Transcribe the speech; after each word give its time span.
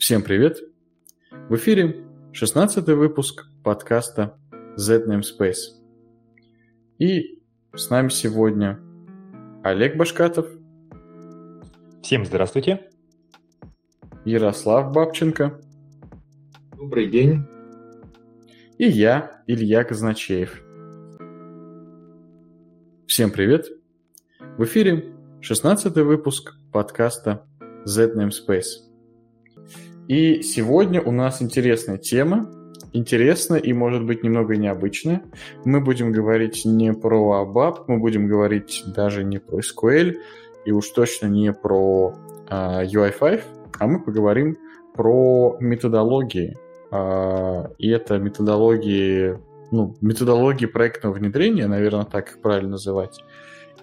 Всем 0.00 0.22
привет! 0.22 0.62
В 1.50 1.56
эфире 1.56 2.06
16 2.32 2.86
выпуск 2.86 3.44
подкаста 3.62 4.34
Z 4.74 5.04
Namespace. 5.06 5.76
И 6.98 7.38
с 7.74 7.90
нами 7.90 8.08
сегодня 8.08 8.80
Олег 9.62 9.98
Башкатов. 9.98 10.46
Всем 12.02 12.24
здравствуйте. 12.24 12.90
Ярослав 14.24 14.90
Бабченко. 14.94 15.60
Добрый 16.78 17.10
день. 17.10 17.44
И 18.78 18.88
я, 18.88 19.42
Илья 19.46 19.84
Казначеев. 19.84 20.62
Всем 23.06 23.30
привет! 23.30 23.66
В 24.56 24.64
эфире 24.64 25.12
16 25.42 25.94
выпуск 25.96 26.54
подкаста 26.72 27.46
Z 27.84 28.14
Namespace. 28.16 28.89
И 30.10 30.42
сегодня 30.42 31.00
у 31.00 31.12
нас 31.12 31.40
интересная 31.40 31.96
тема, 31.96 32.50
интересная 32.92 33.60
и, 33.60 33.72
может 33.72 34.04
быть, 34.04 34.24
немного 34.24 34.56
необычная. 34.56 35.22
Мы 35.64 35.80
будем 35.80 36.10
говорить 36.10 36.64
не 36.64 36.92
про 36.92 37.44
ABAP, 37.44 37.84
мы 37.86 37.98
будем 37.98 38.26
говорить 38.26 38.82
даже 38.88 39.22
не 39.22 39.38
про 39.38 39.60
SQL, 39.60 40.16
и 40.64 40.72
уж 40.72 40.88
точно 40.88 41.28
не 41.28 41.52
про 41.52 42.12
uh, 42.12 42.46
а, 42.48 42.84
UI5, 42.84 43.40
а 43.78 43.86
мы 43.86 44.02
поговорим 44.02 44.58
про 44.96 45.56
методологии. 45.60 46.58
Uh, 46.90 47.72
и 47.78 47.88
это 47.90 48.18
методологии, 48.18 49.38
ну, 49.70 49.94
методологии 50.00 50.66
проектного 50.66 51.12
внедрения, 51.12 51.68
наверное, 51.68 52.04
так 52.04 52.30
их 52.30 52.40
правильно 52.40 52.70
называть. 52.70 53.22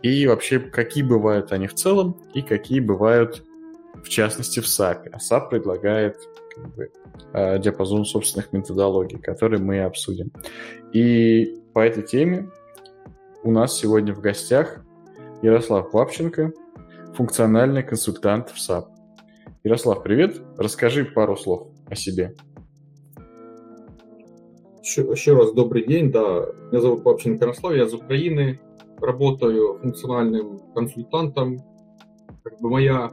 И 0.02 0.28
вообще, 0.28 0.60
какие 0.60 1.04
бывают 1.04 1.54
они 1.54 1.68
в 1.68 1.74
целом, 1.74 2.18
и 2.34 2.42
какие 2.42 2.82
бывают 2.82 3.47
в 4.04 4.10
частности 4.10 4.60
в 4.60 4.66
SAP. 4.66 5.10
А 5.12 5.18
SAP 5.18 5.50
предлагает 5.50 6.18
как 6.56 6.76
бы, 6.76 6.92
э, 7.34 7.60
диапазон 7.60 8.06
собственных 8.06 8.54
методологий, 8.54 9.20
которые 9.20 9.62
мы 9.62 9.82
обсудим. 9.82 10.32
И 10.94 11.62
по 11.74 11.80
этой 11.80 12.04
теме 12.04 12.50
у 13.44 13.52
нас 13.52 13.78
сегодня 13.78 14.14
в 14.14 14.22
гостях 14.22 14.84
Ярослав 15.42 15.94
Лапченко, 15.94 16.52
функциональный 17.14 17.84
консультант 17.84 18.50
в 18.50 18.58
SAP. 18.58 18.86
Ярослав, 19.64 20.04
привет. 20.04 20.42
Расскажи 20.58 21.06
пару 21.06 21.36
слов 21.36 21.68
о 21.88 21.96
себе. 21.96 22.36
Еще, 24.82 25.02
еще 25.02 25.36
раз 25.36 25.54
добрый 25.54 25.86
день. 25.86 26.12
Да, 26.12 26.46
меня 26.72 26.82
зовут 26.82 27.06
Лапченко 27.06 27.44
Ярослав, 27.44 27.76
я 27.76 27.84
из 27.84 27.94
Украины, 27.94 28.60
работаю 29.00 29.78
функциональным 29.80 30.60
консультантом. 30.74 31.60
Как 32.44 32.60
бы 32.60 32.70
моя 32.70 33.12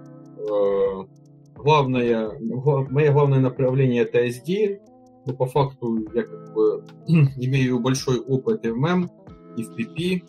главное, 1.56 2.32
мое 2.38 3.12
главное 3.12 3.40
направление 3.40 4.02
это 4.02 4.24
SD, 4.26 4.80
но 5.26 5.34
по 5.34 5.46
факту 5.46 5.98
я 6.14 6.22
как 6.22 6.54
бы 6.54 6.84
имею 7.36 7.80
большой 7.80 8.20
опыт 8.20 8.62
в 8.62 8.66
MM, 8.66 9.08
и 9.56 9.62
в 9.62 9.70
PP, 9.70 10.22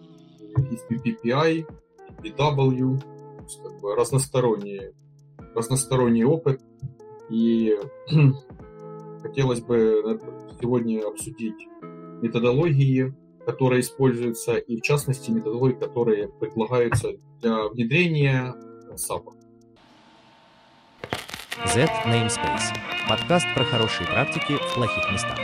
и 0.71 0.75
в 0.75 0.91
PPPI, 0.91 1.65
и 2.23 2.29
W, 2.29 2.99
как 3.63 3.81
бы 3.81 3.95
разносторонний, 3.95 4.93
разносторонний 5.53 6.23
опыт. 6.23 6.61
И 7.29 7.77
хотелось 9.21 9.61
бы 9.61 10.19
сегодня 10.61 11.07
обсудить 11.07 11.67
методологии, 12.21 13.13
которые 13.45 13.81
используются, 13.81 14.55
и 14.55 14.77
в 14.77 14.81
частности 14.81 15.31
методологии, 15.31 15.75
которые 15.75 16.29
предлагаются 16.29 17.09
для 17.41 17.67
внедрения 17.67 18.55
SAP. 18.93 19.44
Z 21.65 21.89
Namespace. 22.05 22.73
Подкаст 23.09 23.45
про 23.53 23.63
хорошие 23.63 24.07
практики 24.07 24.53
в 24.53 24.75
плохих 24.75 25.11
местах. 25.11 25.37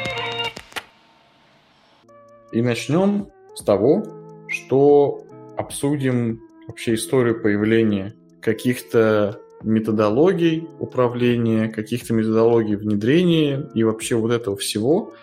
И 2.52 2.62
начнем 2.62 3.28
с 3.56 3.64
того, 3.64 4.04
что 4.48 5.24
обсудим 5.58 6.42
вообще 6.68 6.96
историю 6.96 7.42
появления 7.42 8.14
каких-то 8.42 9.40
методологий 9.64 10.68
управления, 10.80 11.70
каких-то 11.70 12.14
методологий 12.14 12.76
внедрения 12.76 13.70
и 13.74 13.84
вообще 13.84 14.16
вот 14.16 14.32
этого 14.32 14.58
всего, 14.58 15.14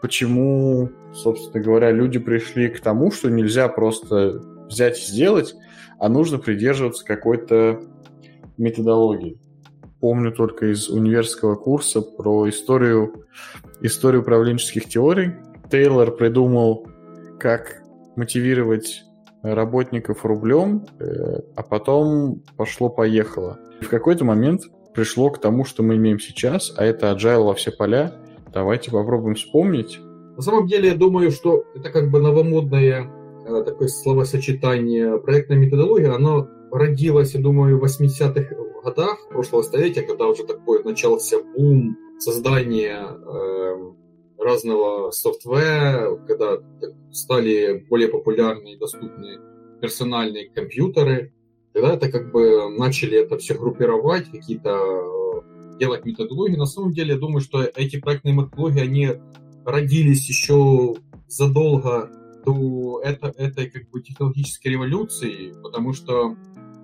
почему, 0.00 0.90
собственно 1.14 1.62
говоря, 1.62 1.90
люди 1.90 2.18
пришли 2.18 2.68
к 2.68 2.80
тому, 2.80 3.10
что 3.10 3.30
нельзя 3.30 3.68
просто 3.68 4.40
взять 4.68 4.98
и 4.98 5.06
сделать, 5.06 5.54
а 5.98 6.08
нужно 6.08 6.38
придерживаться 6.38 7.04
какой-то 7.04 7.80
методологии 8.56 9.38
помню 10.02 10.32
только 10.32 10.72
из 10.72 10.90
университетского 10.90 11.54
курса 11.54 12.02
про 12.02 12.48
историю, 12.48 13.24
историю 13.80 14.22
управленческих 14.22 14.88
теорий. 14.88 15.34
Тейлор 15.70 16.10
придумал, 16.10 16.88
как 17.38 17.82
мотивировать 18.16 19.04
работников 19.42 20.26
рублем, 20.26 20.86
э, 20.98 21.40
а 21.54 21.62
потом 21.62 22.42
пошло-поехало. 22.56 23.60
В 23.80 23.88
какой-то 23.88 24.24
момент 24.24 24.62
пришло 24.92 25.30
к 25.30 25.40
тому, 25.40 25.64
что 25.64 25.84
мы 25.84 25.94
имеем 25.96 26.18
сейчас, 26.18 26.74
а 26.76 26.84
это 26.84 27.12
agile 27.12 27.44
во 27.44 27.54
все 27.54 27.70
поля. 27.70 28.12
Давайте 28.52 28.90
попробуем 28.90 29.36
вспомнить. 29.36 30.00
На 30.36 30.42
самом 30.42 30.66
деле, 30.66 30.88
я 30.88 30.94
думаю, 30.96 31.30
что 31.30 31.64
это 31.76 31.90
как 31.90 32.10
бы 32.10 32.20
новомодное 32.20 33.08
э, 33.46 33.62
такое 33.64 33.86
словосочетание 33.86 35.18
проектная 35.18 35.58
методология, 35.58 36.12
оно 36.12 36.48
родилось, 36.72 37.34
я 37.34 37.40
думаю, 37.40 37.78
в 37.78 37.84
80-х 37.84 38.56
годах 38.82 39.28
прошлого 39.28 39.62
столетия, 39.62 40.02
когда 40.02 40.26
уже 40.26 40.44
такой 40.44 40.82
начался 40.82 41.36
бум 41.42 41.96
создания 42.18 43.06
э, 43.06 43.92
разного 44.38 45.10
софтвера, 45.10 46.16
когда 46.26 46.58
стали 47.12 47.84
более 47.88 48.08
популярны 48.08 48.72
и 48.72 48.78
доступны 48.78 49.38
персональные 49.80 50.50
компьютеры, 50.50 51.34
когда 51.74 51.94
это 51.94 52.10
как 52.10 52.32
бы 52.32 52.70
начали 52.70 53.18
это 53.18 53.36
все 53.36 53.54
группировать, 53.54 54.30
какие-то 54.30 54.70
э, 54.70 55.78
делать 55.78 56.04
методологии. 56.06 56.56
На 56.56 56.66
самом 56.66 56.92
деле, 56.92 57.14
я 57.14 57.20
думаю, 57.20 57.40
что 57.40 57.62
эти 57.62 58.00
проектные 58.00 58.34
методологии, 58.34 58.80
они 58.80 59.10
родились 59.64 60.28
еще 60.28 60.94
задолго 61.28 62.10
до 62.44 63.00
это, 63.04 63.32
этой 63.36 63.70
как 63.70 63.90
бы 63.90 64.00
технологической 64.00 64.72
революции, 64.72 65.54
потому 65.62 65.92
что 65.92 66.36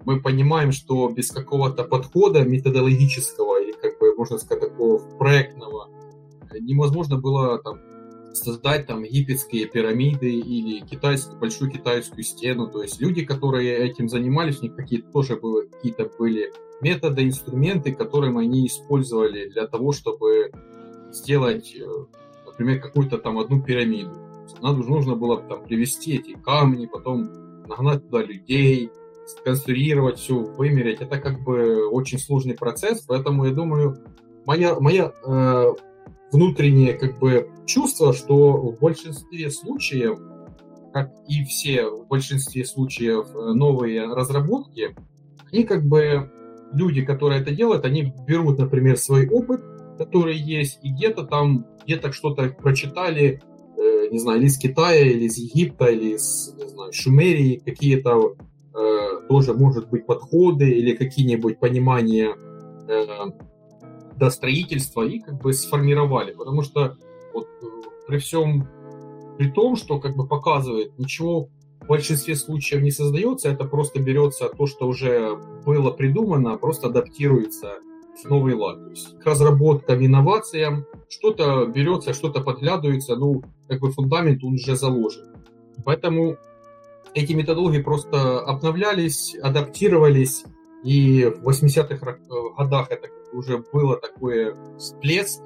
мы 0.09 0.23
понимаем, 0.23 0.73
что 0.73 1.11
без 1.11 1.31
какого-то 1.31 1.85
подхода 1.85 2.43
методологического 2.43 3.63
или, 3.63 3.73
как 3.73 3.99
бы, 3.99 4.15
можно 4.17 4.39
сказать, 4.39 4.71
такого 4.71 4.97
проектного 5.19 5.91
невозможно 6.61 7.19
было 7.19 7.59
там 7.59 7.79
создать 8.33 8.87
там 8.87 9.03
египетские 9.03 9.67
пирамиды 9.67 10.31
или 10.31 10.81
китайскую, 10.81 11.39
большую 11.39 11.71
китайскую 11.71 12.23
стену. 12.23 12.71
То 12.71 12.83
есть 12.85 12.99
люди, 13.03 13.23
которые 13.23 13.77
этим 13.77 14.09
занимались, 14.09 14.61
у 14.61 14.63
них 14.63 14.77
какие-то 14.77 15.11
тоже 15.11 15.37
были, 15.37 15.69
какие-то 15.69 16.11
были 16.19 16.55
методы, 16.81 17.25
инструменты, 17.25 17.95
которые 17.95 18.35
они 18.35 18.67
использовали 18.67 19.51
для 19.51 19.67
того, 19.67 19.93
чтобы 19.93 20.53
сделать, 21.13 21.77
э, 21.77 21.87
например, 22.47 22.81
какую-то 22.81 23.19
там 23.19 23.39
одну 23.39 23.61
пирамиду. 23.61 24.17
Надо 24.63 24.79
нужно 24.79 25.17
было 25.17 25.37
там 25.43 25.65
привести 25.65 26.17
эти 26.17 26.33
камни, 26.33 26.87
потом 26.87 27.29
нагнать 27.67 28.05
туда 28.05 28.23
людей, 28.23 28.91
сконструировать, 29.29 30.19
все 30.19 30.35
вымерить, 30.35 31.01
это 31.01 31.19
как 31.19 31.43
бы 31.43 31.87
очень 31.89 32.19
сложный 32.19 32.55
процесс, 32.55 33.05
поэтому 33.07 33.45
я 33.45 33.53
думаю, 33.53 33.99
моя, 34.47 34.79
моя 34.81 35.13
э, 35.27 35.67
внутреннее 36.33 36.95
как 36.95 37.19
бы 37.19 37.51
чувство, 37.67 38.13
что 38.13 38.57
в 38.73 38.79
большинстве 38.81 39.51
случаев, 39.51 40.19
как 40.93 41.13
и 41.29 41.45
все 41.45 41.89
в 41.89 42.07
большинстве 42.09 42.65
случаев 42.65 43.27
э, 43.35 43.53
новые 43.53 44.07
разработки, 44.07 44.97
они 45.53 45.65
как 45.65 45.85
бы 45.85 46.31
люди, 46.73 47.03
которые 47.03 47.41
это 47.41 47.51
делают, 47.53 47.85
они 47.85 48.13
берут, 48.27 48.59
например, 48.59 48.97
свой 48.97 49.29
опыт, 49.29 49.63
который 49.99 50.37
есть, 50.37 50.79
и 50.83 50.91
где-то 50.91 51.25
там, 51.25 51.67
где-то 51.85 52.13
что-то 52.13 52.49
прочитали, 52.49 53.43
э, 53.77 54.09
не 54.11 54.19
знаю, 54.19 54.39
или 54.39 54.47
из 54.47 54.59
Китая, 54.59 55.05
или 55.05 55.25
из 55.25 55.37
Египта, 55.39 55.87
или 55.87 56.15
из, 56.15 56.55
не 56.57 56.69
знаю, 56.69 56.93
Шумерии, 56.93 57.63
какие-то 57.65 58.37
тоже, 59.29 59.55
может 59.55 59.89
быть, 59.89 60.07
подходы 60.07 60.71
или 60.71 60.95
какие-нибудь 60.97 61.59
понимания 61.59 62.35
э, 62.89 63.07
до 64.17 64.31
строительства 64.31 65.03
и 65.03 65.21
как 65.21 65.41
бы 65.41 65.53
сформировали. 65.53 66.33
Потому 66.33 66.63
что 66.63 66.97
вот 67.33 67.47
э, 67.63 67.67
при 68.07 68.19
всем 68.19 68.67
при 69.39 69.49
том, 69.49 69.77
что 69.77 70.01
как 70.01 70.17
бы 70.17 70.27
показывает, 70.27 70.99
ничего 70.99 71.49
в 71.81 71.87
большинстве 71.87 72.35
случаев 72.35 72.83
не 72.83 72.91
создается, 72.91 73.49
это 73.49 73.65
просто 73.65 74.03
берется 74.03 74.49
то, 74.49 74.67
что 74.67 74.89
уже 74.89 75.39
было 75.65 75.93
придумано, 75.93 76.59
просто 76.59 76.89
адаптируется 76.89 77.77
в 78.21 78.29
новый 78.29 78.55
лад. 78.55 78.83
То 78.83 78.91
есть 78.91 79.19
к 79.21 79.25
разработкам, 79.25 80.05
инновациям 80.05 80.87
что-то 81.09 81.67
берется, 81.67 82.15
что-то 82.15 82.41
подглядывается, 82.41 83.15
ну, 83.15 83.45
как 83.69 83.81
бы 83.81 83.93
фундамент 83.93 84.43
он 84.43 84.55
уже 84.55 84.75
заложен. 84.75 85.37
Поэтому 85.85 86.37
эти 87.15 87.33
методологии 87.33 87.83
просто 87.83 88.41
обновлялись, 88.41 89.37
адаптировались, 89.43 90.45
И 90.85 91.25
в 91.25 91.49
80-х 91.49 92.11
э, 92.11 92.17
годах 92.57 92.91
это 92.91 93.09
уже 93.33 93.65
было 93.73 93.97
такое 93.97 94.57
всплеск 94.79 95.43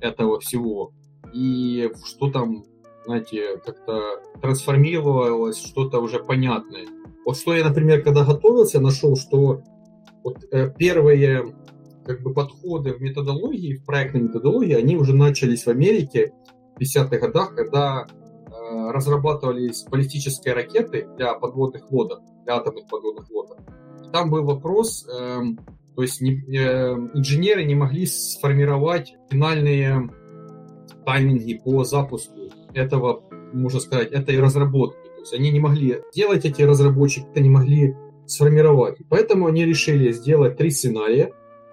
этого 0.00 0.40
всего. 0.40 0.92
И 1.32 1.90
что 2.04 2.30
там, 2.30 2.64
знаете, 3.04 3.58
как-то 3.58 4.22
трансформировалось 4.40 5.58
что-то 5.58 6.00
уже 6.00 6.18
понятное. 6.18 6.86
Вот 7.24 7.36
что 7.36 7.54
я, 7.54 7.64
например, 7.68 8.02
когда 8.02 8.24
готовился, 8.24 8.80
нашел, 8.80 9.16
что 9.16 9.62
вот 10.22 10.44
э, 10.50 10.70
первые 10.78 11.54
как 12.04 12.22
бы 12.22 12.32
подходы 12.32 12.92
в 12.92 13.00
методологии, 13.00 13.74
в 13.74 13.84
проектной 13.84 14.22
методологии, 14.22 14.74
они 14.74 14.96
уже 14.96 15.14
начались 15.14 15.66
в 15.66 15.68
Америке 15.68 16.32
в 16.76 16.80
50-х 16.80 17.18
годах, 17.18 17.54
когда 17.54 18.06
разрабатывались 18.92 19.84
баллистические 19.84 20.54
ракеты 20.54 21.08
для 21.16 21.34
подводных 21.34 21.90
лодок, 21.90 22.20
для 22.44 22.56
атомных 22.56 22.86
подводных 22.88 23.30
лодок. 23.30 23.58
Там 24.12 24.30
был 24.30 24.44
вопрос, 24.44 25.06
э, 25.08 25.40
то 25.94 26.02
есть 26.02 26.20
не, 26.20 26.42
э, 26.56 26.94
инженеры 27.14 27.64
не 27.64 27.74
могли 27.74 28.06
сформировать 28.06 29.14
финальные 29.30 30.10
тайминги 31.04 31.54
по 31.54 31.84
запуску 31.84 32.34
этого, 32.74 33.22
можно 33.52 33.80
сказать, 33.80 34.12
этой 34.12 34.38
разработки. 34.40 35.06
То 35.16 35.20
есть 35.20 35.34
они 35.34 35.50
не 35.50 35.60
могли 35.60 36.02
делать 36.14 36.44
эти 36.44 36.62
разработчики, 36.62 37.26
не 37.38 37.48
могли 37.48 37.94
сформировать. 38.26 38.98
Поэтому 39.08 39.46
они 39.46 39.64
решили 39.64 40.12
сделать 40.12 40.56
три 40.56 40.70
сценария. 40.70 41.32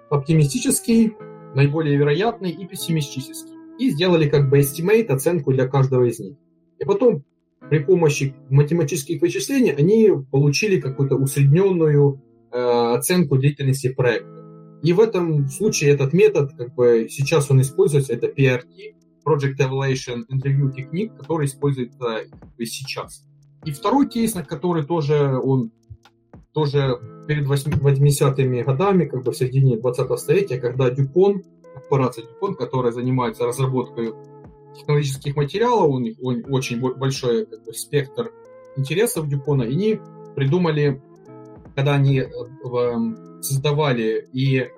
Оптимистический, 0.10 1.14
наиболее 1.56 1.98
вероятный 1.98 2.52
и 2.52 2.66
пессимистический. 2.66 3.54
И 3.80 3.90
сделали 3.90 4.30
как 4.30 4.50
бы 4.50 4.60
estimate, 4.60 5.08
оценку 5.08 5.52
для 5.52 5.68
каждого 5.68 6.04
из 6.04 6.20
них. 6.20 6.38
И 6.80 6.86
потом 6.86 7.24
при 7.70 7.80
помощи 7.80 8.36
математических 8.50 9.22
вычислений 9.22 9.72
они 9.72 10.12
получили 10.32 10.80
какую-то 10.80 11.16
усредненную 11.16 12.22
э, 12.52 12.58
оценку 12.96 13.38
длительности 13.38 13.90
проекта. 13.90 14.30
И 14.84 14.92
в 14.92 15.00
этом 15.00 15.48
случае 15.48 15.92
этот 15.92 16.12
метод, 16.14 16.52
как 16.58 16.76
бы 16.76 17.08
сейчас 17.10 17.50
он 17.50 17.62
используется, 17.62 18.14
это 18.14 18.28
PRT, 18.28 18.96
Project 19.26 19.58
Evaluation 19.60 20.24
and 20.30 20.42
Review 20.44 20.74
Technique, 20.76 21.18
который 21.18 21.46
используется 21.46 22.24
сейчас. 22.60 23.26
И 23.64 23.72
второй 23.72 24.10
кейс, 24.10 24.36
на 24.36 24.44
который 24.44 24.86
тоже 24.86 25.40
он 25.42 25.72
тоже 26.54 27.00
перед 27.28 27.48
80-ми 27.48 28.64
годами, 28.64 29.06
как 29.06 29.24
бы 29.24 29.32
в 29.32 29.38
середине 29.38 29.78
20-го 29.78 30.18
столетия, 30.18 30.60
когда 30.60 30.90
Дюпон, 30.90 31.44
корпорация 31.74 32.26
Дюпон, 32.26 32.56
которая 32.56 32.92
занимается 32.92 33.46
разработкой 33.46 34.14
технологических 34.76 35.36
материалов, 35.36 35.90
у 35.92 36.00
них 36.00 36.18
очень 36.22 36.80
большой 36.80 37.46
как 37.46 37.64
бы, 37.64 37.74
спектр 37.74 38.32
интересов 38.76 39.28
Дюпона, 39.28 39.64
и 39.64 39.74
они 39.74 40.00
придумали, 40.36 41.02
когда 41.76 41.96
они 41.96 42.20
э, 42.20 42.28
создавали 43.42 44.28
и 44.34 44.60
э, 44.60 44.70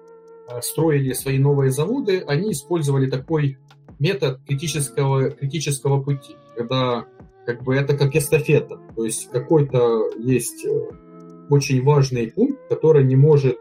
строили 0.62 1.14
свои 1.14 1.40
новые 1.40 1.72
заводы, 1.72 2.24
они 2.28 2.52
использовали 2.52 3.10
такой 3.10 3.58
метод 4.00 4.42
критического, 4.46 5.32
критического 5.32 6.02
пути, 6.02 6.36
когда 6.58 7.06
как 7.46 7.64
бы 7.64 7.76
это 7.76 7.98
как 7.98 8.16
эстафета, 8.16 8.80
то 8.96 9.06
есть 9.06 9.30
какой-то 9.32 10.10
есть 10.18 10.66
э, 10.66 10.90
очень 11.50 11.84
важный 11.84 12.32
пункт, 12.32 12.60
который 12.68 13.06
не 13.06 13.16
может, 13.16 13.60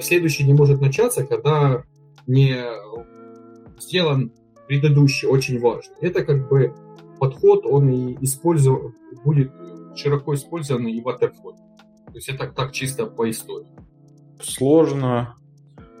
следующий 0.00 0.44
не 0.44 0.54
может 0.54 0.80
начаться, 0.80 1.26
когда 1.26 1.82
не 2.26 2.56
сделан 3.80 4.32
предыдущий, 4.70 5.26
очень 5.26 5.58
важный. 5.58 5.96
Это 6.00 6.24
как 6.24 6.48
бы 6.48 6.72
подход, 7.18 7.66
он 7.66 7.88
и 7.88 8.16
использован, 8.20 8.94
будет 9.24 9.50
широко 9.96 10.32
использован 10.36 10.86
и 10.86 11.00
в 11.00 11.08
Waterfall. 11.08 11.56
То 12.06 12.14
есть 12.14 12.28
это 12.28 12.46
так 12.46 12.70
чисто 12.70 13.06
по 13.06 13.28
истории. 13.28 13.66
Сложно, 14.40 15.34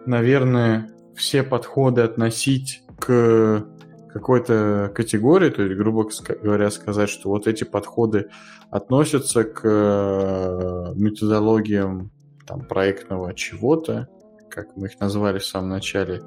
наверное, 0.06 0.88
все 1.16 1.42
подходы 1.42 2.02
относить 2.02 2.84
к 3.00 3.66
какой-то 4.12 4.92
категории, 4.94 5.50
то 5.50 5.62
есть, 5.62 5.76
грубо 5.76 6.08
говоря, 6.40 6.70
сказать, 6.70 7.10
что 7.10 7.28
вот 7.28 7.48
эти 7.48 7.64
подходы 7.64 8.28
относятся 8.70 9.42
к 9.42 9.62
э, 9.64 10.92
методологиям 10.94 12.12
там, 12.46 12.60
проектного 12.60 13.34
чего-то, 13.34 14.08
как 14.50 14.76
мы 14.76 14.88
их 14.88 15.00
назвали 15.00 15.38
в 15.38 15.46
самом 15.46 15.70
начале, 15.70 16.22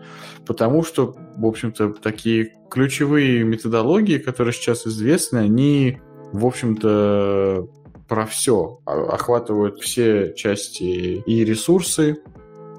потому 0.45 0.83
что, 0.83 1.15
в 1.35 1.45
общем-то, 1.45 1.93
такие 1.93 2.55
ключевые 2.69 3.43
методологии, 3.43 4.17
которые 4.17 4.53
сейчас 4.53 4.87
известны, 4.87 5.37
они, 5.39 5.99
в 6.31 6.45
общем-то, 6.45 7.67
про 8.07 8.25
все, 8.25 8.79
охватывают 8.85 9.79
все 9.79 10.33
части 10.33 11.23
и 11.25 11.45
ресурсы, 11.45 12.17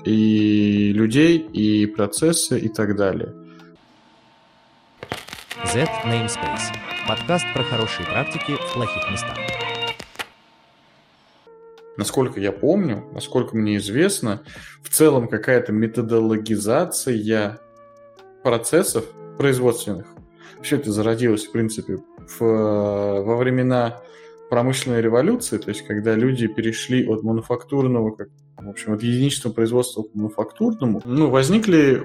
и 0.04 0.92
людей, 0.92 1.38
и 1.38 1.86
процессы, 1.86 2.58
и 2.58 2.68
так 2.68 2.96
далее. 2.96 3.32
Z 5.72 5.88
Namespace. 6.04 6.74
Подкаст 7.08 7.44
про 7.54 7.62
хорошие 7.62 8.06
практики 8.06 8.52
в 8.52 8.74
плохих 8.74 9.10
местах. 9.10 9.63
Насколько 11.96 12.40
я 12.40 12.52
помню, 12.52 13.04
насколько 13.12 13.56
мне 13.56 13.76
известно, 13.76 14.42
в 14.82 14.88
целом 14.88 15.28
какая-то 15.28 15.72
методологизация 15.72 17.60
процессов 18.42 19.04
производственных. 19.38 20.06
Все 20.62 20.76
это 20.76 20.92
зародилось, 20.92 21.46
в 21.46 21.52
принципе, 21.52 21.98
в, 22.38 22.40
во 22.40 23.36
времена 23.36 24.00
промышленной 24.50 25.02
революции, 25.02 25.58
то 25.58 25.70
есть 25.70 25.82
когда 25.86 26.14
люди 26.14 26.46
перешли 26.46 27.06
от 27.06 27.22
мануфактурного, 27.22 28.12
как, 28.12 28.28
в 28.56 28.68
общем, 28.68 28.92
от 28.92 29.02
единичного 29.02 29.52
производства 29.52 30.02
к 30.02 30.14
мануфактурному, 30.14 31.02
ну, 31.04 31.30
возникли 31.30 32.02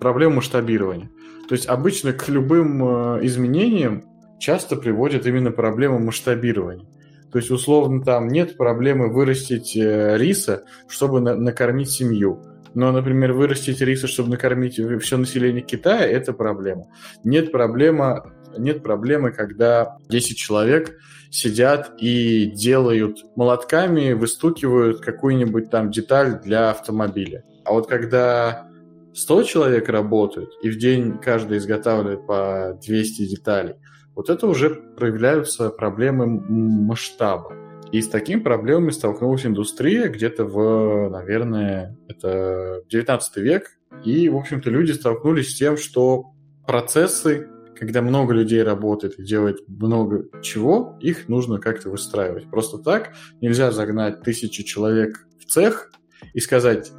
проблемы 0.00 0.36
масштабирования. 0.36 1.10
То 1.48 1.54
есть 1.54 1.66
обычно 1.66 2.12
к 2.12 2.28
любым 2.28 2.82
э, 2.84 3.26
изменениям 3.26 4.04
часто 4.38 4.76
приводят 4.76 5.26
именно 5.26 5.50
проблема 5.50 5.98
масштабирования. 5.98 6.86
То 7.32 7.38
есть, 7.38 7.50
условно, 7.50 8.02
там 8.02 8.28
нет 8.28 8.56
проблемы 8.56 9.12
вырастить 9.12 9.76
э, 9.76 10.16
риса, 10.16 10.64
чтобы 10.88 11.20
на- 11.20 11.34
накормить 11.36 11.90
семью. 11.90 12.42
Но, 12.74 12.92
например, 12.92 13.32
вырастить 13.32 13.80
риса, 13.80 14.06
чтобы 14.06 14.30
накормить 14.30 14.78
все 15.02 15.16
население 15.16 15.62
Китая, 15.62 16.06
это 16.06 16.32
проблема. 16.32 16.86
Нет, 17.24 17.50
проблема, 17.50 18.32
нет 18.58 18.82
проблемы, 18.82 19.32
когда 19.32 19.96
10 20.08 20.36
человек 20.36 20.94
сидят 21.30 21.92
и 21.98 22.46
делают 22.46 23.24
молотками, 23.34 24.12
выстукивают 24.12 25.00
какую-нибудь 25.00 25.70
там 25.70 25.90
деталь 25.90 26.40
для 26.40 26.70
автомобиля. 26.70 27.44
А 27.64 27.72
вот 27.72 27.88
когда 27.88 28.68
100 29.14 29.42
человек 29.44 29.88
работают, 29.88 30.50
и 30.62 30.68
в 30.68 30.78
день 30.78 31.18
каждый 31.18 31.58
изготавливает 31.58 32.26
по 32.26 32.78
200 32.86 33.26
деталей, 33.26 33.74
вот 34.16 34.30
это 34.30 34.46
уже 34.46 34.70
проявляются 34.70 35.68
проблемы 35.68 36.26
масштаба. 36.26 37.52
И 37.92 38.00
с 38.00 38.08
такими 38.08 38.40
проблемами 38.40 38.90
столкнулась 38.90 39.46
индустрия 39.46 40.08
где-то 40.08 40.44
в, 40.44 41.10
наверное, 41.10 41.96
это 42.08 42.82
19 42.88 43.36
век. 43.36 43.78
И, 44.04 44.28
в 44.28 44.36
общем-то, 44.36 44.70
люди 44.70 44.92
столкнулись 44.92 45.52
с 45.52 45.58
тем, 45.58 45.76
что 45.76 46.32
процессы, 46.66 47.48
когда 47.78 48.02
много 48.02 48.32
людей 48.34 48.62
работает 48.62 49.18
и 49.18 49.24
делает 49.24 49.58
много 49.68 50.24
чего, 50.42 50.98
их 51.00 51.28
нужно 51.28 51.58
как-то 51.58 51.90
выстраивать. 51.90 52.50
Просто 52.50 52.78
так 52.78 53.12
нельзя 53.40 53.70
загнать 53.70 54.22
тысячи 54.22 54.64
человек 54.64 55.26
в 55.38 55.44
цех 55.44 55.92
и 56.32 56.40
сказать, 56.40 56.90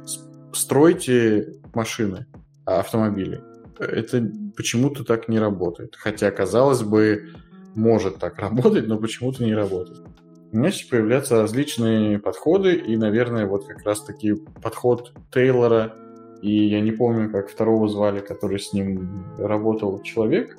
стройте 0.54 1.52
машины, 1.74 2.26
а 2.64 2.80
автомобили. 2.80 3.42
Это 3.78 4.30
почему-то 4.56 5.04
так 5.04 5.28
не 5.28 5.38
работает. 5.38 5.96
Хотя, 5.96 6.30
казалось 6.30 6.82
бы, 6.82 7.30
может 7.74 8.18
так 8.18 8.38
работать, 8.38 8.86
но 8.86 8.98
почему-то 8.98 9.44
не 9.44 9.54
работает. 9.54 10.06
Начали 10.50 10.88
появляться 10.88 11.42
различные 11.42 12.18
подходы, 12.18 12.74
и, 12.74 12.96
наверное, 12.96 13.46
вот 13.46 13.66
как 13.66 13.84
раз-таки 13.84 14.34
подход 14.62 15.12
Тейлора, 15.30 15.94
и 16.40 16.68
я 16.68 16.80
не 16.80 16.92
помню, 16.92 17.30
как 17.30 17.50
второго 17.50 17.88
звали, 17.88 18.20
который 18.20 18.58
с 18.58 18.72
ним 18.72 19.26
работал 19.38 20.00
человек, 20.02 20.56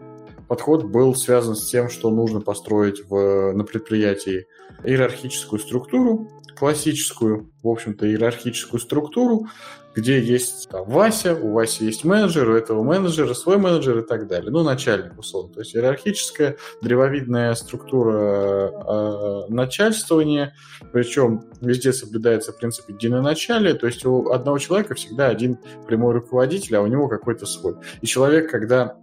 подход 0.47 0.83
был 0.83 1.15
связан 1.15 1.55
с 1.55 1.69
тем, 1.69 1.89
что 1.89 2.11
нужно 2.11 2.41
построить 2.41 3.09
в, 3.09 3.53
на 3.53 3.63
предприятии 3.63 4.45
иерархическую 4.83 5.59
структуру, 5.59 6.29
классическую, 6.57 7.49
в 7.63 7.67
общем-то, 7.67 8.07
иерархическую 8.07 8.79
структуру, 8.79 9.47
где 9.95 10.19
есть 10.19 10.69
там, 10.69 10.85
Вася, 10.89 11.35
у 11.35 11.51
Васи 11.51 11.85
есть 11.85 12.03
менеджер, 12.03 12.49
у 12.49 12.55
этого 12.55 12.83
менеджера 12.83 13.33
свой 13.33 13.57
менеджер 13.57 13.99
и 13.99 14.05
так 14.05 14.27
далее. 14.27 14.51
Ну, 14.51 14.63
начальник, 14.63 15.17
условно. 15.17 15.53
То 15.53 15.61
есть 15.61 15.75
иерархическая, 15.75 16.57
древовидная 16.81 17.53
структура 17.55 18.71
э, 18.71 19.41
начальствования, 19.49 20.53
причем 20.93 21.43
везде 21.61 21.91
соблюдается 21.93 22.53
принцип 22.53 22.89
единоначалия, 22.89 23.73
то 23.73 23.87
есть 23.87 24.05
у 24.05 24.29
одного 24.29 24.57
человека 24.59 24.95
всегда 24.95 25.27
один 25.27 25.57
прямой 25.87 26.13
руководитель, 26.13 26.77
а 26.77 26.81
у 26.81 26.87
него 26.87 27.07
какой-то 27.07 27.45
свой. 27.45 27.75
И 28.01 28.05
человек, 28.05 28.49
когда 28.49 28.95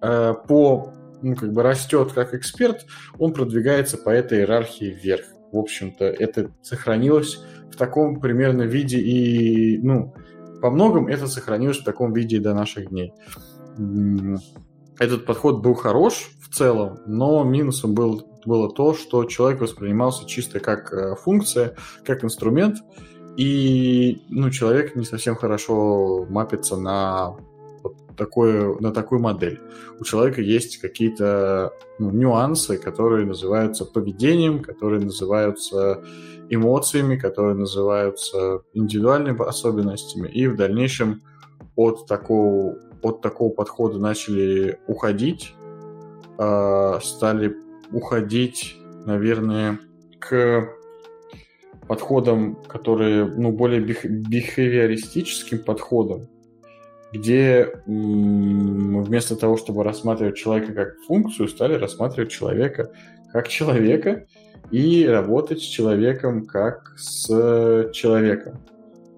э, 0.00 0.34
по 0.48 0.92
ну, 1.22 1.36
как 1.36 1.52
бы 1.52 1.62
растет 1.62 2.12
как 2.12 2.34
эксперт, 2.34 2.86
он 3.18 3.32
продвигается 3.32 3.98
по 3.98 4.10
этой 4.10 4.38
иерархии 4.38 4.86
вверх. 4.86 5.24
В 5.52 5.58
общем-то, 5.58 6.04
это 6.04 6.50
сохранилось 6.62 7.40
в 7.70 7.76
таком 7.76 8.20
примерно 8.20 8.62
виде 8.62 8.98
и, 8.98 9.78
ну, 9.78 10.14
по 10.60 10.70
многом 10.70 11.06
это 11.06 11.26
сохранилось 11.26 11.78
в 11.78 11.84
таком 11.84 12.12
виде 12.12 12.38
до 12.38 12.54
наших 12.54 12.90
дней. 12.90 13.12
Этот 14.98 15.24
подход 15.24 15.62
был 15.62 15.74
хорош 15.74 16.30
в 16.42 16.54
целом, 16.54 16.98
но 17.06 17.42
минусом 17.44 17.94
был, 17.94 18.22
было 18.44 18.70
то, 18.70 18.94
что 18.94 19.24
человек 19.24 19.60
воспринимался 19.60 20.26
чисто 20.26 20.60
как 20.60 20.92
э, 20.92 21.14
функция, 21.16 21.74
как 22.04 22.22
инструмент, 22.22 22.76
и 23.36 24.22
ну, 24.28 24.50
человек 24.50 24.96
не 24.96 25.04
совсем 25.04 25.36
хорошо 25.36 26.26
мапится 26.28 26.76
на 26.76 27.36
такое, 28.16 28.76
на 28.80 28.92
такую 28.92 29.20
модель. 29.20 29.60
У 29.98 30.04
человека 30.04 30.42
есть 30.42 30.78
какие-то 30.78 31.72
ну, 31.98 32.10
нюансы, 32.10 32.76
которые 32.76 33.26
называются 33.26 33.86
поведением, 33.86 34.62
которые 34.62 35.00
называются 35.00 36.02
эмоциями, 36.50 37.16
которые 37.16 37.54
называются 37.54 38.62
индивидуальными 38.74 39.42
особенностями, 39.48 40.28
и 40.28 40.46
в 40.48 40.56
дальнейшем 40.56 41.22
от 41.76 42.06
такого, 42.06 42.76
от 43.02 43.22
такого 43.22 43.50
подхода 43.50 43.98
начали 43.98 44.78
уходить, 44.88 45.54
э, 46.38 46.98
стали 47.02 47.56
уходить, 47.92 48.76
наверное, 49.06 49.78
к 50.18 50.68
подходам, 51.86 52.56
которые, 52.66 53.24
ну, 53.24 53.52
более 53.52 53.80
бихевиористическим 53.80 55.60
подходам, 55.60 56.28
где 57.12 57.72
вместо 57.86 59.36
того, 59.36 59.56
чтобы 59.56 59.82
рассматривать 59.82 60.36
человека 60.36 60.72
как 60.72 60.98
функцию, 61.06 61.48
стали 61.48 61.74
рассматривать 61.74 62.30
человека 62.30 62.92
как 63.32 63.48
человека 63.48 64.26
и 64.70 65.06
работать 65.06 65.60
с 65.60 65.64
человеком 65.64 66.46
как 66.46 66.94
с 66.96 67.90
человеком. 67.92 68.60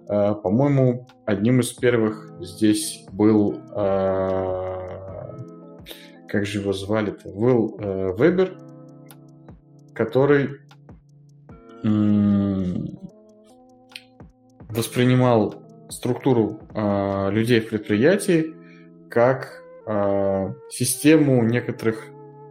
А, 0.08 0.34
по-моему, 0.34 1.06
одним 1.26 1.60
из 1.60 1.72
первых 1.72 2.32
здесь 2.40 3.04
был, 3.12 3.58
а, 3.70 5.36
как 6.28 6.46
же 6.46 6.60
его 6.60 6.72
звали-то, 6.72 7.28
Will 7.28 7.76
э, 7.78 8.16
Вебер, 8.16 8.56
который 9.94 10.60
воспринимал 14.68 15.62
структуру 15.90 16.60
э, 16.74 17.30
людей 17.30 17.60
в 17.60 17.68
предприятии 17.68 18.54
как 19.10 19.62
э, 19.86 20.54
систему 20.70 21.42
некоторых 21.44 22.06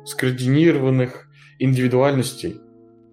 скоординированных 0.05 1.27
индивидуальностей. 1.59 2.61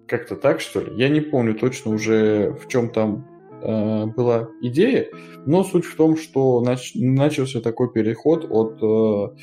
Как-то 0.09 0.35
так, 0.35 0.59
что 0.59 0.81
ли? 0.81 0.91
Я 0.95 1.09
не 1.09 1.21
помню 1.21 1.53
точно 1.53 1.91
уже, 1.91 2.51
в 2.53 2.67
чем 2.67 2.89
там 2.89 3.27
э, 3.61 4.05
была 4.07 4.49
идея, 4.61 5.07
но 5.45 5.63
суть 5.63 5.85
в 5.85 5.95
том, 5.95 6.17
что 6.17 6.63
нач- 6.65 6.93
начался 6.95 7.61
такой 7.61 7.91
переход 7.91 8.47
от 8.49 8.81
э, 8.81 9.37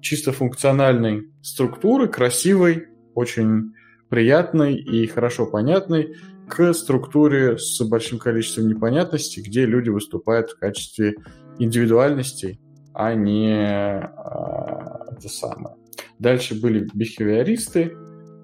чисто 0.00 0.30
функциональной 0.30 1.28
структуры, 1.42 2.06
красивой, 2.06 2.86
очень 3.14 3.72
приятной 4.08 4.76
и 4.76 5.06
хорошо 5.08 5.46
понятной, 5.46 6.14
к 6.48 6.72
структуре 6.72 7.58
с 7.58 7.80
большим 7.80 8.18
количеством 8.18 8.68
непонятностей, 8.68 9.42
где 9.42 9.66
люди 9.66 9.88
выступают 9.88 10.50
в 10.50 10.58
качестве 10.58 11.14
индивидуальностей, 11.58 12.60
а 12.94 13.14
не 13.14 13.54
а, 13.54 15.06
это 15.10 15.28
самое. 15.28 15.76
Дальше 16.18 16.60
были 16.60 16.88
бихевиористы, 16.94 17.96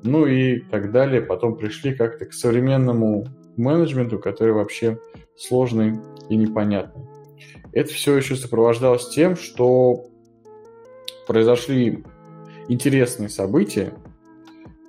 ну 0.02 0.26
и 0.26 0.60
так 0.60 0.92
далее. 0.92 1.22
Потом 1.22 1.56
пришли 1.56 1.94
как-то 1.94 2.26
к 2.26 2.32
современному 2.32 3.26
менеджменту, 3.56 4.18
который 4.18 4.54
вообще 4.54 4.98
сложный 5.36 5.98
и 6.28 6.36
непонятный. 6.36 7.04
Это 7.72 7.92
все 7.92 8.16
еще 8.16 8.36
сопровождалось 8.36 9.08
тем, 9.08 9.36
что 9.36 10.06
произошли 11.26 12.04
интересные 12.68 13.28
события, 13.28 13.92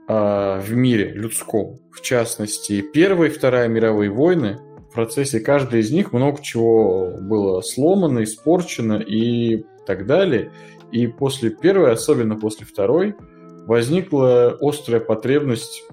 э, 0.08 0.60
в 0.60 0.72
мире 0.74 1.12
людском. 1.12 1.80
В 1.92 2.02
частности, 2.02 2.82
Первая 2.82 3.30
и 3.30 3.34
Вторая 3.34 3.68
мировые 3.68 4.10
войны. 4.10 4.60
В 4.90 4.94
процессе 4.94 5.40
каждой 5.40 5.82
из 5.82 5.92
них 5.92 6.14
много 6.14 6.42
чего 6.42 7.12
было 7.20 7.62
сломано, 7.62 8.24
испорчено 8.24 9.00
и 9.00 9.64
так 9.86 10.06
далее. 10.06 10.52
И 10.92 11.06
после 11.08 11.52
первой, 11.52 11.92
особенно 11.92 12.36
после 12.36 12.66
второй, 12.66 13.16
возникла 13.70 14.58
острая 14.60 15.00
потребность 15.00 15.84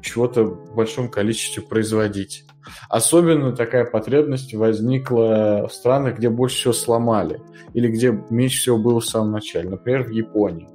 чего-то 0.00 0.44
в 0.44 0.74
большом 0.74 1.10
количестве 1.10 1.62
производить. 1.62 2.46
Особенно 2.88 3.54
такая 3.54 3.84
потребность 3.84 4.54
возникла 4.54 5.68
в 5.68 5.72
странах, 5.74 6.16
где 6.16 6.30
больше 6.30 6.56
всего 6.56 6.72
сломали, 6.72 7.42
или 7.74 7.88
где 7.88 8.18
меньше 8.30 8.60
всего 8.60 8.78
было 8.78 9.00
в 9.00 9.04
самом 9.04 9.32
начале, 9.32 9.68
например, 9.68 10.04
в 10.04 10.10
Японии. 10.12 10.66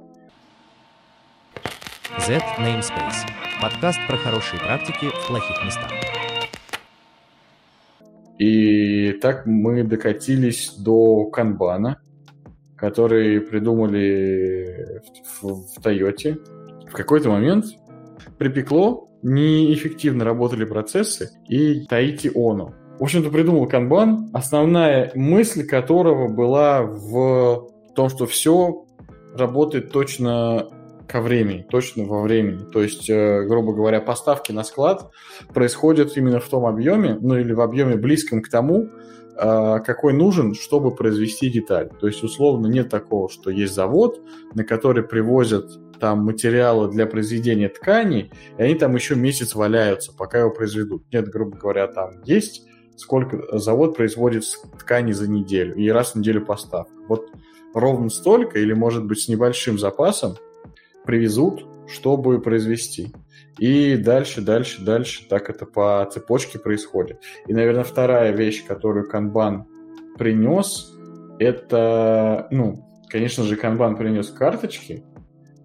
Z 2.20 2.40
Namespace. 2.60 3.26
Подкаст 3.60 3.98
про 4.06 4.16
хорошие 4.18 4.60
практики 4.60 5.06
в 5.06 5.26
плохих 5.26 5.64
местах. 5.64 5.90
И 8.38 9.18
так 9.20 9.46
мы 9.46 9.82
докатились 9.82 10.74
до 10.78 11.24
канбана, 11.24 12.00
который 12.82 13.40
придумали 13.40 15.00
в, 15.40 15.80
Тойоте. 15.80 16.38
В 16.88 16.92
какой-то 16.92 17.30
момент 17.30 17.66
припекло, 18.38 19.08
неэффективно 19.22 20.24
работали 20.24 20.64
процессы, 20.64 21.30
и 21.48 21.86
Таити 21.86 22.32
Оно. 22.34 22.74
В 22.98 23.04
общем-то, 23.04 23.30
придумал 23.30 23.68
канбан, 23.68 24.30
основная 24.32 25.12
мысль 25.14 25.64
которого 25.64 26.26
была 26.26 26.82
в 26.82 27.68
том, 27.94 28.08
что 28.08 28.26
все 28.26 28.84
работает 29.36 29.92
точно 29.92 30.68
ко 31.06 31.20
времени, 31.20 31.64
точно 31.70 32.04
во 32.06 32.20
времени. 32.20 32.64
То 32.72 32.82
есть, 32.82 33.08
э, 33.08 33.44
грубо 33.44 33.74
говоря, 33.74 34.00
поставки 34.00 34.50
на 34.50 34.64
склад 34.64 35.08
происходят 35.54 36.16
именно 36.16 36.40
в 36.40 36.48
том 36.48 36.66
объеме, 36.66 37.16
ну 37.20 37.36
или 37.36 37.52
в 37.52 37.60
объеме 37.60 37.94
близком 37.94 38.42
к 38.42 38.48
тому, 38.48 38.88
какой 39.42 40.12
нужен, 40.12 40.54
чтобы 40.54 40.94
произвести 40.94 41.50
деталь. 41.50 41.90
То 42.00 42.06
есть, 42.06 42.22
условно, 42.22 42.68
нет 42.68 42.88
такого, 42.88 43.28
что 43.28 43.50
есть 43.50 43.74
завод, 43.74 44.20
на 44.54 44.64
который 44.64 45.02
привозят 45.02 45.66
там 45.98 46.24
материалы 46.24 46.90
для 46.90 47.06
произведения 47.06 47.68
тканей, 47.68 48.32
и 48.58 48.62
они 48.62 48.74
там 48.74 48.94
еще 48.94 49.14
месяц 49.14 49.54
валяются, 49.54 50.12
пока 50.16 50.40
его 50.40 50.50
произведут. 50.50 51.04
Нет, 51.12 51.28
грубо 51.28 51.56
говоря, 51.56 51.86
там 51.86 52.22
есть 52.24 52.66
сколько 52.96 53.58
завод 53.58 53.96
производит 53.96 54.44
ткани 54.78 55.12
за 55.12 55.28
неделю, 55.28 55.74
и 55.74 55.88
раз 55.88 56.12
в 56.12 56.16
неделю 56.16 56.44
поставка. 56.44 56.92
Вот 57.08 57.30
ровно 57.74 58.10
столько, 58.10 58.58
или 58.58 58.72
может 58.72 59.04
быть 59.06 59.20
с 59.20 59.28
небольшим 59.28 59.78
запасом, 59.78 60.36
привезут, 61.04 61.66
чтобы 61.88 62.40
произвести. 62.40 63.12
И 63.58 63.96
дальше, 63.96 64.40
дальше, 64.40 64.82
дальше 64.82 65.28
так 65.28 65.50
это 65.50 65.66
по 65.66 66.08
цепочке 66.10 66.58
происходит. 66.58 67.20
И, 67.46 67.52
наверное, 67.52 67.84
вторая 67.84 68.32
вещь, 68.32 68.64
которую 68.66 69.08
Канбан 69.08 69.66
принес, 70.18 70.92
это, 71.38 72.48
ну, 72.50 72.88
конечно 73.08 73.44
же, 73.44 73.56
Канбан 73.56 73.96
принес 73.96 74.30
карточки, 74.30 75.04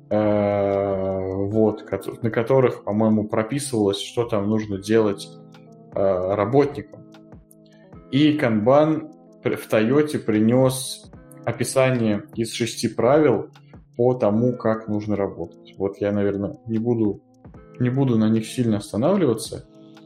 э, 0.09 1.33
вот, 1.45 1.83
на 2.21 2.29
которых, 2.29 2.83
по-моему, 2.83 3.27
прописывалось, 3.27 4.01
что 4.01 4.25
там 4.25 4.49
нужно 4.49 4.77
делать 4.77 5.29
э, 5.93 6.35
работникам. 6.35 7.05
И 8.11 8.33
Канбан 8.33 9.11
в 9.43 9.67
Тойоте 9.69 10.19
принес 10.19 11.09
описание 11.45 12.25
из 12.35 12.51
шести 12.51 12.89
правил, 12.89 13.49
по 13.97 14.13
тому, 14.13 14.55
как 14.55 14.87
нужно 14.87 15.15
работать. 15.15 15.73
Вот 15.77 15.97
я, 15.97 16.11
наверное, 16.11 16.57
не 16.67 16.77
буду, 16.77 17.23
не 17.79 17.89
буду 17.89 18.17
на 18.17 18.29
них 18.29 18.45
сильно 18.45 18.77
останавливаться. 18.77 19.65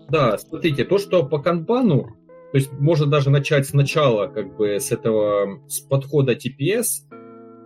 Да, 0.09 0.37
смотрите, 0.37 0.83
то, 0.83 0.97
что 0.97 1.25
по 1.25 1.39
канбану, 1.39 2.17
то 2.51 2.57
есть 2.57 2.71
можно 2.73 3.05
даже 3.05 3.29
начать 3.29 3.67
сначала, 3.67 4.27
как 4.27 4.55
бы, 4.57 4.79
с 4.79 4.91
этого, 4.91 5.61
с 5.67 5.79
подхода 5.79 6.33
TPS, 6.33 7.07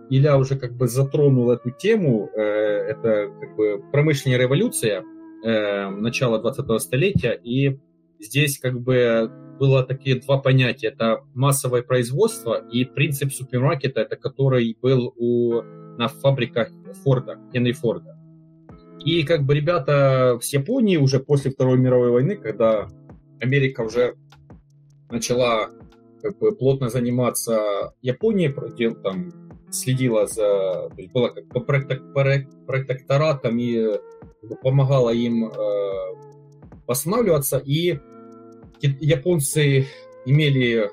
Илья 0.08 0.38
уже 0.38 0.56
как 0.56 0.72
бы 0.76 0.86
затронул 0.86 1.50
эту 1.50 1.70
тему, 1.70 2.30
э, 2.32 2.40
это 2.40 3.28
как 3.40 3.56
бы 3.56 3.82
промышленная 3.90 4.38
революция 4.38 5.02
э, 5.44 5.88
начала 5.88 6.40
20-го 6.40 6.78
столетия, 6.78 7.32
и 7.32 7.80
здесь 8.20 8.58
как 8.60 8.80
бы 8.80 9.28
было 9.58 9.82
такие 9.82 10.20
два 10.20 10.38
понятия, 10.38 10.88
это 10.88 11.24
массовое 11.34 11.82
производство 11.82 12.54
и 12.70 12.84
принцип 12.84 13.32
супермаркета, 13.32 14.02
это 14.02 14.16
который 14.16 14.76
был 14.80 15.12
у 15.16 15.62
на 15.98 16.08
фабриках 16.08 16.68
Форда, 17.02 17.38
Генри 17.52 17.72
Форда. 17.72 18.15
И 19.06 19.22
как 19.22 19.44
бы 19.44 19.54
ребята 19.54 20.36
с 20.42 20.52
Японии 20.52 20.96
уже 20.96 21.20
после 21.20 21.52
Второй 21.52 21.78
мировой 21.78 22.10
войны, 22.10 22.34
когда 22.34 22.88
Америка 23.40 23.82
уже 23.82 24.16
начала 25.08 25.70
как 26.20 26.36
бы 26.38 26.50
плотно 26.50 26.88
заниматься 26.88 27.94
Японией, 28.02 28.52
там 28.96 29.32
следила 29.70 30.26
за, 30.26 30.90
то 30.90 30.94
есть 30.96 31.12
была 31.12 31.28
как 31.28 31.46
бы 31.46 31.60
протекторатом 31.60 33.58
и 33.60 33.96
помогала 34.60 35.10
им 35.10 35.44
э, 35.44 35.52
восстанавливаться. 36.88 37.58
И 37.58 38.00
японцы 38.80 39.86
имели 40.24 40.90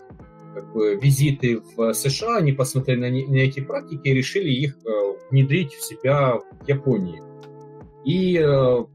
как 0.54 0.72
бы, 0.72 1.00
визиты 1.02 1.62
в 1.76 1.94
США, 1.94 2.38
они 2.38 2.52
посмотрели 2.52 3.00
на, 3.00 3.10
на 3.10 3.38
эти 3.38 3.60
практики 3.60 4.08
и 4.08 4.14
решили 4.14 4.52
их 4.52 4.78
э, 4.86 4.90
внедрить 5.32 5.74
в 5.74 5.84
себя 5.84 6.36
в 6.36 6.68
Японии. 6.68 7.33
И 8.06 8.38
э, 8.38 8.86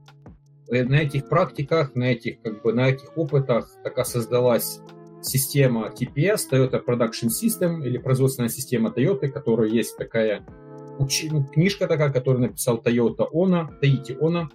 на 0.70 0.94
этих 0.96 1.28
практиках, 1.28 1.94
на 1.94 2.12
этих, 2.12 2.40
как 2.42 2.62
бы, 2.62 2.72
на 2.72 2.88
этих 2.88 3.16
опытах 3.16 3.70
такая 3.82 4.04
создалась 4.04 4.80
система 5.22 5.88
TPS, 5.88 6.48
Toyota 6.50 6.84
Production 6.84 7.28
System, 7.28 7.84
или 7.84 7.98
производственная 7.98 8.50
система 8.50 8.90
Toyota, 8.90 9.28
которая 9.28 9.68
есть 9.68 9.96
такая 9.96 10.44
уч... 10.98 11.24
ну, 11.30 11.44
книжка 11.44 11.86
такая, 11.86 12.12
которую 12.12 12.42
написал 12.42 12.78
Toyota 12.78 13.26
Ona, 13.32 13.68
Таити 13.80 14.16
Она. 14.20 14.48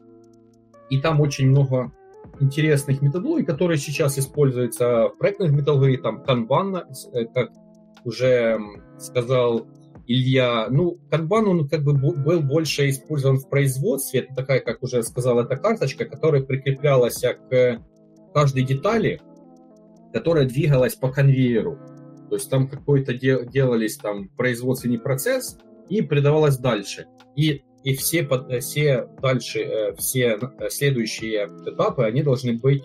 И 0.89 0.99
там 1.01 1.21
очень 1.21 1.49
много 1.49 1.91
интересных 2.39 3.01
методологий, 3.01 3.45
которые 3.45 3.77
сейчас 3.77 4.17
используются 4.17 5.09
в 5.09 5.17
проектных 5.17 5.51
методологии, 5.51 5.97
там 5.97 6.23
Kanban, 6.23 6.83
э, 7.13 7.25
как 7.25 7.51
уже 8.03 8.59
сказал 8.99 9.67
Илья, 10.05 10.67
ну, 10.69 10.97
Kanban, 11.09 11.45
он 11.45 11.69
как 11.69 11.83
бы 11.83 11.93
был 11.93 12.41
больше 12.41 12.89
использован 12.89 13.37
в 13.37 13.49
производстве, 13.49 14.21
это 14.21 14.35
такая, 14.35 14.59
как 14.59 14.83
уже 14.83 15.01
сказал, 15.03 15.39
это 15.39 15.55
карточка, 15.55 16.05
которая 16.05 16.41
прикреплялась 16.41 17.21
к 17.21 17.81
каждой 18.33 18.63
детали, 18.63 19.21
которая 20.11 20.45
двигалась 20.45 20.95
по 20.95 21.11
конвейеру. 21.11 21.79
То 22.29 22.35
есть 22.35 22.49
там 22.49 22.67
какой-то 22.67 23.13
де- 23.13 23.45
делались 23.45 23.97
там 23.97 24.29
производственный 24.29 24.99
процесс 24.99 25.57
и 25.87 26.01
передавалось 26.01 26.57
дальше. 26.57 27.05
И 27.35 27.63
и 27.83 27.95
все, 27.95 28.27
все 28.61 29.07
дальше, 29.21 29.59
э, 29.59 29.95
все 29.95 30.39
следующие 30.69 31.49
этапы, 31.65 32.03
они 32.03 32.23
должны 32.23 32.53
быть 32.53 32.83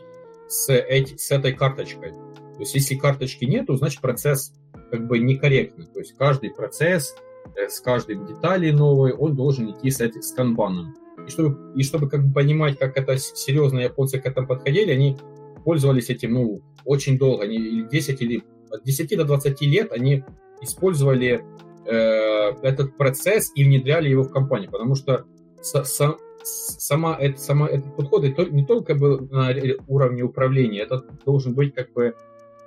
с, 0.49 0.73
эти, 0.73 1.17
с 1.17 1.31
этой 1.31 1.53
карточкой. 1.53 2.13
То 2.59 2.63
есть 2.63 2.75
если 2.75 2.97
карточки 2.97 3.45
нету, 3.45 3.77
значит 3.77 4.01
процесс 4.01 4.53
как 4.91 5.07
бы 5.07 5.19
некорректный. 5.19 5.87
То 5.87 6.01
есть 6.01 6.15
каждый 6.17 6.51
процесс 6.51 7.15
э, 7.57 7.69
с 7.69 7.81
каждой 7.81 8.17
деталью 8.17 8.77
новой, 8.77 9.13
он 9.13 9.35
должен 9.35 9.71
идти 9.71 9.91
с, 9.91 10.01
этим, 10.01 10.23
с 10.23 10.33
канбаном. 10.33 10.95
И 11.27 11.31
чтобы, 11.31 11.73
и 11.75 11.83
чтобы 11.83 12.09
как 12.09 12.27
бы 12.27 12.33
понимать, 12.33 12.79
как 12.79 12.97
это 12.97 13.17
серьезно 13.19 13.81
японцы 13.81 14.19
к 14.19 14.27
этому 14.27 14.47
подходили, 14.47 14.91
они 14.91 15.17
пользовались 15.65 16.11
этим 16.11 16.35
ну, 16.35 16.61
очень 16.85 17.19
долго. 17.19 17.45
Они 17.45 17.85
10 17.91 18.23
или 18.23 18.43
от 18.71 18.85
10 18.85 19.17
до 19.17 19.25
20 19.25 19.61
лет 19.63 19.93
они 19.93 20.25
использовали 20.61 21.43
Э, 21.91 22.51
этот 22.61 22.99
процесс 22.99 23.51
и 23.55 23.65
внедряли 23.65 24.11
его 24.11 24.23
в 24.23 24.31
компанию, 24.31 24.71
потому 24.71 24.95
что 24.95 25.25
сама, 25.63 27.17
это, 27.19 27.41
сама 27.41 27.67
этот 27.67 27.97
подход 27.97 28.25
не 28.51 28.67
только 28.67 28.95
был 28.95 29.27
на 29.31 29.55
уровне 29.87 30.23
управления, 30.23 30.81
это 30.81 31.03
должен 31.25 31.55
быть 31.55 31.75
как 31.75 31.95
бы 31.95 32.15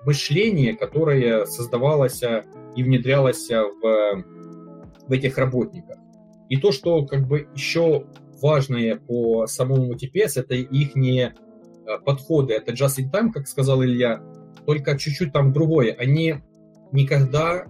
мышление, 0.05 0.75
которое 0.75 1.45
создавалось 1.45 2.21
а, 2.23 2.43
и 2.75 2.83
внедрялось 2.83 3.49
а, 3.51 3.63
в, 3.63 4.23
в 5.07 5.11
этих 5.11 5.37
работниках. 5.37 5.97
И 6.49 6.57
то, 6.57 6.71
что 6.71 7.05
как 7.05 7.27
бы 7.27 7.47
еще 7.55 8.07
важное 8.41 8.97
по 8.97 9.47
самому 9.47 9.93
TPS, 9.93 10.33
это 10.35 10.55
их 10.55 10.95
не 10.95 11.33
а, 11.87 11.97
подходы, 11.99 12.53
это 12.53 12.73
just 12.73 12.99
in 12.99 13.11
time, 13.11 13.31
как 13.31 13.47
сказал 13.47 13.83
Илья, 13.83 14.21
только 14.65 14.97
чуть-чуть 14.97 15.33
там 15.33 15.53
другое. 15.53 15.93
Они 15.93 16.35
никогда 16.91 17.65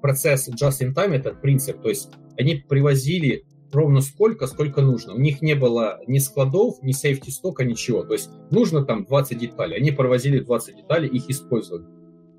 процесс 0.00 0.48
just-in-time, 0.48 1.14
этот 1.14 1.40
принцип, 1.40 1.82
то 1.82 1.88
есть 1.88 2.10
они 2.38 2.56
привозили 2.56 3.44
ровно 3.72 4.00
сколько, 4.00 4.46
сколько 4.46 4.82
нужно. 4.82 5.14
У 5.14 5.18
них 5.18 5.42
не 5.42 5.54
было 5.54 6.00
ни 6.06 6.18
складов, 6.18 6.82
ни 6.82 6.92
сейфти 6.92 7.30
стока, 7.30 7.64
ничего. 7.64 8.02
То 8.04 8.14
есть 8.14 8.30
нужно 8.50 8.84
там 8.84 9.04
20 9.04 9.38
деталей. 9.38 9.76
Они 9.76 9.90
провозили 9.90 10.40
20 10.40 10.76
деталей, 10.76 11.08
их 11.08 11.28
использовали. 11.28 11.86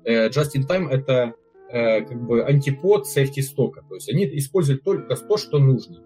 Э, 0.04 0.28
just-in-time 0.28 0.88
это 0.88 1.34
э, 1.70 2.02
как 2.02 2.26
бы 2.26 2.42
антипод 2.42 3.06
сейфти 3.06 3.40
стока. 3.40 3.82
То 3.88 3.94
есть 3.94 4.08
они 4.10 4.24
используют 4.38 4.82
только 4.82 5.16
то, 5.16 5.36
что 5.36 5.58
нужно 5.58 6.02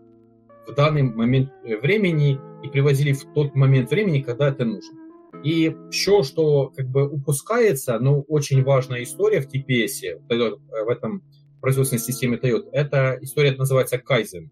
в 0.67 0.75
данный 0.75 1.03
момент 1.03 1.51
э, 1.65 1.77
времени 1.77 2.39
и 2.63 2.69
привозили 2.69 3.13
в 3.13 3.25
тот 3.33 3.55
момент 3.55 3.91
времени, 3.91 4.23
когда 4.23 4.49
это 4.49 4.65
нужно. 4.65 4.99
И 5.43 5.75
еще, 5.91 6.23
что 6.23 6.69
как 6.77 6.89
бы 6.89 7.09
упускается, 7.09 7.99
но 7.99 8.21
очень 8.23 8.63
важная 8.63 9.03
история 9.03 9.41
в 9.41 9.53
TPS, 9.53 10.21
в 10.29 10.89
этом 10.89 11.23
производственной 11.61 12.01
системе 12.01 12.37
Toyota. 12.37 12.69
Эта 12.73 13.19
история 13.21 13.53
называется 13.53 13.97
Kaizen. 13.97 14.51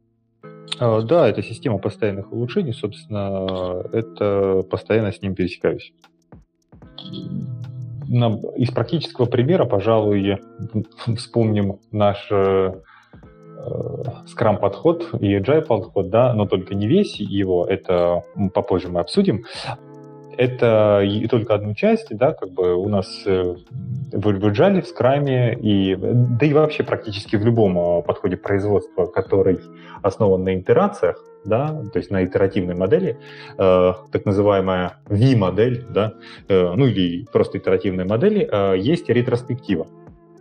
А, 0.79 1.03
да, 1.03 1.29
это 1.29 1.43
система 1.43 1.79
постоянных 1.79 2.33
улучшений, 2.33 2.73
собственно, 2.73 3.83
это 3.93 4.63
постоянно 4.71 5.13
с 5.13 5.21
ним 5.23 5.35
пересекаюсь. 5.35 5.93
Из 8.09 8.71
практического 8.73 9.27
примера, 9.27 9.65
пожалуй, 9.67 10.39
вспомним 11.17 11.79
наш 11.93 12.27
скрам 14.27 14.57
э, 14.57 14.59
подход 14.59 15.09
и 15.21 15.37
agile 15.37 15.63
подход, 15.63 16.11
да, 16.11 16.35
но 16.35 16.47
только 16.47 16.75
не 16.75 16.89
весь 16.89 17.21
его, 17.21 17.65
это 17.67 18.25
попозже 18.53 18.89
мы 18.89 19.01
обсудим 19.01 19.45
это 20.41 21.03
и 21.05 21.27
только 21.27 21.55
одну 21.55 21.75
часть, 21.75 22.17
да, 22.17 22.33
как 22.33 22.51
бы 22.51 22.75
у 22.75 22.89
нас 22.89 23.25
э, 23.27 23.57
в, 24.11 24.27
Agile, 24.27 24.81
в 24.81 24.87
скраме, 24.87 25.55
и, 25.55 25.95
да 25.95 26.47
и 26.47 26.53
вообще 26.55 26.83
практически 26.83 27.37
в 27.37 27.45
любом 27.45 27.79
а, 27.79 28.01
подходе 28.01 28.39
производства, 28.39 29.05
который 29.05 29.61
основан 30.03 30.43
на 30.45 30.59
итерациях, 30.59 31.23
да, 31.45 31.69
то 31.93 31.99
есть 31.99 32.11
на 32.11 32.25
итеративной 32.25 32.75
модели, 32.75 33.19
э, 33.59 33.93
так 34.13 34.25
называемая 34.25 34.97
V-модель, 35.11 35.85
да, 35.91 36.15
э, 36.49 36.73
ну 36.75 36.87
или 36.87 37.27
просто 37.31 37.59
итеративной 37.59 38.07
модели, 38.07 38.49
э, 38.51 38.79
есть 38.79 39.11
ретроспектива 39.11 39.89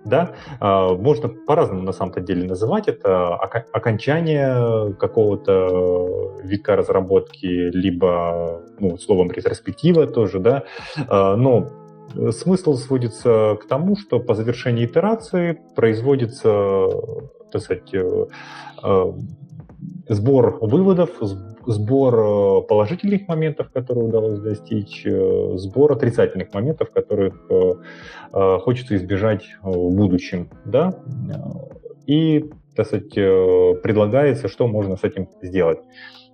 да, 0.05 0.31
а, 0.59 0.93
можно 0.95 1.29
по-разному 1.29 1.83
на 1.83 1.91
самом-то 1.91 2.21
деле 2.21 2.47
называть 2.47 2.87
это 2.87 3.35
окончание 3.35 4.93
какого-то 4.93 6.39
века 6.43 6.75
разработки, 6.75 7.45
либо, 7.45 8.61
ну, 8.79 8.97
словом, 8.97 9.31
ретроспектива 9.31 10.07
тоже, 10.07 10.39
да, 10.39 10.63
а, 11.07 11.35
но 11.35 11.69
смысл 12.31 12.75
сводится 12.75 13.57
к 13.61 13.67
тому, 13.67 13.95
что 13.95 14.19
по 14.19 14.33
завершении 14.33 14.85
итерации 14.85 15.59
производится, 15.75 16.87
так 17.51 17.61
сказать, 17.61 17.93
э, 17.93 18.25
э, 18.83 19.13
сбор 20.09 20.57
выводов, 20.61 21.09
сбор 21.69 22.15
э, 22.15 22.61
положительных 22.67 23.27
моментов, 23.27 23.69
которые 23.71 24.05
удалось 24.05 24.39
достичь, 24.39 25.05
э, 25.05 25.53
сбор 25.55 25.91
отрицательных 25.91 26.51
моментов, 26.53 26.89
которых 26.91 27.45
э, 27.49 28.57
хочется 28.59 28.95
избежать 28.95 29.43
в 29.61 29.91
будущем, 29.91 30.49
да, 30.65 30.93
и, 32.07 32.49
так 32.75 32.87
сказать, 32.87 33.13
предлагается, 33.13 34.47
что 34.47 34.67
можно 34.67 34.97
с 34.97 35.03
этим 35.03 35.27
сделать. 35.41 35.79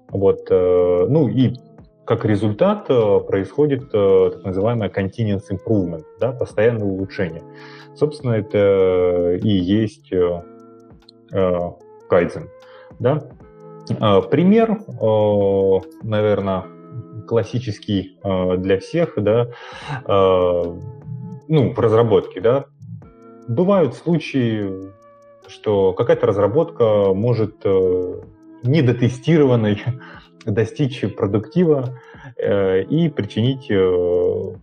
Вот, 0.09 0.49
ну 0.49 1.27
и 1.27 1.53
как 2.05 2.25
результат 2.25 2.87
происходит 2.87 3.91
так 3.91 4.43
называемое 4.43 4.89
continuous 4.89 5.43
improvement, 5.49 6.03
да, 6.19 6.31
постоянное 6.31 6.85
улучшение. 6.85 7.43
Собственно, 7.95 8.33
это 8.33 9.39
и 9.41 9.49
есть 9.49 10.11
кайдзен. 12.09 12.49
Да? 12.99 13.23
А, 13.99 14.21
пример, 14.21 14.79
а, 15.01 15.81
наверное, 16.03 16.65
классический 17.27 18.19
а, 18.23 18.57
для 18.57 18.79
всех, 18.79 19.13
да, 19.17 19.47
ну, 21.47 21.73
в 21.73 21.79
разработке, 21.79 22.41
да, 22.41 22.65
бывают 23.47 23.93
случаи, 23.93 24.67
что 25.47 25.93
какая-то 25.93 26.25
разработка 26.25 27.13
может 27.13 27.63
недотестированной 28.63 29.83
достичь 30.45 31.03
продуктива 31.15 31.99
э, 32.37 32.83
и 32.83 33.09
причинить 33.09 33.69
э, 33.69 34.55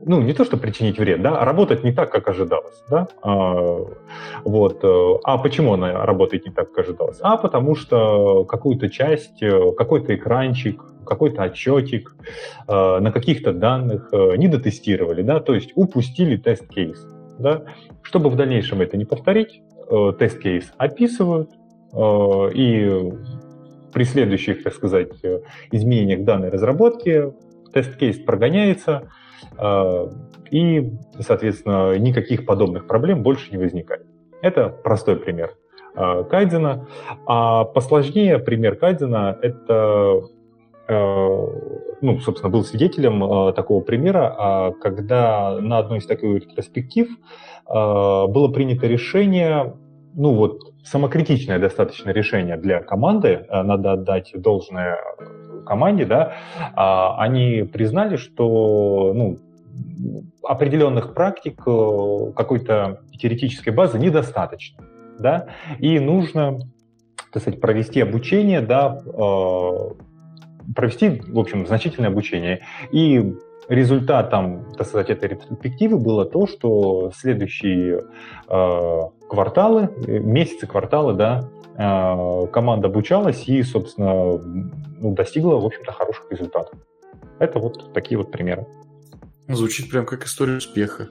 ну, 0.00 0.20
не 0.20 0.32
то, 0.32 0.44
что 0.44 0.56
причинить 0.56 0.98
вред, 0.98 1.22
да, 1.22 1.38
а 1.38 1.44
работать 1.44 1.82
не 1.82 1.92
так, 1.92 2.10
как 2.10 2.28
ожидалось, 2.28 2.82
да, 2.88 3.08
а, 3.22 3.84
вот, 4.44 4.80
э, 4.82 5.18
а 5.24 5.38
почему 5.38 5.74
она 5.74 6.04
работает 6.06 6.46
не 6.46 6.52
так, 6.52 6.72
как 6.72 6.86
ожидалось? 6.86 7.18
А 7.20 7.36
потому 7.36 7.74
что 7.74 8.44
какую-то 8.44 8.88
часть, 8.88 9.42
э, 9.42 9.72
какой-то 9.76 10.14
экранчик, 10.14 10.82
какой-то 11.04 11.42
отчетик 11.42 12.14
э, 12.68 12.98
на 13.00 13.10
каких-то 13.10 13.52
данных 13.52 14.10
не 14.12 14.46
дотестировали, 14.48 15.22
да, 15.22 15.40
то 15.40 15.54
есть 15.54 15.72
упустили 15.74 16.36
тест-кейс, 16.36 17.04
да, 17.38 17.64
чтобы 18.02 18.30
в 18.30 18.36
дальнейшем 18.36 18.80
это 18.80 18.96
не 18.96 19.04
повторить, 19.04 19.62
тест-кейс 20.18 20.72
описывают, 20.76 21.50
и 21.96 23.12
при 23.94 24.04
следующих, 24.04 24.62
так 24.62 24.74
сказать, 24.74 25.12
изменениях 25.72 26.24
данной 26.24 26.50
разработки 26.50 27.32
тест-кейс 27.72 28.18
прогоняется, 28.18 29.10
а, 29.56 30.10
и, 30.50 30.92
соответственно, 31.20 31.96
никаких 31.98 32.46
подобных 32.46 32.86
проблем 32.86 33.22
больше 33.22 33.50
не 33.50 33.58
возникает. 33.58 34.06
Это 34.42 34.68
простой 34.68 35.16
пример 35.16 35.54
а, 35.94 36.24
Кайдзена. 36.24 36.86
А 37.26 37.64
посложнее 37.64 38.38
пример 38.38 38.76
Кайдзена– 38.76 39.38
это 39.42 40.22
ну, 40.90 42.18
собственно, 42.20 42.50
был 42.50 42.64
свидетелем 42.64 43.52
такого 43.52 43.82
примера, 43.82 44.72
когда 44.80 45.58
на 45.60 45.76
одной 45.76 45.98
из 45.98 46.06
таких 46.06 46.46
ретроспектив 46.46 47.08
было 47.68 48.48
принято 48.54 48.86
решение, 48.86 49.76
ну 50.14 50.32
вот, 50.32 50.67
самокритичное 50.90 51.58
достаточно 51.58 52.10
решение 52.10 52.56
для 52.56 52.80
команды, 52.80 53.46
надо 53.50 53.92
отдать 53.92 54.32
должное 54.34 54.98
команде, 55.66 56.06
да, 56.06 56.34
они 57.18 57.62
признали, 57.62 58.16
что, 58.16 59.12
ну, 59.14 59.38
определенных 60.42 61.14
практик, 61.14 61.60
э, 61.66 62.32
какой-то 62.34 63.00
теоретической 63.18 63.72
базы 63.72 63.98
недостаточно, 63.98 64.84
да, 65.18 65.48
и 65.78 65.98
нужно, 65.98 66.60
так 67.32 67.42
сказать, 67.42 67.60
провести 67.60 68.00
обучение, 68.00 68.60
да, 68.60 68.98
э, 69.04 69.70
провести, 70.74 71.20
в 71.26 71.38
общем, 71.38 71.66
значительное 71.66 72.10
обучение. 72.10 72.60
И 72.92 73.34
результатом, 73.68 74.72
так 74.76 74.86
сказать, 74.86 75.10
этой 75.10 75.30
ретроспективы 75.30 75.98
было 75.98 76.24
то, 76.24 76.46
что 76.46 77.10
следующие 77.14 78.04
э, 78.48 79.00
кварталы, 79.28 79.90
месяцы, 80.06 80.66
кварталы, 80.66 81.14
да, 81.14 81.48
э, 81.76 82.46
команда 82.48 82.88
обучалась 82.88 83.48
и, 83.48 83.62
собственно, 83.62 84.38
ну, 84.38 85.14
достигла, 85.14 85.56
в 85.56 85.66
общем-то, 85.66 85.92
хороших 85.92 86.30
результатов. 86.30 86.78
Это 87.38 87.58
вот 87.58 87.92
такие 87.92 88.18
вот 88.18 88.30
примеры. 88.30 88.66
Звучит 89.48 89.90
прям 89.90 90.04
как 90.04 90.24
история 90.24 90.56
успеха. 90.56 91.08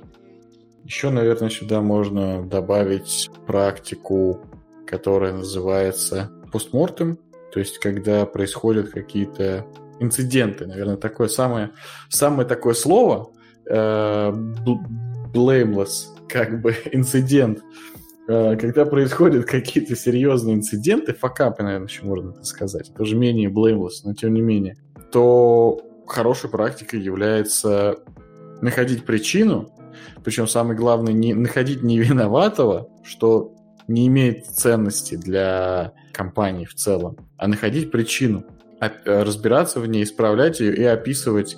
Еще, 0.84 1.10
наверное, 1.10 1.50
сюда 1.50 1.82
можно 1.82 2.44
добавить 2.44 3.30
практику, 3.46 4.42
которая 4.86 5.34
называется 5.34 6.32
постмортем, 6.52 7.18
то 7.52 7.60
есть 7.60 7.80
когда 7.80 8.26
происходят 8.26 8.90
какие-то 8.90 9.66
инциденты, 10.00 10.66
наверное, 10.66 10.98
такое 10.98 11.28
самое, 11.28 11.72
самое 12.10 12.48
такое 12.48 12.74
слово, 12.74 13.32
э, 13.70 14.32
blameless, 15.34 16.16
как 16.30 16.62
бы 16.62 16.76
инцидент, 16.92 17.60
э, 17.60 17.97
когда 18.28 18.86
происходят 18.86 19.46
какие-то 19.46 19.96
серьезные 19.96 20.56
инциденты, 20.56 21.14
факапы, 21.14 21.64
наверное, 21.64 21.88
еще 21.88 22.04
можно 22.04 22.32
это 22.32 22.44
сказать, 22.44 22.90
это 22.90 23.04
уже 23.04 23.16
менее 23.16 23.50
blameless, 23.50 24.02
но 24.04 24.14
тем 24.14 24.34
не 24.34 24.42
менее, 24.42 24.76
то 25.12 25.80
хорошей 26.06 26.50
практикой 26.50 27.00
является 27.00 28.00
находить 28.62 29.06
причину, 29.06 29.72
причем 30.24 30.48
самое 30.48 30.78
главное, 30.78 31.14
не 31.14 31.34
находить 31.34 31.84
невиноватого, 31.84 32.90
что 33.04 33.54
не 33.88 34.08
имеет 34.08 34.46
ценности 34.46 35.16
для 35.16 35.94
компании 36.12 36.66
в 36.66 36.74
целом, 36.74 37.18
а 37.38 37.48
находить 37.48 37.92
причину, 37.92 38.44
разбираться 39.06 39.80
в 39.80 39.88
ней, 39.88 40.04
исправлять 40.04 40.60
ее 40.60 40.76
и 40.76 40.84
описывать 40.84 41.58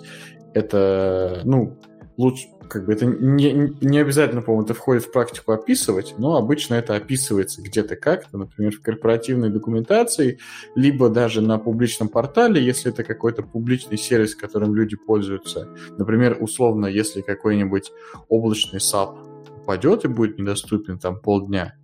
это, 0.54 1.42
ну, 1.46 1.80
лучше, 2.18 2.48
как 2.70 2.86
бы 2.86 2.94
это 2.94 3.06
не, 3.06 3.74
не 3.82 3.98
обязательно, 3.98 4.42
по-моему, 4.42 4.66
это 4.66 4.74
входит 4.74 5.04
в 5.04 5.12
практику 5.12 5.52
описывать, 5.52 6.16
но 6.18 6.38
обычно 6.38 6.76
это 6.76 6.96
описывается 6.96 7.62
где-то 7.62 7.96
как-то, 7.96 8.38
например, 8.38 8.74
в 8.74 8.82
корпоративной 8.82 9.50
документации, 9.50 10.40
либо 10.76 11.10
даже 11.10 11.42
на 11.42 11.58
публичном 11.58 12.08
портале, 12.08 12.64
если 12.64 12.92
это 12.92 13.04
какой-то 13.04 13.42
публичный 13.44 13.98
сервис, 13.98 14.36
которым 14.36 14.76
люди 14.76 14.96
пользуются. 14.96 15.70
Например, 15.98 16.38
условно, 16.40 16.86
если 16.86 17.22
какой-нибудь 17.22 17.92
облачный 18.30 18.80
SAP 18.80 19.18
упадет 19.62 20.06
и 20.06 20.08
будет 20.08 20.38
недоступен 20.38 21.00
там 21.00 21.20
полдня, 21.20 21.76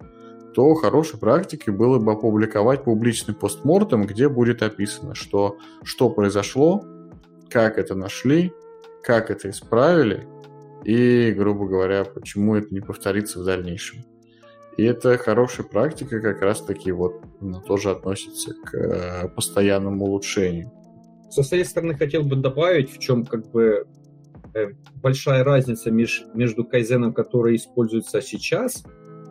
то 0.54 0.74
хорошей 0.76 1.20
практикой 1.20 1.72
было 1.72 2.00
бы 2.00 2.14
опубликовать 2.14 2.86
публичный 2.86 3.34
постмортем, 3.34 4.06
где 4.06 4.30
будет 4.30 4.62
описано, 4.62 5.14
что, 5.14 5.58
что 5.84 6.10
произошло, 6.10 6.86
как 7.50 7.78
это 7.78 7.94
нашли, 7.96 8.54
как 9.04 9.30
это 9.30 9.50
исправили, 9.50 10.28
и, 10.86 11.32
грубо 11.32 11.68
говоря, 11.68 12.06
почему 12.06 12.56
это 12.56 12.74
не 12.74 12.80
повторится 12.80 13.40
в 13.40 13.44
дальнейшем. 13.44 14.06
И 14.78 14.84
это 14.84 15.18
хорошая 15.18 15.66
практика, 15.66 16.20
как 16.20 16.42
раз-таки 16.42 16.92
вот 16.92 17.24
она 17.42 17.60
тоже 17.62 17.92
относится 17.92 18.54
к 18.54 18.76
э, 18.76 19.30
постоянному 19.30 20.06
улучшению. 20.06 20.72
Со 21.30 21.44
своей 21.44 21.66
стороны 21.66 21.96
хотел 21.96 22.24
бы 22.24 22.36
добавить, 22.36 22.92
в 22.92 23.00
чем 23.00 23.26
как 23.26 23.50
бы 23.52 23.88
э, 24.54 24.68
большая 25.02 25.44
разница 25.44 25.90
меж, 25.92 26.26
между 26.34 26.64
кайзеном, 26.66 27.14
который 27.14 27.56
используется 27.56 28.22
сейчас, 28.22 28.84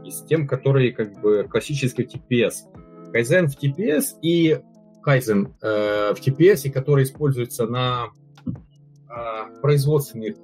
и 0.05 0.11
с 0.11 0.23
тем, 0.25 0.49
который 0.49 0.91
как 0.93 1.21
бы 1.21 1.47
классический 1.49 2.03
TPS. 2.03 3.13
Кайзен 3.13 3.49
в 3.49 3.63
TPS 3.63 4.19
и 4.23 4.61
кайзен 5.03 5.55
э, 5.63 6.15
в 6.15 6.27
TPS, 6.27 6.63
и 6.65 6.71
который 6.71 7.05
используется 7.05 7.67
на 7.67 8.09
э, 8.47 9.61
производственных 9.61 10.37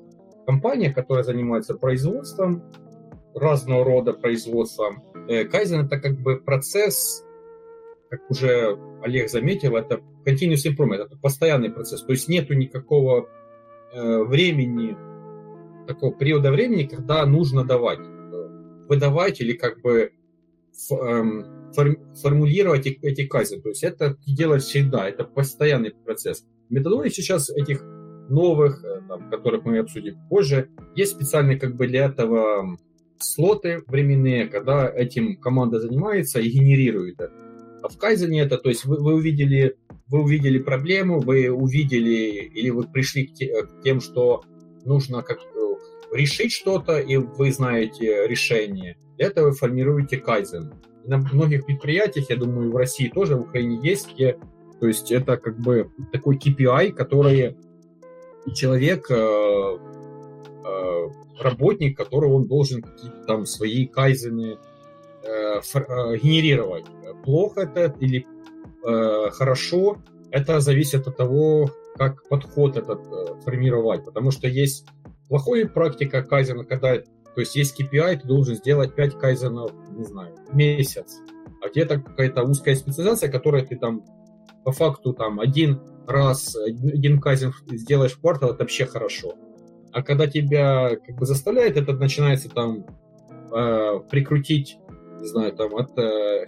компания, 0.50 0.92
которая 0.92 1.22
занимается 1.22 1.74
производством, 1.74 2.62
разного 3.34 3.84
рода 3.84 4.12
производством. 4.12 5.04
Э, 5.28 5.44
кайзен 5.44 5.86
это 5.86 6.00
как 6.00 6.18
бы 6.18 6.40
процесс, 6.40 7.24
как 8.10 8.28
уже 8.28 8.76
Олег 9.02 9.30
заметил, 9.30 9.76
это 9.76 10.00
continuous 10.26 10.66
improvement, 10.66 11.04
это 11.04 11.16
постоянный 11.16 11.70
процесс. 11.70 12.02
То 12.02 12.10
есть 12.10 12.28
нету 12.28 12.54
никакого 12.54 13.28
э, 13.92 14.22
времени, 14.24 14.96
такого 15.86 16.12
периода 16.12 16.50
времени, 16.50 16.88
когда 16.88 17.24
нужно 17.26 17.64
давать, 17.64 18.00
э, 18.00 18.86
выдавать 18.88 19.40
или 19.40 19.52
как 19.52 19.80
бы 19.82 20.10
эм, 20.90 21.72
формулировать 22.22 22.86
эти 22.86 23.24
кайзен. 23.24 23.62
То 23.62 23.68
есть 23.68 23.84
это 23.84 24.16
делать 24.26 24.64
всегда, 24.64 25.08
это 25.08 25.22
постоянный 25.22 25.92
процесс. 25.92 26.44
Методологии 26.70 27.10
сейчас 27.10 27.50
этих 27.50 27.84
новых, 28.30 28.84
э, 28.84 28.89
которых 29.18 29.64
мы 29.64 29.78
обсудим 29.78 30.16
позже. 30.28 30.68
Есть 30.94 31.12
специальные 31.12 31.58
как 31.58 31.76
бы 31.76 31.86
для 31.86 32.06
этого 32.06 32.76
слоты 33.18 33.82
временные, 33.86 34.46
когда 34.46 34.88
этим 34.88 35.36
команда 35.36 35.80
занимается 35.80 36.40
и 36.40 36.50
генерирует 36.50 37.20
это. 37.20 37.32
А 37.82 37.88
в 37.88 37.96
Кайзене 37.96 38.42
это, 38.42 38.58
то 38.58 38.68
есть 38.68 38.84
вы, 38.84 39.02
вы 39.02 39.14
увидели 39.14 39.76
вы 40.10 40.22
увидели 40.22 40.58
проблему, 40.58 41.20
вы 41.20 41.48
увидели 41.50 42.50
или 42.52 42.70
вы 42.70 42.82
пришли 42.84 43.26
к, 43.26 43.34
те, 43.34 43.62
к 43.62 43.82
тем, 43.82 44.00
что 44.00 44.42
нужно 44.84 45.22
как 45.22 45.38
э, 45.38 45.74
решить 46.12 46.52
что-то, 46.52 46.98
и 46.98 47.16
вы 47.16 47.52
знаете 47.52 48.26
решение. 48.26 48.96
Для 49.16 49.28
этого 49.28 49.50
вы 49.50 49.52
формируете 49.52 50.16
кайзен. 50.16 50.74
И 51.04 51.08
на 51.08 51.18
многих 51.18 51.64
предприятиях, 51.64 52.28
я 52.28 52.36
думаю, 52.36 52.72
в 52.72 52.76
России 52.76 53.08
тоже, 53.08 53.36
в 53.36 53.42
Украине 53.42 53.78
есть, 53.82 54.12
где, 54.12 54.36
то 54.80 54.88
есть 54.88 55.12
это 55.12 55.36
как 55.36 55.58
бы 55.60 55.90
такой 56.12 56.36
KPI, 56.36 56.92
который 56.92 57.56
человек, 58.54 59.10
э, 59.10 59.14
э, 60.64 61.08
работник, 61.40 61.96
который 61.96 62.30
он 62.30 62.46
должен 62.46 62.82
какие-то 62.82 63.24
там 63.26 63.46
свои 63.46 63.86
кайзены 63.86 64.58
э, 65.22 65.60
генерировать. 66.22 66.84
Плохо 67.24 67.62
это 67.62 67.94
или 68.00 68.26
хорошо, 68.82 69.98
это 70.30 70.60
зависит 70.60 71.06
от 71.06 71.18
того, 71.18 71.70
как 71.96 72.26
подход 72.28 72.78
этот 72.78 73.02
формировать. 73.44 74.06
Потому 74.06 74.30
что 74.30 74.48
есть 74.48 74.86
плохая 75.28 75.66
практика 75.66 76.22
кайзена, 76.22 76.64
когда 76.64 76.96
то 77.34 77.40
есть 77.40 77.54
есть 77.56 77.80
KPI, 77.80 78.20
ты 78.20 78.26
должен 78.26 78.56
сделать 78.56 78.94
5 78.94 79.18
кайзенов, 79.18 79.70
не 79.90 80.04
знаю, 80.04 80.34
месяц. 80.52 81.18
А 81.62 81.68
где-то 81.68 82.00
какая-то 82.00 82.42
узкая 82.42 82.74
специализация, 82.74 83.30
которая 83.30 83.64
ты 83.64 83.76
там 83.76 84.04
по 84.64 84.72
факту 84.72 85.12
там 85.12 85.40
один 85.40 85.80
раз 86.06 86.56
один 86.56 87.20
казин 87.20 87.52
сделаешь 87.70 88.12
в 88.12 88.20
квартал, 88.20 88.50
это 88.50 88.60
вообще 88.60 88.86
хорошо. 88.86 89.34
А 89.92 90.02
когда 90.02 90.26
тебя 90.26 90.96
как 90.96 91.16
бы 91.16 91.26
заставляет, 91.26 91.76
это 91.76 91.92
начинается 91.94 92.48
там 92.48 92.84
э, 93.52 94.00
прикрутить, 94.10 94.78
не 95.20 95.26
знаю, 95.26 95.52
там 95.52 95.74
от, 95.74 95.98
э, 95.98 96.46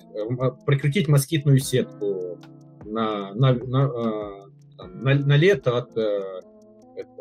прикрутить 0.66 1.09
москитную 1.09 1.59
сетку 1.59 2.38
на, 2.85 3.35
на, 3.35 3.53
на, 3.55 3.85
э, 3.87 4.77
там, 4.77 5.03
на, 5.03 5.14
на 5.14 5.37
лето 5.37 5.77
от, 5.77 5.96
э, 5.96 6.42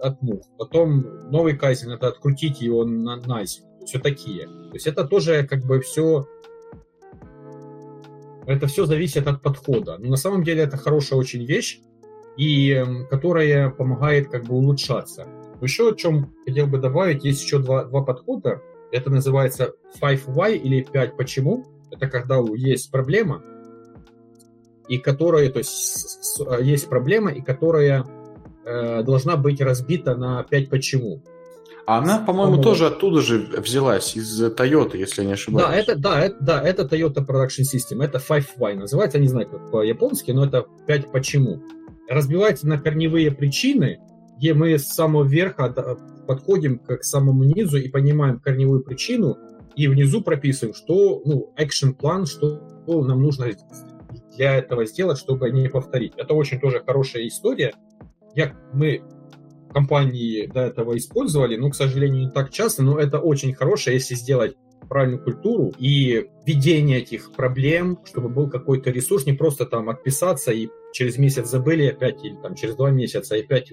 от 0.02 0.22
мух. 0.22 0.42
Потом 0.58 1.32
новый 1.32 1.58
казин 1.58 1.92
это 1.92 2.08
открутить 2.08 2.62
его 2.62 2.86
на, 2.86 3.16
на 3.16 3.44
зиму. 3.46 3.68
Все 3.86 4.00
такие. 4.00 4.46
То 4.46 4.74
есть 4.74 4.86
это 4.86 5.06
тоже 5.06 5.48
как 5.48 5.66
бы 5.66 5.80
все 5.82 6.28
это 8.46 8.68
все 8.68 8.86
зависит 8.86 9.28
от 9.28 9.42
подхода. 9.42 9.98
Но 9.98 10.10
на 10.10 10.16
самом 10.18 10.44
деле 10.44 10.64
это 10.64 10.78
хорошая 10.78 11.20
очень 11.20 11.46
вещь, 11.46 11.82
и 12.38 12.72
эм, 12.72 13.08
которая 13.08 13.70
помогает 13.70 14.30
как 14.30 14.46
бы 14.46 14.56
улучшаться. 14.56 15.28
Еще 15.62 15.90
о 15.90 15.96
чем 15.96 16.34
хотел 16.46 16.68
бы 16.68 16.80
добавить, 16.80 17.24
есть 17.24 17.44
еще 17.44 17.60
два, 17.60 17.84
два 17.84 18.02
подхода. 18.02 18.62
Это 18.92 19.10
называется 19.10 19.74
5 20.00 20.26
why 20.28 20.56
или 20.56 20.82
5 20.82 21.18
почему. 21.18 21.66
Это 21.92 22.08
когда 22.08 22.40
есть 22.56 22.90
проблема, 22.90 23.44
и 24.88 24.98
которая, 24.98 25.50
то 25.50 25.60
есть 25.60 26.42
есть 26.62 26.90
проблема, 26.90 27.32
и 27.32 27.42
которая 27.42 28.06
э, 28.66 29.04
должна 29.04 29.38
быть 29.38 29.62
разбита 29.62 30.16
на 30.16 30.44
5 30.44 30.70
почему. 30.70 31.22
А 31.86 31.98
она, 31.98 32.20
по-моему, 32.20 32.58
по 32.58 32.64
тоже 32.64 32.88
оттуда 32.88 33.22
же 33.22 33.50
взялась, 33.58 34.16
из 34.16 34.42
Toyota, 34.42 34.98
если 34.98 35.22
я 35.22 35.28
не 35.28 35.34
ошибаюсь. 35.34 35.68
Да, 35.68 35.76
это, 35.76 35.96
да, 35.96 36.22
это, 36.22 36.38
да, 36.40 36.62
это 36.62 36.84
Toyota 36.84 37.26
Production 37.26 37.64
System, 37.64 38.04
это 38.04 38.20
5 38.20 38.58
why 38.58 38.76
называется, 38.76 39.18
я 39.18 39.24
не 39.24 39.30
знаю, 39.30 39.50
как 39.50 39.72
по-японски, 39.72 40.32
но 40.32 40.46
это 40.46 40.66
5 40.88 41.12
почему. 41.12 41.62
разбивается 42.12 42.68
на 42.68 42.78
корневые 42.78 43.32
причины, 43.32 44.00
где 44.38 44.54
мы 44.54 44.78
с 44.78 44.88
самого 44.88 45.24
верха 45.24 45.98
подходим 46.28 46.80
к 46.80 47.04
самому 47.04 47.44
низу 47.44 47.78
и 47.78 47.90
понимаем 47.90 48.40
корневую 48.40 48.84
причину, 48.84 49.38
и 49.76 49.88
внизу 49.88 50.22
прописываем, 50.22 50.76
что, 50.76 51.22
ну, 51.26 51.54
action 51.58 51.94
план, 51.94 52.26
что 52.26 52.60
нам 52.88 53.22
нужно 53.22 53.48
для 54.36 54.56
этого 54.56 54.86
сделать, 54.86 55.18
чтобы 55.18 55.50
не 55.52 55.70
повторить. 55.70 56.14
Это 56.18 56.34
очень 56.34 56.60
тоже 56.60 56.84
хорошая 56.86 57.28
история. 57.28 57.74
Я, 58.36 58.54
мы 58.74 59.02
компании 59.72 60.46
до 60.46 60.62
этого 60.62 60.98
использовали, 60.98 61.56
но, 61.56 61.70
к 61.70 61.76
сожалению, 61.76 62.26
не 62.26 62.32
так 62.32 62.52
часто, 62.52 62.84
но 62.84 63.00
это 63.00 63.20
очень 63.20 63.54
хорошее, 63.54 63.96
если 63.96 64.16
сделать 64.16 64.56
правильную 64.92 65.24
культуру 65.24 65.72
и 65.78 66.28
ведение 66.46 67.00
этих 67.00 67.32
проблем, 67.32 68.00
чтобы 68.04 68.28
был 68.28 68.50
какой-то 68.50 68.92
ресурс, 68.92 69.26
не 69.26 69.34
просто 69.34 69.66
там 69.66 69.90
отписаться 69.90 70.52
и 70.52 70.68
через 70.92 71.18
месяц 71.18 71.50
забыли 71.50 71.86
опять, 71.86 72.24
или 72.26 72.36
там 72.36 72.56
через 72.56 72.76
два 72.76 72.92
месяца 72.92 73.36
опять, 73.36 73.72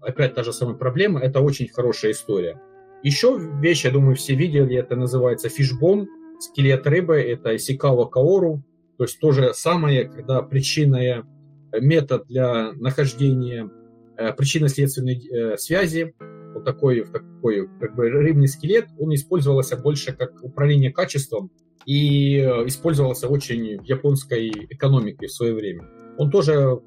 опять 0.00 0.34
та 0.34 0.42
же 0.42 0.52
самая 0.52 0.76
проблема, 0.76 1.20
это 1.20 1.40
очень 1.40 1.68
хорошая 1.68 2.12
история. 2.12 2.60
Еще 3.02 3.38
вещь, 3.60 3.84
я 3.84 3.90
думаю, 3.90 4.14
все 4.14 4.34
видели, 4.34 4.76
это 4.76 4.94
называется 4.94 5.48
фишбон, 5.48 6.06
скелет 6.38 6.86
рыбы, 6.86 7.16
это 7.16 7.56
Исикава 7.56 8.04
Каору, 8.04 8.62
то 8.98 9.04
есть 9.04 9.18
то 9.20 9.32
же 9.32 9.54
самое, 9.54 10.04
когда 10.04 10.42
причинная 10.42 11.24
метод 11.72 12.26
для 12.28 12.72
нахождения 12.74 13.64
э, 13.64 13.81
причинно-следственной 14.16 15.16
э, 15.16 15.56
связи, 15.56 16.14
вот 16.54 16.64
такой, 16.64 17.04
такой 17.04 17.68
как 17.80 17.94
бы 17.94 18.08
рыбный 18.10 18.48
скелет, 18.48 18.86
он 18.98 19.14
использовался 19.14 19.76
больше 19.76 20.12
как 20.12 20.42
управление 20.42 20.92
качеством 20.92 21.50
и 21.86 22.38
э, 22.38 22.66
использовался 22.66 23.28
очень 23.28 23.80
в 23.80 23.84
японской 23.84 24.50
экономике 24.70 25.26
в 25.26 25.32
свое 25.32 25.54
время. 25.54 25.88
Он 26.18 26.30
тоже 26.30 26.80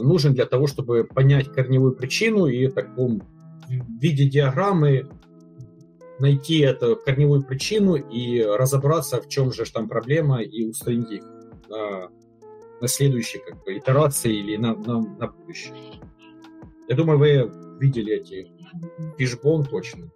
нужен 0.00 0.32
для 0.32 0.46
того, 0.46 0.68
чтобы 0.68 1.02
понять 1.02 1.52
корневую 1.52 1.96
причину 1.96 2.46
и 2.46 2.68
в 2.68 2.72
таком 2.72 3.20
виде 3.68 4.28
диаграммы 4.28 5.08
найти 6.18 6.60
эту 6.60 6.96
корневую 6.96 7.42
причину 7.42 7.96
и 7.96 8.42
разобраться, 8.42 9.20
в 9.20 9.28
чем 9.28 9.52
же 9.52 9.64
там 9.70 9.88
проблема, 9.88 10.42
и 10.42 10.64
устранить 10.64 11.10
их 11.10 11.24
на, 11.68 12.10
на 12.80 12.88
следующей 12.88 13.38
как 13.38 13.62
бы, 13.64 13.76
итерации 13.76 14.32
или 14.32 14.56
на, 14.56 14.74
на, 14.76 15.00
на 15.00 15.26
будущее. 15.26 15.74
Я 16.88 16.96
думаю, 16.96 17.18
вы 17.18 17.50
видели 17.80 18.14
эти 18.14 18.48
фишбон 19.18 19.64
точно. 19.64 20.10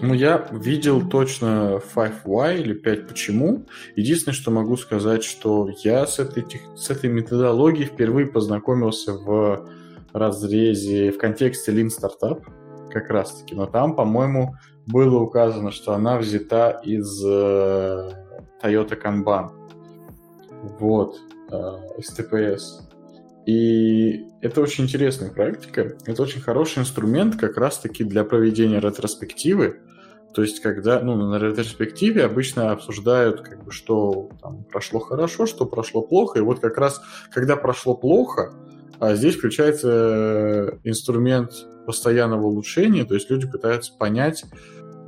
Ну, 0.00 0.14
я 0.14 0.48
видел 0.52 1.08
точно 1.08 1.80
5why 1.94 2.60
или 2.60 2.74
5 2.74 3.08
почему. 3.08 3.66
Единственное, 3.96 4.34
что 4.34 4.50
могу 4.50 4.76
сказать, 4.76 5.22
что 5.22 5.70
я 5.82 6.06
с 6.06 6.18
этой, 6.18 6.44
с 6.76 6.90
этой 6.90 7.10
методологией 7.10 7.86
впервые 7.86 8.26
познакомился 8.26 9.14
в 9.14 9.68
разрезе, 10.12 11.10
в 11.10 11.18
контексте 11.18 11.72
Lean 11.72 11.88
Startup 11.88 12.42
как 12.90 13.10
раз-таки. 13.10 13.54
Но 13.54 13.66
там, 13.66 13.94
по-моему, 13.96 14.54
было 14.86 15.18
указано, 15.20 15.70
что 15.70 15.94
она 15.94 16.18
взята 16.18 16.80
из 16.84 17.24
э, 17.24 18.10
Toyota 18.62 19.00
Kanban. 19.00 19.50
Вот, 20.78 21.18
э, 21.50 21.54
из 21.98 22.16
TPS. 22.18 22.93
И 23.46 24.24
это 24.40 24.60
очень 24.60 24.84
интересная 24.84 25.30
практика. 25.30 25.96
Это 26.06 26.22
очень 26.22 26.40
хороший 26.40 26.80
инструмент 26.80 27.36
как 27.36 27.56
раз-таки 27.58 28.04
для 28.04 28.24
проведения 28.24 28.80
ретроспективы. 28.80 29.80
То 30.34 30.42
есть, 30.42 30.60
когда 30.60 31.00
ну, 31.00 31.14
на 31.14 31.38
ретроспективе 31.38 32.24
обычно 32.24 32.72
обсуждают, 32.72 33.42
как 33.42 33.64
бы, 33.64 33.70
что 33.70 34.30
там, 34.42 34.64
прошло 34.64 34.98
хорошо, 34.98 35.46
что 35.46 35.64
прошло 35.66 36.02
плохо. 36.02 36.38
И 36.38 36.42
вот 36.42 36.60
как 36.60 36.76
раз, 36.78 37.00
когда 37.32 37.56
прошло 37.56 37.94
плохо, 37.94 38.52
а 38.98 39.14
здесь 39.14 39.36
включается 39.36 39.88
э, 39.90 40.78
инструмент 40.84 41.52
постоянного 41.86 42.46
улучшения, 42.46 43.04
то 43.04 43.14
есть 43.14 43.30
люди 43.30 43.46
пытаются 43.46 43.92
понять, 43.96 44.44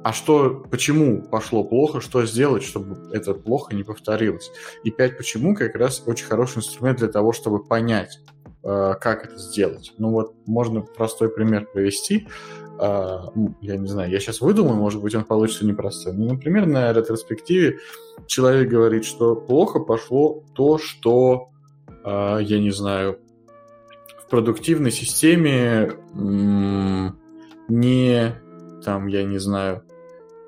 а 0.07 0.13
что, 0.13 0.63
почему 0.71 1.21
пошло 1.21 1.65
плохо, 1.65 2.01
что 2.01 2.25
сделать, 2.27 2.63
чтобы 2.63 3.11
это 3.13 3.35
плохо 3.35 3.75
не 3.75 3.83
повторилось. 3.83 4.53
И 4.85 4.93
пять 4.93 5.17
почему 5.17 5.57
как 5.57 5.75
раз 5.75 6.01
очень 6.07 6.27
хороший 6.27 6.59
инструмент 6.59 6.99
для 6.99 7.09
того, 7.09 7.33
чтобы 7.33 7.65
понять, 7.65 8.21
э, 8.63 8.95
как 9.01 9.25
это 9.25 9.37
сделать. 9.37 9.95
Ну 9.99 10.11
вот, 10.11 10.33
можно 10.47 10.83
простой 10.83 11.29
пример 11.29 11.67
провести. 11.67 12.29
Э, 12.79 13.19
я 13.61 13.77
не 13.77 13.89
знаю, 13.89 14.09
я 14.13 14.21
сейчас 14.21 14.41
выдумаю, 14.41 14.77
может 14.77 15.03
быть, 15.03 15.13
он 15.17 15.25
получится 15.25 15.67
непростой. 15.67 16.13
Ну, 16.13 16.35
например, 16.35 16.67
на 16.67 16.93
ретроспективе 16.93 17.81
человек 18.29 18.69
говорит, 18.69 19.05
что 19.05 19.35
плохо 19.35 19.81
пошло 19.81 20.45
то, 20.55 20.79
что, 20.79 21.49
э, 22.05 22.39
я 22.43 22.61
не 22.61 22.71
знаю, 22.71 23.19
в 24.25 24.31
продуктивной 24.31 24.93
системе 24.93 25.95
не, 27.69 28.41
там, 28.85 29.09
я 29.09 29.25
не 29.25 29.39
знаю, 29.39 29.83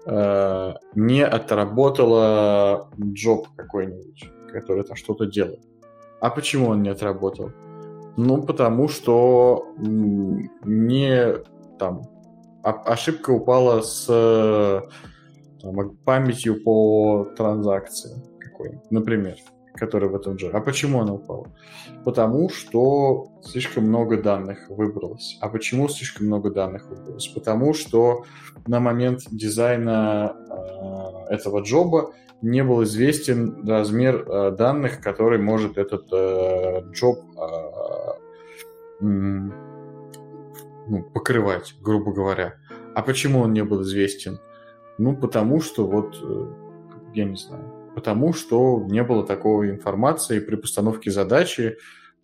не 0.08 1.24
отработала 1.24 2.90
джоб 2.98 3.48
какой-нибудь, 3.56 4.30
который 4.50 4.84
там 4.84 4.96
что-то 4.96 5.26
делает. 5.26 5.60
А 6.20 6.30
почему 6.30 6.68
он 6.68 6.82
не 6.82 6.88
отработал? 6.88 7.50
Ну, 8.16 8.42
потому 8.42 8.88
что 8.88 9.66
не 9.76 11.34
там 11.78 12.02
ошибка 12.62 13.30
упала 13.30 13.82
с 13.82 14.06
там, 15.62 15.96
памятью 16.04 16.62
по 16.62 17.26
транзакции 17.36 18.20
какой 18.40 18.80
например 18.90 19.36
который 19.78 20.08
в 20.08 20.14
этом 20.14 20.36
джаре. 20.36 20.52
А 20.54 20.60
почему 20.60 21.00
она 21.00 21.14
упала? 21.14 21.46
Потому 22.04 22.48
что 22.50 23.28
слишком 23.42 23.84
много 23.84 24.20
данных 24.20 24.68
выбралось. 24.68 25.38
А 25.40 25.48
почему 25.48 25.88
слишком 25.88 26.26
много 26.26 26.50
данных 26.50 26.86
выбралось? 26.88 27.28
Потому 27.28 27.74
что 27.74 28.24
на 28.66 28.80
момент 28.80 29.22
дизайна 29.30 30.36
э, 31.28 31.34
этого 31.34 31.60
джоба 31.60 32.12
не 32.42 32.62
был 32.62 32.84
известен 32.84 33.66
размер 33.66 34.26
э, 34.26 34.50
данных, 34.52 35.00
который 35.00 35.38
может 35.38 35.78
этот 35.78 36.06
э, 36.12 36.82
джоб 36.92 37.18
э, 37.36 38.18
ну, 39.00 39.52
покрывать, 41.14 41.74
грубо 41.80 42.12
говоря. 42.12 42.54
А 42.94 43.02
почему 43.02 43.40
он 43.40 43.52
не 43.52 43.62
был 43.62 43.82
известен? 43.82 44.40
Ну, 44.98 45.16
потому 45.16 45.60
что 45.60 45.86
вот, 45.86 46.16
э, 46.22 46.46
я 47.14 47.24
не 47.24 47.36
знаю, 47.36 47.77
потому 47.98 48.32
что 48.32 48.86
не 48.88 49.02
было 49.02 49.26
такой 49.26 49.70
информации 49.70 50.38
при 50.38 50.54
постановке 50.54 51.10
задачи, 51.10 51.78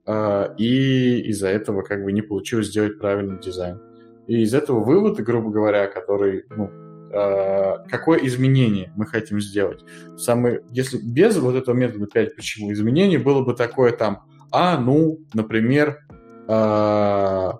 э, 0.06 0.54
и 0.56 1.18
из-за 1.30 1.48
этого 1.48 1.82
как 1.82 2.04
бы 2.04 2.12
не 2.12 2.22
получилось 2.22 2.68
сделать 2.68 3.00
правильный 3.00 3.40
дизайн. 3.40 3.80
И 4.28 4.42
из 4.42 4.54
этого 4.54 4.84
вывод, 4.84 5.18
грубо 5.18 5.50
говоря, 5.50 5.88
который, 5.88 6.44
ну, 6.56 6.70
э, 7.12 7.88
какое 7.90 8.20
изменение 8.24 8.92
мы 8.94 9.04
хотим 9.04 9.40
сделать. 9.40 9.84
Самый, 10.16 10.60
если 10.70 10.96
без 10.96 11.36
вот 11.38 11.56
этого 11.56 11.74
метода 11.74 12.06
5 12.06 12.36
почему, 12.36 12.72
изменение 12.72 13.18
было 13.18 13.42
бы 13.42 13.52
такое 13.52 13.90
там, 13.90 14.22
а, 14.52 14.78
ну, 14.78 15.18
например, 15.34 16.06
э, 16.46 17.52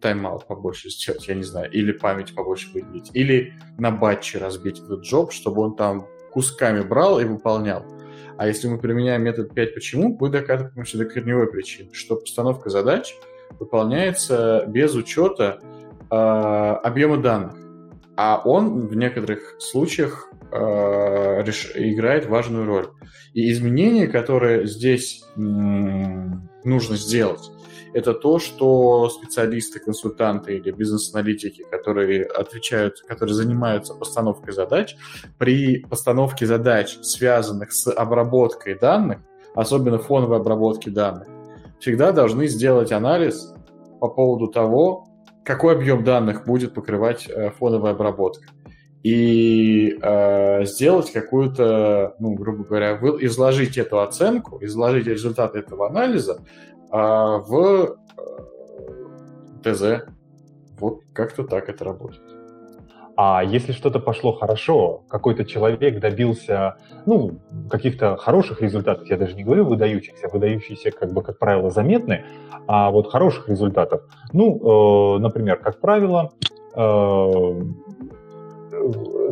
тайм-аут 0.00 0.48
побольше 0.48 0.90
сделать, 0.90 1.28
я 1.28 1.36
не 1.36 1.44
знаю, 1.44 1.70
или 1.70 1.92
память 1.92 2.34
побольше 2.34 2.72
выделить, 2.74 3.10
или 3.14 3.54
на 3.78 3.92
батче 3.92 4.38
разбить 4.38 4.80
этот 4.80 5.02
джоб, 5.02 5.30
чтобы 5.30 5.62
он 5.62 5.76
там 5.76 6.08
кусками 6.32 6.80
брал 6.80 7.20
и 7.20 7.24
выполнял. 7.24 7.84
А 8.38 8.46
если 8.46 8.68
мы 8.68 8.78
применяем 8.78 9.22
метод 9.22 9.54
5 9.54 9.74
почему, 9.74 10.16
мы 10.18 10.28
докатываемся 10.28 10.98
до 10.98 11.04
корневой 11.04 11.46
причины, 11.46 11.90
что 11.92 12.16
постановка 12.16 12.70
задач 12.70 13.14
выполняется 13.60 14.64
без 14.66 14.94
учета 14.94 15.60
э, 16.10 16.14
объема 16.14 17.18
данных. 17.18 17.54
А 18.16 18.42
он 18.44 18.88
в 18.88 18.96
некоторых 18.96 19.56
случаях 19.60 20.28
э, 20.50 21.42
реш... 21.42 21.72
играет 21.74 22.26
важную 22.26 22.66
роль. 22.66 22.88
И 23.32 23.50
изменения, 23.52 24.06
которые 24.06 24.66
здесь 24.66 25.24
м- 25.36 26.48
нужно 26.64 26.96
сделать, 26.96 27.50
это 27.94 28.14
то, 28.14 28.38
что 28.38 29.08
специалисты, 29.08 29.78
консультанты 29.78 30.56
или 30.56 30.70
бизнес-аналитики, 30.70 31.64
которые 31.70 32.24
отвечают, 32.24 33.00
которые 33.02 33.34
занимаются 33.34 33.94
постановкой 33.94 34.52
задач, 34.52 34.96
при 35.38 35.80
постановке 35.80 36.46
задач, 36.46 36.98
связанных 37.02 37.72
с 37.72 37.90
обработкой 37.90 38.78
данных, 38.78 39.18
особенно 39.54 39.98
фоновой 39.98 40.38
обработки 40.38 40.88
данных, 40.88 41.28
всегда 41.80 42.12
должны 42.12 42.46
сделать 42.46 42.92
анализ 42.92 43.52
по 44.00 44.08
поводу 44.08 44.48
того, 44.48 45.06
какой 45.44 45.74
объем 45.74 46.04
данных 46.04 46.46
будет 46.46 46.74
покрывать 46.74 47.28
э, 47.28 47.50
фоновая 47.50 47.92
обработка. 47.92 48.46
И 49.02 49.98
э, 50.00 50.64
сделать 50.64 51.10
какую-то, 51.12 52.14
ну, 52.20 52.34
грубо 52.34 52.62
говоря, 52.62 52.94
вы, 52.94 53.24
изложить 53.24 53.76
эту 53.76 54.00
оценку, 54.00 54.58
изложить 54.64 55.08
результаты 55.08 55.58
этого 55.58 55.88
анализа 55.88 56.40
а 56.92 57.38
в 57.38 57.96
э, 58.18 58.34
ТЗ 59.64 60.04
вот 60.78 61.00
как-то 61.14 61.44
так 61.44 61.68
это 61.68 61.84
работает. 61.84 62.22
А 63.16 63.42
если 63.44 63.72
что-то 63.72 63.98
пошло 63.98 64.32
хорошо, 64.32 65.02
какой-то 65.08 65.44
человек 65.44 66.00
добился, 66.00 66.76
ну, 67.06 67.38
каких-то 67.70 68.16
хороших 68.16 68.62
результатов, 68.62 69.08
я 69.08 69.16
даже 69.16 69.34
не 69.34 69.44
говорю 69.44 69.66
выдающихся, 69.66 70.28
выдающиеся, 70.28 70.90
как 70.90 71.12
бы, 71.12 71.22
как 71.22 71.38
правило, 71.38 71.70
заметны, 71.70 72.24
а 72.66 72.90
вот 72.90 73.10
хороших 73.10 73.48
результатов. 73.48 74.02
Ну, 74.32 75.16
э, 75.16 75.18
например, 75.20 75.56
как 75.58 75.80
правило, 75.80 76.32
э, 76.74 77.62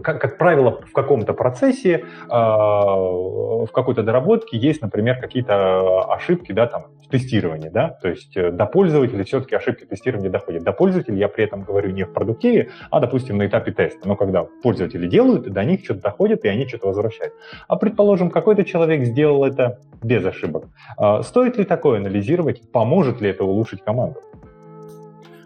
как, 0.03 0.21
как 0.21 0.39
правило, 0.39 0.81
в 0.87 0.93
каком-то 0.93 1.33
процессе, 1.35 2.05
э, 2.29 2.29
в 2.31 3.69
какой-то 3.73 4.03
доработке 4.03 4.57
есть, 4.57 4.83
например, 4.83 5.21
какие-то 5.21 6.13
ошибки, 6.13 6.53
да, 6.53 6.67
там, 6.67 6.87
в 7.05 7.09
тестировании, 7.09 7.69
да, 7.69 7.99
то 8.01 8.09
есть 8.09 8.37
э, 8.37 8.51
до 8.51 8.67
пользователя 8.67 9.25
все-таки 9.25 9.55
ошибки 9.55 9.85
тестирования 9.85 10.31
доходят. 10.31 10.63
До 10.63 10.73
пользователя 10.73 11.17
я 11.17 11.29
при 11.29 11.45
этом 11.45 11.63
говорю 11.63 11.91
не 11.91 12.05
в 12.05 12.13
продуктиве, 12.13 12.71
а, 12.91 13.01
допустим, 13.01 13.39
на 13.39 13.47
этапе 13.47 13.73
теста. 13.73 14.07
Но 14.07 14.17
когда 14.17 14.47
пользователи 14.63 15.07
делают, 15.07 15.51
до 15.51 15.65
них 15.65 15.85
что-то 15.85 16.01
доходит, 16.01 16.45
и 16.45 16.49
они 16.49 16.67
что-то 16.67 16.89
возвращают. 16.89 17.35
А, 17.69 17.77
предположим, 17.77 18.31
какой-то 18.31 18.65
человек 18.65 19.05
сделал 19.05 19.45
это 19.45 19.81
без 20.03 20.25
ошибок. 20.25 20.65
Э, 20.99 21.23
стоит 21.23 21.57
ли 21.57 21.65
такое 21.65 21.99
анализировать? 21.99 22.71
Поможет 22.73 23.21
ли 23.21 23.31
это 23.31 23.45
улучшить 23.45 23.83
команду? 23.83 24.21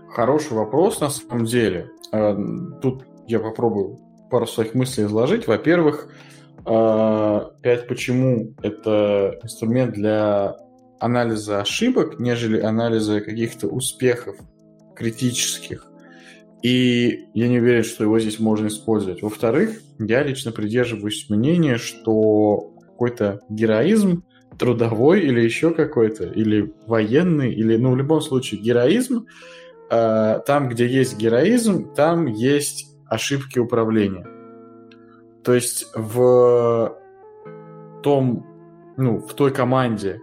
Хороший 0.08 0.56
вопрос 0.56 1.00
на 1.00 1.10
самом 1.10 1.44
деле. 1.44 1.90
Э, 2.12 2.36
тут 2.80 3.04
я 3.26 3.40
попробую 3.40 3.98
пару 4.30 4.46
своих 4.46 4.74
мыслей 4.74 5.04
изложить. 5.04 5.46
Во-первых, 5.46 6.08
5 6.64 6.66
э, 6.66 7.86
почему 7.86 8.54
это 8.62 9.38
инструмент 9.42 9.92
для 9.92 10.56
анализа 10.98 11.60
ошибок, 11.60 12.18
нежели 12.18 12.60
анализа 12.60 13.20
каких-то 13.20 13.68
успехов 13.68 14.36
критических. 14.96 15.86
И 16.62 17.26
я 17.34 17.48
не 17.48 17.58
уверен, 17.58 17.84
что 17.84 18.04
его 18.04 18.18
здесь 18.18 18.40
можно 18.40 18.68
использовать. 18.68 19.20
Во-вторых, 19.20 19.80
я 19.98 20.22
лично 20.22 20.50
придерживаюсь 20.50 21.28
мнения, 21.28 21.76
что 21.76 22.72
какой-то 22.80 23.40
героизм 23.50 24.24
трудовой 24.58 25.20
или 25.20 25.40
еще 25.40 25.74
какой-то, 25.74 26.24
или 26.24 26.72
военный, 26.86 27.52
или, 27.52 27.76
ну, 27.76 27.90
в 27.90 27.96
любом 27.96 28.22
случае, 28.22 28.62
героизм, 28.62 29.26
э, 29.90 30.40
там, 30.46 30.68
где 30.68 30.86
есть 30.86 31.18
героизм, 31.18 31.92
там 31.94 32.26
есть 32.26 32.93
ошибки 33.14 33.58
управления. 33.58 34.26
То 35.42 35.54
есть 35.54 35.86
в 35.94 36.96
том, 38.02 38.46
ну, 38.96 39.18
в 39.18 39.34
той 39.34 39.52
команде, 39.52 40.20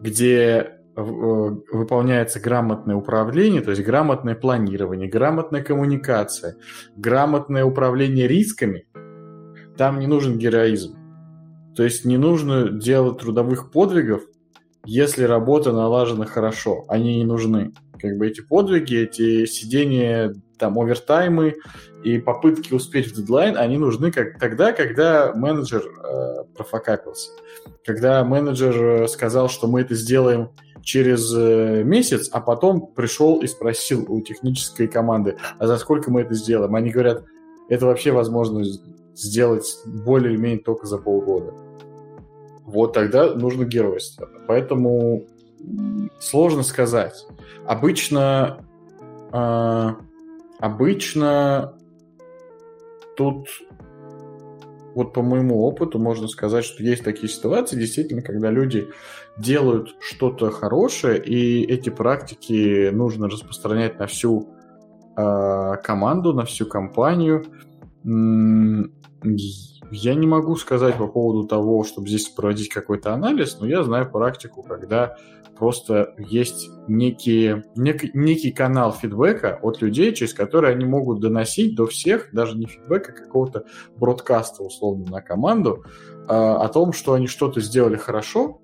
где 0.00 0.78
э, 0.96 1.02
выполняется 1.02 2.40
грамотное 2.40 2.96
управление, 2.96 3.60
то 3.60 3.70
есть 3.70 3.82
грамотное 3.82 4.34
планирование, 4.34 5.08
грамотная 5.08 5.62
коммуникация, 5.62 6.56
грамотное 6.96 7.64
управление 7.64 8.26
рисками, 8.26 8.86
там 9.76 9.98
не 9.98 10.06
нужен 10.06 10.38
героизм. 10.38 10.96
То 11.76 11.84
есть 11.84 12.04
не 12.04 12.18
нужно 12.18 12.68
делать 12.68 13.18
трудовых 13.18 13.70
подвигов, 13.70 14.22
если 14.84 15.24
работа 15.24 15.72
налажена 15.72 16.26
хорошо. 16.26 16.84
Они 16.88 17.18
не 17.18 17.24
нужны. 17.24 17.72
Как 17.98 18.16
бы 18.16 18.26
эти 18.26 18.40
подвиги, 18.40 18.96
эти 18.96 19.46
сидения 19.46 20.34
там 20.60 20.78
овертаймы 20.78 21.56
и 22.04 22.18
попытки 22.18 22.72
успеть 22.72 23.08
в 23.08 23.16
дедлайн, 23.16 23.56
они 23.56 23.78
нужны 23.78 24.12
как 24.12 24.38
тогда, 24.38 24.72
когда 24.72 25.32
менеджер 25.34 25.82
э, 25.82 26.44
профокапился. 26.54 27.30
Когда 27.84 28.22
менеджер 28.24 28.82
э, 28.82 29.08
сказал, 29.08 29.48
что 29.48 29.66
мы 29.66 29.80
это 29.80 29.94
сделаем 29.94 30.50
через 30.82 31.34
э, 31.34 31.82
месяц, 31.84 32.28
а 32.32 32.40
потом 32.40 32.86
пришел 32.94 33.40
и 33.40 33.46
спросил 33.46 34.04
у 34.08 34.20
технической 34.20 34.86
команды, 34.86 35.36
а 35.58 35.66
за 35.66 35.76
сколько 35.78 36.10
мы 36.10 36.22
это 36.22 36.34
сделаем? 36.34 36.74
Они 36.74 36.90
говорят, 36.90 37.24
это 37.68 37.86
вообще 37.86 38.12
возможно 38.12 38.62
сделать 39.14 39.66
более 39.86 40.32
или 40.32 40.40
менее 40.40 40.60
только 40.60 40.86
за 40.86 40.98
полгода. 40.98 41.52
Вот 42.64 42.92
тогда 42.92 43.34
нужно 43.34 43.64
геройство. 43.64 44.28
Поэтому 44.46 45.26
сложно 46.18 46.62
сказать. 46.62 47.26
Обычно 47.66 48.64
э, 49.32 49.88
Обычно 50.60 51.74
тут, 53.16 53.48
вот 54.94 55.14
по 55.14 55.22
моему 55.22 55.62
опыту, 55.62 55.98
можно 55.98 56.28
сказать, 56.28 56.66
что 56.66 56.82
есть 56.82 57.02
такие 57.02 57.28
ситуации, 57.28 57.78
действительно, 57.78 58.20
когда 58.20 58.50
люди 58.50 58.88
делают 59.38 59.96
что-то 60.00 60.50
хорошее, 60.50 61.18
и 61.18 61.64
эти 61.64 61.88
практики 61.88 62.90
нужно 62.90 63.30
распространять 63.30 63.98
на 63.98 64.06
всю 64.06 64.50
э, 65.16 65.76
команду, 65.82 66.34
на 66.34 66.44
всю 66.44 66.66
компанию. 66.66 67.46
Я 68.04 70.14
не 70.14 70.26
могу 70.26 70.56
сказать 70.56 70.96
по 70.96 71.06
поводу 71.06 71.48
того, 71.48 71.84
чтобы 71.84 72.06
здесь 72.06 72.28
проводить 72.28 72.68
какой-то 72.68 73.14
анализ, 73.14 73.58
но 73.60 73.66
я 73.66 73.82
знаю 73.82 74.10
практику, 74.10 74.62
когда 74.62 75.16
просто 75.60 76.14
есть 76.16 76.70
некие, 76.88 77.64
нек, 77.76 78.14
некий 78.14 78.50
канал 78.50 78.94
фидбэка 78.94 79.58
от 79.60 79.82
людей, 79.82 80.14
через 80.14 80.32
который 80.32 80.72
они 80.72 80.86
могут 80.86 81.20
доносить 81.20 81.76
до 81.76 81.86
всех, 81.86 82.30
даже 82.32 82.56
не 82.56 82.64
фидбэка, 82.64 83.12
а 83.12 83.24
какого-то 83.24 83.66
бродкаста, 83.94 84.62
условно, 84.62 85.04
на 85.10 85.20
команду, 85.20 85.84
э, 85.84 86.32
о 86.32 86.66
том, 86.68 86.94
что 86.94 87.12
они 87.12 87.26
что-то 87.26 87.60
сделали 87.60 87.98
хорошо, 87.98 88.62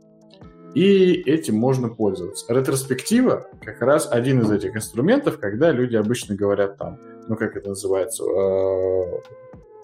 и 0.75 1.13
этим 1.27 1.57
можно 1.57 1.91
пользоваться. 1.91 2.47
Ретроспектива 2.53 3.47
как 3.63 3.83
раз 3.83 4.09
один 4.11 4.41
из 4.41 4.51
этих 4.51 4.75
инструментов, 4.75 5.39
когда 5.39 5.73
люди 5.73 5.97
обычно 5.97 6.35
говорят 6.35 6.79
там, 6.79 6.99
ну 7.29 7.37
как 7.37 7.59
это 7.59 7.69
называется, 7.69 8.25
э, 8.25 9.03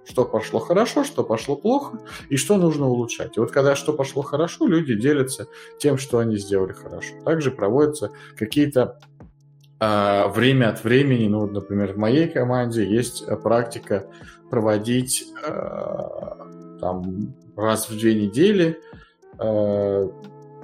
что 0.04 0.24
пошло 0.24 0.60
хорошо, 0.60 1.04
что 1.04 1.24
пошло 1.24 1.56
плохо 1.56 1.98
и 2.28 2.36
что 2.36 2.56
нужно 2.56 2.88
улучшать. 2.88 3.36
И 3.36 3.40
вот 3.40 3.52
когда 3.52 3.76
что 3.76 3.92
пошло 3.92 4.22
хорошо, 4.22 4.66
люди 4.66 4.94
делятся 4.94 5.46
тем, 5.78 5.98
что 5.98 6.18
они 6.18 6.36
сделали 6.36 6.72
хорошо. 6.72 7.14
Также 7.24 7.50
проводятся 7.50 8.10
какие-то 8.36 8.98
э, 9.80 10.28
время 10.28 10.70
от 10.70 10.84
времени, 10.84 11.28
ну, 11.28 11.46
например, 11.46 11.92
в 11.92 11.98
моей 11.98 12.28
команде 12.28 12.84
есть 12.84 13.24
практика 13.42 14.06
проводить 14.50 15.24
э, 15.46 16.22
там 16.80 17.34
раз 17.56 17.88
в 17.88 17.98
две 17.98 18.14
недели 18.14 18.78
э, 19.38 20.08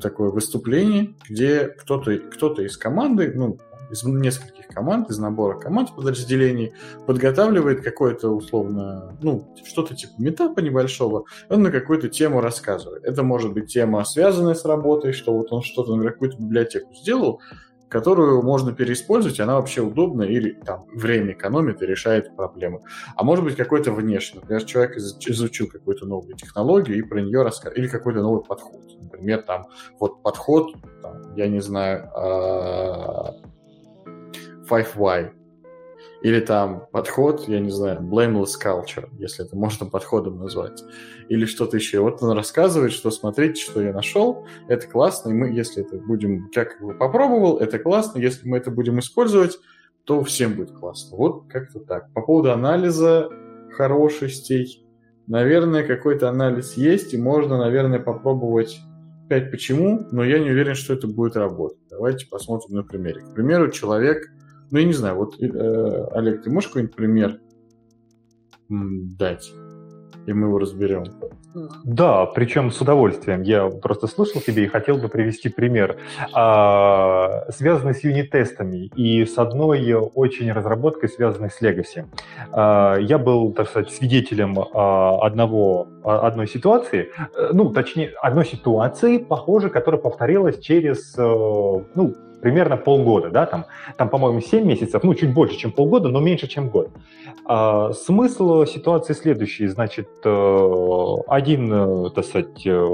такое 0.00 0.30
выступление, 0.30 1.14
где 1.28 1.68
кто-то 1.68 2.18
кто 2.18 2.52
из 2.60 2.76
команды, 2.76 3.32
ну, 3.34 3.58
из 3.90 4.04
нескольких 4.04 4.57
команд, 4.78 5.10
из 5.10 5.18
набора 5.18 5.58
команд 5.58 5.92
подразделений, 5.96 6.72
подготавливает 7.04 7.82
какое-то 7.82 8.28
условно, 8.28 9.16
ну, 9.20 9.52
что-то 9.64 9.96
типа 9.96 10.12
метапа 10.18 10.60
небольшого, 10.60 11.24
он 11.48 11.62
на 11.62 11.72
какую-то 11.72 12.08
тему 12.08 12.40
рассказывает. 12.40 13.04
Это 13.04 13.24
может 13.24 13.52
быть 13.52 13.72
тема, 13.72 14.04
связанная 14.04 14.54
с 14.54 14.64
работой, 14.64 15.12
что 15.12 15.36
вот 15.36 15.52
он 15.52 15.62
что-то, 15.62 15.90
например, 15.90 16.12
какую-то 16.12 16.36
библиотеку 16.38 16.94
сделал, 16.94 17.40
которую 17.88 18.42
можно 18.42 18.72
переиспользовать, 18.72 19.40
она 19.40 19.56
вообще 19.56 19.80
удобна 19.80 20.22
или 20.22 20.52
там 20.52 20.84
время 20.94 21.32
экономит 21.32 21.82
и 21.82 21.86
решает 21.86 22.36
проблемы. 22.36 22.82
А 23.16 23.24
может 23.24 23.44
быть 23.44 23.56
какой-то 23.56 23.92
внешний. 23.92 24.40
Например, 24.40 24.62
человек 24.64 24.96
изучил 24.96 25.68
какую-то 25.68 26.06
новую 26.06 26.36
технологию 26.36 26.98
и 26.98 27.02
про 27.02 27.20
нее 27.20 27.42
рассказывает. 27.42 27.78
Или 27.78 27.88
какой-то 27.88 28.20
новый 28.20 28.44
подход. 28.44 28.82
Например, 29.00 29.42
там 29.42 29.68
вот 29.98 30.22
подход, 30.22 30.74
там, 31.02 31.34
я 31.34 31.48
не 31.48 31.60
знаю, 31.60 32.10
а, 34.70 34.80
5Y. 34.80 35.32
Или 36.22 36.40
там 36.40 36.86
подход, 36.90 37.46
я 37.48 37.60
не 37.60 37.70
знаю, 37.70 38.00
blameless 38.00 38.52
culture, 38.62 39.08
если 39.18 39.44
это 39.44 39.56
можно 39.56 39.86
подходом 39.86 40.38
назвать. 40.38 40.82
Или 41.28 41.44
что-то 41.44 41.76
еще. 41.76 42.00
Вот 42.00 42.22
он 42.22 42.36
рассказывает, 42.36 42.92
что 42.92 43.10
смотрите, 43.10 43.60
что 43.60 43.80
я 43.80 43.92
нашел, 43.92 44.46
это 44.68 44.86
классно, 44.88 45.30
и 45.30 45.32
мы, 45.32 45.48
если 45.50 45.84
это 45.84 45.96
будем, 45.96 46.50
как 46.52 46.80
его 46.80 46.92
попробовал, 46.94 47.58
это 47.58 47.78
классно, 47.78 48.18
если 48.18 48.48
мы 48.48 48.56
это 48.56 48.70
будем 48.70 48.98
использовать, 48.98 49.58
то 50.04 50.24
всем 50.24 50.54
будет 50.54 50.72
классно. 50.72 51.16
Вот 51.16 51.44
как-то 51.48 51.80
так. 51.80 52.12
По 52.14 52.22
поводу 52.22 52.50
анализа 52.50 53.28
хорошестей, 53.76 54.84
наверное, 55.28 55.86
какой-то 55.86 56.28
анализ 56.28 56.76
есть, 56.76 57.14
и 57.14 57.18
можно, 57.18 57.58
наверное, 57.58 58.00
попробовать 58.00 58.80
5 59.28 59.50
почему, 59.50 60.06
но 60.10 60.24
я 60.24 60.38
не 60.38 60.50
уверен, 60.50 60.74
что 60.74 60.94
это 60.94 61.06
будет 61.06 61.36
работать. 61.36 61.78
Давайте 61.90 62.26
посмотрим 62.26 62.76
на 62.76 62.82
примере. 62.82 63.20
К 63.20 63.34
примеру, 63.34 63.70
человек 63.70 64.24
ну, 64.70 64.78
я 64.78 64.84
не 64.84 64.92
знаю, 64.92 65.16
вот, 65.16 65.40
э, 65.40 66.06
Олег, 66.12 66.42
ты 66.42 66.50
можешь 66.50 66.68
какой-нибудь 66.68 66.96
пример 66.96 67.40
дать? 68.68 69.50
И 70.26 70.32
мы 70.32 70.48
его 70.48 70.58
разберем. 70.58 71.04
Да, 71.84 72.26
причем 72.26 72.70
с 72.70 72.80
удовольствием. 72.80 73.42
Я 73.42 73.68
просто 73.68 74.06
слушал 74.06 74.40
тебя 74.40 74.62
и 74.62 74.66
хотел 74.66 74.98
бы 74.98 75.08
привести 75.08 75.48
пример, 75.48 75.96
а, 76.34 77.50
связанный 77.50 77.94
с 77.94 78.04
юнит-тестами 78.04 78.90
и 78.94 79.24
с 79.24 79.38
одной 79.38 79.92
очень 79.92 80.52
разработкой, 80.52 81.08
связанной 81.08 81.50
с 81.50 81.62
Legacy. 81.62 82.04
А, 82.52 82.96
я 82.96 83.18
был, 83.18 83.52
так 83.52 83.68
сказать, 83.68 83.90
свидетелем 83.90 84.58
а, 84.58 85.24
одного 85.24 85.88
одной 86.04 86.46
ситуации, 86.46 87.10
э, 87.18 87.50
ну, 87.52 87.70
точнее, 87.70 88.12
одной 88.22 88.46
ситуации, 88.46 89.18
похоже, 89.18 89.68
которая 89.68 90.00
повторилась 90.00 90.58
через, 90.58 91.14
э, 91.18 91.22
ну, 91.22 92.14
примерно 92.40 92.76
полгода, 92.76 93.30
да, 93.30 93.46
там, 93.46 93.66
там 93.96 94.08
по-моему, 94.08 94.40
7 94.40 94.64
месяцев, 94.64 95.02
ну, 95.02 95.14
чуть 95.14 95.32
больше, 95.32 95.56
чем 95.56 95.72
полгода, 95.72 96.08
но 96.08 96.20
меньше, 96.20 96.46
чем 96.46 96.68
год. 96.68 96.90
А, 97.44 97.92
смысл 97.92 98.64
ситуации 98.66 99.14
следующий, 99.14 99.66
значит, 99.68 100.08
э, 100.24 101.16
один, 101.28 101.72
э, 101.72 102.10
так 102.10 102.24
сказать, 102.24 102.66
э, 102.66 102.86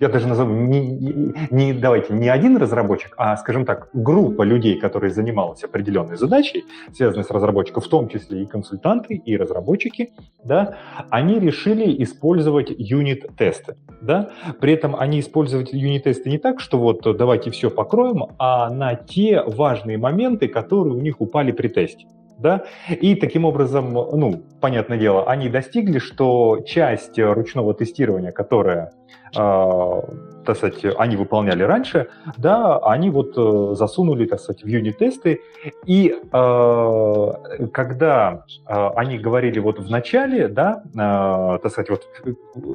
я 0.00 0.08
даже 0.08 0.28
назову, 0.28 0.54
не, 0.54 1.32
не, 1.50 1.72
давайте, 1.72 2.12
не 2.12 2.28
один 2.28 2.56
разработчик, 2.56 3.14
а, 3.16 3.36
скажем 3.36 3.64
так, 3.64 3.88
группа 3.92 4.42
людей, 4.42 4.78
которые 4.78 5.10
занималась 5.10 5.64
определенной 5.64 6.16
задачей, 6.16 6.64
связанной 6.94 7.24
с 7.24 7.30
разработчиком, 7.30 7.82
в 7.82 7.88
том 7.88 8.08
числе 8.08 8.42
и 8.42 8.46
консультанты, 8.46 9.14
и 9.14 9.36
разработчики, 9.36 10.12
да, 10.44 10.76
они 11.10 11.40
решили 11.40 12.02
использовать 12.02 12.70
юнит-тесты, 12.70 13.76
да, 14.00 14.30
при 14.60 14.74
этом 14.74 14.94
они 14.94 15.18
использовали 15.18 15.66
юнит-тесты 15.72 16.30
не 16.30 16.38
так, 16.38 16.60
что 16.60 16.78
вот 16.78 17.02
давайте 17.16 17.50
все 17.50 17.68
покроем, 17.68 18.26
а 18.38 18.70
на 18.78 18.94
те 18.94 19.42
важные 19.42 19.98
моменты, 19.98 20.48
которые 20.48 20.94
у 20.94 21.00
них 21.00 21.20
упали 21.20 21.52
при 21.52 21.68
тесте. 21.68 22.06
Да? 22.38 22.64
И 22.88 23.14
таким 23.16 23.44
образом, 23.44 23.92
ну, 23.92 24.42
понятное 24.60 24.98
дело, 24.98 25.28
они 25.28 25.48
достигли, 25.48 25.98
что 25.98 26.60
часть 26.64 27.18
ручного 27.18 27.74
тестирования, 27.74 28.30
которая, 28.30 28.92
э, 29.36 30.02
так 30.46 30.56
сказать, 30.56 30.84
они 30.96 31.16
выполняли 31.16 31.62
раньше, 31.64 32.08
да, 32.36 32.78
они 32.78 33.10
вот 33.10 33.34
э, 33.36 33.74
засунули, 33.74 34.26
так 34.26 34.40
сказать, 34.40 34.62
в 34.62 34.66
юнит-тесты. 34.66 35.40
И 35.84 36.14
э, 36.32 37.32
когда 37.72 38.44
э, 38.66 38.88
они 38.96 39.18
говорили 39.18 39.58
вот 39.58 39.80
в 39.80 39.90
начале, 39.90 40.48
да, 40.48 40.82
э, 40.94 41.58
так 41.60 41.72
сказать, 41.72 41.90
вот 41.90 42.06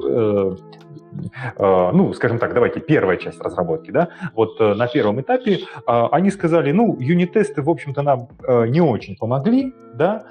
э, 0.03 0.55
Э, 1.57 1.91
ну, 1.93 2.13
скажем 2.13 2.39
так, 2.39 2.53
давайте 2.53 2.79
первая 2.79 3.17
часть 3.17 3.39
разработки, 3.41 3.91
да, 3.91 4.09
вот 4.35 4.59
э, 4.59 4.73
на 4.73 4.87
первом 4.87 5.21
этапе 5.21 5.59
э, 5.59 5.59
они 6.11 6.31
сказали, 6.31 6.71
ну, 6.71 6.97
юнит-тесты, 6.99 7.61
в 7.61 7.69
общем-то, 7.69 8.01
нам 8.01 8.27
не 8.67 8.81
очень 8.81 9.15
помогли, 9.15 9.52
да, 9.93 10.23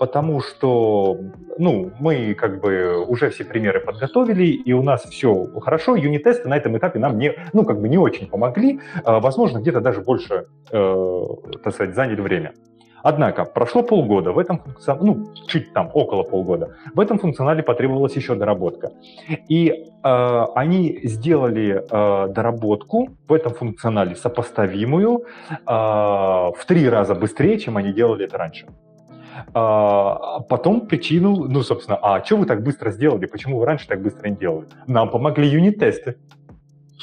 потому 0.00 0.40
что, 0.40 1.18
ну, 1.58 1.92
мы 2.00 2.34
как 2.34 2.60
бы 2.60 3.04
уже 3.06 3.28
все 3.30 3.44
примеры 3.44 3.80
подготовили, 3.80 4.46
и 4.46 4.72
у 4.72 4.82
нас 4.82 5.02
все 5.02 5.46
хорошо, 5.60 5.96
юнит-тесты 5.96 6.48
на 6.48 6.56
этом 6.56 6.76
этапе 6.78 6.98
нам 6.98 7.18
не, 7.18 7.34
ну, 7.52 7.64
как 7.64 7.80
бы 7.80 7.88
не 7.88 7.98
очень 7.98 8.26
помогли, 8.26 8.80
возможно, 9.04 9.58
где-то 9.58 9.80
даже 9.80 10.00
больше, 10.00 10.46
так 10.70 11.72
сказать, 11.74 11.94
заняли 11.94 12.20
время. 12.20 12.52
Однако 13.08 13.44
прошло 13.44 13.84
полгода, 13.84 14.32
в 14.32 14.38
этом 14.38 14.58
функционале, 14.58 15.04
ну, 15.06 15.34
чуть 15.46 15.72
там, 15.72 15.90
около 15.94 16.24
полгода, 16.24 16.74
в 16.92 16.98
этом 16.98 17.20
функционале 17.20 17.62
потребовалась 17.62 18.16
еще 18.16 18.34
доработка. 18.34 18.90
И 19.48 19.68
э, 19.70 20.44
они 20.56 20.98
сделали 21.04 21.84
э, 21.88 22.32
доработку 22.32 23.10
в 23.28 23.32
этом 23.32 23.54
функционале 23.54 24.16
сопоставимую 24.16 25.22
э, 25.48 25.54
в 25.66 26.58
три 26.66 26.88
раза 26.88 27.14
быстрее, 27.14 27.60
чем 27.60 27.76
они 27.76 27.92
делали 27.92 28.24
это 28.24 28.38
раньше. 28.38 28.66
А, 29.54 30.40
потом 30.40 30.88
причину, 30.88 31.44
ну, 31.44 31.62
собственно, 31.62 31.98
а 32.02 32.24
что 32.24 32.38
вы 32.38 32.46
так 32.46 32.64
быстро 32.64 32.90
сделали? 32.90 33.26
Почему 33.26 33.60
вы 33.60 33.66
раньше 33.66 33.86
так 33.86 34.02
быстро 34.02 34.30
не 34.30 34.36
делали? 34.36 34.66
Нам 34.88 35.10
помогли 35.10 35.46
юнит-тесты. 35.46 36.16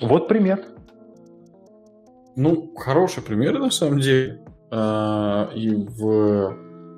Вот 0.02 0.28
пример. 0.28 0.60
Ну, 2.36 2.74
хороший 2.76 3.24
пример, 3.24 3.58
на 3.60 3.72
самом 3.72 4.00
деле. 4.00 4.43
А, 4.76 5.52
и 5.54 5.70
в... 5.70 6.58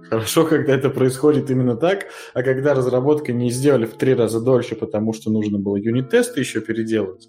Хорошо, 0.10 0.46
когда 0.46 0.74
это 0.74 0.90
происходит 0.90 1.50
именно 1.50 1.76
так, 1.76 2.06
а 2.34 2.42
когда 2.42 2.74
разработка 2.74 3.34
не 3.34 3.50
сделали 3.50 3.86
в 3.86 3.98
три 3.98 4.14
раза 4.14 4.40
дольше, 4.40 4.76
потому 4.76 5.12
что 5.12 5.30
нужно 5.30 5.60
было 5.60 5.76
юнит-тесты 5.76 6.40
еще 6.40 6.62
переделать. 6.62 7.28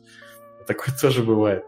Такое 0.68 0.94
тоже 1.01 1.24
бывает. 1.24 1.64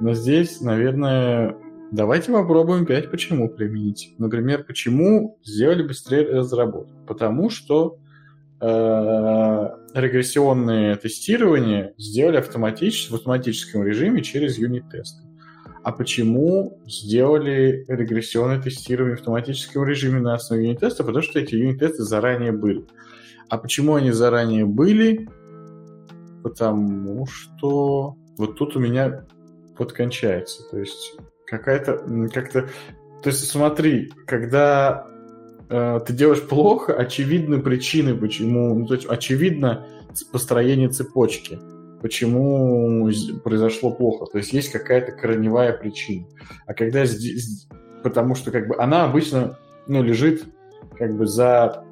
Но 0.00 0.14
здесь, 0.14 0.60
наверное, 0.60 1.56
давайте 1.92 2.32
попробуем 2.32 2.84
5 2.84 3.10
почему 3.12 3.48
применить. 3.48 4.14
Например, 4.18 4.64
почему 4.64 5.38
сделали 5.44 5.84
быстрее 5.84 6.24
разработку? 6.24 6.90
Потому 7.06 7.48
что 7.48 7.98
э, 8.60 8.66
регрессионные 9.94 10.96
тестирования 10.96 11.94
сделали 11.96 12.38
автоматически, 12.38 13.12
в 13.12 13.14
автоматическом 13.14 13.84
режиме 13.84 14.22
через 14.22 14.58
юнит-тесты 14.58 15.25
а 15.86 15.92
почему 15.92 16.80
сделали 16.84 17.84
регрессионное 17.86 18.60
тестирование 18.60 19.14
в 19.14 19.20
автоматическом 19.20 19.84
режиме 19.84 20.18
на 20.18 20.34
основе 20.34 20.64
юнит-теста? 20.64 21.04
Потому 21.04 21.22
что 21.22 21.38
эти 21.38 21.54
юнит-тесты 21.54 22.02
заранее 22.02 22.50
были. 22.50 22.84
А 23.48 23.56
почему 23.56 23.94
они 23.94 24.10
заранее 24.10 24.66
были? 24.66 25.28
Потому 26.42 27.24
что 27.28 28.16
вот 28.36 28.58
тут 28.58 28.74
у 28.74 28.80
меня 28.80 29.26
подкончается. 29.78 30.64
То 30.72 30.80
есть 30.80 31.20
какая-то 31.46 31.98
как-то... 32.34 32.62
То 33.22 33.28
есть 33.28 33.48
смотри, 33.48 34.10
когда 34.26 35.06
э, 35.68 36.00
ты 36.04 36.12
делаешь 36.12 36.42
плохо, 36.42 36.94
очевидны 36.94 37.62
причины, 37.62 38.16
почему... 38.16 38.74
Ну, 38.74 38.86
то 38.88 38.94
есть 38.94 39.06
очевидно 39.08 39.86
построение 40.32 40.88
цепочки 40.88 41.60
почему 42.02 43.10
произошло 43.42 43.90
плохо. 43.90 44.26
То 44.26 44.38
есть 44.38 44.52
есть 44.52 44.70
какая-то 44.70 45.12
корневая 45.12 45.72
причина. 45.72 46.26
А 46.66 46.74
когда 46.74 47.04
здесь, 47.04 47.68
потому 48.02 48.34
что 48.34 48.50
как 48.50 48.68
бы 48.68 48.76
она 48.78 49.04
обычно 49.04 49.58
ну, 49.86 50.02
лежит 50.02 50.44
как 50.96 51.16
бы 51.16 51.26
за 51.26 51.84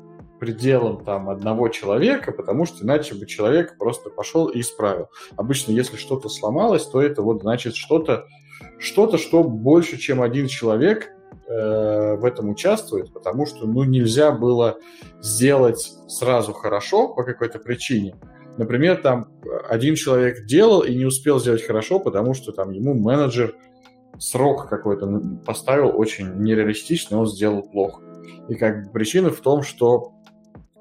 пределом 0.45 1.05
там 1.05 1.31
одного 1.31 1.69
человека, 1.69 2.33
потому 2.33 2.67
что 2.67 2.85
иначе 2.85 3.15
бы 3.15 3.27
человек 3.27 3.79
просто 3.79 4.11
пошел 4.11 4.47
и 4.49 4.61
исправил. 4.61 5.09
Обычно, 5.37 5.73
если 5.73 5.97
что-то 5.97 6.29
сломалось, 6.29 6.87
то 6.87 7.01
это 7.01 7.23
вот 7.23 7.43
значит 7.43 7.77
что-то, 7.77 8.27
что-то, 8.79 9.17
что 9.17 9.43
больше, 9.43 9.97
чем 9.97 10.21
один 10.21 10.49
человек 10.49 11.11
э, 11.49 12.17
в 12.17 12.25
этом 12.25 12.51
участвует, 12.51 13.13
потому 13.13 13.47
что 13.47 13.67
ну 13.67 13.85
нельзя 13.85 14.33
было 14.33 14.79
сделать 15.21 15.95
сразу 16.09 16.53
хорошо 16.53 17.09
по 17.09 17.23
какой-то 17.23 17.59
причине, 17.59 18.17
Например, 18.57 18.97
там 18.97 19.29
один 19.69 19.95
человек 19.95 20.45
делал 20.47 20.83
и 20.83 20.95
не 20.95 21.05
успел 21.05 21.41
сделать 21.41 21.65
хорошо, 21.65 21.99
потому 21.99 22.35
что 22.35 22.53
там 22.53 22.71
ему 22.71 22.95
менеджер 22.95 23.57
срок 24.19 24.69
какой-то 24.69 25.21
поставил 25.45 25.93
очень 25.99 26.43
нереалистичный, 26.43 27.19
он 27.19 27.27
сделал 27.27 27.63
плохо. 27.63 28.03
И 28.49 28.55
как 28.55 28.85
бы 28.85 28.91
причина 28.91 29.31
в 29.31 29.41
том, 29.41 29.63
что 29.63 30.13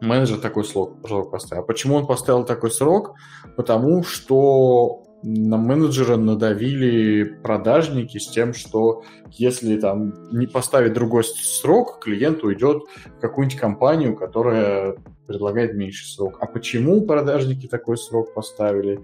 менеджер 0.02 0.40
такой 0.40 0.66
срок, 0.66 0.98
срок 1.08 1.32
поставил. 1.32 1.64
Почему 1.64 1.96
он 1.96 2.06
поставил 2.06 2.46
такой 2.46 2.72
срок? 2.72 3.16
Потому 3.56 4.04
что 4.04 5.03
на 5.24 5.58
менеджера 5.58 6.18
надавили 6.18 7.24
продажники 7.24 8.18
с 8.18 8.28
тем, 8.28 8.54
что 8.54 9.04
если 9.32 9.80
там 9.80 10.14
не 10.32 10.48
поставить 10.48 10.94
другой 10.94 11.24
срок, 11.24 12.00
клиент 12.04 12.44
уйдет 12.44 12.84
в 13.06 13.20
какую-нибудь 13.22 13.60
компанию, 13.60 14.16
которая 14.16 14.98
предлагает 15.26 15.74
меньший 15.74 16.06
срок. 16.08 16.38
А 16.42 16.46
почему 16.46 17.02
продажники 17.06 17.68
такой 17.68 17.98
срок 17.98 18.34
поставили? 18.34 19.00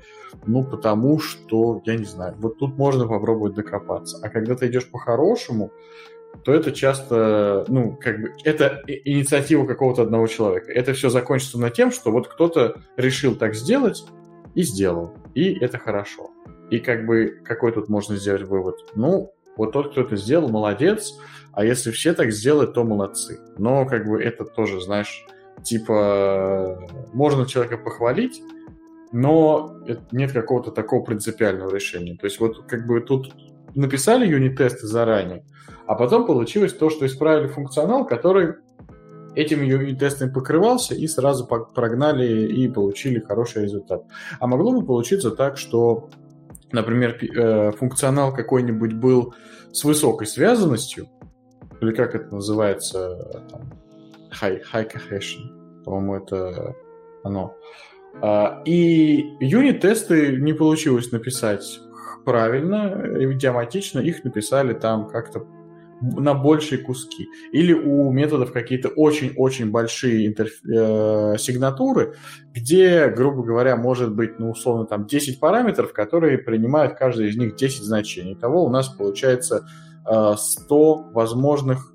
Ну, 0.46 0.66
потому 0.66 1.20
что, 1.20 1.82
я 1.86 1.96
не 1.96 2.06
знаю, 2.06 2.36
вот 2.38 2.60
тут 2.60 2.78
можно 2.78 3.08
попробовать 3.08 3.56
докопаться. 3.56 4.20
А 4.22 4.30
когда 4.30 4.56
ты 4.56 4.68
идешь 4.68 4.90
по-хорошему, 4.90 5.72
то 6.44 6.54
это 6.54 6.72
часто, 6.72 7.66
ну, 7.70 7.98
как 8.00 8.22
бы, 8.22 8.34
это 8.44 8.84
инициатива 8.88 9.66
какого-то 9.66 10.04
одного 10.04 10.28
человека. 10.28 10.72
Это 10.72 10.94
все 10.94 11.10
закончится 11.10 11.60
на 11.60 11.70
тем, 11.70 11.92
что 11.92 12.12
вот 12.12 12.28
кто-то 12.28 12.82
решил 12.98 13.36
так 13.36 13.56
сделать 13.56 14.06
и 14.56 14.64
сделал. 14.64 15.14
И 15.40 15.58
это 15.64 15.78
хорошо. 15.78 16.32
И 16.70 16.80
как 16.80 17.06
бы, 17.06 17.40
какой 17.46 17.72
тут 17.72 17.88
можно 17.88 18.18
сделать 18.18 18.42
вывод? 18.42 18.76
Ну, 18.96 19.32
вот 19.56 19.72
тот, 19.72 19.92
кто 19.92 20.02
это 20.02 20.18
сделал, 20.18 20.50
молодец, 20.50 21.18
а 21.54 21.64
если 21.64 21.92
все 21.92 22.14
так 22.14 22.32
сделают, 22.32 22.74
то 22.74 22.84
молодцы. 22.84 23.40
Но 23.58 23.86
как 23.86 24.06
бы 24.06 24.22
это 24.22 24.44
тоже, 24.44 24.82
знаешь, 24.82 25.26
типа, 25.64 26.78
можно 27.14 27.46
человека 27.46 27.78
похвалить, 27.78 28.42
но 29.14 29.80
нет 30.12 30.34
какого-то 30.34 30.72
такого 30.72 31.06
принципиального 31.06 31.74
решения. 31.74 32.18
То 32.18 32.26
есть 32.26 32.40
вот 32.42 32.66
как 32.68 32.86
бы 32.86 33.00
тут 33.00 33.34
написали 33.76 34.28
юнит-тесты 34.28 34.88
заранее, 34.88 35.46
а 35.88 35.96
потом 35.96 36.26
получилось 36.26 36.74
то, 36.74 36.90
что 36.90 37.06
исправили 37.06 37.48
функционал, 37.48 38.06
который 38.06 38.56
этими 39.40 39.66
юнит-тестами 39.66 40.32
покрывался, 40.32 40.96
и 40.96 41.08
сразу 41.08 41.46
прогнали 41.46 42.48
и 42.48 42.68
получили 42.68 43.20
хороший 43.20 43.64
результат. 43.64 44.04
А 44.40 44.48
могло 44.48 44.74
бы 44.74 44.86
получиться 44.86 45.32
так, 45.32 45.58
что, 45.58 46.10
например, 46.72 47.18
э, 47.22 47.72
функционал 47.72 48.34
какой-нибудь 48.34 48.94
был 48.94 49.34
с 49.72 49.84
высокой 49.84 50.28
связанностью, 50.28 51.08
или 51.82 51.92
как 51.94 52.16
это 52.16 52.36
называется, 52.36 53.46
там, 53.50 53.62
high, 54.42 54.62
high 54.74 54.92
cohesion, 54.92 55.84
по-моему, 55.86 56.16
это 56.16 56.76
оно. 57.24 57.56
А, 58.22 58.62
и 58.66 59.38
юнит-тесты 59.40 60.38
не 60.38 60.54
получилось 60.54 61.12
написать 61.12 61.80
правильно, 62.26 63.06
идиоматично, 63.34 64.00
их 64.00 64.24
написали 64.26 64.74
там 64.74 65.08
как-то 65.08 65.48
на 66.02 66.34
большие 66.34 66.82
куски. 66.82 67.28
Или 67.52 67.74
у 67.74 68.12
методов 68.12 68.52
какие-то 68.52 68.90
очень-очень 68.90 69.72
большие 69.72 70.28
интерф... 70.28 70.52
э, 70.64 71.38
сигнатуры, 71.38 72.16
где, 72.54 73.08
грубо 73.10 73.44
говоря, 73.44 73.76
может 73.76 74.14
быть, 74.14 74.40
ну, 74.40 74.52
условно, 74.52 74.86
там 74.86 75.06
10 75.06 75.40
параметров, 75.40 75.94
которые 75.94 76.38
принимают 76.38 76.98
каждый 76.98 77.30
из 77.30 77.38
них 77.38 77.56
10 77.56 77.84
значений. 77.84 78.34
Итого 78.34 78.64
у 78.64 78.70
нас 78.70 78.90
получается 78.90 79.68
э, 80.10 80.34
100 80.38 81.12
возможных 81.14 81.94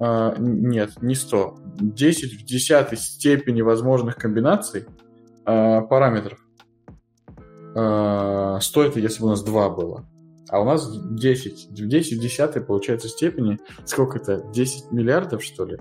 Uh, 0.00 0.32
нет, 0.38 1.02
не 1.02 1.16
100. 1.16 1.58
10 1.80 2.40
в 2.40 2.44
десятой 2.44 2.96
степени 2.96 3.62
возможных 3.62 4.14
комбинаций 4.14 4.86
uh, 5.44 5.86
параметров. 5.88 6.38
Uh, 7.74 8.60
100 8.60 8.84
это 8.84 9.00
если 9.00 9.20
бы 9.20 9.26
у 9.26 9.30
нас 9.30 9.42
2 9.42 9.70
было. 9.70 10.06
А 10.48 10.60
у 10.60 10.64
нас 10.64 10.90
10. 10.90 11.68
В 11.70 11.88
10 11.88 12.56
в 12.56 12.60
получается, 12.60 13.08
степени. 13.08 13.58
Сколько 13.84 14.18
это? 14.18 14.42
10 14.52 14.92
миллиардов, 14.92 15.42
что 15.44 15.64
ли? 15.64 15.78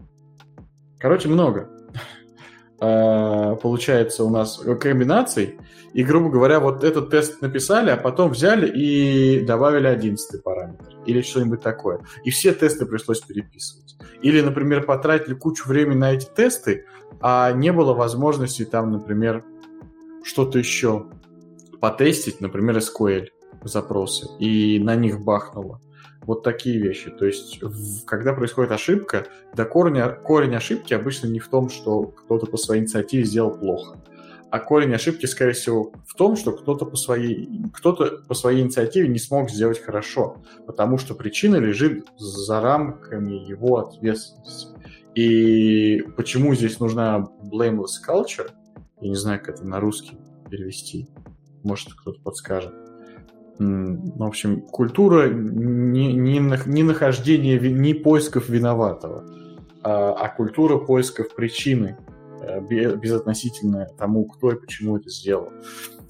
Короче, 0.99 1.30
много. 1.30 1.70
Получается, 2.80 4.24
у 4.24 4.30
нас 4.30 4.61
комбинаций. 4.80 5.57
И, 5.93 6.03
грубо 6.03 6.30
говоря, 6.30 6.59
вот 6.59 6.84
этот 6.84 7.09
тест 7.09 7.41
написали, 7.41 7.91
а 7.91 7.97
потом 7.97 8.32
взяли 8.32 8.68
и 8.68 9.45
добавили 9.45 9.88
11 9.88 10.43
параметр. 10.43 10.97
Или 11.05 11.22
что-нибудь 11.22 11.61
такое. 11.61 12.01
И 12.26 12.30
все 12.30 12.53
тесты 12.53 12.86
пришлось 12.86 13.22
переписывать. 13.22 13.95
Или, 14.22 14.41
например, 14.41 14.86
потратили 14.86 15.34
кучу 15.34 15.68
времени 15.68 15.97
на 15.97 16.11
эти 16.11 16.26
тесты, 16.26 16.86
а 17.22 17.51
не 17.53 17.72
было 17.72 17.93
возможности 17.93 18.65
там, 18.65 18.91
например, 18.91 19.45
что-то 20.24 20.59
еще 20.59 21.07
потестить, 21.80 22.41
например, 22.41 22.78
SQL 22.78 23.28
запросы, 23.64 24.28
и 24.39 24.80
на 24.80 24.95
них 24.95 25.22
бахнуло. 25.24 25.82
Вот 26.22 26.43
такие 26.43 26.78
вещи. 26.78 27.10
То 27.10 27.26
есть, 27.26 27.62
когда 28.05 28.34
происходит 28.34 28.72
ошибка, 28.72 29.28
до 29.55 29.64
корня, 29.66 30.10
корень 30.10 30.55
ошибки 30.55 30.93
обычно 30.93 31.28
не 31.28 31.39
в 31.39 31.47
том, 31.47 31.70
что 31.70 32.03
кто-то 32.03 32.47
по 32.47 32.58
своей 32.58 32.82
инициативе 32.82 33.24
сделал 33.24 33.58
плохо. 33.58 33.97
А 34.49 34.60
корень 34.60 34.93
ошибки, 34.93 35.26
скорее 35.26 35.53
всего, 35.53 35.93
в 36.05 36.14
том, 36.16 36.36
что 36.36 36.51
кто-то 36.53 36.86
по 36.86 36.95
своей, 36.95 37.49
кто-то 37.74 38.24
по 38.28 38.34
своей 38.34 38.62
инициативе 38.62 39.08
не 39.08 39.20
смог 39.20 39.49
сделать 39.49 39.82
хорошо, 39.82 40.38
потому 40.66 40.97
что 40.97 41.16
причина 41.16 41.58
лежит 41.58 42.08
за 42.18 42.62
рамками 42.62 43.34
его 43.34 43.78
ответственности. 43.78 44.68
И 45.16 46.01
почему 46.16 46.55
здесь 46.55 46.80
нужна 46.80 47.28
blameless 47.51 47.97
culture, 48.08 48.51
я 49.01 49.10
не 49.10 49.16
знаю, 49.16 49.39
как 49.39 49.55
это 49.55 49.66
на 49.66 49.80
русский 49.80 50.18
перевести, 50.49 51.10
может, 51.64 51.93
кто-то 51.93 52.22
подскажет 52.22 52.74
в 53.60 54.24
общем, 54.24 54.62
культура 54.62 55.30
не, 55.30 56.14
не, 56.14 56.84
нахождения, 56.84 57.60
не 57.60 57.93
поисков 57.93 58.49
виноватого, 58.49 59.24
а, 59.84 60.14
а 60.14 60.30
культура 60.30 60.78
поисков 60.78 61.34
причины, 61.36 61.97
э, 62.41 62.62
безотносительно 62.62 63.88
тому, 63.97 64.26
кто 64.26 64.51
и 64.51 64.60
почему 64.60 64.97
это 64.97 65.10
сделал. 65.10 65.51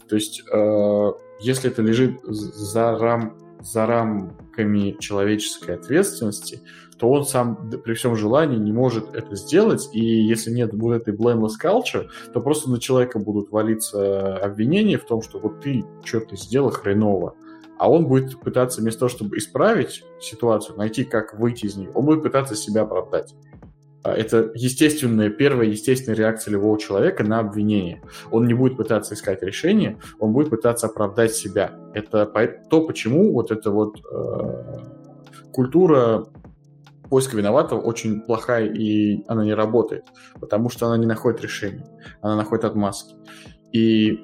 То 0.09 0.15
есть, 0.15 0.43
э, 0.51 1.11
если 1.39 1.69
это 1.69 1.81
лежит 1.81 2.19
за, 2.23 2.97
рам, 2.97 3.37
за 3.61 3.85
рамками 3.85 4.97
человеческой 4.99 5.75
ответственности, 5.75 6.61
то 6.99 7.09
он 7.09 7.25
сам 7.25 7.69
при 7.83 7.93
всем 7.93 8.15
желании 8.15 8.57
не 8.57 8.71
может 8.71 9.13
это 9.13 9.35
сделать, 9.35 9.89
и 9.93 10.03
если 10.03 10.51
нет 10.51 10.73
будет 10.73 11.03
этой 11.03 11.15
blameless 11.15 11.53
culture, 11.61 12.07
то 12.33 12.41
просто 12.41 12.69
на 12.69 12.79
человека 12.79 13.19
будут 13.19 13.51
валиться 13.51 14.37
обвинения 14.37 14.97
в 14.97 15.05
том, 15.05 15.21
что 15.21 15.39
вот 15.39 15.61
ты 15.61 15.85
что-то 16.03 16.35
сделал 16.35 16.71
хреново, 16.71 17.35
а 17.77 17.89
он 17.89 18.07
будет 18.07 18.39
пытаться 18.39 18.81
вместо 18.81 19.01
того, 19.01 19.09
чтобы 19.09 19.37
исправить 19.37 20.03
ситуацию, 20.19 20.77
найти, 20.77 21.03
как 21.03 21.37
выйти 21.39 21.65
из 21.65 21.75
нее, 21.75 21.91
он 21.93 22.05
будет 22.05 22.23
пытаться 22.23 22.55
себя 22.55 22.81
оправдать. 22.81 23.35
А, 24.03 24.13
это 24.13 24.51
естественная, 24.55 25.29
первая 25.29 25.67
естественная 25.67 26.17
реакция 26.17 26.53
любого 26.53 26.79
человека 26.79 27.23
на 27.23 27.39
обвинение. 27.39 28.01
Он 28.31 28.47
не 28.47 28.53
будет 28.53 28.77
пытаться 28.77 29.13
искать 29.13 29.43
решение, 29.43 29.99
он 30.19 30.33
будет 30.33 30.49
пытаться 30.49 30.87
оправдать 30.87 31.33
себя. 31.33 31.73
Это 31.93 32.25
то, 32.69 32.87
почему 32.87 33.33
вот 33.33 33.51
эта 33.51 33.69
вот 33.69 33.97
э, 34.09 34.79
культура 35.51 36.27
поиска 37.09 37.37
виноватого 37.37 37.79
очень 37.79 38.21
плохая, 38.21 38.67
и 38.67 39.23
она 39.27 39.43
не 39.43 39.53
работает, 39.53 40.05
потому 40.39 40.69
что 40.69 40.87
она 40.87 40.97
не 40.97 41.05
находит 41.05 41.41
решения, 41.41 41.85
она 42.21 42.35
находит 42.35 42.65
отмазки. 42.65 43.15
И 43.71 44.23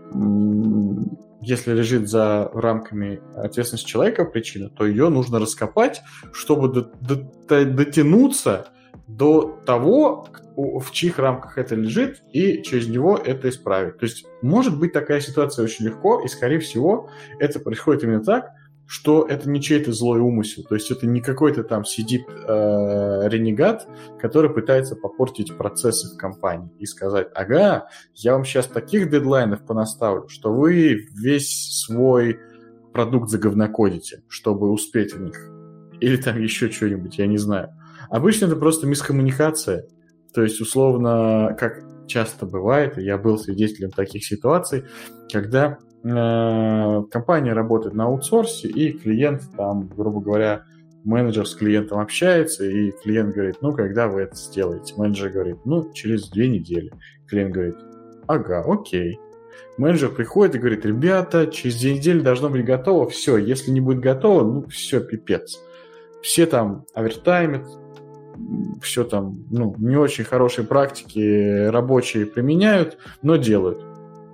если 1.41 1.73
лежит 1.73 2.07
за 2.09 2.49
рамками 2.53 3.21
ответственности 3.35 3.87
человека 3.87 4.25
причина, 4.25 4.69
то 4.69 4.85
ее 4.85 5.09
нужно 5.09 5.39
раскопать, 5.39 6.01
чтобы 6.31 6.69
до, 6.69 6.91
до, 7.01 7.65
дотянуться 7.65 8.69
до 9.07 9.59
того, 9.65 10.27
в 10.55 10.91
чьих 10.91 11.19
рамках 11.19 11.57
это 11.57 11.75
лежит, 11.75 12.23
и 12.31 12.61
через 12.63 12.87
него 12.87 13.17
это 13.17 13.49
исправить. 13.49 13.97
То 13.97 14.05
есть 14.05 14.25
может 14.41 14.79
быть 14.79 14.93
такая 14.93 15.19
ситуация 15.19 15.63
очень 15.63 15.85
легко, 15.85 16.21
и 16.21 16.27
скорее 16.27 16.59
всего 16.59 17.09
это 17.39 17.59
происходит 17.59 18.03
именно 18.03 18.23
так, 18.23 18.51
что 18.85 19.25
это 19.27 19.49
не 19.49 19.61
чей-то 19.61 19.93
злой 19.93 20.19
умысел, 20.19 20.63
то 20.63 20.75
есть 20.75 20.91
это 20.91 21.07
не 21.07 21.21
какой-то 21.21 21.63
там 21.63 21.85
сидит 21.85 22.23
э, 22.27 23.27
ренегат, 23.29 23.87
который 24.19 24.49
пытается 24.49 24.95
попортить 24.95 25.55
процессы 25.57 26.13
в 26.13 26.17
компании 26.17 26.71
и 26.79 26.85
сказать, 26.85 27.27
ага, 27.33 27.87
я 28.13 28.33
вам 28.33 28.45
сейчас 28.45 28.67
таких 28.67 29.09
дедлайнов 29.09 29.65
понаставлю, 29.65 30.27
что 30.27 30.53
вы 30.53 31.07
весь 31.15 31.83
свой 31.85 32.39
продукт 32.93 33.29
заговнокодите, 33.29 34.23
чтобы 34.27 34.71
успеть 34.71 35.13
в 35.13 35.21
них. 35.21 35.49
Или 35.99 36.17
там 36.17 36.39
еще 36.39 36.69
что-нибудь, 36.69 37.17
я 37.17 37.27
не 37.27 37.37
знаю. 37.37 37.69
Обычно 38.09 38.45
это 38.45 38.55
просто 38.55 38.85
мискоммуникация. 38.87 39.87
То 40.33 40.43
есть, 40.43 40.59
условно, 40.61 41.55
как 41.59 41.83
часто 42.07 42.45
бывает, 42.45 42.97
я 42.97 43.17
был 43.17 43.37
свидетелем 43.37 43.91
таких 43.91 44.25
ситуаций, 44.25 44.85
когда 45.31 45.77
компания 46.03 47.53
работает 47.53 47.95
на 47.95 48.05
аутсорсе, 48.05 48.67
и 48.67 48.91
клиент 48.91 49.43
там, 49.55 49.87
грубо 49.87 50.19
говоря, 50.19 50.63
менеджер 51.05 51.47
с 51.47 51.55
клиентом 51.55 51.99
общается, 51.99 52.65
и 52.65 52.91
клиент 52.91 53.33
говорит, 53.33 53.57
ну, 53.61 53.73
когда 53.73 54.07
вы 54.07 54.21
это 54.21 54.35
сделаете? 54.35 54.95
Менеджер 54.97 55.29
говорит, 55.29 55.57
ну, 55.65 55.91
через 55.93 56.29
две 56.29 56.49
недели. 56.49 56.91
Клиент 57.27 57.53
говорит, 57.53 57.75
ага, 58.27 58.63
окей. 58.67 59.19
Менеджер 59.77 60.09
приходит 60.09 60.55
и 60.55 60.59
говорит, 60.59 60.85
ребята, 60.85 61.47
через 61.47 61.79
две 61.79 61.95
недели 61.95 62.19
должно 62.19 62.49
быть 62.49 62.65
готово, 62.65 63.09
все, 63.09 63.37
если 63.37 63.71
не 63.71 63.81
будет 63.81 63.99
готово, 63.99 64.43
ну, 64.43 64.67
все, 64.67 64.99
пипец. 64.99 65.59
Все 66.21 66.45
там 66.45 66.85
овертаймят, 66.93 67.65
все 68.81 69.03
там, 69.03 69.45
ну, 69.49 69.75
не 69.77 69.95
очень 69.95 70.25
хорошие 70.25 70.65
практики 70.65 71.67
рабочие 71.67 72.25
применяют, 72.25 72.97
но 73.21 73.37
делают. 73.37 73.92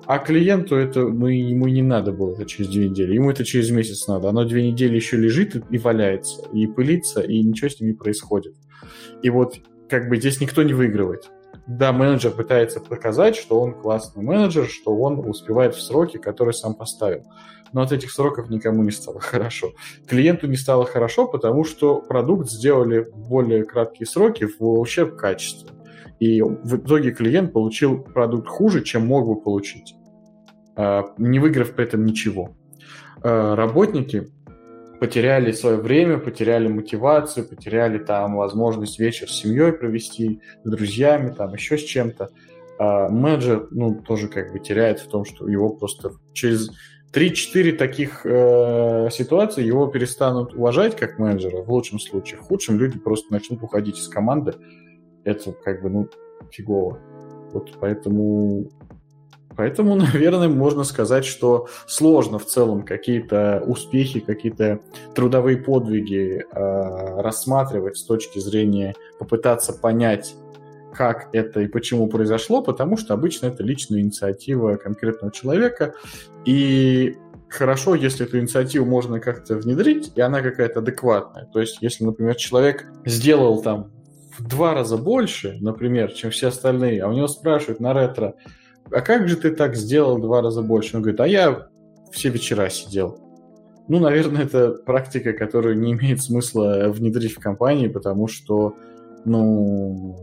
А 0.09 0.17
клиенту 0.17 0.75
это, 0.75 1.07
ну, 1.07 1.27
ему 1.27 1.67
не 1.67 1.83
надо 1.83 2.11
было 2.11 2.33
это 2.33 2.43
через 2.43 2.71
две 2.71 2.89
недели. 2.89 3.13
Ему 3.13 3.29
это 3.29 3.45
через 3.45 3.69
месяц 3.69 4.07
надо. 4.07 4.29
Оно 4.29 4.43
две 4.43 4.71
недели 4.71 4.95
еще 4.95 5.17
лежит 5.17 5.55
и 5.69 5.77
валяется, 5.77 6.47
и 6.51 6.65
пылится, 6.65 7.21
и 7.21 7.43
ничего 7.43 7.69
с 7.69 7.79
ним 7.79 7.91
не 7.91 7.95
происходит. 7.95 8.55
И 9.21 9.29
вот 9.29 9.59
как 9.87 10.09
бы 10.09 10.17
здесь 10.17 10.41
никто 10.41 10.63
не 10.63 10.73
выигрывает. 10.73 11.29
Да, 11.67 11.93
менеджер 11.93 12.31
пытается 12.31 12.79
показать, 12.79 13.35
что 13.35 13.61
он 13.61 13.79
классный 13.79 14.23
менеджер, 14.23 14.65
что 14.65 14.95
он 14.97 15.19
успевает 15.29 15.75
в 15.75 15.81
сроки, 15.83 16.17
которые 16.17 16.55
сам 16.55 16.73
поставил. 16.73 17.25
Но 17.71 17.83
от 17.83 17.91
этих 17.91 18.09
сроков 18.09 18.49
никому 18.49 18.81
не 18.81 18.91
стало 18.91 19.19
хорошо. 19.19 19.73
Клиенту 20.07 20.47
не 20.47 20.57
стало 20.57 20.85
хорошо, 20.85 21.27
потому 21.27 21.63
что 21.63 22.01
продукт 22.01 22.49
сделали 22.49 23.01
в 23.01 23.29
более 23.29 23.63
краткие 23.63 24.07
сроки 24.07 24.47
в 24.47 24.79
ущерб 24.79 25.17
качеству. 25.17 25.69
И 26.19 26.41
в 26.41 26.77
итоге 26.77 27.11
клиент 27.11 27.53
получил 27.53 27.99
продукт 28.01 28.47
хуже, 28.47 28.83
чем 28.83 29.05
мог 29.05 29.27
бы 29.27 29.39
получить. 29.39 29.95
А, 30.79 31.13
не 31.17 31.39
выиграв 31.39 31.73
при 31.73 31.83
этом 31.83 32.05
ничего. 32.05 32.55
А, 33.21 33.53
работники 33.55 34.31
потеряли 35.01 35.51
свое 35.51 35.75
время, 35.75 36.19
потеряли 36.19 36.69
мотивацию, 36.69 37.45
потеряли 37.45 37.97
там 37.97 38.37
возможность 38.37 38.97
вечер 38.97 39.29
с 39.29 39.41
семьей 39.41 39.73
провести, 39.73 40.39
с 40.63 40.69
друзьями, 40.69 41.33
там 41.37 41.53
еще 41.53 41.77
с 41.77 41.83
чем-то. 41.83 42.29
А 42.79 43.09
менеджер, 43.09 43.67
ну, 43.71 43.95
тоже 43.95 44.29
как 44.29 44.53
бы 44.53 44.59
теряет 44.59 45.01
в 45.01 45.09
том, 45.09 45.25
что 45.25 45.49
его 45.49 45.69
просто 45.69 46.13
через 46.31 46.71
3-4 47.13 47.73
таких 47.73 48.25
э, 48.25 49.09
ситуации 49.11 49.65
его 49.65 49.87
перестанут 49.87 50.53
уважать 50.53 50.95
как 50.95 51.19
менеджера 51.19 51.61
в 51.61 51.69
лучшем 51.69 51.99
случае. 51.99 52.39
В 52.39 52.43
худшем 52.43 52.79
люди 52.79 52.97
просто 52.97 53.33
начнут 53.33 53.61
уходить 53.61 53.99
из 53.99 54.07
команды. 54.07 54.53
Это 55.25 55.51
как 55.51 55.81
бы, 55.81 55.89
ну, 55.89 56.07
фигово. 56.51 56.99
Вот 57.51 57.69
поэтому 57.81 58.69
Поэтому, 59.59 59.95
наверное, 60.13 60.47
можно 60.47 60.85
сказать, 60.85 61.25
что 61.25 61.67
сложно 61.85 62.39
в 62.39 62.45
целом 62.45 62.83
какие-то 62.83 63.61
успехи, 63.67 64.21
какие-то 64.21 64.79
трудовые 65.13 65.57
подвиги 65.57 66.45
э, 66.49 67.21
рассматривать 67.21 67.97
с 67.97 68.03
точки 68.03 68.39
зрения 68.39 68.95
попытаться 69.19 69.73
понять, 69.73 70.33
как 70.93 71.27
это 71.33 71.59
и 71.59 71.67
почему 71.67 72.07
произошло, 72.07 72.61
потому 72.61 72.95
что 72.95 73.13
обычно 73.13 73.47
это 73.47 73.61
личная 73.61 73.99
инициатива 73.99 74.77
конкретного 74.77 75.33
человека. 75.33 75.93
И 76.45 77.17
хорошо, 77.49 77.95
если 77.95 78.25
эту 78.25 78.39
инициативу 78.39 78.85
можно 78.85 79.19
как-то 79.19 79.57
внедрить, 79.57 80.13
и 80.15 80.21
она 80.21 80.41
какая-то 80.41 80.79
адекватная. 80.79 81.49
То 81.51 81.59
есть, 81.59 81.79
если, 81.81 82.05
например, 82.05 82.35
человек 82.35 82.85
сделал 83.05 83.61
там 83.61 83.91
в 84.37 84.47
два 84.47 84.73
раза 84.73 84.95
больше, 84.95 85.57
например, 85.59 86.13
чем 86.13 86.31
все 86.31 86.47
остальные, 86.47 87.03
а 87.03 87.09
у 87.09 87.11
него 87.11 87.27
спрашивают 87.27 87.81
на 87.81 87.93
ретро, 87.93 88.35
а 88.91 89.01
как 89.01 89.27
же 89.27 89.35
ты 89.35 89.51
так 89.51 89.75
сделал 89.75 90.17
два 90.17 90.41
раза 90.41 90.61
больше? 90.61 90.95
Он 90.97 91.01
говорит, 91.01 91.19
а 91.19 91.27
я 91.27 91.69
все 92.11 92.29
вечера 92.29 92.69
сидел. 92.69 93.17
Ну, 93.87 93.99
наверное, 93.99 94.43
это 94.43 94.71
практика, 94.71 95.33
которую 95.33 95.79
не 95.79 95.93
имеет 95.93 96.21
смысла 96.21 96.89
внедрить 96.89 97.33
в 97.33 97.39
компании, 97.39 97.87
потому 97.87 98.27
что, 98.27 98.75
ну, 99.25 100.15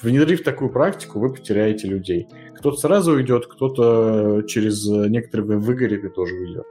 внедрив 0.00 0.42
такую 0.42 0.70
практику, 0.70 1.18
вы 1.20 1.32
потеряете 1.32 1.88
людей. 1.88 2.28
Кто-то 2.56 2.76
сразу 2.78 3.12
уйдет, 3.12 3.46
кто-то 3.46 4.42
через 4.46 4.86
некоторое 4.86 5.44
время 5.44 5.60
выгорит 5.60 6.04
и 6.04 6.08
тоже 6.08 6.34
уйдет. 6.34 6.66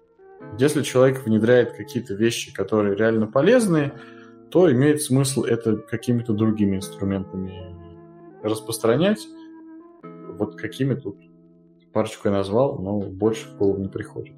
Если 0.58 0.82
человек 0.82 1.24
внедряет 1.26 1.74
какие-то 1.74 2.16
вещи, 2.16 2.54
которые 2.54 2.96
реально 2.96 3.28
полезные, 3.28 3.94
то 4.50 4.72
имеет 4.72 5.02
смысл 5.04 5.44
это 5.44 5.78
какими-то 5.78 6.34
другими 6.34 6.78
инструментами 6.78 7.54
распространять. 8.42 9.20
Вот 10.40 10.56
какими 10.56 10.96
тут 10.96 11.18
парочку 11.94 12.30
я 12.30 12.34
назвал, 12.34 12.80
но 12.80 13.00
больше 13.00 13.50
в 13.50 13.58
голову 13.58 13.80
не 13.80 13.90
приходит 13.90 14.38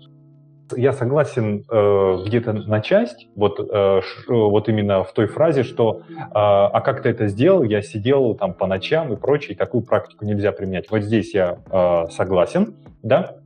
я 0.77 0.93
согласен 0.93 1.65
э, 1.69 2.23
где-то 2.25 2.53
на 2.53 2.81
часть, 2.81 3.27
вот, 3.35 3.59
э, 3.59 4.01
ш, 4.01 4.33
вот 4.33 4.69
именно 4.69 5.03
в 5.03 5.13
той 5.13 5.27
фразе, 5.27 5.63
что 5.63 6.01
э, 6.09 6.13
«а 6.33 6.81
как 6.81 7.03
ты 7.03 7.09
это 7.09 7.27
сделал?» 7.27 7.63
Я 7.63 7.81
сидел 7.81 8.35
там 8.35 8.53
по 8.53 8.67
ночам 8.67 9.13
и 9.13 9.15
прочее, 9.15 9.57
такую 9.57 9.83
практику 9.83 10.25
нельзя 10.25 10.51
применять. 10.51 10.89
Вот 10.89 11.01
здесь 11.01 11.33
я 11.33 11.57
э, 11.69 12.09
согласен, 12.11 12.75
да, 13.03 13.37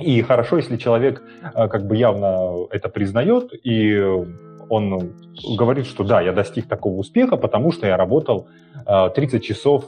и 0.00 0.20
хорошо, 0.22 0.56
если 0.56 0.76
человек 0.76 1.22
э, 1.42 1.68
как 1.68 1.86
бы 1.86 1.96
явно 1.96 2.66
это 2.70 2.88
признает 2.88 3.50
и 3.64 4.02
он 4.68 5.12
говорит, 5.58 5.86
что 5.86 6.02
да, 6.02 6.22
я 6.22 6.32
достиг 6.32 6.66
такого 6.66 6.96
успеха, 6.96 7.36
потому 7.36 7.72
что 7.72 7.86
я 7.86 7.96
работал 7.98 8.48
30 8.86 9.34
э, 9.34 9.40
часов 9.40 9.84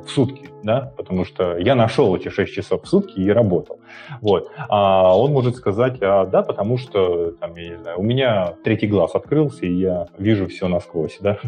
в 0.00 0.10
сутки, 0.10 0.50
да, 0.62 0.92
потому 0.96 1.24
что 1.24 1.56
я 1.58 1.74
нашел 1.74 2.14
эти 2.16 2.28
6 2.28 2.52
часов 2.52 2.82
в 2.84 2.88
сутки 2.88 3.18
и 3.18 3.30
работал. 3.30 3.78
Вот. 4.20 4.50
А 4.68 5.16
он 5.16 5.32
может 5.32 5.56
сказать, 5.56 5.98
а, 6.00 6.26
да, 6.26 6.42
потому 6.42 6.78
что 6.78 7.32
там, 7.32 7.54
я 7.56 7.68
не 7.70 7.76
знаю, 7.76 8.00
у 8.00 8.02
меня 8.02 8.54
третий 8.64 8.86
глаз 8.86 9.14
открылся, 9.14 9.66
и 9.66 9.72
я 9.72 10.06
вижу 10.18 10.46
все 10.48 10.68
насквозь, 10.68 11.18
да. 11.20 11.38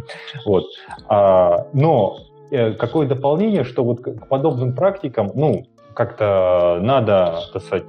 Вот. 0.44 0.64
А, 1.08 1.66
но 1.72 2.18
э, 2.50 2.72
какое 2.72 3.06
дополнение, 3.06 3.64
что 3.64 3.84
вот 3.84 4.00
к 4.00 4.26
подобным 4.28 4.74
практикам, 4.74 5.30
ну, 5.34 5.66
как-то 5.94 6.78
надо, 6.80 7.40
так 7.52 7.62
сказать, 7.62 7.88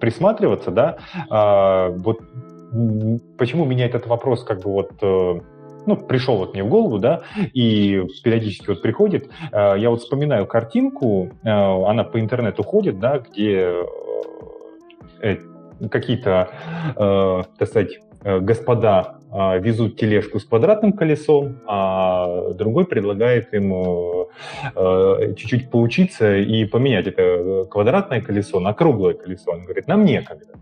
присматриваться, 0.00 0.70
да, 0.70 0.98
а, 1.28 1.90
вот 1.90 2.20
почему 3.38 3.64
меня 3.64 3.86
этот 3.86 4.06
вопрос 4.06 4.44
как 4.44 4.60
бы 4.60 4.70
вот 4.70 4.92
э, 5.00 5.40
ну, 5.88 5.96
пришел 5.96 6.36
вот 6.36 6.54
мне 6.54 6.62
в 6.62 6.68
голову, 6.68 6.98
да, 6.98 7.22
и 7.36 8.02
периодически 8.22 8.68
вот 8.68 8.82
приходит, 8.82 9.28
э, 9.52 9.74
я 9.78 9.90
вот 9.90 10.00
вспоминаю 10.00 10.46
картинку, 10.46 11.30
э, 11.42 11.48
она 11.48 12.04
по 12.04 12.20
интернету 12.20 12.62
ходит, 12.62 12.98
да, 12.98 13.18
где 13.18 13.74
какие-то, 15.90 16.50
так 16.94 17.68
сказать, 17.68 18.00
господа 18.22 19.18
везут 19.58 19.96
тележку 19.96 20.38
с 20.38 20.44
квадратным 20.44 20.92
колесом, 20.92 21.60
а 21.66 22.52
другой 22.52 22.86
предлагает 22.86 23.52
им 23.52 23.74
чуть-чуть 25.36 25.70
поучиться 25.70 26.36
и 26.36 26.64
поменять 26.64 27.06
это 27.08 27.64
квадратное 27.70 28.20
колесо 28.20 28.60
на 28.60 28.72
круглое 28.74 29.14
колесо. 29.14 29.50
Он 29.52 29.64
говорит, 29.64 29.88
нам 29.88 30.04
некогда. 30.04 30.54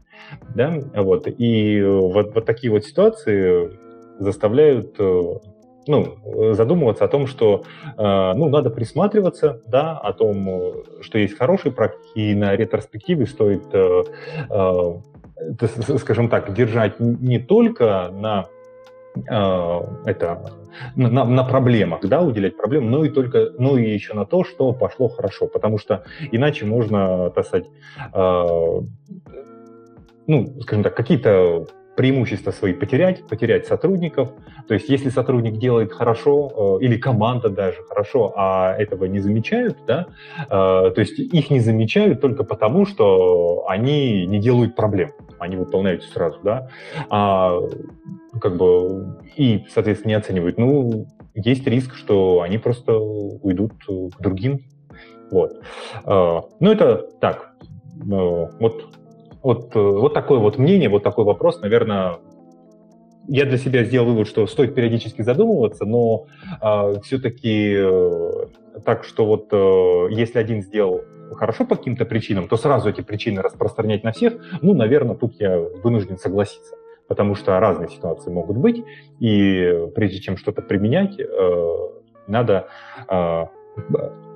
Да? 0.54 0.74
Вот. 0.94 1.28
И 1.38 1.82
вот, 1.82 2.34
вот 2.34 2.46
такие 2.46 2.72
вот 2.72 2.84
ситуации 2.84 3.70
заставляют 4.18 4.94
э, 4.98 5.22
ну, 5.86 6.16
задумываться 6.54 7.04
о 7.04 7.08
том, 7.08 7.26
что 7.26 7.64
э, 7.96 8.32
ну, 8.34 8.48
надо 8.48 8.70
присматриваться, 8.70 9.60
да, 9.66 9.96
о 9.98 10.12
том, 10.12 10.84
что 11.00 11.18
есть 11.18 11.36
хорошие 11.36 11.72
практики, 11.72 12.18
и 12.18 12.34
на 12.34 12.56
ретроспективе 12.56 13.26
стоит, 13.26 13.62
э, 13.72 14.04
скажем 15.98 16.28
так, 16.28 16.52
держать 16.52 16.98
не 16.98 17.38
только 17.38 18.10
на 18.12 18.46
это 19.24 20.52
на, 20.94 21.24
на 21.24 21.44
проблемах, 21.44 22.00
да, 22.02 22.20
уделять 22.20 22.58
проблемам, 22.58 22.90
но 22.90 23.02
и 23.06 23.08
только, 23.08 23.48
ну 23.58 23.78
и 23.78 23.90
еще 23.90 24.12
на 24.12 24.26
то, 24.26 24.44
что 24.44 24.74
пошло 24.74 25.08
хорошо, 25.08 25.46
потому 25.46 25.78
что 25.78 26.04
иначе 26.32 26.66
можно, 26.66 27.30
так 27.30 27.46
сказать, 27.46 27.66
ну, 30.26 30.60
скажем 30.60 30.82
так, 30.82 30.94
какие-то 30.94 31.66
преимущества 31.96 32.50
свои 32.50 32.72
потерять, 32.72 33.26
потерять 33.26 33.66
сотрудников. 33.66 34.30
То 34.68 34.74
есть, 34.74 34.88
если 34.88 35.08
сотрудник 35.08 35.58
делает 35.58 35.92
хорошо, 35.92 36.78
э, 36.80 36.84
или 36.84 36.96
команда 36.96 37.48
даже 37.48 37.82
хорошо, 37.88 38.32
а 38.36 38.76
этого 38.76 39.06
не 39.06 39.20
замечают, 39.20 39.78
да, 39.86 40.06
э, 40.38 40.46
то 40.48 40.94
есть 40.96 41.18
их 41.18 41.50
не 41.50 41.60
замечают 41.60 42.20
только 42.20 42.44
потому, 42.44 42.86
что 42.86 43.64
они 43.68 44.26
не 44.26 44.38
делают 44.38 44.76
проблем, 44.76 45.12
они 45.38 45.56
выполняют 45.56 46.04
сразу, 46.04 46.38
да, 46.44 46.68
а 47.08 47.58
как 48.40 48.56
бы 48.56 49.16
и, 49.36 49.64
соответственно, 49.72 50.10
не 50.10 50.18
оценивают. 50.18 50.58
Ну, 50.58 51.06
есть 51.34 51.66
риск, 51.66 51.94
что 51.94 52.42
они 52.42 52.58
просто 52.58 52.98
уйдут 52.98 53.72
к 53.86 54.20
другим. 54.20 54.60
Вот. 55.30 55.52
Э, 56.04 56.40
ну, 56.60 56.70
это 56.70 57.08
так. 57.20 57.52
Вот 57.98 58.84
вот, 59.42 59.74
э, 59.74 59.80
вот 59.80 60.14
такое 60.14 60.38
вот 60.38 60.58
мнение, 60.58 60.88
вот 60.88 61.02
такой 61.02 61.24
вопрос, 61.24 61.60
наверное, 61.60 62.18
я 63.28 63.44
для 63.44 63.58
себя 63.58 63.84
сделал 63.84 64.06
вывод, 64.06 64.28
что 64.28 64.46
стоит 64.46 64.74
периодически 64.74 65.22
задумываться, 65.22 65.84
но 65.84 66.26
э, 66.26 66.56
а, 66.60 67.00
все-таки 67.00 67.74
э, 67.76 68.30
так, 68.84 69.04
что 69.04 69.26
вот 69.26 69.48
э, 69.52 70.06
если 70.10 70.38
один 70.38 70.62
сделал 70.62 71.02
хорошо 71.32 71.64
по 71.64 71.76
каким-то 71.76 72.04
причинам, 72.04 72.48
то 72.48 72.56
сразу 72.56 72.88
эти 72.88 73.00
причины 73.00 73.42
распространять 73.42 74.04
на 74.04 74.12
всех, 74.12 74.34
ну, 74.62 74.74
наверное, 74.74 75.16
тут 75.16 75.40
я 75.40 75.58
вынужден 75.58 76.18
согласиться. 76.18 76.74
Потому 77.08 77.36
что 77.36 77.58
разные 77.60 77.88
ситуации 77.88 78.30
могут 78.30 78.56
быть, 78.56 78.84
и 79.20 79.88
прежде 79.94 80.18
чем 80.18 80.36
что-то 80.36 80.60
применять, 80.62 81.18
э, 81.18 81.76
надо 82.26 82.66
э, 83.08 83.44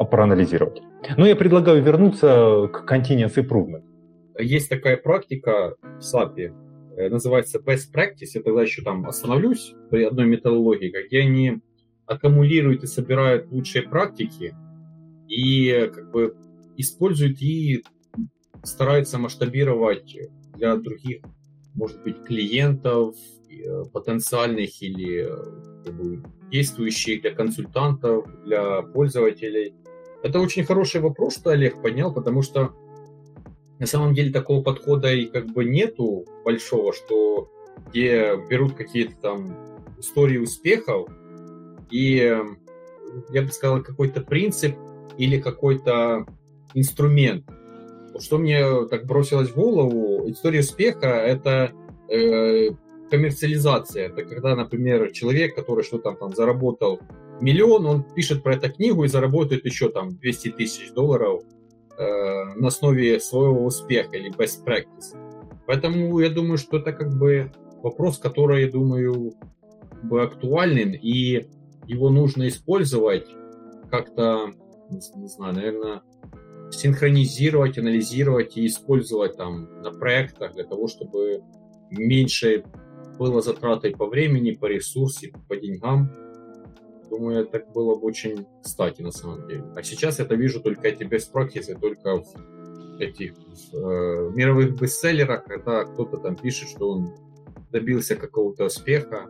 проанализировать. 0.05 0.81
Но 1.17 1.27
я 1.27 1.35
предлагаю 1.35 1.83
вернуться 1.83 2.69
к 2.73 2.91
continuous 2.91 3.35
improvement 3.37 3.83
есть 4.41 4.69
такая 4.69 4.97
практика 4.97 5.77
в 5.83 5.99
SAP, 5.99 6.53
э, 6.97 7.09
называется 7.09 7.59
best 7.59 7.93
practice, 7.95 8.31
я 8.35 8.43
тогда 8.43 8.63
еще 8.63 8.83
там 8.83 9.07
остановлюсь 9.07 9.75
при 9.91 10.05
одной 10.05 10.27
методологии, 10.27 10.93
где 11.07 11.21
они 11.21 11.61
аккумулируют 12.07 12.83
и 12.83 12.87
собирают 12.87 13.51
лучшие 13.53 13.83
практики 13.83 14.55
и 15.29 15.91
как 15.95 16.11
бы 16.11 16.37
используют 16.77 17.41
и 17.41 17.85
стараются 18.65 19.19
масштабировать 19.19 20.17
для 20.57 20.77
других, 20.77 21.23
может 21.75 22.03
быть, 22.03 22.23
клиентов, 22.25 23.15
э, 23.49 23.85
потенциальных 23.93 24.83
или 24.83 25.25
э, 25.25 25.85
как 25.85 25.95
бы, 25.95 26.23
действующих 26.51 27.23
для 27.23 27.31
консультантов, 27.31 28.27
для 28.45 28.83
пользователей. 28.83 29.75
Это 30.23 30.41
очень 30.41 30.65
хороший 30.65 31.01
вопрос, 31.01 31.37
что 31.37 31.51
Олег 31.51 31.81
поднял, 31.81 32.13
потому 32.13 32.43
что 32.43 32.75
на 33.81 33.87
самом 33.87 34.15
деле 34.15 34.31
такого 34.31 34.63
подхода 34.63 35.13
и 35.13 35.25
как 35.25 35.47
бы 35.47 35.65
нету 35.65 36.27
большого, 36.45 36.93
что 36.93 37.51
где 37.89 38.37
берут 38.49 38.75
какие-то 38.75 39.15
там 39.21 39.57
истории 39.99 40.37
успехов 40.37 41.09
и, 41.91 42.37
я 43.31 43.43
бы 43.43 43.49
сказал, 43.49 43.83
какой-то 43.83 44.21
принцип 44.21 44.77
или 45.17 45.41
какой-то 45.41 46.27
инструмент. 46.75 47.45
Что 48.19 48.39
мне 48.39 48.87
так 48.87 49.07
бросилось 49.07 49.49
в 49.49 49.55
голову, 49.55 50.31
история 50.31 50.61
успеха— 50.61 51.07
это 51.07 51.73
э, 52.11 52.71
коммерциализация. 53.11 54.09
Это 54.09 54.25
когда, 54.25 54.55
например, 54.57 55.11
человек, 55.13 55.55
который 55.55 55.85
что-то 55.85 56.13
там 56.13 56.35
заработал 56.35 57.01
миллион, 57.41 57.87
он 57.87 58.03
пишет 58.03 58.43
про 58.43 58.57
эту 58.57 58.71
книгу 58.71 59.05
и 59.05 59.09
заработает 59.09 59.65
еще 59.65 59.89
там 59.89 60.11
200 60.11 60.51
тысяч 60.51 60.93
долларов 60.93 61.43
на 62.01 62.69
основе 62.69 63.21
своего 63.21 63.65
успеха 63.65 64.17
или 64.17 64.35
best 64.35 64.65
practice. 64.65 65.17
Поэтому 65.67 66.19
я 66.19 66.31
думаю, 66.31 66.57
что 66.57 66.79
это 66.79 66.93
как 66.93 67.17
бы 67.17 67.53
вопрос, 67.83 68.19
который, 68.19 68.65
я 68.65 68.71
думаю, 68.71 69.35
бы 70.03 70.23
актуален, 70.23 70.95
и 70.95 71.47
его 71.87 72.11
нужно 72.11 72.49
использовать 72.49 73.29
как-то, 73.91 74.51
не 74.89 75.29
знаю, 75.29 75.55
наверное, 75.55 76.03
синхронизировать, 76.71 77.79
анализировать 77.79 78.57
и 78.57 78.67
использовать 78.67 79.37
там 79.37 79.83
на 79.83 79.91
проектах 79.91 80.55
для 80.55 80.65
того, 80.65 80.87
чтобы 80.87 81.43
меньше 81.91 82.65
было 83.19 83.43
затратой 83.43 83.91
по 83.91 84.07
времени, 84.07 84.53
по 84.53 84.67
ресурсам, 84.67 85.33
по 85.49 85.57
деньгам, 85.57 86.11
Думаю, 87.11 87.43
это 87.43 87.65
было 87.75 87.97
бы 87.97 88.07
очень 88.07 88.47
кстати 88.63 89.03
на 89.03 89.11
самом 89.11 89.47
деле. 89.49 89.65
А 89.75 89.83
сейчас 89.83 90.19
я 90.19 90.25
это 90.25 90.37
вижу 90.37 90.61
только 90.61 90.89
эти 90.89 91.03
practices 91.03 91.79
только 91.81 92.19
в 92.19 93.01
этих 93.01 93.33
э, 93.73 94.31
мировых 94.35 94.81
бестселлерах, 94.81 95.45
когда 95.45 95.85
кто-то 95.85 96.19
там 96.19 96.37
пишет, 96.37 96.69
что 96.69 96.91
он 96.91 97.15
добился 97.73 98.17
какого-то 98.17 98.67
успеха 98.67 99.27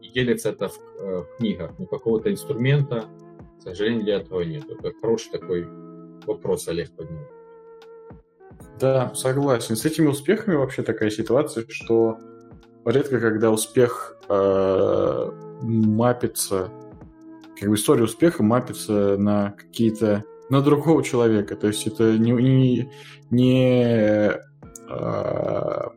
и 0.00 0.10
делится 0.10 0.50
это 0.50 0.68
в, 0.68 0.78
э, 0.98 1.22
в 1.22 1.36
книгах, 1.38 1.72
но 1.78 1.86
какого-то 1.86 2.30
инструмента, 2.30 3.04
к 3.60 3.62
сожалению, 3.62 4.04
для 4.04 4.16
этого 4.16 4.42
нет. 4.42 4.64
Это 4.68 4.92
хороший 5.00 5.30
такой 5.30 5.66
вопрос 6.26 6.68
Олег 6.68 6.90
поднял. 6.90 7.26
Да, 8.78 9.14
согласен. 9.14 9.76
С 9.76 9.84
этими 9.84 10.06
успехами 10.06 10.56
вообще 10.56 10.82
такая 10.82 11.10
ситуация, 11.10 11.64
что 11.68 12.18
редко 12.84 13.20
когда 13.20 13.50
успех 13.50 14.16
э, 14.28 15.30
мапится, 15.62 16.70
как 17.62 17.70
бы 17.70 17.76
история 17.76 18.02
успеха 18.02 18.42
мапится 18.42 19.16
на 19.16 19.52
какие-то 19.52 20.24
на 20.50 20.62
другого 20.62 21.04
человека. 21.04 21.54
То 21.54 21.68
есть 21.68 21.86
это 21.86 22.18
не, 22.18 22.32
не, 22.32 22.90
не 23.30 24.32
э, 24.90 25.88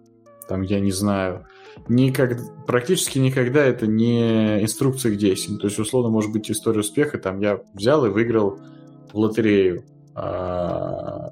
там, 0.48 0.62
я 0.62 0.80
не 0.80 0.92
знаю, 0.92 1.48
никак, 1.88 2.38
практически 2.68 3.18
никогда 3.18 3.66
это 3.66 3.88
не 3.88 4.62
инструкция 4.62 5.12
к 5.12 5.18
действиям. 5.18 5.58
То 5.58 5.66
есть, 5.66 5.80
условно, 5.80 6.12
может 6.12 6.32
быть 6.32 6.52
история 6.52 6.82
успеха, 6.82 7.18
там, 7.18 7.40
я 7.40 7.60
взял 7.74 8.06
и 8.06 8.10
выиграл 8.10 8.60
лотерею 9.12 9.86
э, 10.16 10.22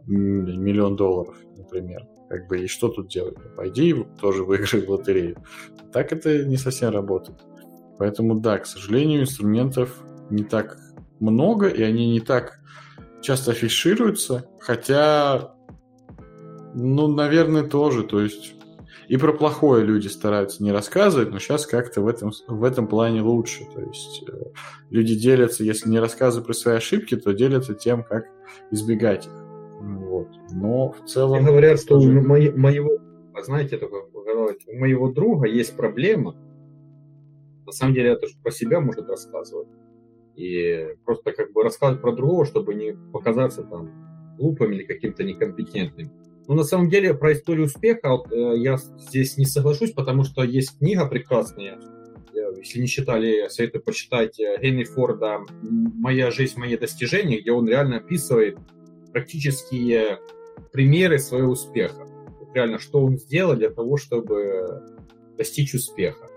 миллион 0.08 0.96
долларов, 0.96 1.36
например. 1.56 2.08
Как 2.28 2.48
бы, 2.48 2.64
и 2.64 2.68
что 2.68 2.88
тут 2.88 3.08
делать? 3.10 3.38
Пойди 3.56 4.04
тоже 4.20 4.44
выиграй 4.44 4.82
в 4.84 4.90
лотерею. 4.90 5.38
Так 5.92 6.12
это 6.12 6.44
не 6.44 6.58
совсем 6.58 6.90
работает. 6.90 7.38
Поэтому, 8.00 8.40
да, 8.40 8.58
к 8.58 8.66
сожалению, 8.66 9.22
инструментов 9.22 10.04
не 10.30 10.44
так 10.44 10.78
много, 11.20 11.68
и 11.68 11.82
они 11.82 12.12
не 12.12 12.20
так 12.20 12.60
часто 13.22 13.52
афишируются, 13.52 14.50
хотя, 14.60 15.56
ну, 16.74 17.08
наверное, 17.08 17.64
тоже, 17.64 18.04
то 18.04 18.20
есть 18.22 18.56
и 19.08 19.18
про 19.18 19.34
плохое 19.34 19.86
люди 19.86 20.08
стараются 20.08 20.64
не 20.64 20.72
рассказывать, 20.72 21.30
но 21.30 21.40
сейчас 21.40 21.66
как-то 21.66 22.02
в 22.02 22.08
этом, 22.08 22.32
в 22.48 22.64
этом 22.64 22.88
плане 22.88 23.22
лучше. 23.22 23.66
То 23.74 23.82
есть 23.82 24.24
э, 24.28 24.52
люди 24.90 25.16
делятся, 25.16 25.64
если 25.64 25.90
не 25.90 26.00
рассказывают 26.00 26.48
про 26.48 26.54
свои 26.54 26.76
ошибки, 26.78 27.16
то 27.16 27.34
делятся 27.34 27.74
тем, 27.74 28.04
как 28.04 28.26
избегать 28.72 29.26
их. 29.26 29.34
Вот. 29.82 30.30
Но 30.52 30.92
в 30.92 31.06
целом... 31.06 31.42
И 31.42 31.46
говорят, 31.46 31.82
что 31.82 32.00
у 32.00 32.04
моего, 32.04 32.98
знаете, 33.44 33.78
только 33.78 33.96
у 33.96 34.80
моего 34.80 35.12
друга 35.12 35.48
есть 35.48 35.76
проблема. 35.76 36.36
На 37.66 37.72
самом 37.72 37.94
деле 37.94 38.12
это 38.12 38.28
же 38.28 38.36
про 38.42 38.52
себя 38.52 38.80
может 38.80 39.08
рассказывать. 39.10 39.68
И 40.36 40.96
просто 41.06 41.32
как 41.32 41.52
бы 41.52 41.64
рассказывать 41.64 42.02
про 42.02 42.12
другого, 42.12 42.46
чтобы 42.46 42.74
не 42.74 42.96
показаться 43.12 43.64
там 43.64 44.36
глупым 44.38 44.74
или 44.74 44.84
каким-то 44.84 45.24
некомпетентным. 45.24 46.12
Но 46.48 46.56
на 46.56 46.64
самом 46.64 46.90
деле 46.90 47.14
про 47.14 47.34
историю 47.34 47.66
успеха 47.66 48.10
вот, 48.10 48.32
э, 48.32 48.58
я 48.58 48.78
здесь 48.78 49.38
не 49.38 49.46
соглашусь, 49.46 49.92
потому 49.92 50.24
что 50.24 50.44
есть 50.44 50.78
книга 50.80 51.06
прекрасная. 51.06 51.80
Если 52.58 52.80
не 52.80 52.88
читали, 52.88 53.48
советую 53.50 53.84
почитать 53.84 54.40
э, 54.40 54.58
Генри 54.62 54.84
Форда 54.86 55.42
«Моя 55.62 56.32
жизнь, 56.32 56.60
мои 56.60 56.78
достижения», 56.78 57.40
где 57.40 57.52
он 57.52 57.68
реально 57.68 57.98
описывает 57.98 58.58
практические 59.12 60.20
примеры 60.72 61.20
своего 61.20 61.52
успеха. 61.52 62.06
Вот 62.40 62.56
реально, 62.56 62.80
что 62.80 63.04
он 63.04 63.18
сделал 63.18 63.56
для 63.56 63.70
того, 63.70 63.98
чтобы 63.98 64.82
достичь 65.38 65.74
успеха. 65.74 66.28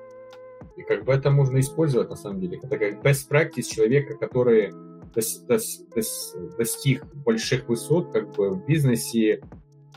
И 0.77 0.83
как 0.83 1.05
бы 1.05 1.12
это 1.12 1.31
можно 1.31 1.59
использовать 1.59 2.11
на 2.11 2.16
самом 2.16 2.41
деле. 2.41 2.61
Это 2.62 2.79
как 2.79 3.05
best 3.05 3.29
practice 3.31 3.62
человека, 3.62 4.16
который 4.16 4.72
дос, 5.14 5.39
дос, 5.49 5.81
дос, 5.95 6.37
достиг 6.59 7.05
больших 7.14 7.68
высот 7.68 8.12
как 8.12 8.35
бы 8.35 8.51
в 8.51 8.66
бизнесе, 8.66 9.41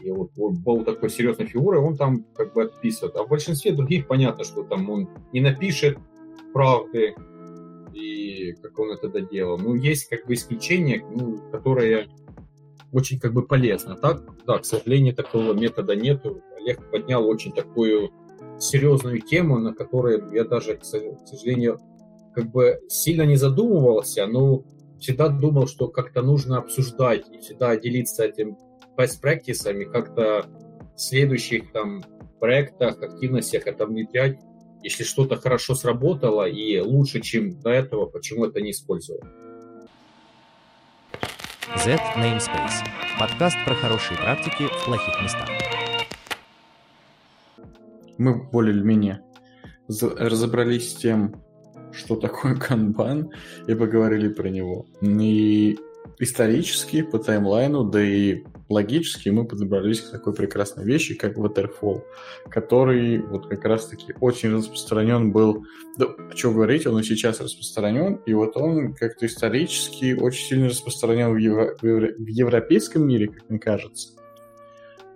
и 0.01 0.11
вот, 0.11 0.31
вот 0.35 0.53
был 0.53 0.85
такой 0.85 1.09
серьезной 1.09 1.47
фигурой, 1.47 1.81
он 1.81 1.97
там 1.97 2.25
как 2.35 2.53
бы 2.53 2.63
отписывает. 2.63 3.15
А 3.17 3.23
в 3.23 3.29
большинстве 3.29 3.73
других 3.73 4.07
понятно, 4.07 4.43
что 4.43 4.63
там 4.63 4.89
он 4.89 5.09
не 5.33 5.41
напишет 5.41 5.97
правды, 6.53 7.15
и 7.93 8.53
как 8.61 8.79
он 8.79 8.91
это 8.91 9.09
доделал. 9.09 9.57
Ну, 9.57 9.75
есть 9.75 10.07
как 10.07 10.25
бы 10.25 10.33
исключения, 10.33 11.03
ну, 11.09 11.39
которые 11.51 12.07
очень 12.91 13.19
как 13.19 13.33
бы 13.33 13.43
полезно. 13.43 13.95
Так, 13.95 14.23
да, 14.45 14.59
к 14.59 14.65
сожалению, 14.65 15.15
такого 15.15 15.53
метода 15.53 15.95
нету. 15.95 16.41
Олег 16.57 16.89
поднял 16.89 17.27
очень 17.27 17.51
такую 17.51 18.11
серьезную 18.59 19.21
тему, 19.21 19.59
на 19.59 19.73
которой 19.73 20.21
я 20.33 20.43
даже, 20.43 20.75
к 20.77 20.83
сожалению, 20.83 21.79
как 22.33 22.51
бы 22.51 22.79
сильно 22.87 23.23
не 23.23 23.35
задумывался, 23.35 24.27
но 24.27 24.63
всегда 24.99 25.29
думал, 25.29 25.67
что 25.67 25.87
как-то 25.87 26.21
нужно 26.21 26.57
обсуждать 26.57 27.25
и 27.31 27.39
всегда 27.39 27.75
делиться 27.77 28.25
этим 28.25 28.57
best 28.97 29.21
practices, 29.23 29.85
как-то 29.85 30.45
в 30.95 31.01
следующих 31.01 31.71
там 31.71 32.03
проектах, 32.39 33.01
активностях 33.01 33.67
это 33.67 33.85
внедрять, 33.85 34.39
если 34.83 35.03
что-то 35.03 35.35
хорошо 35.37 35.75
сработало 35.75 36.47
и 36.47 36.79
лучше, 36.79 37.21
чем 37.21 37.59
до 37.61 37.69
этого, 37.69 38.05
почему 38.05 38.45
это 38.45 38.61
не 38.61 38.71
использовать. 38.71 39.23
Z 41.83 41.97
Namespace. 42.17 42.85
Подкаст 43.19 43.57
про 43.65 43.75
хорошие 43.75 44.17
практики 44.17 44.67
в 44.67 44.85
плохих 44.85 45.21
местах 45.21 45.78
мы 48.19 48.43
более-менее 48.51 49.21
разобрались 49.87 50.91
с 50.91 50.95
тем, 50.95 51.33
что 51.91 52.15
такое 52.15 52.55
канбан, 52.55 53.31
и 53.67 53.73
поговорили 53.73 54.29
про 54.29 54.49
него. 54.49 54.85
И 55.01 55.79
исторически, 56.19 57.01
по 57.01 57.17
таймлайну, 57.17 57.85
да 57.85 58.03
и 58.03 58.43
логически 58.67 59.29
мы 59.29 59.45
подобрались 59.45 60.01
к 60.01 60.11
такой 60.11 60.33
прекрасной 60.33 60.85
вещи, 60.85 61.15
как 61.15 61.37
Waterfall, 61.37 62.03
который 62.49 63.19
вот 63.19 63.47
как 63.47 63.65
раз-таки 63.65 64.13
очень 64.19 64.53
распространен 64.53 65.31
был, 65.31 65.65
да, 65.97 66.07
что 66.35 66.51
говорить, 66.51 66.85
он 66.85 66.99
и 66.99 67.03
сейчас 67.03 67.39
распространен, 67.39 68.21
и 68.25 68.33
вот 68.33 68.55
он 68.57 68.93
как-то 68.93 69.25
исторически 69.25 70.13
очень 70.13 70.45
сильно 70.45 70.67
распространен 70.67 71.33
в, 71.33 71.37
евро... 71.37 71.75
в 71.81 72.27
европейском 72.27 73.07
мире, 73.07 73.29
как 73.29 73.49
мне 73.49 73.59
кажется. 73.59 74.18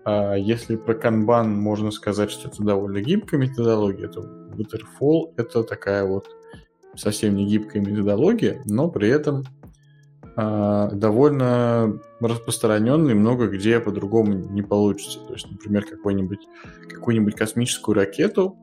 А 0.06 0.36
если 0.36 0.76
про 0.76 0.96
канбан 0.96 1.56
можно 1.56 1.92
сказать, 1.92 2.32
что 2.32 2.50
это 2.50 2.64
довольно 2.64 3.02
гибкая 3.02 3.40
методология, 3.40 4.08
то 4.08 4.22
Waterfall 4.22 5.34
это 5.38 5.64
такая 5.64 6.06
вот 6.06 6.28
совсем 6.96 7.36
не 7.36 7.46
гибкая 7.46 7.82
методология, 7.82 8.62
но 8.66 8.90
при 8.90 9.10
этом 9.10 9.44
а, 10.36 10.90
довольно 10.92 12.00
распространенный, 12.20 13.14
много 13.14 13.48
где 13.48 13.80
по-другому 13.80 14.34
не 14.34 14.62
получится. 14.62 15.20
То 15.20 15.34
есть, 15.34 15.50
например, 15.50 15.86
какой-нибудь, 15.86 16.48
какую-нибудь 16.90 17.36
космическую 17.36 17.96
ракету, 17.96 18.58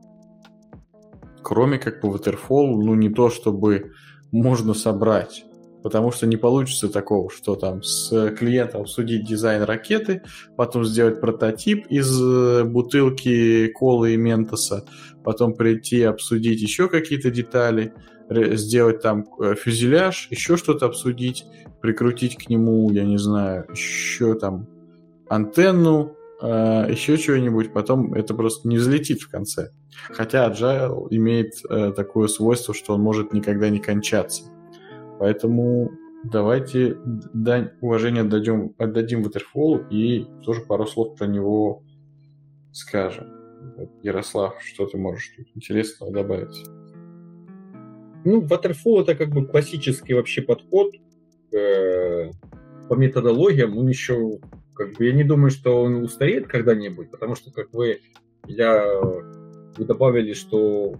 кроме 1.41 1.79
как 1.79 2.01
по 2.01 2.07
Waterfall, 2.07 2.75
ну 2.81 2.93
не 2.95 3.09
то 3.09 3.29
чтобы 3.29 3.93
можно 4.31 4.73
собрать 4.73 5.45
потому 5.83 6.11
что 6.11 6.27
не 6.27 6.37
получится 6.37 6.89
такого, 6.89 7.29
что 7.29 7.55
там 7.55 7.83
с 7.83 8.31
клиентом 8.37 8.81
обсудить 8.81 9.25
дизайн 9.27 9.63
ракеты, 9.63 10.23
потом 10.55 10.85
сделать 10.85 11.19
прототип 11.19 11.87
из 11.87 12.21
э, 12.21 12.63
бутылки 12.63 13.67
колы 13.69 14.13
и 14.13 14.17
ментоса, 14.17 14.85
потом 15.23 15.53
прийти 15.53 16.03
обсудить 16.03 16.61
еще 16.61 16.87
какие-то 16.87 17.31
детали, 17.31 17.93
сделать 18.29 19.01
там 19.01 19.25
э, 19.39 19.55
фюзеляж, 19.55 20.27
еще 20.29 20.57
что-то 20.57 20.85
обсудить, 20.85 21.45
прикрутить 21.81 22.37
к 22.37 22.49
нему, 22.49 22.91
я 22.91 23.03
не 23.03 23.17
знаю, 23.17 23.65
еще 23.71 24.35
там 24.35 24.67
антенну, 25.29 26.15
э, 26.41 26.91
еще 26.91 27.17
чего-нибудь, 27.17 27.73
потом 27.73 28.13
это 28.13 28.33
просто 28.35 28.67
не 28.67 28.77
взлетит 28.77 29.21
в 29.21 29.29
конце. 29.29 29.71
Хотя 30.09 30.49
Agile 30.49 31.07
имеет 31.09 31.51
такое 31.95 32.27
свойство, 32.27 32.73
что 32.73 32.93
он 32.93 33.01
может 33.01 33.33
никогда 33.33 33.69
не 33.69 33.79
кончаться. 33.79 34.50
Поэтому 35.21 35.91
давайте 36.23 36.97
дань 37.31 37.69
уважения 37.79 38.21
отдадим, 38.21 38.73
отдадим 38.79 39.21
Waterfall 39.21 39.87
и 39.91 40.25
тоже 40.43 40.61
пару 40.61 40.87
слов 40.87 41.15
про 41.15 41.27
него 41.27 41.83
скажем. 42.71 43.27
Ярослав, 44.01 44.55
что 44.63 44.87
ты 44.87 44.97
можешь 44.97 45.31
тут 45.37 45.45
интересного 45.53 46.11
добавить? 46.11 46.65
Ну, 48.25 48.41
Waterfall 48.41 49.03
это 49.03 49.13
как 49.13 49.29
бы 49.29 49.45
классический 49.45 50.15
вообще 50.15 50.41
подход 50.41 50.91
э, 51.53 52.31
по 52.89 52.95
методологиям. 52.95 53.77
Он 53.77 53.87
еще, 53.87 54.39
как 54.73 54.93
бы, 54.93 55.05
я 55.05 55.13
не 55.13 55.23
думаю, 55.23 55.51
что 55.51 55.83
он 55.83 56.01
устареет 56.01 56.47
когда-нибудь, 56.47 57.11
потому 57.11 57.35
что, 57.35 57.51
как 57.51 57.71
вы, 57.73 57.99
я, 58.47 58.99
вы 58.99 59.85
добавили, 59.85 60.33
что 60.33 60.95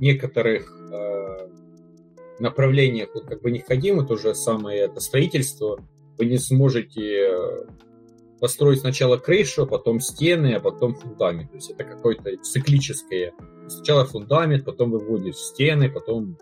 некоторых 0.00 0.70
э, 0.92 1.24
направлениях 2.40 3.10
вот 3.14 3.26
как 3.26 3.42
бы 3.42 3.50
необходимо 3.50 4.06
то 4.06 4.16
же 4.16 4.34
самое 4.34 4.80
это 4.80 5.00
строительство, 5.00 5.78
вы 6.18 6.26
не 6.26 6.38
сможете 6.38 7.28
э, 7.28 7.66
построить 8.40 8.80
сначала 8.80 9.16
крышу, 9.16 9.66
потом 9.66 10.00
стены, 10.00 10.54
а 10.54 10.60
потом 10.60 10.94
фундамент. 10.94 11.50
То 11.50 11.56
есть 11.56 11.70
это 11.70 11.84
какое-то 11.84 12.36
циклическое. 12.42 13.32
Сначала 13.68 14.04
фундамент, 14.04 14.64
потом 14.64 14.90
выводишь 14.90 15.36
стены, 15.36 15.90
потом 15.90 16.36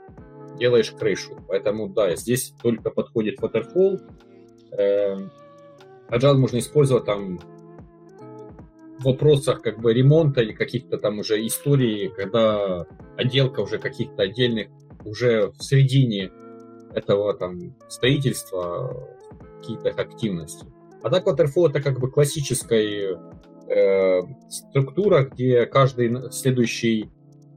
делаешь 0.58 0.90
крышу. 0.92 1.38
Поэтому 1.48 1.88
да, 1.88 2.14
здесь 2.16 2.52
только 2.62 2.90
подходит 2.90 3.40
waterfall. 3.40 4.00
Agile 6.10 6.34
можно 6.34 6.58
использовать 6.58 7.04
там 7.04 7.40
вопросах 9.02 9.62
как 9.62 9.80
бы 9.80 9.92
ремонта 9.92 10.42
или 10.42 10.52
каких-то 10.52 10.98
там 10.98 11.18
уже 11.18 11.44
историй, 11.46 12.08
когда 12.08 12.86
отделка 13.16 13.60
уже 13.60 13.78
каких-то 13.78 14.22
отдельных 14.22 14.68
уже 15.04 15.52
в 15.58 15.62
середине 15.62 16.30
этого 16.94 17.34
там 17.34 17.74
строительства 17.88 19.08
какие-то 19.58 19.90
активности. 19.90 20.66
А 21.02 21.10
так 21.10 21.26
Waterfall 21.26 21.70
это 21.70 21.80
как 21.80 21.98
бы 21.98 22.10
классическая 22.10 23.18
э, 23.68 24.22
структура, 24.48 25.24
где 25.24 25.66
каждый 25.66 26.30
следующий 26.30 27.10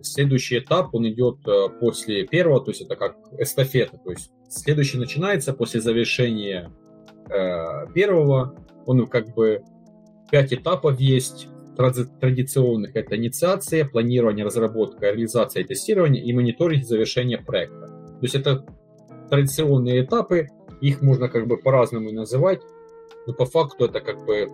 следующий 0.05 0.59
этап, 0.59 0.93
он 0.93 1.07
идет 1.09 1.39
э, 1.47 1.69
после 1.79 2.25
первого, 2.25 2.63
то 2.63 2.71
есть 2.71 2.81
это 2.81 2.95
как 2.95 3.17
эстафета, 3.37 3.97
то 3.97 4.11
есть 4.11 4.31
следующий 4.49 4.97
начинается 4.97 5.53
после 5.53 5.81
завершения 5.81 6.71
э, 7.29 7.91
первого, 7.93 8.55
он 8.85 9.07
как 9.07 9.33
бы 9.33 9.63
пять 10.31 10.53
этапов 10.53 10.99
есть 10.99 11.47
традиционных. 11.75 12.95
Это 12.95 13.15
инициация, 13.15 13.85
планирование, 13.85 14.45
разработка, 14.45 15.07
реализация 15.07 15.63
и 15.63 15.65
тестирование 15.65 16.23
и 16.23 16.33
мониторинг 16.33 16.85
завершения 16.85 17.37
проекта. 17.37 17.87
То 17.87 18.19
есть 18.21 18.35
это 18.35 18.65
традиционные 19.29 20.03
этапы, 20.03 20.47
их 20.81 21.01
можно 21.01 21.29
как 21.29 21.47
бы 21.47 21.57
по-разному 21.57 22.11
называть, 22.11 22.61
но 23.27 23.33
по 23.33 23.45
факту 23.45 23.85
это 23.85 24.01
как 24.01 24.25
бы 24.25 24.49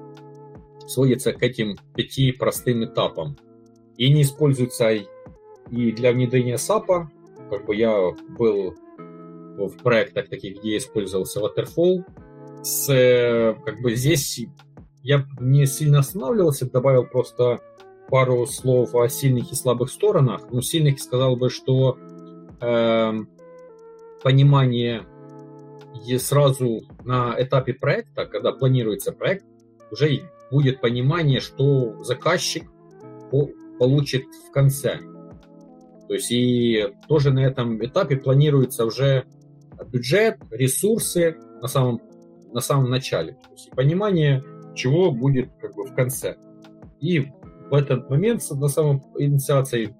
сводится 0.87 1.33
к 1.33 1.43
этим 1.43 1.77
пяти 1.95 2.31
простым 2.31 2.85
этапам. 2.85 3.37
И 3.97 4.11
не 4.11 4.23
используются 4.23 4.91
и 4.91 5.91
для 5.91 6.11
внедрения 6.11 6.55
SAP, 6.55 7.07
как 7.49 7.65
бы 7.65 7.75
я 7.75 8.11
был 8.37 8.75
в 9.57 9.77
проектах 9.83 10.29
таких, 10.29 10.59
где 10.59 10.77
использовался 10.77 11.39
Waterfall, 11.39 12.03
с, 12.63 13.55
как 13.65 13.81
бы 13.81 13.95
здесь 13.95 14.45
я 15.03 15.25
не 15.39 15.65
сильно 15.65 15.99
останавливался, 15.99 16.69
добавил 16.69 17.05
просто 17.05 17.59
пару 18.09 18.45
слов 18.45 18.93
о 18.93 19.07
сильных 19.07 19.51
и 19.51 19.55
слабых 19.55 19.89
сторонах. 19.89 20.41
Ну, 20.51 20.61
сильных 20.61 20.99
сказал 20.99 21.35
бы, 21.35 21.49
что 21.49 21.97
э, 22.59 23.13
понимание 24.23 25.05
сразу 26.17 26.81
на 27.03 27.35
этапе 27.37 27.73
проекта, 27.73 28.25
когда 28.25 28.51
планируется 28.51 29.11
проект, 29.11 29.45
уже 29.91 30.21
будет 30.51 30.81
понимание, 30.81 31.39
что 31.39 32.03
заказчик 32.03 32.69
получит 33.79 34.25
в 34.47 34.51
конце. 34.51 34.99
То 36.07 36.13
есть 36.13 36.31
и 36.31 36.93
тоже 37.07 37.31
на 37.31 37.39
этом 37.39 37.83
этапе 37.83 38.17
планируется 38.17 38.85
уже 38.85 39.25
бюджет, 39.87 40.37
ресурсы 40.49 41.37
на 41.61 41.67
самом, 41.67 42.01
на 42.51 42.59
самом 42.59 42.89
начале. 42.89 43.33
То 43.33 43.51
есть 43.51 43.71
понимание, 43.71 44.43
чего 44.75 45.11
будет 45.11 45.49
как 45.59 45.75
бы 45.75 45.85
в 45.85 45.93
конце. 45.93 46.37
И 46.99 47.19
в 47.69 47.73
этот 47.73 48.09
момент 48.09 48.43
на 48.51 48.67
самом 48.67 49.01
инициации 49.17 49.95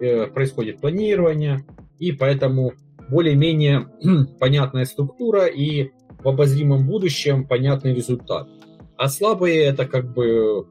э, 0.00 0.26
происходит 0.26 0.80
планирование, 0.80 1.64
и 1.98 2.12
поэтому 2.12 2.72
более-менее 3.08 3.88
понятная 4.40 4.84
структура 4.84 5.46
и 5.46 5.90
в 6.22 6.28
обозримом 6.28 6.86
будущем 6.86 7.46
понятный 7.46 7.94
результат. 7.94 8.48
А 8.96 9.08
слабые 9.08 9.64
это 9.64 9.86
как 9.86 10.12
бы 10.12 10.66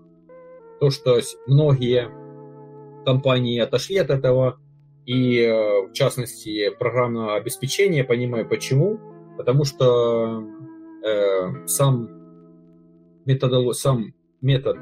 то, 0.79 0.89
что 0.89 1.19
многие 1.47 2.09
компании 3.05 3.59
отошли 3.59 3.97
от 3.97 4.09
этого, 4.09 4.59
и 5.05 5.39
э, 5.39 5.87
в 5.87 5.93
частности 5.93 6.69
программное 6.69 7.35
обеспечение, 7.35 8.03
понимаю 8.03 8.47
почему, 8.47 8.99
потому 9.37 9.63
что 9.63 10.43
э, 11.05 11.67
сам 11.67 12.14
метод, 13.25 13.75
сам 13.75 14.13
метод 14.41 14.77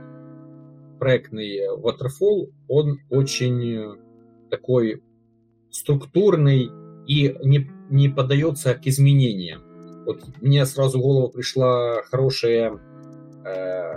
проектный 1.00 1.68
Waterfall, 1.78 2.52
он 2.68 3.00
очень 3.10 3.98
такой 4.50 5.04
структурный 5.70 6.70
и 7.08 7.36
не, 7.44 7.70
не 7.90 8.10
поддается 8.10 8.76
к 8.76 8.86
изменениям. 8.88 9.62
Вот 10.06 10.24
мне 10.42 10.66
сразу 10.66 11.00
в 11.00 11.02
голову 11.02 11.30
пришла 11.30 12.04
хорошая 12.04 12.80
э, 13.46 13.94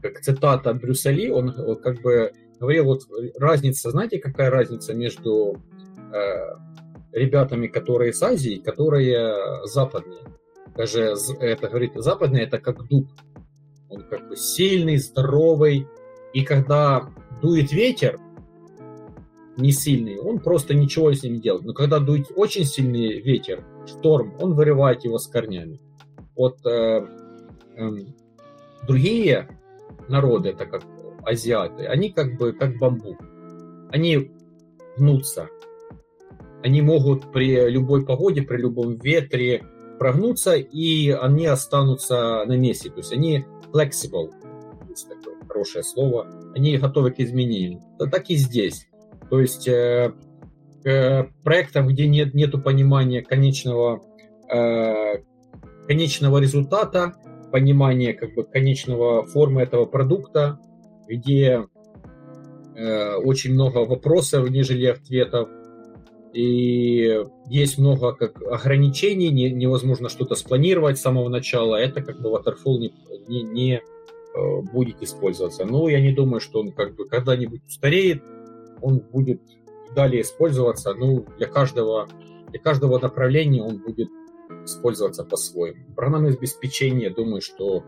как 0.00 0.20
цитата 0.20 0.74
Брюсселя, 0.74 1.34
он 1.34 1.54
вот, 1.56 1.82
как 1.82 2.02
бы 2.02 2.32
говорил, 2.60 2.84
вот 2.84 3.02
разница, 3.38 3.90
знаете, 3.90 4.18
какая 4.18 4.50
разница 4.50 4.94
между 4.94 5.56
э, 6.12 6.56
ребятами, 7.12 7.66
которые 7.66 8.12
с 8.12 8.22
Азии, 8.22 8.62
которые 8.64 9.66
западные. 9.66 10.24
Даже 10.76 11.14
это 11.40 11.68
говорит, 11.68 11.92
западные 11.96 12.44
это 12.44 12.58
как 12.58 12.86
дуб. 12.88 13.08
Он 13.88 14.02
как 14.02 14.28
бы 14.28 14.36
сильный, 14.36 14.96
здоровый. 14.96 15.86
И 16.32 16.44
когда 16.44 17.10
дует 17.40 17.72
ветер, 17.72 18.18
не 19.56 19.70
сильный, 19.70 20.18
он 20.18 20.40
просто 20.40 20.74
ничего 20.74 21.12
с 21.12 21.22
ним 21.22 21.34
не 21.34 21.40
делает. 21.40 21.64
Но 21.64 21.74
когда 21.74 22.00
дует 22.00 22.26
очень 22.34 22.64
сильный 22.64 23.20
ветер, 23.20 23.64
шторм, 23.86 24.34
он 24.40 24.54
вырывает 24.54 25.04
его 25.04 25.18
с 25.18 25.28
корнями. 25.28 25.80
Вот 26.34 26.64
э, 26.66 27.06
э, 27.76 27.90
другие 28.86 29.48
народы, 30.08 30.50
это 30.50 30.66
как 30.66 30.82
азиаты, 31.24 31.86
они 31.86 32.10
как 32.10 32.36
бы 32.36 32.52
как 32.52 32.78
бамбук. 32.78 33.18
Они 33.90 34.32
гнутся. 34.96 35.48
Они 36.62 36.82
могут 36.82 37.30
при 37.30 37.68
любой 37.68 38.04
погоде, 38.04 38.42
при 38.42 38.56
любом 38.56 38.96
ветре 38.96 39.64
прогнуться, 39.98 40.54
и 40.54 41.10
они 41.10 41.46
останутся 41.46 42.44
на 42.46 42.56
месте. 42.56 42.90
То 42.90 42.98
есть 42.98 43.12
они 43.12 43.44
flexible, 43.74 44.30
есть 44.94 45.08
такое 45.08 45.34
хорошее 45.48 45.84
слово, 45.84 46.28
они 46.54 46.76
готовы 46.78 47.10
к 47.10 47.20
изменениям. 47.20 47.80
Так 47.98 48.30
и 48.30 48.36
здесь. 48.36 48.88
То 49.30 49.40
есть 49.40 49.66
э, 49.68 50.12
э, 50.84 51.24
проектам, 51.42 51.88
где 51.88 52.06
нет 52.06 52.34
нету 52.34 52.60
понимания 52.60 53.22
конечного 53.22 54.02
э, 54.52 55.22
конечного 55.86 56.38
результата, 56.38 57.14
понимания 57.52 58.14
как 58.14 58.34
бы 58.34 58.44
конечного 58.44 59.24
формы 59.24 59.62
этого 59.62 59.84
продукта, 59.86 60.58
где 61.08 61.66
э, 62.76 63.14
очень 63.16 63.54
много 63.54 63.78
вопросов, 63.78 64.48
нежели 64.50 64.86
ответов, 64.86 65.48
и 66.34 67.24
есть 67.48 67.78
много 67.78 68.12
как 68.12 68.42
ограничений, 68.42 69.30
не, 69.30 69.50
невозможно 69.50 70.08
что-то 70.08 70.34
спланировать 70.34 70.98
с 70.98 71.02
самого 71.02 71.28
начала. 71.28 71.76
Это 71.76 72.02
как 72.02 72.20
бы 72.20 72.30
Waterfall 72.30 72.78
не, 72.78 72.92
не, 73.28 73.42
не 73.42 73.74
э, 73.76 74.60
будет 74.72 75.00
использоваться. 75.00 75.64
Но 75.64 75.88
я 75.88 76.00
не 76.00 76.12
думаю, 76.12 76.40
что 76.40 76.60
он 76.60 76.72
как 76.72 76.96
бы 76.96 77.06
когда-нибудь 77.06 77.64
устареет, 77.68 78.22
он 78.82 78.98
будет 78.98 79.40
далее 79.94 80.22
использоваться. 80.22 80.92
Ну, 80.94 81.24
для 81.38 81.46
каждого, 81.46 82.08
для 82.50 82.58
каждого 82.58 82.98
направления 82.98 83.62
он 83.62 83.78
будет 83.78 84.08
использоваться 84.64 85.22
по-своему. 85.22 85.84
Программное 85.94 86.32
обеспечение, 86.32 87.10
думаю, 87.10 87.42
что 87.42 87.84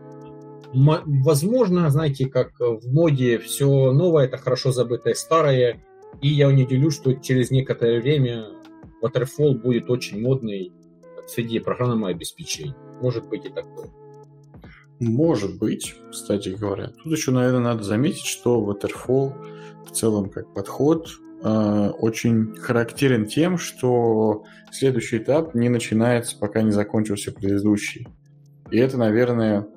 возможно, 0.73 1.89
знаете, 1.89 2.27
как 2.27 2.51
в 2.59 2.93
моде 2.93 3.39
все 3.39 3.91
новое, 3.91 4.25
это 4.25 4.37
хорошо 4.37 4.71
забытое 4.71 5.15
старое, 5.15 5.83
и 6.21 6.29
я 6.29 6.51
не 6.51 6.63
удивлюсь, 6.63 6.95
что 6.95 7.13
через 7.13 7.51
некоторое 7.51 8.01
время 8.01 8.47
Waterfall 9.01 9.55
будет 9.55 9.89
очень 9.89 10.21
модный 10.21 10.73
среди 11.27 11.59
программного 11.59 12.09
обеспечения. 12.09 12.75
Может 13.01 13.27
быть 13.27 13.45
и 13.45 13.49
такое. 13.49 13.89
Может 14.99 15.59
быть, 15.59 15.95
кстати 16.09 16.49
говоря. 16.49 16.87
Тут 17.03 17.11
еще, 17.11 17.31
наверное, 17.31 17.59
надо 17.59 17.83
заметить, 17.83 18.25
что 18.25 18.59
Waterfall 18.59 19.33
в 19.85 19.91
целом 19.91 20.29
как 20.29 20.51
подход 20.53 21.09
э, 21.43 21.89
очень 21.99 22.55
характерен 22.55 23.27
тем, 23.27 23.59
что 23.59 24.43
следующий 24.71 25.17
этап 25.17 25.53
не 25.53 25.69
начинается, 25.69 26.37
пока 26.39 26.63
не 26.63 26.71
закончился 26.71 27.31
предыдущий. 27.31 28.07
И 28.71 28.77
это, 28.77 28.97
наверное, 28.97 29.67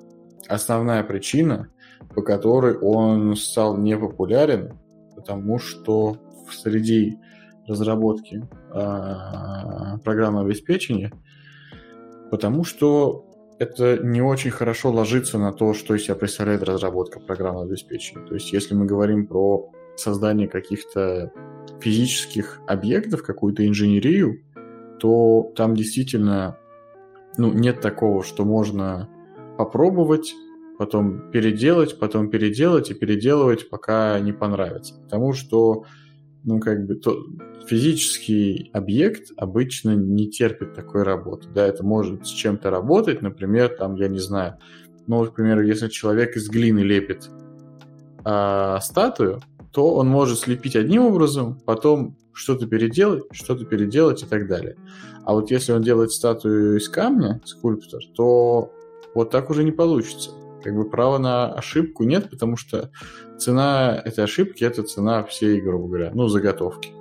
основная 0.47 1.03
причина, 1.03 1.69
по 2.15 2.23
которой 2.23 2.77
он 2.77 3.35
стал 3.35 3.77
непопулярен, 3.77 4.73
потому 5.21 5.59
что 5.59 6.17
среди 6.51 7.17
разработки 7.67 8.47
э, 8.73 9.97
программного 10.03 10.47
обеспечения, 10.47 11.11
потому 12.31 12.63
что 12.63 13.25
это 13.59 13.99
не 14.01 14.21
очень 14.21 14.49
хорошо 14.49 14.91
ложится 14.91 15.37
на 15.37 15.53
то, 15.53 15.73
что 15.73 15.93
из 15.93 16.05
себя 16.05 16.15
представляет 16.15 16.63
разработка 16.63 17.19
программного 17.19 17.65
обеспечения. 17.67 18.25
То 18.25 18.33
есть, 18.33 18.51
если 18.51 18.73
мы 18.73 18.85
говорим 18.85 19.27
про 19.27 19.71
создание 19.95 20.47
каких-то 20.47 21.31
физических 21.79 22.59
объектов, 22.67 23.23
какую-то 23.23 23.65
инженерию, 23.67 24.41
то 24.99 25.51
там 25.55 25.75
действительно 25.75 26.57
ну, 27.37 27.53
нет 27.53 27.81
такого, 27.81 28.23
что 28.23 28.45
можно 28.45 29.07
попробовать, 29.57 30.33
потом 30.81 31.29
переделать, 31.29 31.99
потом 31.99 32.31
переделать 32.31 32.89
и 32.89 32.95
переделывать, 32.95 33.69
пока 33.69 34.19
не 34.19 34.33
понравится. 34.33 34.95
Потому 34.95 35.31
что 35.31 35.85
ну, 36.43 36.59
как 36.59 36.87
бы, 36.87 36.95
то, 36.95 37.23
физический 37.67 38.71
объект 38.73 39.29
обычно 39.37 39.91
не 39.91 40.27
терпит 40.27 40.73
такой 40.73 41.03
работы. 41.03 41.47
Да, 41.53 41.67
это 41.67 41.85
может 41.85 42.25
с 42.25 42.31
чем-то 42.31 42.71
работать, 42.71 43.21
например, 43.21 43.69
там, 43.77 43.93
я 43.93 44.07
не 44.07 44.17
знаю, 44.17 44.57
ну, 45.05 45.23
к 45.23 45.35
примеру, 45.35 45.61
если 45.61 45.87
человек 45.87 46.35
из 46.35 46.49
глины 46.49 46.79
лепит 46.79 47.29
э, 48.25 48.77
статую, 48.81 49.39
то 49.71 49.93
он 49.93 50.07
может 50.07 50.39
слепить 50.39 50.75
одним 50.75 51.03
образом, 51.03 51.59
потом 51.63 52.17
что-то 52.33 52.65
переделать, 52.65 53.25
что-то 53.33 53.65
переделать 53.65 54.23
и 54.23 54.25
так 54.25 54.47
далее. 54.47 54.77
А 55.25 55.35
вот 55.35 55.51
если 55.51 55.73
он 55.73 55.83
делает 55.83 56.09
статую 56.09 56.79
из 56.79 56.89
камня, 56.89 57.39
скульптор, 57.45 58.01
то 58.15 58.73
вот 59.13 59.29
так 59.29 59.51
уже 59.51 59.63
не 59.63 59.71
получится. 59.71 60.31
Как 60.63 60.75
бы 60.75 60.89
права 60.89 61.17
на 61.17 61.53
ошибку 61.53 62.03
нет, 62.03 62.29
потому 62.29 62.57
что 62.57 62.91
цена 63.37 64.01
этой 64.03 64.23
ошибки 64.23 64.63
это 64.63 64.83
цена 64.83 65.23
всей, 65.23 65.61
грубо 65.61 65.87
говоря, 65.87 66.11
ну, 66.13 66.27
заготовки, 66.27 66.91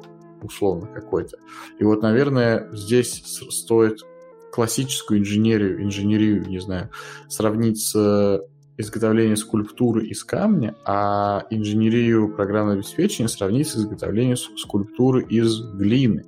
условно 0.42 0.86
какой-то. 0.86 1.38
И 1.78 1.84
вот, 1.84 2.02
наверное, 2.02 2.68
здесь 2.72 3.22
стоит 3.50 4.00
классическую 4.52 5.20
инженерию, 5.20 5.82
инженерию, 5.82 6.46
не 6.46 6.58
знаю, 6.58 6.90
сравнить 7.28 7.80
с 7.80 8.40
изготовлением 8.80 9.36
скульптуры 9.36 10.06
из 10.06 10.24
камня, 10.24 10.74
а 10.84 11.44
инженерию 11.50 12.34
программного 12.34 12.78
обеспечения 12.78 13.28
сравнить 13.28 13.68
с 13.68 13.76
изготовлением 13.76 14.36
скульптуры 14.36 15.22
из 15.22 15.61
глины 15.74 16.24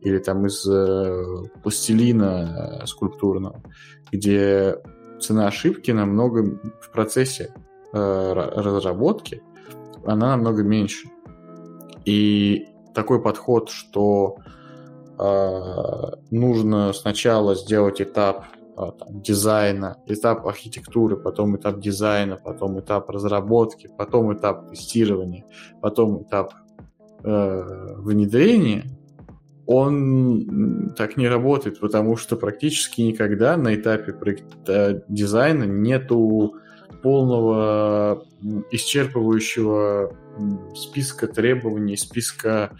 или 0.00 0.18
там 0.18 0.46
из 0.46 0.66
э, 0.66 1.24
пластилина 1.62 2.80
э, 2.82 2.86
скульптурного, 2.86 3.62
где 4.10 4.76
цена 5.20 5.46
ошибки 5.46 5.90
намного 5.90 6.58
в 6.80 6.90
процессе 6.90 7.54
э, 7.92 8.32
разработки 8.32 9.42
она 10.04 10.36
намного 10.36 10.62
меньше. 10.62 11.08
И 12.04 12.68
такой 12.94 13.22
подход, 13.22 13.70
что 13.70 14.38
э, 15.18 16.12
нужно 16.30 16.92
сначала 16.92 17.54
сделать 17.54 18.00
этап 18.00 18.46
э, 18.76 18.92
там, 18.98 19.20
дизайна, 19.20 19.98
этап 20.06 20.46
архитектуры, 20.46 21.16
потом 21.16 21.56
этап 21.56 21.80
дизайна, 21.80 22.36
потом 22.36 22.80
этап 22.80 23.10
разработки, 23.10 23.90
потом 23.96 24.32
этап 24.34 24.70
тестирования, 24.70 25.44
потом 25.80 26.22
этап 26.22 26.54
э, 27.22 27.94
внедрения, 27.98 28.84
он 29.72 30.92
так 30.96 31.16
не 31.16 31.28
работает, 31.28 31.78
потому 31.78 32.16
что 32.16 32.34
практически 32.34 33.02
никогда 33.02 33.56
на 33.56 33.76
этапе 33.76 34.12
проекта 34.12 35.04
дизайна 35.06 35.62
нету 35.62 36.56
полного 37.04 38.24
исчерпывающего 38.72 40.12
списка 40.74 41.28
требований, 41.28 41.96
списка 41.96 42.76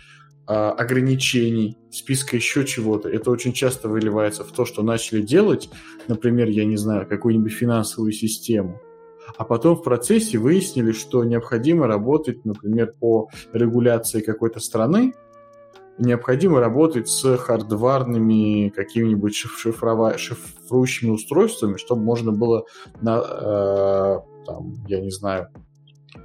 а, 0.48 0.72
ограничений, 0.72 1.78
списка 1.92 2.34
еще 2.34 2.66
чего-то. 2.66 3.08
Это 3.08 3.30
очень 3.30 3.52
часто 3.52 3.88
выливается 3.88 4.42
в 4.42 4.50
то, 4.50 4.64
что 4.64 4.82
начали 4.82 5.22
делать, 5.22 5.70
например, 6.08 6.48
я 6.48 6.64
не 6.64 6.76
знаю, 6.76 7.06
какую-нибудь 7.06 7.52
финансовую 7.52 8.10
систему, 8.10 8.80
а 9.38 9.44
потом 9.44 9.76
в 9.76 9.84
процессе 9.84 10.38
выяснили, 10.38 10.90
что 10.90 11.22
необходимо 11.22 11.86
работать, 11.86 12.44
например, 12.44 12.94
по 12.98 13.28
регуляции 13.52 14.22
какой-то 14.22 14.58
страны, 14.58 15.14
необходимо 16.00 16.60
работать 16.60 17.08
с 17.08 17.36
хардварными 17.36 18.70
какими-нибудь 18.70 19.34
шифрова... 19.34 20.18
шифрующими 20.18 21.10
устройствами, 21.10 21.76
чтобы 21.76 22.02
можно 22.02 22.32
было 22.32 22.64
на, 23.00 23.20
э, 23.20 24.18
там, 24.46 24.84
я 24.88 25.00
не 25.00 25.10
знаю, 25.10 25.48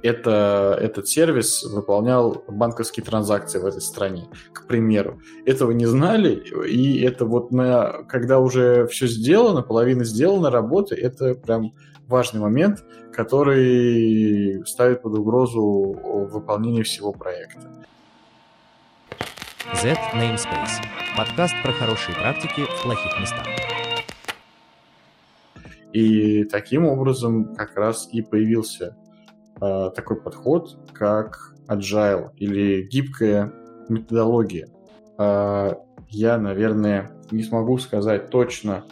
это, 0.02 0.76
этот 0.80 1.08
сервис 1.08 1.62
выполнял 1.64 2.44
банковские 2.48 3.04
транзакции 3.04 3.58
в 3.58 3.66
этой 3.66 3.80
стране, 3.80 4.28
к 4.52 4.66
примеру. 4.66 5.20
Этого 5.44 5.70
не 5.70 5.86
знали, 5.86 6.34
и 6.68 7.00
это 7.02 7.24
вот 7.24 7.52
на, 7.52 8.04
когда 8.08 8.40
уже 8.40 8.86
все 8.86 9.06
сделано, 9.06 9.62
половина 9.62 10.04
сделана 10.04 10.50
работы, 10.50 10.94
это 10.94 11.34
прям 11.34 11.72
важный 12.08 12.40
момент, 12.40 12.84
который 13.12 14.64
ставит 14.66 15.02
под 15.02 15.18
угрозу 15.18 15.60
выполнение 16.30 16.82
всего 16.82 17.12
проекта. 17.12 17.75
Z 19.74 19.98
Namespace. 20.14 20.80
Подкаст 21.16 21.54
про 21.64 21.72
хорошие 21.72 22.14
практики 22.14 22.60
в 22.60 22.82
плохих 22.84 23.20
местах. 23.20 23.46
И 25.92 26.44
таким 26.44 26.86
образом 26.86 27.54
как 27.56 27.76
раз 27.76 28.08
и 28.12 28.22
появился 28.22 28.96
э, 29.60 29.90
такой 29.94 30.20
подход, 30.20 30.78
как 30.92 31.54
agile 31.66 32.30
или 32.36 32.82
гибкая 32.82 33.52
методология. 33.88 34.68
Э, 35.18 35.74
я, 36.10 36.38
наверное, 36.38 37.10
не 37.32 37.42
смогу 37.42 37.76
сказать 37.78 38.30
точно, 38.30 38.84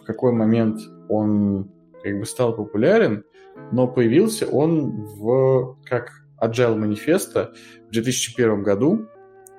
в 0.00 0.02
какой 0.02 0.32
момент 0.32 0.80
он 1.10 1.70
как 2.02 2.18
бы 2.18 2.24
стал 2.24 2.56
популярен, 2.56 3.24
но 3.70 3.86
появился 3.86 4.46
он 4.46 5.04
в 5.04 5.76
как 5.84 6.22
Agile 6.40 6.74
манифеста 6.74 7.52
в 7.88 7.92
2001 7.92 8.62
году, 8.62 9.06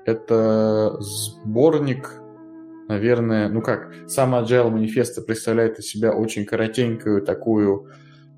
это 0.06 0.98
сборник, 1.00 2.12
наверное, 2.88 3.50
ну 3.50 3.62
как, 3.62 3.94
сам 4.08 4.36
Agile 4.36 4.70
манифеста 4.70 5.22
представляет 5.22 5.80
из 5.80 5.88
себя 5.88 6.14
очень 6.14 6.46
коротенькую 6.46 7.22
такую 7.22 7.90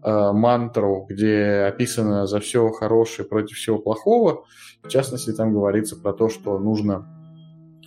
э, 0.03 0.31
мантру, 0.31 1.05
где 1.09 1.65
описано 1.67 2.27
за 2.27 2.39
все 2.39 2.69
хорошее 2.69 3.27
против 3.27 3.57
всего 3.57 3.79
плохого. 3.79 4.45
В 4.83 4.87
частности, 4.89 5.33
там 5.33 5.53
говорится 5.53 5.95
про 5.95 6.13
то, 6.13 6.29
что 6.29 6.59
нужно 6.59 7.07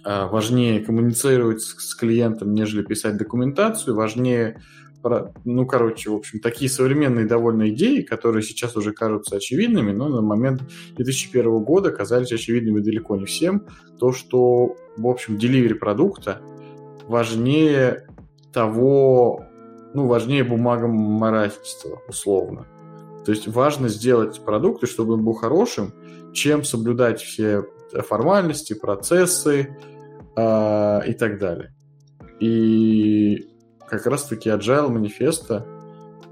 э, 0.05 0.27
важнее 0.27 0.81
коммуницировать 0.81 1.61
с, 1.61 1.95
клиентом, 1.95 2.55
нежели 2.55 2.83
писать 2.83 3.17
документацию, 3.17 3.95
важнее 3.95 4.61
ну, 5.45 5.67
короче, 5.67 6.11
в 6.11 6.15
общем, 6.15 6.41
такие 6.41 6.71
современные 6.71 7.27
довольно 7.27 7.71
идеи, 7.71 8.03
которые 8.03 8.43
сейчас 8.43 8.77
уже 8.77 8.93
кажутся 8.93 9.37
очевидными, 9.37 9.93
но 9.93 10.09
на 10.09 10.23
момент 10.23 10.63
2001 10.97 11.61
года 11.61 11.91
казались 11.91 12.33
очевидными 12.33 12.81
далеко 12.81 13.17
не 13.17 13.25
всем, 13.25 13.67
то, 13.99 14.13
что, 14.13 14.77
в 14.97 15.07
общем, 15.07 15.39
деливери 15.39 15.75
продукта 15.75 16.41
важнее 17.07 18.07
того, 18.53 19.45
ну, 19.95 20.07
важнее 20.07 20.45
бумагоморательства, 20.45 22.03
условно. 22.09 22.67
То 23.25 23.33
есть 23.33 23.47
важно 23.47 23.89
сделать 23.89 24.41
продукт, 24.45 24.87
чтобы 24.89 25.15
он 25.15 25.25
был 25.25 25.35
хорошим, 25.35 25.93
чем 26.33 26.65
соблюдать 26.65 27.21
все 27.21 27.65
формальности, 28.07 28.75
процессы 28.75 29.77
э, 30.37 31.01
и 31.07 31.13
так 31.15 31.39
далее. 31.39 31.75
И 32.41 33.49
как 33.89 34.07
раз-таки 34.07 34.51
Agile 34.51 34.89
манифеста 34.89 35.67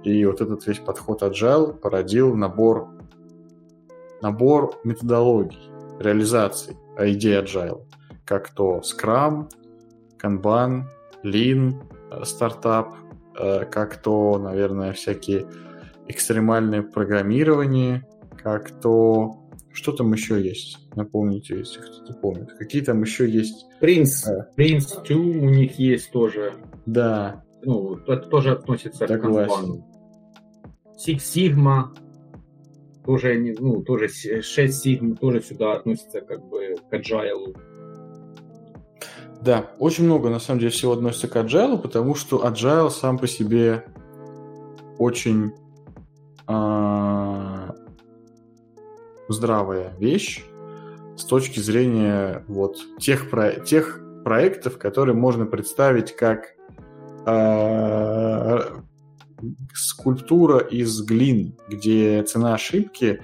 и 0.04 0.24
вот 0.24 0.40
этот 0.40 0.66
весь 0.66 0.78
подход 0.78 1.22
Agile 1.22 1.72
породил 1.72 2.34
набор, 2.34 2.88
набор 4.22 4.78
методологий 4.84 5.70
реализации 5.98 6.76
идеи 6.98 7.42
Agile, 7.42 7.86
как 8.24 8.50
то 8.50 8.80
Scrum, 8.80 9.50
Kanban, 10.22 10.84
Lean, 11.24 11.74
э, 12.10 12.24
стартап, 12.24 12.94
э, 13.38 13.64
как 13.64 13.96
то, 14.00 14.38
наверное, 14.38 14.92
всякие 14.92 15.46
экстремальное 16.06 16.82
программирование, 16.82 18.06
как 18.42 18.70
то 18.80 19.42
что 19.72 19.92
там 19.92 20.12
еще 20.12 20.40
есть? 20.40 20.78
Напомните, 20.94 21.58
если 21.58 21.80
кто-то 21.80 22.14
помнит. 22.14 22.52
Какие 22.52 22.80
там 22.80 23.02
еще 23.02 23.28
есть? 23.28 23.66
Принц. 23.78 24.24
Принц 24.54 24.94
2 24.94 25.16
у 25.16 25.50
них 25.50 25.78
есть 25.78 26.10
тоже. 26.12 26.54
Да 26.86 27.44
ну, 27.62 27.96
это 27.96 28.28
тоже 28.28 28.52
относится 28.52 29.06
к 29.06 29.20
канбану. 29.20 29.84
Six 30.96 31.18
Sigma 31.18 31.96
тоже, 33.04 33.54
ну, 33.58 33.82
тоже 33.82 34.08
6 34.08 34.86
Sigma 34.86 35.16
тоже 35.16 35.42
сюда 35.42 35.74
относится 35.74 36.20
как 36.20 36.44
бы 36.48 36.76
к 36.90 36.94
agile. 36.94 37.56
Да, 39.42 39.70
очень 39.78 40.04
много 40.04 40.30
на 40.30 40.40
самом 40.40 40.60
деле 40.60 40.72
всего 40.72 40.92
относится 40.92 41.28
к 41.28 41.36
agile, 41.36 41.78
потому 41.78 42.14
что 42.14 42.44
agile 42.44 42.90
сам 42.90 43.18
по 43.18 43.26
себе 43.26 43.84
очень 44.98 45.52
э, 46.48 47.70
здравая 49.28 49.94
вещь 49.98 50.44
с 51.16 51.24
точки 51.24 51.60
зрения 51.60 52.44
вот 52.48 52.78
тех, 52.98 53.30
про, 53.30 53.60
тех 53.60 54.00
проектов, 54.24 54.78
которые 54.78 55.14
можно 55.14 55.46
представить 55.46 56.16
как 56.16 56.55
скульптура 59.74 60.58
из 60.60 61.02
глин, 61.02 61.56
где 61.68 62.22
цена 62.22 62.54
ошибки 62.54 63.20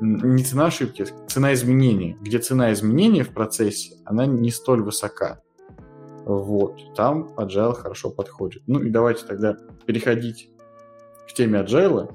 не 0.00 0.42
цена 0.42 0.66
ошибки, 0.66 1.06
цена 1.28 1.54
изменения, 1.54 2.16
где 2.20 2.38
цена 2.38 2.72
изменения 2.72 3.24
в 3.24 3.32
процессе, 3.32 3.96
она 4.04 4.26
не 4.26 4.50
столь 4.50 4.82
высока. 4.82 5.40
Вот, 6.26 6.94
там 6.94 7.34
agile 7.36 7.74
хорошо 7.74 8.10
подходит. 8.10 8.62
Ну 8.66 8.80
и 8.80 8.90
давайте 8.90 9.24
тогда 9.26 9.56
переходить 9.86 10.50
к 11.28 11.32
теме 11.34 11.60
agile. 11.60 12.12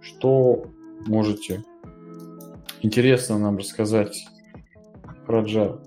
Что 0.00 0.66
можете 1.06 1.64
интересно 2.82 3.38
нам 3.38 3.56
рассказать 3.58 4.26
про 5.26 5.42
agile? 5.42 5.80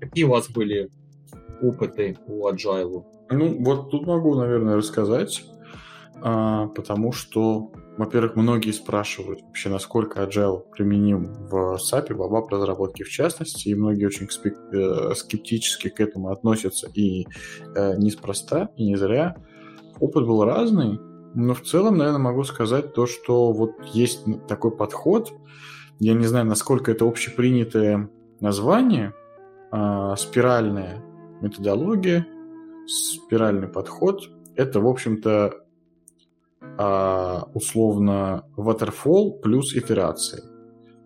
Какие 0.00 0.24
у 0.24 0.30
вас 0.30 0.48
были 0.50 0.90
опыты 1.62 2.16
у 2.26 2.48
Agile? 2.48 3.04
Ну, 3.30 3.64
вот 3.64 3.90
тут 3.90 4.06
могу, 4.06 4.34
наверное, 4.34 4.76
рассказать, 4.76 5.44
а, 6.22 6.68
потому 6.68 7.12
что 7.12 7.70
во-первых, 7.96 8.36
многие 8.36 8.72
спрашивают 8.72 9.40
вообще, 9.42 9.70
насколько 9.70 10.22
Agile 10.22 10.64
применим 10.70 11.32
в 11.48 11.76
SAP, 11.76 12.12
в 12.12 12.22
ABAP 12.22 12.48
разработке 12.50 13.04
в 13.04 13.08
частности, 13.08 13.68
и 13.68 13.74
многие 13.74 14.04
очень 14.04 14.28
э, 14.28 15.14
скептически 15.14 15.88
к 15.88 16.00
этому 16.00 16.30
относятся, 16.30 16.90
и 16.92 17.26
э, 17.74 17.96
неспроста, 17.96 18.68
и 18.76 18.84
не 18.84 18.96
зря. 18.96 19.36
Опыт 19.98 20.26
был 20.26 20.44
разный, 20.44 21.00
но 21.34 21.54
в 21.54 21.62
целом, 21.62 21.96
наверное, 21.96 22.20
могу 22.20 22.44
сказать 22.44 22.92
то, 22.92 23.06
что 23.06 23.52
вот 23.52 23.72
есть 23.94 24.24
такой 24.46 24.76
подход, 24.76 25.32
я 25.98 26.12
не 26.12 26.26
знаю, 26.26 26.44
насколько 26.44 26.90
это 26.90 27.06
общепринятое 27.06 28.10
название, 28.40 29.14
э, 29.72 30.14
спиральная 30.18 31.02
методология, 31.40 32.26
спиральный 32.86 33.68
подход. 33.68 34.30
Это, 34.54 34.80
в 34.80 34.86
общем-то, 34.86 35.66
а, 36.78 37.48
условно 37.54 38.44
waterfall 38.56 39.40
плюс 39.40 39.74
итерации. 39.74 40.42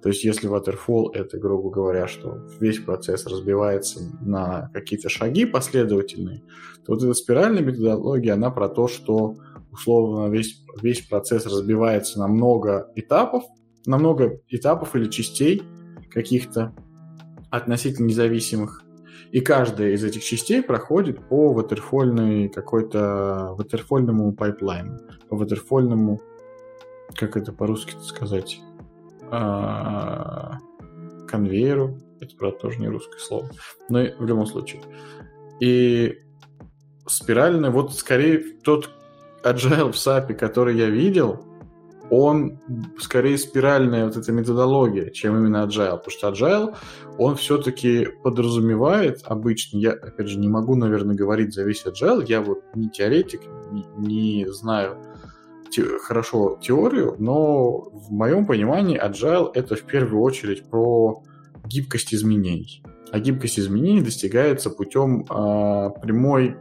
То 0.03 0.09
есть 0.09 0.25
если 0.25 0.49
waterfall 0.49 1.13
это, 1.13 1.39
грубо 1.39 1.71
говоря, 1.71 2.09
что 2.09 2.39
весь 2.59 2.79
процесс 2.79 3.27
разбивается 3.27 4.01
на 4.23 4.71
какие-то 4.73 5.09
шаги 5.09 5.45
последовательные, 5.45 6.43
то 6.87 6.95
вот 6.95 7.03
эта 7.03 7.13
спиральная 7.13 7.63
методология, 7.63 8.35
она 8.35 8.51
про 8.51 8.69
то, 8.69 8.89
что 8.89 9.37
условно 9.71 10.31
весь, 10.31 10.65
весь 10.81 11.03
процесс 11.03 11.45
разбивается 11.47 12.19
на 12.19 12.29
много 12.29 12.91
этапов, 12.97 13.45
на 13.87 13.99
много 13.99 14.41
этапов 14.49 14.97
или 14.97 15.09
частей 15.09 15.63
каких-то 16.11 16.75
относительно 17.51 18.07
независимых, 18.07 18.83
и 19.33 19.41
каждая 19.41 19.91
из 19.91 20.03
этих 20.03 20.25
частей 20.25 20.63
проходит 20.63 21.29
по 21.29 21.53
ватерфольной 21.53 22.49
какой-то 22.49 23.55
ватерфольному 23.57 24.33
пайплайну, 24.33 24.99
по 25.29 25.37
ватерфольному, 25.37 26.21
как 27.15 27.37
это 27.37 27.53
по-русски 27.53 27.95
сказать, 28.03 28.61
а, 29.31 30.59
конвейеру. 31.29 31.99
Это, 32.21 32.37
правда, 32.37 32.59
тоже 32.59 32.81
не 32.81 32.89
русское 32.89 33.19
слово. 33.19 33.49
Но 33.89 34.01
в 34.19 34.27
любом 34.27 34.47
случае. 34.47 34.83
И 35.61 36.19
спиральный, 37.07 37.71
вот 37.71 37.95
скорее 37.95 38.39
тот 38.65 38.91
agile 39.45 39.93
в 39.93 39.95
SAP, 39.95 40.35
который 40.35 40.77
я 40.77 40.91
видел, 40.91 41.45
он 42.11 42.59
скорее 42.99 43.39
спиральная 43.39 44.07
вот 44.07 44.17
эта 44.17 44.33
методология, 44.33 45.11
чем 45.11 45.37
именно 45.37 45.65
agile. 45.67 45.97
Потому 45.97 46.11
что 46.11 46.29
agile, 46.29 46.77
он 47.19 47.37
все-таки 47.37 48.09
подразумевает 48.23 49.21
обычно, 49.25 49.79
я, 49.79 49.93
опять 49.93 50.29
же, 50.29 50.39
не 50.39 50.49
могу, 50.49 50.75
наверное, 50.75 51.15
говорить 51.15 51.55
за 51.55 51.63
весь 51.63 51.85
agile, 51.85 52.25
я 52.27 52.41
вот 52.41 52.63
не 52.75 52.89
теоретик, 52.89 53.43
не, 53.71 53.85
не 53.99 54.53
знаю 54.53 54.99
те, 55.71 55.85
хорошо 55.99 56.59
теорию, 56.61 57.15
но 57.19 57.91
в 57.93 58.11
моем 58.11 58.45
понимании 58.45 59.01
agile 59.01 59.51
это 59.55 59.77
в 59.77 59.83
первую 59.83 60.23
очередь 60.23 60.65
про 60.69 61.23
гибкость 61.65 62.13
изменений. 62.13 62.83
А 63.13 63.19
гибкость 63.19 63.59
изменений 63.59 64.03
достигается 64.03 64.71
путем 64.71 65.23
э, 65.23 65.91
прямой 66.03 66.57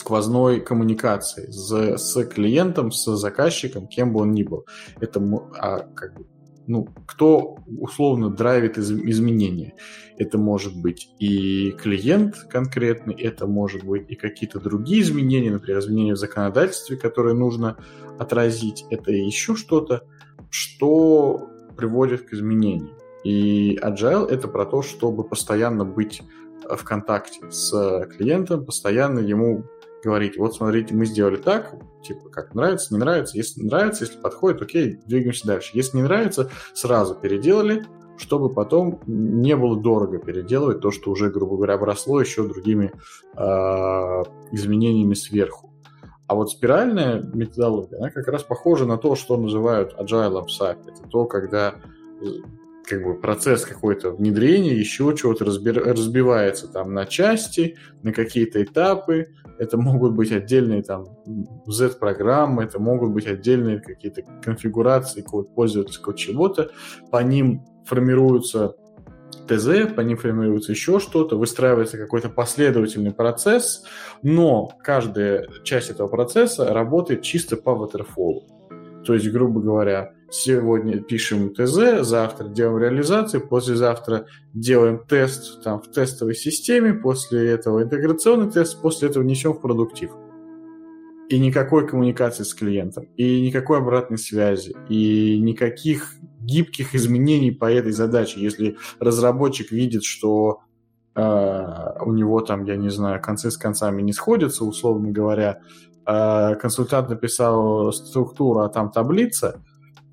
сквозной 0.00 0.60
коммуникации 0.60 1.50
с, 1.50 1.98
с 1.98 2.24
клиентом, 2.24 2.90
с 2.90 3.16
заказчиком, 3.16 3.86
кем 3.86 4.12
бы 4.12 4.20
он 4.20 4.32
ни 4.32 4.42
был. 4.42 4.66
Это 4.98 5.20
а, 5.58 5.80
как 5.94 6.16
бы, 6.16 6.26
ну, 6.66 6.88
кто 7.06 7.58
условно 7.78 8.30
драйвит 8.30 8.78
из, 8.78 8.90
изменения. 8.90 9.74
Это 10.16 10.38
может 10.38 10.74
быть 10.80 11.10
и 11.18 11.72
клиент 11.72 12.36
конкретный, 12.48 13.14
это 13.14 13.46
может 13.46 13.84
быть 13.84 14.06
и 14.08 14.14
какие-то 14.14 14.58
другие 14.58 15.02
изменения, 15.02 15.50
например, 15.50 15.80
изменения 15.80 16.14
в 16.14 16.18
законодательстве, 16.18 16.96
которые 16.96 17.34
нужно 17.34 17.76
отразить, 18.18 18.84
это 18.90 19.12
еще 19.12 19.54
что-то, 19.54 20.02
что 20.50 21.48
приводит 21.76 22.22
к 22.28 22.32
изменению. 22.32 22.96
И 23.22 23.78
Agile— 23.82 24.26
это 24.30 24.48
про 24.48 24.64
то, 24.64 24.82
чтобы 24.82 25.24
постоянно 25.24 25.84
быть 25.84 26.22
в 26.68 26.84
контакте 26.84 27.50
с 27.50 28.06
клиентом, 28.16 28.64
постоянно 28.64 29.18
ему 29.18 29.64
говорить, 30.02 30.36
вот 30.36 30.54
смотрите, 30.54 30.94
мы 30.94 31.06
сделали 31.06 31.36
так, 31.36 31.74
типа, 32.02 32.28
как 32.30 32.54
нравится, 32.54 32.92
не 32.94 33.00
нравится, 33.00 33.36
если 33.36 33.62
нравится, 33.62 34.04
если 34.04 34.18
подходит, 34.20 34.62
окей, 34.62 34.98
двигаемся 35.06 35.46
дальше. 35.46 35.70
Если 35.74 35.96
не 35.96 36.02
нравится, 36.02 36.50
сразу 36.74 37.14
переделали, 37.14 37.84
чтобы 38.16 38.50
потом 38.50 39.00
не 39.06 39.56
было 39.56 39.80
дорого 39.80 40.18
переделывать 40.18 40.80
то, 40.80 40.90
что 40.90 41.10
уже, 41.10 41.30
грубо 41.30 41.56
говоря, 41.56 41.74
обросло 41.74 42.20
еще 42.20 42.46
другими 42.46 42.92
э, 43.36 43.40
изменениями 44.52 45.14
сверху. 45.14 45.70
А 46.26 46.34
вот 46.34 46.50
спиральная 46.50 47.22
методология, 47.34 47.98
она 47.98 48.10
как 48.10 48.28
раз 48.28 48.44
похожа 48.44 48.86
на 48.86 48.98
то, 48.98 49.16
что 49.16 49.36
называют 49.36 49.94
agile 49.98 50.44
SAP. 50.46 50.78
Это 50.86 51.08
то, 51.08 51.24
когда 51.24 51.74
как 52.84 53.02
бы 53.02 53.14
процесс 53.14 53.64
какой-то 53.64 54.10
внедрения, 54.10 54.74
еще 54.74 55.14
чего-то 55.16 55.44
разбивается 55.44 56.68
там 56.68 56.92
на 56.92 57.06
части, 57.06 57.76
на 58.02 58.12
какие-то 58.12 58.62
этапы. 58.62 59.34
Это 59.60 59.76
могут 59.76 60.14
быть 60.14 60.32
отдельные 60.32 60.82
там 60.82 61.18
Z-программы, 61.66 62.64
это 62.64 62.78
могут 62.78 63.10
быть 63.10 63.26
отдельные 63.26 63.78
какие-то 63.78 64.22
конфигурации 64.42 65.20
код 65.20 65.54
пользовательского 65.54 66.16
чего-то. 66.16 66.70
По 67.10 67.22
ним 67.22 67.66
формируются 67.84 68.74
ТЗ, 69.46 69.92
по 69.94 70.00
ним 70.00 70.16
формируется 70.16 70.72
еще 70.72 70.98
что-то, 70.98 71.36
выстраивается 71.36 71.98
какой-то 71.98 72.30
последовательный 72.30 73.12
процесс, 73.12 73.84
но 74.22 74.72
каждая 74.82 75.46
часть 75.62 75.90
этого 75.90 76.08
процесса 76.08 76.72
работает 76.72 77.20
чисто 77.20 77.58
по 77.58 77.68
waterfall. 77.68 78.59
То 79.10 79.14
есть, 79.14 79.28
грубо 79.32 79.60
говоря, 79.60 80.12
сегодня 80.30 81.02
пишем 81.02 81.52
ТЗ, 81.52 82.06
завтра 82.06 82.46
делаем 82.46 82.78
реализацию, 82.78 83.44
послезавтра 83.44 84.26
делаем 84.54 85.04
тест 85.04 85.64
там, 85.64 85.82
в 85.82 85.90
тестовой 85.90 86.36
системе, 86.36 86.94
после 86.94 87.48
этого 87.48 87.82
интеграционный 87.82 88.52
тест, 88.52 88.80
после 88.80 89.08
этого 89.08 89.24
несем 89.24 89.54
в 89.54 89.60
продуктив. 89.60 90.12
И 91.28 91.40
никакой 91.40 91.88
коммуникации 91.88 92.44
с 92.44 92.54
клиентом, 92.54 93.08
и 93.16 93.40
никакой 93.44 93.78
обратной 93.78 94.18
связи, 94.18 94.76
и 94.88 95.40
никаких 95.40 96.14
гибких 96.40 96.94
изменений 96.94 97.50
по 97.50 97.64
этой 97.64 97.90
задаче. 97.90 98.40
Если 98.40 98.76
разработчик 99.00 99.72
видит, 99.72 100.04
что 100.04 100.60
э, 101.16 102.00
у 102.06 102.12
него 102.12 102.42
там, 102.42 102.62
я 102.62 102.76
не 102.76 102.90
знаю, 102.90 103.20
концы 103.20 103.50
с 103.50 103.56
концами 103.56 104.02
не 104.02 104.12
сходятся, 104.12 104.64
условно 104.64 105.10
говоря, 105.10 105.62
консультант 106.04 107.08
написал 107.08 107.92
структуру, 107.92 108.60
а 108.60 108.68
там 108.68 108.90
таблица, 108.90 109.62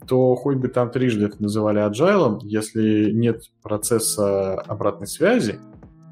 то 0.08 0.36
хоть 0.36 0.58
бы 0.58 0.68
там 0.68 0.90
трижды 0.90 1.26
это 1.26 1.42
называли 1.42 1.82
agile, 1.86 2.40
если 2.44 3.12
нет 3.12 3.44
процесса 3.62 4.56
обратной 4.62 5.08
связи, 5.08 5.60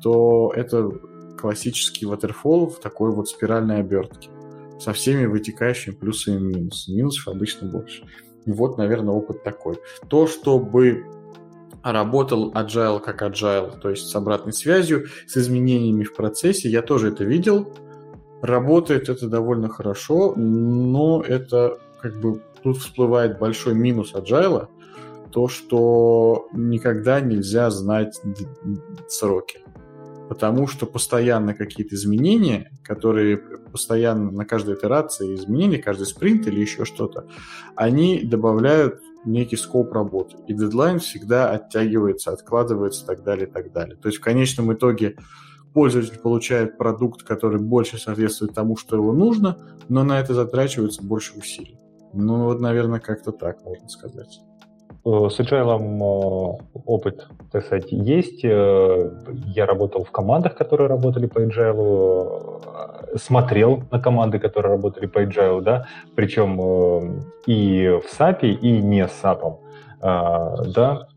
то 0.02 0.52
это 0.56 0.92
классический 1.40 2.06
waterfall 2.06 2.70
в 2.70 2.80
такой 2.80 3.12
вот 3.12 3.30
спиральной 3.30 3.80
обертке 3.80 4.30
со 4.80 4.94
всеми 4.94 5.26
вытекающими 5.26 5.94
плюсами 5.94 6.38
и 6.38 6.56
минусами. 6.56 6.98
Минусов 6.98 7.28
обычно 7.30 7.70
больше. 7.70 8.04
И 8.46 8.52
вот, 8.52 8.78
наверное, 8.78 9.14
опыт 9.14 9.44
такой. 9.44 9.80
То, 10.10 10.28
чтобы 10.28 11.06
работал 11.84 12.52
agile 12.52 13.00
как 13.00 13.22
agile, 13.22 13.80
то 13.80 13.90
есть 13.90 14.08
с 14.08 14.16
обратной 14.16 14.54
связью, 14.54 15.06
с 15.28 15.38
изменениями 15.38 16.04
в 16.04 16.16
процессе, 16.16 16.70
я 16.70 16.82
тоже 16.82 17.10
это 17.10 17.24
видел. 17.24 17.74
Работает 18.42 19.10
это 19.10 19.28
довольно 19.28 19.70
хорошо, 19.70 20.34
но 20.36 21.22
это 21.22 21.80
как 22.02 22.20
бы 22.20 22.42
тут 22.62 22.78
всплывает 22.78 23.40
большой 23.40 23.74
минус 23.74 24.14
agile, 24.14 24.68
то, 25.32 25.48
что 25.48 26.48
никогда 26.54 27.20
нельзя 27.22 27.70
знать 27.70 28.22
сроки. 29.08 29.60
Потому 30.30 30.66
что 30.68 30.86
постоянно 30.86 31.54
какие-то 31.54 31.96
изменения, 31.96 32.72
которые 32.84 33.38
постоянно 33.38 34.32
на 34.32 34.46
каждой 34.46 34.76
итерации 34.76 35.36
изменения, 35.36 35.78
каждый 35.78 36.08
спринт 36.08 36.48
или 36.48 36.60
еще 36.60 36.86
что-то, 36.86 37.28
они 37.76 38.24
добавляют 38.24 39.02
некий 39.26 39.58
скоп 39.58 39.92
работы. 39.94 40.38
И 40.48 40.54
дедлайн 40.54 41.00
всегда 41.00 41.52
оттягивается, 41.52 42.32
откладывается 42.32 43.04
и 43.04 43.08
так 43.08 43.24
далее, 43.24 43.48
и 43.48 43.52
так 43.52 43.72
далее. 43.72 43.98
То 43.98 44.08
есть 44.08 44.20
в 44.20 44.24
конечном 44.24 44.74
итоге 44.74 45.18
пользователь 45.76 46.18
получает 46.18 46.78
продукт, 46.78 47.24
который 47.24 47.60
больше 47.60 47.98
соответствует 47.98 48.54
тому, 48.54 48.78
что 48.78 48.96
его 48.96 49.12
нужно, 49.12 49.58
но 49.90 50.04
на 50.04 50.22
это 50.22 50.34
затрачивается 50.34 51.04
больше 51.04 51.38
усилий. 51.38 51.78
Ну, 52.14 52.46
вот, 52.46 52.62
наверное, 52.62 53.02
как-то 53.02 53.34
так 53.34 53.64
можно 53.66 53.90
сказать. 53.90 54.40
Э, 55.06 55.30
с 55.30 55.38
Agile 55.38 55.76
э, 55.76 56.80
опыт, 56.86 57.28
так 57.52 57.66
сказать, 57.66 57.92
есть. 57.92 58.46
Э, 58.46 59.12
я 59.54 59.66
работал 59.66 60.06
в 60.06 60.12
командах, 60.12 60.56
которые 60.56 60.88
работали 60.88 61.28
по 61.28 61.40
Agile, 61.40 63.18
смотрел 63.18 63.84
на 63.92 64.00
команды, 64.00 64.40
которые 64.40 64.72
работали 64.72 65.08
по 65.08 65.24
Agile, 65.24 65.62
да, 65.62 65.88
причем 66.16 67.22
и 67.46 68.00
в 68.02 68.06
SAP, 68.18 68.48
и 68.48 68.82
не 68.82 69.08
с 69.08 69.24
SAP, 69.24 69.58
да. 70.02 71.08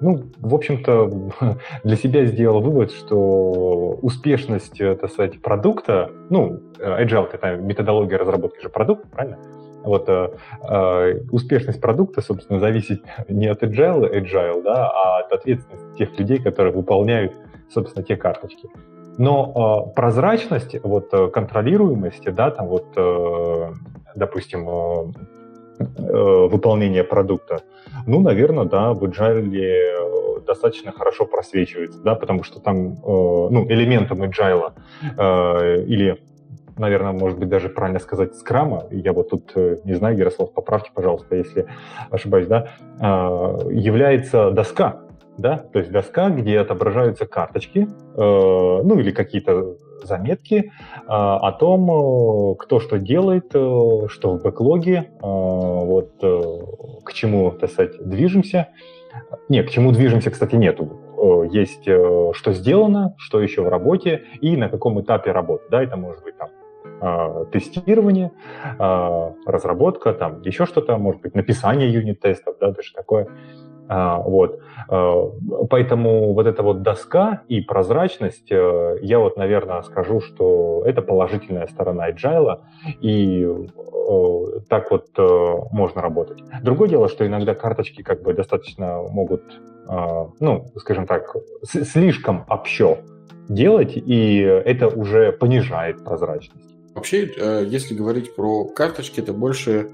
Ну, 0.00 0.24
в 0.38 0.54
общем-то, 0.54 1.56
для 1.84 1.96
себя 1.96 2.24
сделал 2.26 2.60
вывод, 2.60 2.92
что 2.92 3.98
успешность, 4.02 4.78
так 4.78 5.10
сказать, 5.10 5.40
продукта, 5.40 6.10
ну, 6.30 6.60
Agile— 6.78 7.28
это 7.32 7.56
методология 7.56 8.18
разработки 8.18 8.60
же 8.60 8.68
продукта, 8.68 9.06
правильно? 9.08 9.38
Вот 9.84 10.08
э, 10.08 10.30
э, 10.66 11.20
успешность 11.30 11.80
продукта, 11.80 12.22
собственно, 12.22 12.58
зависит 12.58 13.02
не 13.28 13.46
от 13.48 13.62
agile, 13.62 14.10
agile, 14.10 14.62
да, 14.62 14.90
а 14.90 15.18
от 15.20 15.32
ответственности 15.32 15.98
тех 15.98 16.18
людей, 16.18 16.38
которые 16.38 16.72
выполняют, 16.72 17.34
собственно, 17.72 18.02
те 18.02 18.16
карточки. 18.16 18.68
Но 19.18 19.90
э, 19.90 19.94
прозрачность, 19.94 20.76
вот 20.82 21.12
э, 21.12 21.28
контролируемость, 21.28 22.32
да, 22.34 22.50
там 22.50 22.66
вот, 22.66 22.86
э, 22.96 23.72
допустим, 24.16 25.12
э, 25.78 25.84
э, 25.84 26.48
выполнение 26.48 27.04
продукта, 27.04 27.60
ну, 28.06 28.20
наверное, 28.20 28.64
да, 28.64 28.92
в 28.92 29.04
agile 29.04 30.44
достаточно 30.46 30.92
хорошо 30.92 31.26
просвечивается, 31.26 32.02
да, 32.02 32.14
потому 32.14 32.42
что 32.42 32.60
там, 32.60 32.92
э, 32.92 32.96
ну, 33.04 33.66
элементом 33.68 34.22
agile 34.22 34.72
э, 35.16 35.84
или 35.86 36.20
наверное, 36.76 37.12
может 37.12 37.38
быть, 37.38 37.48
даже 37.48 37.68
правильно 37.68 38.00
сказать, 38.00 38.34
скрама, 38.34 38.86
я 38.90 39.12
вот 39.12 39.30
тут 39.30 39.52
э, 39.54 39.76
не 39.84 39.94
знаю, 39.94 40.16
Ярослав, 40.16 40.52
поправьте, 40.52 40.90
пожалуйста, 40.92 41.36
если 41.36 41.66
ошибаюсь, 42.10 42.48
да, 42.48 42.68
является 43.70 44.50
доска, 44.50 45.04
да, 45.38 45.58
то 45.58 45.78
есть 45.78 45.90
доска, 45.90 46.30
где 46.30 46.58
отображаются 46.58 47.26
карточки, 47.26 47.88
э, 47.88 48.16
ну 48.16 48.98
или 48.98 49.10
какие-то 49.10 49.76
заметки 50.06 50.72
а, 51.06 51.36
о 51.38 51.52
том, 51.52 51.90
э, 51.90 52.54
кто 52.56 52.80
что 52.80 52.98
делает, 52.98 53.50
что 53.50 54.36
в 54.36 54.42
бэклоге, 54.42 55.10
вот 55.20 56.12
к 57.04 57.12
чему, 57.12 57.50
так 57.52 57.70
сказать, 57.70 57.96
движемся. 58.04 58.68
Нет, 59.48 59.68
к 59.68 59.70
чему 59.70 59.92
движемся, 59.92 60.30
кстати, 60.30 60.56
нету. 60.56 61.00
Есть 61.50 61.82
что 61.82 62.52
сделано, 62.52 63.14
что 63.18 63.40
еще 63.40 63.62
в 63.62 63.68
работе 63.68 64.24
и 64.40 64.56
на 64.56 64.68
каком 64.68 65.00
этапе 65.00 65.32
работы. 65.32 65.64
Да, 65.70 65.82
это 65.82 65.96
может 65.96 66.22
быть 66.24 66.34
там 66.36 66.48
тестирование, 67.50 68.30
разработка, 68.78 70.14
там 70.14 70.42
еще 70.42 70.66
что-то, 70.66 70.96
может 70.96 71.20
быть, 71.20 71.34
написание 71.34 71.92
юнит-тестов, 71.92 72.56
да, 72.60 72.70
даже 72.70 72.92
такое. 72.92 73.28
А, 73.88 74.18
вот. 74.18 74.60
Поэтому 75.70 76.32
вот 76.32 76.46
эта 76.46 76.62
вот 76.62 76.82
доска 76.82 77.42
и 77.48 77.60
прозрачность, 77.60 78.50
э, 78.50 78.98
я 79.02 79.18
вот, 79.18 79.36
наверное, 79.36 79.82
скажу, 79.82 80.20
что 80.20 80.82
это 80.84 81.00
положительная 81.02 81.66
сторона 81.66 82.10
agile, 82.10 82.60
и 83.00 83.48
так 84.68 84.90
вот 84.90 85.08
э, 85.16 85.56
можно 85.70 86.02
работать. 86.02 86.42
Другое 86.62 86.88
дело, 86.88 87.08
что 87.08 87.26
иногда 87.26 87.54
карточки 87.54 88.02
как 88.02 88.22
бы 88.22 88.34
достаточно 88.34 89.02
могут, 89.02 89.42
ну, 90.40 90.66
скажем 90.76 91.06
так, 91.06 91.34
слишком 91.62 92.44
общо 92.48 92.98
делать, 93.48 93.92
и 93.96 94.38
это 94.38 94.88
уже 94.88 95.32
понижает 95.32 96.04
прозрачность. 96.04 96.74
Вообще, 96.94 97.28
э, 97.36 97.64
если 97.66 97.94
говорить 97.94 98.36
про 98.36 98.64
карточки, 98.66 99.20
это 99.20 99.32
больше 99.32 99.90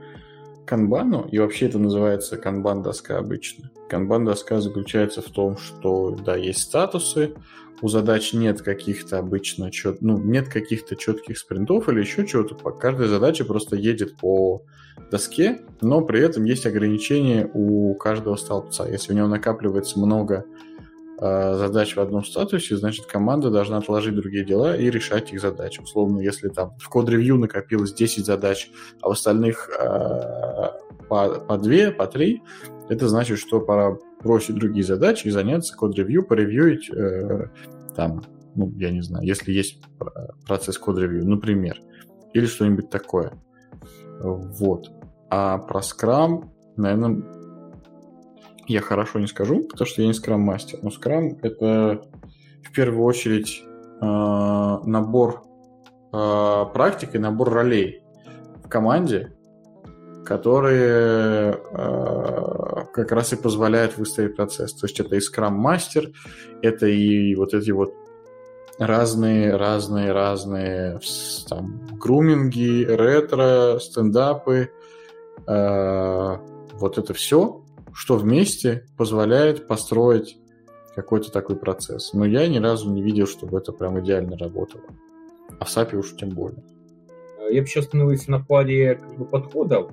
канбану, 0.71 1.27
и 1.29 1.37
вообще 1.41 1.67
это 1.67 1.81
называется 1.81 2.37
канбан-доска 2.37 3.19
обычно. 3.19 3.73
Канбан-доска 3.91 4.61
заключается 4.61 5.21
в 5.21 5.29
том, 5.29 5.59
что, 5.59 6.13
да, 6.13 6.37
есть 6.37 6.61
статусы, 6.61 7.35
у 7.83 7.89
задач 7.89 8.33
нет 8.35 8.63
каких-то 8.63 9.19
обычно, 9.19 9.73
чет... 9.73 10.01
ну, 10.01 10.17
нет 10.17 10.49
каких-то 10.49 10.95
четких 10.95 11.39
спринтов 11.39 11.89
или 11.89 11.99
еще 11.99 12.25
чего-то. 12.25 12.55
Каждая 12.55 13.09
задача 13.09 13.45
просто 13.45 13.75
едет 13.75 14.17
по 14.17 14.63
доске, 15.11 15.63
но 15.81 16.03
при 16.03 16.21
этом 16.21 16.45
есть 16.45 16.67
ограничения 16.67 17.51
у 17.53 17.93
каждого 17.97 18.37
столбца. 18.37 18.89
Если 18.89 19.13
у 19.13 19.17
него 19.17 19.27
накапливается 19.27 19.99
много 19.99 20.45
задач 21.21 21.97
в 21.97 22.01
одном 22.01 22.25
статусе, 22.25 22.77
значит, 22.77 23.05
команда 23.05 23.51
должна 23.51 23.77
отложить 23.77 24.15
другие 24.15 24.45
дела 24.45 24.75
и 24.75 24.91
решать 24.91 25.33
их 25.33 25.41
задачи. 25.41 25.81
Условно, 25.81 26.21
если 26.21 26.49
там 26.49 26.75
в 26.79 26.89
код-ревью 26.89 27.37
накопилось 27.37 27.93
10 27.93 28.25
задач, 28.25 28.71
а 29.03 29.09
в 29.09 29.13
остальных 29.13 29.69
э, 29.69 30.71
по, 31.09 31.41
по 31.41 31.59
2, 31.59 31.91
по 31.93 32.07
3, 32.07 32.43
это 32.89 33.09
значит, 33.09 33.39
что 33.39 33.61
пора 33.61 33.99
бросить 34.25 34.57
другие 34.57 34.85
задачи 34.85 35.27
и 35.27 35.31
заняться 35.31 35.77
код-ревью, 35.77 36.25
поревьюить 36.25 36.91
э, 36.91 37.49
там, 37.95 38.23
ну, 38.55 38.73
я 38.79 38.91
не 38.91 39.03
знаю, 39.03 39.27
если 39.27 39.53
есть 39.53 39.83
процесс 40.47 40.79
код-ревью, 40.79 41.29
например, 41.29 41.81
или 42.33 42.47
что-нибудь 42.47 42.89
такое. 42.89 43.33
Вот. 44.21 44.91
А 45.29 45.59
про 45.59 45.81
Scrum, 45.81 46.49
наверное, 46.77 47.23
я 48.71 48.81
хорошо 48.81 49.19
не 49.19 49.27
скажу, 49.27 49.65
потому 49.65 49.87
что 49.87 50.03
я 50.03 50.09
не 50.09 50.15
скрам-мастер. 50.15 50.79
Но 50.83 50.91
скрам— 50.91 51.39
это 51.43 52.03
в 52.63 52.73
первую 52.73 53.05
очередь 53.05 53.65
э, 53.65 54.05
набор 54.05 55.43
э, 56.13 56.65
практик 56.73 57.17
и 57.17 57.19
набор 57.19 57.51
ролей 57.51 58.03
в 58.65 58.69
команде, 58.69 59.33
которые 60.25 61.59
э, 61.73 62.85
как 62.95 63.11
раз 63.11 63.33
и 63.33 63.37
позволяют 63.37 63.99
выстроить 63.99 64.37
процесс. 64.37 64.73
То 64.73 64.87
есть 64.87 65.01
это 65.01 65.17
и 65.17 65.21
скрам-мастер, 65.21 66.13
это 66.63 66.87
и 66.87 67.35
вот 67.35 67.55
эти 67.55 67.73
вот 67.73 67.93
разные, 68.79 69.57
разные, 69.57 70.13
разные 70.13 71.01
там, 71.49 71.89
груминги, 71.99 72.85
ретро, 72.85 73.81
стендапы, 73.81 74.71
э, 75.49 76.37
вот 76.79 76.99
это 76.99 77.15
все 77.15 77.60
что 77.95 78.17
вместе 78.17 78.87
позволяет 78.97 79.67
построить 79.67 80.39
какой-то 80.95 81.31
такой 81.31 81.57
процесс. 81.57 82.13
Но 82.13 82.25
я 82.25 82.47
ни 82.49 82.59
разу 82.59 82.91
не 82.91 83.03
видел, 83.03 83.27
чтобы 83.27 83.59
это 83.59 83.73
прям 83.73 84.01
идеально 84.01 84.37
работало. 84.37 84.85
А 85.59 85.65
в 85.65 85.69
SAP 85.69 85.95
уж 85.97 86.17
тем 86.17 86.31
более. 86.31 86.63
Я 87.51 87.63
бы 87.63 87.69
остановился 87.75 88.31
на 88.31 88.41
паре 88.41 88.97
как 88.97 89.19
бы, 89.19 89.25
подходов. 89.25 89.93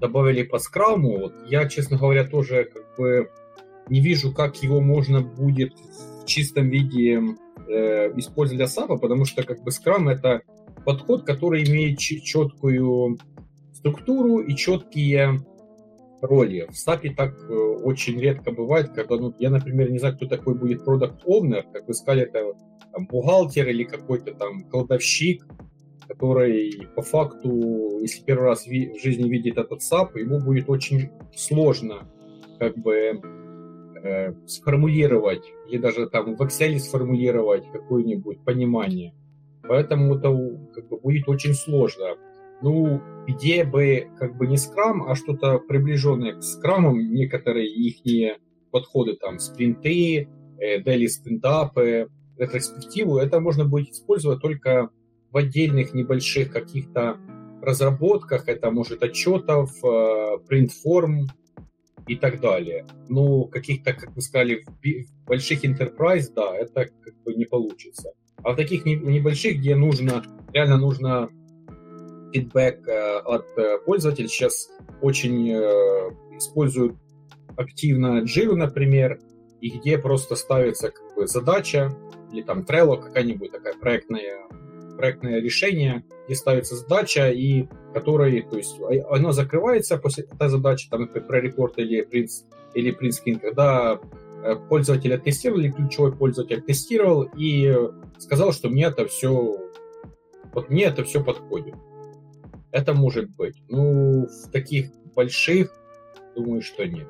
Добавили 0.00 0.42
по 0.42 0.58
скраму. 0.58 1.18
Вот 1.18 1.34
я, 1.46 1.68
честно 1.68 1.96
говоря, 1.96 2.24
тоже 2.24 2.70
как 2.72 2.96
бы 2.96 3.30
не 3.88 4.00
вижу, 4.00 4.32
как 4.32 4.62
его 4.62 4.80
можно 4.80 5.20
будет 5.20 5.72
в 6.22 6.26
чистом 6.26 6.68
виде 6.68 7.22
э, 7.68 8.12
использовать 8.18 8.58
для 8.58 8.66
SAP, 8.66 8.98
потому 8.98 9.24
что 9.24 9.42
как 9.42 9.62
бы 9.62 9.70
скрам 9.70 10.08
это 10.08 10.42
подход, 10.84 11.24
который 11.24 11.64
имеет 11.64 11.98
четкую 11.98 13.18
структуру 13.72 14.38
и 14.38 14.54
четкие 14.54 15.40
роли. 16.26 16.68
В 16.70 16.74
SAP 16.74 17.14
так 17.14 17.34
э, 17.48 17.52
очень 17.52 18.20
редко 18.20 18.50
бывает, 18.50 18.90
когда, 18.90 19.16
ну, 19.16 19.34
я, 19.38 19.50
например, 19.50 19.90
не 19.90 19.98
знаю, 19.98 20.16
кто 20.16 20.26
такой 20.26 20.54
будет 20.54 20.84
продукт 20.84 21.24
owner, 21.24 21.64
как 21.72 21.86
вы 21.88 21.94
сказали, 21.94 22.22
это 22.24 22.52
там, 22.92 23.06
бухгалтер 23.06 23.68
или 23.68 23.84
какой-то 23.84 24.34
там 24.34 24.64
кладовщик, 24.64 25.46
который 26.08 26.88
по 26.94 27.02
факту, 27.02 28.00
если 28.00 28.22
первый 28.24 28.44
раз 28.44 28.66
в 28.66 28.70
жизни 28.70 29.28
видит 29.28 29.58
этот 29.58 29.80
SAP, 29.80 30.18
ему 30.18 30.40
будет 30.40 30.68
очень 30.68 31.10
сложно 31.34 32.08
как 32.58 32.76
бы 32.76 33.20
э, 34.02 34.32
сформулировать, 34.46 35.44
или 35.68 35.78
даже 35.78 36.08
там 36.08 36.36
в 36.36 36.42
Excel 36.42 36.78
сформулировать 36.78 37.64
какое-нибудь 37.72 38.40
понимание. 38.44 39.14
Поэтому 39.68 40.14
это 40.14 40.28
как 40.74 40.88
бы, 40.88 40.98
будет 40.98 41.28
очень 41.28 41.54
сложно 41.54 42.16
ну, 42.62 43.02
где 43.26 43.64
бы 43.64 44.08
как 44.18 44.36
бы 44.36 44.46
не 44.46 44.56
скрам, 44.56 45.08
а 45.08 45.14
что-то 45.14 45.58
приближенное 45.58 46.34
к 46.34 46.42
скрамам, 46.42 47.12
некоторые 47.12 47.68
их 47.68 48.38
подходы, 48.70 49.16
там, 49.16 49.38
спринты, 49.38 50.28
э, 50.58 50.80
дели 50.82 51.06
стендапы, 51.06 52.08
ретроспективу, 52.38 53.18
это 53.18 53.40
можно 53.40 53.64
будет 53.64 53.90
использовать 53.90 54.40
только 54.40 54.90
в 55.30 55.36
отдельных 55.36 55.94
небольших 55.94 56.52
каких-то 56.52 57.18
разработках, 57.62 58.48
это 58.48 58.70
может 58.70 59.02
отчетов, 59.02 59.72
э, 59.84 60.38
принт-форм 60.46 61.28
и 62.06 62.16
так 62.16 62.40
далее. 62.40 62.86
Ну, 63.08 63.46
каких-то, 63.46 63.92
как 63.92 64.14
вы 64.14 64.20
сказали, 64.20 64.64
в 64.64 65.26
больших 65.26 65.64
enterprise, 65.64 66.30
да, 66.34 66.56
это 66.56 66.88
как 67.00 67.14
бы 67.24 67.34
не 67.34 67.44
получится. 67.44 68.12
А 68.42 68.52
в 68.52 68.56
таких 68.56 68.84
небольших, 68.84 69.58
где 69.58 69.74
нужно, 69.74 70.22
реально 70.52 70.76
нужно 70.76 71.28
фидбэк 72.36 72.86
э, 72.88 73.18
от 73.24 73.46
э, 73.56 73.78
пользователей. 73.84 74.28
Сейчас 74.28 74.68
очень 75.00 75.50
э, 75.50 75.58
используют 76.36 76.96
активно 77.56 78.22
Jira, 78.22 78.54
например, 78.54 79.18
и 79.60 79.70
где 79.70 79.98
просто 79.98 80.36
ставится 80.36 80.90
как 80.90 81.14
бы 81.14 81.26
задача, 81.26 81.96
или 82.32 82.42
там 82.42 82.60
Trello 82.60 83.00
какая-нибудь 83.00 83.52
такая 83.52 83.74
проектная, 83.74 84.46
проектное 84.96 85.40
решение, 85.40 86.04
где 86.26 86.34
ставится 86.34 86.76
задача, 86.76 87.30
и 87.30 87.66
которой, 87.94 88.42
то 88.42 88.56
есть 88.58 88.78
а, 88.80 89.14
оно 89.14 89.32
закрывается 89.32 89.96
после 89.96 90.24
этой 90.24 90.48
задачи, 90.48 90.88
там, 90.90 91.02
например, 91.02 91.26
про 91.26 91.40
репорт 91.40 91.78
или 91.78 92.02
принц, 92.02 92.42
или 92.74 92.90
принтскин, 92.90 93.38
когда 93.38 93.98
пользователь 94.68 95.14
оттестировал, 95.14 95.60
или 95.60 95.70
ключевой 95.70 96.14
пользователь 96.14 96.60
тестировал 96.60 97.28
и 97.36 97.74
сказал, 98.18 98.52
что 98.52 98.68
мне 98.68 98.84
это 98.84 99.06
все, 99.06 99.56
вот 100.52 100.68
мне 100.68 100.84
это 100.84 101.04
все 101.04 101.24
подходит. 101.24 101.74
Это 102.76 102.92
может 102.92 103.30
быть. 103.38 103.62
Ну, 103.70 104.26
в 104.26 104.50
таких 104.52 104.90
больших, 105.14 105.70
думаю, 106.36 106.60
что 106.60 106.86
нет. 106.86 107.06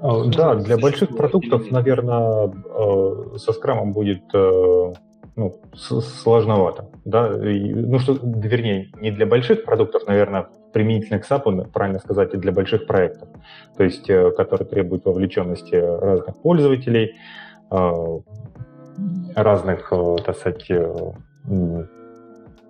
А, 0.00 0.24
да, 0.24 0.56
для 0.56 0.76
больших 0.76 1.16
продуктов, 1.16 1.70
наверное, 1.70 2.48
э, 2.48 3.38
со 3.38 3.52
скрамом 3.52 3.92
будет 3.92 4.24
э, 4.34 4.92
ну, 5.36 5.60
сложновато. 5.74 6.88
Да? 7.04 7.30
Ну, 7.30 7.98
что, 8.00 8.18
вернее, 8.24 8.88
не 9.00 9.12
для 9.12 9.24
больших 9.24 9.64
продуктов, 9.64 10.02
наверное, 10.08 10.48
применительно 10.72 11.20
к 11.20 11.30
SAP, 11.30 11.70
правильно 11.70 12.00
сказать, 12.00 12.34
и 12.34 12.36
для 12.36 12.50
больших 12.50 12.88
проектов, 12.88 13.28
то 13.76 13.84
есть, 13.84 14.10
э, 14.10 14.32
которые 14.32 14.66
требуют 14.66 15.04
вовлеченности 15.04 15.76
разных 15.76 16.42
пользователей, 16.42 17.14
разных, 19.34 19.92
так 20.24 20.36
сказать, 20.36 20.70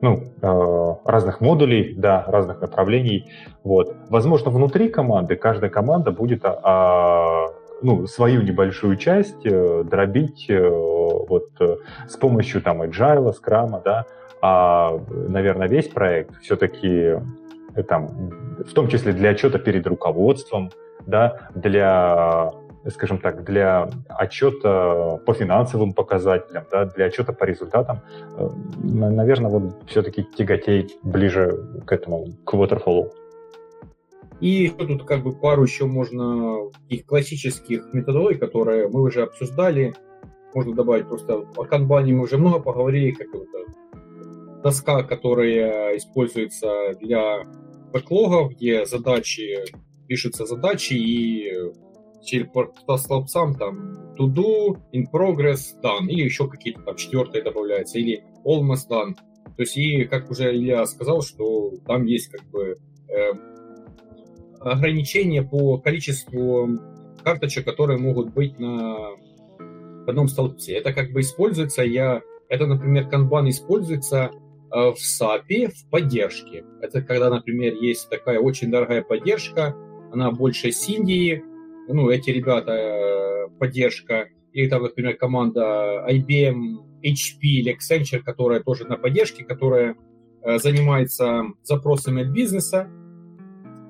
ну, 0.01 1.01
разных 1.05 1.41
модулей, 1.41 1.95
да, 1.97 2.25
разных 2.27 2.61
направлений. 2.61 3.31
Вот. 3.63 3.97
Возможно, 4.11 4.51
внутри 4.51 4.89
команды 4.89 5.37
каждая 5.37 5.71
команда 5.71 6.11
будет 6.11 6.45
а, 6.45 6.61
а 6.63 7.47
ну, 7.83 8.07
свою 8.07 8.43
небольшую 8.43 8.97
часть 8.97 9.43
дробить 9.43 10.47
вот 10.49 11.49
с 12.09 12.17
помощью 12.17 12.63
там 12.63 12.83
agile, 12.83 13.33
скрама, 13.33 13.81
да, 13.85 14.05
а, 14.47 15.01
наверное, 15.11 15.69
весь 15.69 15.89
проект 15.89 16.39
все-таки 16.43 17.19
э, 17.75 17.83
там, 17.89 18.09
в 18.59 18.75
том 18.75 18.89
числе 18.89 19.15
для 19.15 19.31
отчета 19.31 19.59
перед 19.59 19.87
руководством, 19.87 20.71
да, 21.07 21.49
для, 21.55 22.53
скажем 22.91 23.19
так, 23.19 23.45
для 23.45 23.89
отчета 24.09 25.19
по 25.25 25.35
финансовым 25.35 25.93
показателям, 25.93 26.65
да, 26.71 26.85
для 26.85 27.07
отчета 27.07 27.33
по 27.33 27.45
результатам, 27.45 28.01
э, 28.37 28.49
наверное, 28.83 29.51
вот 29.51 29.83
все-таки 29.87 30.25
тяготеет 30.37 30.93
ближе 31.03 31.83
к 31.87 31.93
этому, 31.93 32.27
к 32.45 32.55
waterfall. 32.55 33.11
И 34.41 34.69
тут 34.69 35.05
как 35.05 35.23
бы 35.23 35.33
пару 35.33 35.63
еще 35.63 35.87
можно 35.87 36.71
их 36.89 37.07
классических 37.07 37.95
методологий, 37.95 38.39
которые 38.39 38.89
мы 38.89 39.03
уже 39.03 39.23
обсуждали, 39.23 39.95
можно 40.55 40.75
добавить 40.75 41.09
просто 41.09 41.45
о 41.57 41.65
канбане 41.65 42.13
мы 42.13 42.25
уже 42.25 42.39
много 42.39 42.61
поговорили, 42.61 43.13
как 43.13 43.29
это 43.29 43.65
доска, 44.63 45.03
которая 45.03 45.97
используется 45.97 46.95
для 47.01 47.45
бэклогов, 47.93 48.53
где 48.53 48.87
задачи, 48.87 49.65
пишутся 50.09 50.47
задачи 50.47 50.95
и 50.95 51.53
по 52.87 52.97
столбцам 52.97 53.55
там 53.55 54.15
to 54.19 54.27
do, 54.27 54.79
in 54.93 55.05
progress, 55.13 55.81
done, 55.83 56.07
или 56.09 56.23
еще 56.23 56.49
какие-то 56.49 56.83
там 56.83 56.97
четвертые 56.97 57.43
добавляются, 57.43 57.99
или 57.99 58.25
almost 58.45 58.89
done. 58.91 59.15
То 59.57 59.63
есть, 59.63 59.77
и 59.77 60.05
как 60.05 60.31
уже 60.31 60.55
Илья 60.55 60.85
сказал, 60.87 61.23
что 61.23 61.73
там 61.87 62.05
есть 62.05 62.29
как 62.29 62.45
бы 62.51 62.77
э, 63.09 63.33
ограничения 64.61 65.43
по 65.43 65.79
количеству 65.79 66.79
карточек, 67.23 67.65
которые 67.65 67.99
могут 67.99 68.33
быть 68.33 68.59
на 68.59 69.11
одном 70.07 70.29
столбце. 70.29 70.75
Это 70.75 70.93
как 70.93 71.13
бы 71.13 71.21
используется, 71.21 71.83
я, 71.83 72.23
это, 72.49 72.67
например, 72.67 73.09
канбан 73.09 73.49
используется 73.49 74.31
Э, 74.75 74.91
в 74.91 74.97
SAP 74.97 75.69
в 75.69 75.89
поддержке. 75.89 76.65
Это 76.83 77.01
когда, 77.01 77.31
например, 77.31 77.75
есть 77.75 78.11
такая 78.11 78.41
очень 78.41 78.73
дорогая 78.73 79.03
поддержка, 79.03 79.77
она 80.13 80.33
больше 80.33 80.73
с 80.73 80.89
Индии, 80.89 81.45
ну, 81.89 82.11
эти 82.11 82.31
ребята, 82.31 82.73
э, 82.73 83.49
поддержка, 83.59 84.29
или 84.53 84.69
там, 84.69 84.83
например, 84.83 85.17
команда 85.17 86.05
IBM, 86.09 86.77
HP 87.03 87.39
или 87.43 87.77
Accenture, 87.77 88.21
которая 88.21 88.61
тоже 88.61 88.85
на 88.87 88.97
поддержке, 88.97 89.45
которая 89.45 89.97
э, 90.43 90.59
занимается 90.59 91.45
запросами 91.63 92.23
от 92.23 92.29
бизнеса, 92.29 92.89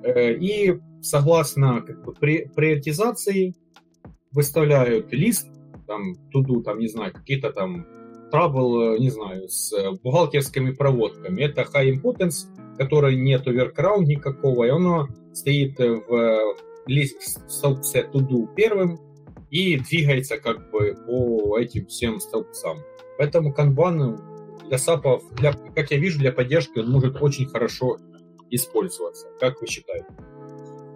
и 0.07 0.79
согласно 1.01 1.81
как 1.81 2.03
бы, 2.03 2.13
приоритизации 2.13 3.55
выставляют 4.31 5.11
лист, 5.13 5.47
там, 5.87 6.15
туду, 6.31 6.61
там, 6.61 6.79
не 6.79 6.87
знаю, 6.87 7.13
какие-то 7.13 7.51
там 7.51 7.85
э, 8.31 8.97
не 8.99 9.09
знаю, 9.09 9.47
с 9.47 9.71
э, 9.71 9.91
бухгалтерскими 10.03 10.71
проводками. 10.71 11.41
Это 11.41 11.61
high 11.61 11.93
importance, 11.93 12.47
которой 12.77 13.15
нет 13.15 13.47
workaround 13.47 14.05
никакого, 14.05 14.65
и 14.65 14.69
оно 14.69 15.07
стоит 15.33 15.79
в 15.79 16.55
столбце 17.19 18.07
to 18.13 18.19
do 18.19 18.47
первым 18.55 18.99
и 19.49 19.77
двигается 19.79 20.37
как 20.37 20.71
бы 20.71 20.95
по 21.07 21.57
этим 21.57 21.87
всем 21.87 22.19
столбцам. 22.19 22.79
Поэтому 23.17 23.53
канбан 23.53 24.19
для 24.67 24.77
сапов, 24.77 25.23
для, 25.35 25.53
как 25.53 25.91
я 25.91 25.97
вижу, 25.97 26.19
для 26.19 26.31
поддержки 26.31 26.79
он 26.79 26.89
может 26.89 27.21
очень 27.21 27.45
хорошо 27.47 27.97
использоваться. 28.49 29.27
Как 29.39 29.61
вы 29.61 29.67
считаете? 29.67 30.07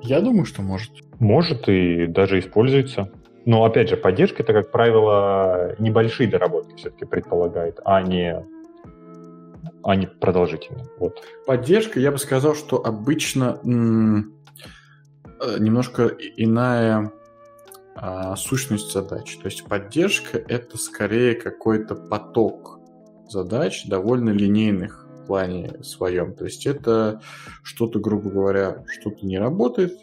Я 0.02 0.22
думаю, 0.22 0.45
что 0.45 0.61
может. 0.61 0.91
Может 1.20 1.68
и 1.68 2.07
даже 2.07 2.40
используется. 2.40 3.11
Но, 3.45 3.64
опять 3.64 3.90
же, 3.90 3.98
поддержка 3.98 4.44
это, 4.44 4.53
как 4.53 4.72
правило, 4.72 5.76
небольшие 5.80 6.30
доработки 6.30 6.76
все-таки 6.76 7.06
предполагает, 7.06 7.80
а 7.84 8.02
не, 8.02 8.45
а 9.84 9.95
не 9.95 10.07
продолжительные. 10.07 10.86
Вот. 10.99 11.24
Поддержка, 11.45 11.99
я 11.99 12.11
бы 12.11 12.18
сказал, 12.18 12.56
что 12.56 12.86
обычно 12.86 13.60
м- 13.64 14.36
немножко 15.60 16.07
иная 16.38 17.11
а, 17.95 18.36
сущность 18.36 18.91
задач. 18.94 19.38
То 19.38 19.45
есть 19.45 19.66
поддержка 19.66 20.38
это 20.38 20.78
скорее 20.78 21.36
какой-то 21.36 21.95
поток 21.95 22.80
задач, 23.28 23.86
довольно 23.86 24.30
линейных 24.30 25.07
в 25.07 25.26
плане 25.28 25.84
своем. 25.84 26.34
То 26.34 26.45
есть 26.45 26.66
это 26.66 27.22
что-то, 27.64 27.99
грубо 27.99 28.30
говоря, 28.30 28.84
что-то 28.88 29.26
не 29.26 29.38
работает, 29.38 29.99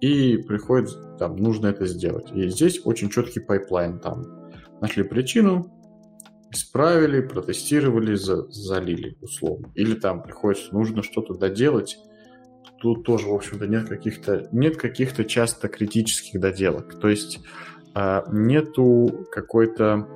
и 0.00 0.36
приходит, 0.36 1.18
там, 1.18 1.36
нужно 1.36 1.68
это 1.68 1.86
сделать. 1.86 2.30
И 2.32 2.48
здесь 2.48 2.80
очень 2.84 3.10
четкий 3.10 3.40
pipeline, 3.40 3.98
там, 3.98 4.50
нашли 4.80 5.02
причину, 5.02 5.72
исправили, 6.50 7.20
протестировали, 7.20 8.14
за, 8.14 8.50
залили, 8.50 9.16
условно. 9.20 9.72
Или 9.74 9.94
там 9.94 10.22
приходится, 10.22 10.74
нужно 10.74 11.02
что-то 11.02 11.34
доделать, 11.34 11.98
тут 12.84 13.02
тоже, 13.02 13.28
в 13.28 13.34
общем-то, 13.34 13.66
нет 13.66 13.88
каких-то 13.88 14.46
нет 14.52 14.76
каких-то 14.76 15.24
часто 15.24 15.68
критических 15.68 16.38
доделок. 16.38 17.00
То 17.00 17.08
есть 17.08 17.40
э, 17.94 18.22
нету 18.30 19.26
какой-то 19.32 20.06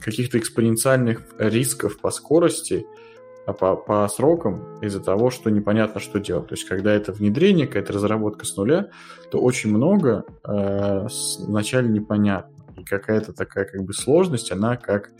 каких-то 0.00 0.38
экспоненциальных 0.38 1.22
рисков 1.38 1.98
по 1.98 2.12
скорости, 2.12 2.86
а 3.46 3.52
по, 3.52 3.74
по 3.74 4.06
срокам 4.06 4.78
из-за 4.80 5.00
того, 5.00 5.30
что 5.30 5.50
непонятно, 5.50 6.00
что 6.00 6.20
делать. 6.20 6.46
То 6.46 6.54
есть, 6.54 6.68
когда 6.68 6.92
это 6.92 7.10
внедрение, 7.10 7.66
какая-то 7.66 7.94
разработка 7.94 8.46
с 8.46 8.56
нуля, 8.56 8.90
то 9.32 9.40
очень 9.40 9.70
много 9.70 10.24
э, 10.44 11.08
вначале 11.40 11.88
непонятно. 11.88 12.54
И 12.78 12.84
какая-то 12.84 13.32
такая 13.32 13.64
как 13.64 13.82
бы 13.82 13.92
сложность, 13.92 14.52
она 14.52 14.76
как 14.76 15.10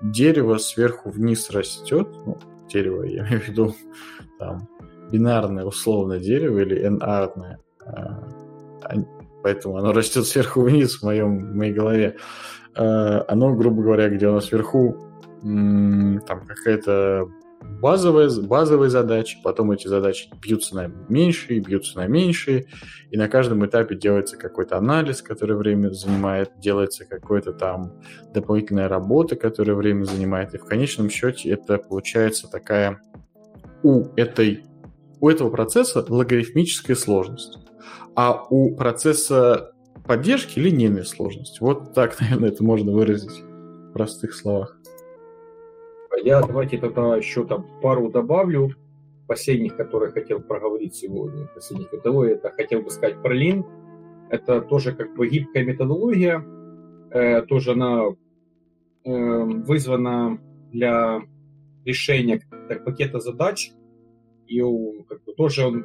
дерево 0.00 0.58
сверху 0.58 1.10
вниз 1.10 1.50
растет. 1.50 2.06
Ну, 2.24 2.38
дерево, 2.72 3.02
я 3.02 3.26
имею 3.26 3.40
в 3.40 3.48
виду 3.48 3.74
там 4.38 4.68
бинарное 5.14 5.64
условно 5.64 6.18
дерево 6.18 6.58
или 6.58 6.76
n-арное. 6.86 7.58
Э, 7.86 8.96
поэтому 9.42 9.76
оно 9.76 9.92
растет 9.92 10.26
сверху 10.26 10.62
вниз 10.62 10.96
в, 10.96 11.04
моем, 11.04 11.38
в 11.38 11.54
моей 11.54 11.72
голове. 11.72 12.16
Э, 12.76 13.22
оно, 13.28 13.54
грубо 13.54 13.82
говоря, 13.82 14.08
где 14.08 14.28
у 14.28 14.32
нас 14.32 14.46
сверху 14.46 14.96
там 15.42 16.46
какая-то 16.46 17.28
базовые, 17.82 18.30
базовые 18.42 18.88
задачи, 18.88 19.38
потом 19.44 19.72
эти 19.72 19.88
задачи 19.88 20.30
бьются 20.42 20.74
на 20.74 20.90
меньшие, 21.08 21.60
бьются 21.60 21.98
на 21.98 22.06
меньшие, 22.06 22.66
и 23.10 23.18
на 23.18 23.28
каждом 23.28 23.64
этапе 23.66 23.94
делается 23.94 24.38
какой-то 24.38 24.78
анализ, 24.78 25.20
который 25.20 25.54
время 25.54 25.90
занимает, 25.90 26.50
делается 26.58 27.04
какая-то 27.04 27.52
там 27.52 27.92
дополнительная 28.32 28.88
работа, 28.88 29.36
которая 29.36 29.76
время 29.76 30.04
занимает, 30.04 30.54
и 30.54 30.58
в 30.58 30.64
конечном 30.64 31.10
счете 31.10 31.50
это 31.50 31.76
получается 31.76 32.50
такая 32.50 33.02
у 33.82 34.06
этой 34.16 34.64
у 35.24 35.30
этого 35.30 35.48
процесса 35.48 36.04
логарифмическая 36.06 36.94
сложность, 36.94 37.58
а 38.14 38.44
у 38.50 38.76
процесса 38.76 39.72
поддержки 40.06 40.58
линейная 40.58 41.04
сложность. 41.04 41.62
Вот 41.62 41.94
так, 41.94 42.20
наверное, 42.20 42.50
это 42.50 42.62
можно 42.62 42.92
выразить 42.92 43.40
в 43.40 43.92
простых 43.94 44.34
словах. 44.34 44.78
Я 46.22 46.42
давайте 46.42 46.76
тогда 46.76 47.16
еще 47.16 47.46
там 47.46 47.66
пару 47.80 48.10
добавлю 48.10 48.74
последних, 49.26 49.76
которые 49.76 50.12
хотел 50.12 50.40
проговорить 50.40 50.94
сегодня. 50.94 51.46
Последних 51.54 51.88
того, 52.02 52.26
это 52.26 52.50
хотел 52.50 52.82
бы 52.82 52.90
сказать 52.90 53.22
про 53.22 53.34
Lean. 53.34 53.64
Это 54.28 54.60
тоже 54.60 54.92
как 54.92 55.14
бы 55.14 55.26
гибкая 55.26 55.64
методология. 55.64 56.44
Э, 57.10 57.40
тоже 57.40 57.72
она 57.72 58.10
э, 59.04 59.10
вызвана 59.10 60.38
для 60.70 61.22
решения 61.86 62.42
так, 62.68 62.84
пакета 62.84 63.20
задач. 63.20 63.72
И 64.46 64.60
как 65.08 65.24
бы, 65.24 65.32
тоже 65.34 65.66
он 65.66 65.84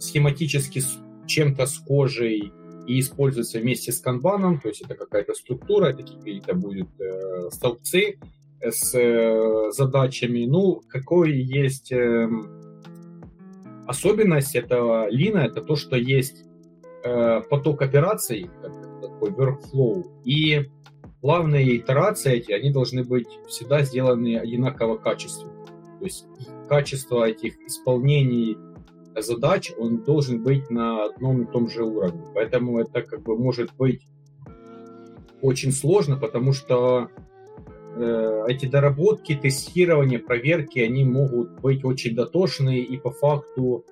схематически 0.00 0.80
с 0.80 0.98
чем-то 1.26 1.66
схожий 1.66 2.52
и 2.86 3.00
используется 3.00 3.58
вместе 3.58 3.92
с 3.92 4.00
канбаном, 4.00 4.60
то 4.60 4.68
есть 4.68 4.82
это 4.82 4.94
какая-то 4.94 5.34
структура, 5.34 5.86
это 5.86 6.02
какие-то 6.02 6.54
будут 6.54 6.88
э, 7.00 7.50
столбцы, 7.50 8.18
с 8.70 8.94
э, 8.94 9.70
задачами. 9.72 10.46
Ну, 10.46 10.82
какой 10.88 11.32
есть 11.32 11.92
э, 11.92 12.28
особенность 13.86 14.54
этого 14.54 15.08
лина, 15.10 15.38
это 15.38 15.60
то, 15.60 15.76
что 15.76 15.96
есть 15.96 16.44
э, 17.04 17.40
поток 17.48 17.82
операций, 17.82 18.50
такой 19.00 19.30
workflow, 19.30 20.04
и 20.24 20.70
главные 21.22 21.76
итерации 21.76 22.36
эти, 22.36 22.52
они 22.52 22.70
должны 22.70 23.04
быть 23.04 23.28
всегда 23.48 23.82
сделаны 23.82 24.38
одинаково 24.38 24.96
качественно. 24.96 25.52
То 25.98 26.04
есть 26.04 26.26
качество 26.74 27.22
этих 27.22 27.56
исполнений 27.68 28.58
задач, 29.16 29.70
он 29.78 29.98
должен 29.98 30.42
быть 30.42 30.70
на 30.70 31.04
одном 31.04 31.42
и 31.42 31.52
том 31.52 31.70
же 31.70 31.84
уровне. 31.84 32.24
Поэтому 32.34 32.80
это 32.80 33.00
как 33.02 33.22
бы 33.22 33.38
может 33.38 33.72
быть 33.76 34.08
очень 35.40 35.70
сложно, 35.70 36.16
потому 36.16 36.52
что 36.52 37.10
э, 37.94 38.44
эти 38.48 38.66
доработки, 38.66 39.36
тестирование, 39.36 40.18
проверки, 40.18 40.80
они 40.80 41.04
могут 41.04 41.60
быть 41.60 41.84
очень 41.84 42.16
дотошные 42.16 42.82
и 42.82 42.96
по 42.96 43.12
факту, 43.12 43.84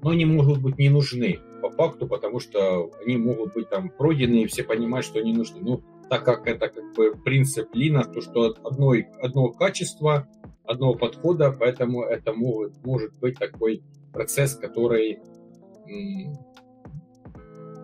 но 0.00 0.10
они 0.10 0.26
могут 0.26 0.62
быть 0.62 0.78
не 0.78 0.90
нужны 0.90 1.40
по 1.60 1.70
факту, 1.70 2.06
потому 2.06 2.38
что 2.38 2.92
они 3.04 3.16
могут 3.16 3.52
быть 3.52 3.68
там 3.68 3.88
пройдены, 3.88 4.42
и 4.42 4.46
все 4.46 4.62
понимают, 4.62 5.04
что 5.04 5.18
они 5.18 5.32
нужны. 5.32 5.58
Ну, 5.60 5.82
так 6.08 6.24
как 6.24 6.46
это 6.46 6.68
как 6.68 6.94
бы 6.94 7.14
принцип 7.24 7.74
Лина, 7.74 8.04
то 8.04 8.20
что 8.20 8.54
одной, 8.64 9.08
одного 9.20 9.52
качества, 9.52 10.28
одного 10.64 10.94
подхода, 10.94 11.54
поэтому 11.58 12.02
это 12.02 12.32
может, 12.34 12.84
может 12.84 13.14
быть 13.18 13.38
такой 13.38 13.82
процесс, 14.12 14.54
который 14.54 15.20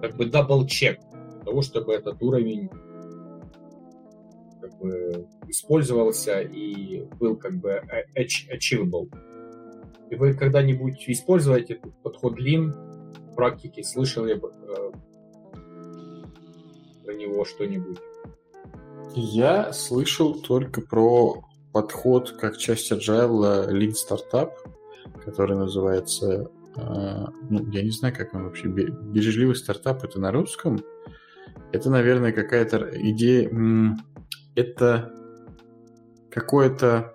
как 0.01 0.17
бы 0.17 0.27
double-check 0.27 1.01
того, 1.45 1.63
чтобы 1.63 1.95
этот 1.95 2.23
уровень 2.23 2.69
как 4.61 4.79
бы 4.79 5.27
использовался 5.49 6.41
и 6.41 7.05
был 7.19 7.37
как 7.37 7.55
бы 7.55 7.83
achievable. 8.17 9.11
И 10.11 10.17
вы 10.17 10.35
когда-нибудь 10.35 11.05
используете 11.09 11.81
подход 12.03 12.39
Lean 12.39 12.71
в 13.31 13.35
практике? 13.35 13.83
Слышали 13.83 14.37
э, 14.37 14.93
про 17.05 17.15
него 17.15 17.45
что-нибудь? 17.45 17.99
Я 19.15 19.73
слышал 19.73 20.35
только 20.35 20.81
про 20.81 21.45
подход 21.73 22.33
как 22.41 22.57
часть 22.57 22.93
agile 22.93 23.69
Lean 23.71 23.93
Startup, 23.93 24.51
который 25.25 25.57
называется, 25.57 26.51
э, 26.77 27.25
ну, 27.51 27.71
я 27.71 27.83
не 27.83 27.91
знаю, 27.91 28.15
как 28.17 28.35
он 28.35 28.45
вообще, 28.45 28.69
бережливый 28.69 29.57
стартап, 29.57 30.05
это 30.05 30.21
на 30.21 30.33
русском. 30.33 30.81
Это, 31.73 31.91
наверное, 31.91 32.33
какая-то 32.33 32.91
идея, 33.11 33.51
это 34.55 35.13
какое-то 36.31 37.15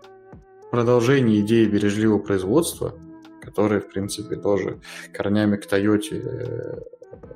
продолжение 0.72 1.42
идеи 1.42 1.66
бережливого 1.66 2.20
производства, 2.20 2.94
которая, 3.42 3.80
в 3.80 3.90
принципе, 3.90 4.36
тоже 4.36 4.80
корнями 5.14 5.56
к 5.56 5.66
Тойоте 5.66 6.84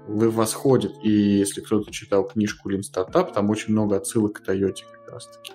восходит. 0.07 0.93
И 1.03 1.09
если 1.09 1.61
кто-то 1.61 1.91
читал 1.91 2.25
книжку 2.25 2.69
Lean 2.69 2.81
Startup, 2.81 3.31
там 3.34 3.49
очень 3.49 3.73
много 3.73 3.97
отсылок 3.97 4.34
к 4.34 4.43
Тойоте 4.43 4.85
как 4.91 5.13
раз-таки. 5.13 5.53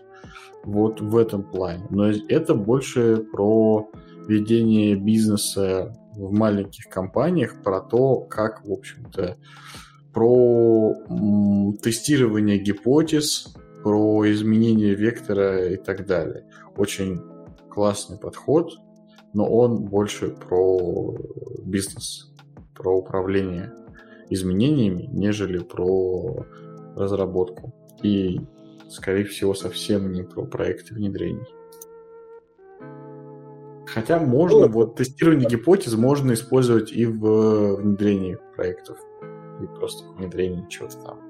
Вот 0.65 1.01
в 1.01 1.17
этом 1.17 1.43
плане. 1.43 1.87
Но 1.91 2.09
это 2.09 2.55
больше 2.55 3.25
про 3.33 3.91
ведение 4.27 4.97
бизнеса 4.97 5.97
в 6.15 6.33
маленьких 6.33 6.89
компаниях, 6.89 7.63
про 7.63 7.81
то, 7.81 8.21
как, 8.21 8.67
в 8.67 8.73
общем-то, 8.73 9.37
про 10.13 10.95
тестирование 11.81 12.59
гипотез, 12.59 13.55
про 13.83 14.31
изменение 14.33 14.95
вектора 14.95 15.73
и 15.73 15.77
так 15.77 16.07
далее. 16.07 16.45
Очень 16.77 17.21
классный 17.71 18.19
подход, 18.19 18.73
но 19.33 19.49
он 19.49 19.85
больше 19.85 20.31
про 20.31 21.15
бизнес, 21.65 22.35
про 22.75 22.99
управление 22.99 23.73
изменениями, 24.31 25.09
нежели 25.13 25.59
про 25.59 26.47
разработку. 26.97 27.75
И, 28.03 28.41
скорее 28.89 29.25
всего, 29.25 29.55
совсем 29.55 30.13
не 30.13 30.23
про 30.23 30.45
проекты 30.45 30.95
внедрений. 30.95 31.47
Хотя 33.87 34.19
можно, 34.21 34.67
ну, 34.67 34.69
вот 34.69 34.97
тестирование 34.97 35.49
гипотез 35.49 35.95
можно 35.95 36.33
использовать 36.33 36.93
и 36.93 37.07
в 37.07 37.77
внедрении 37.77 38.39
проектов, 38.55 38.99
и 39.63 39.67
просто 39.67 40.05
в 40.07 40.17
внедрении 40.17 40.69
чего-то 40.69 40.99
там 41.03 41.29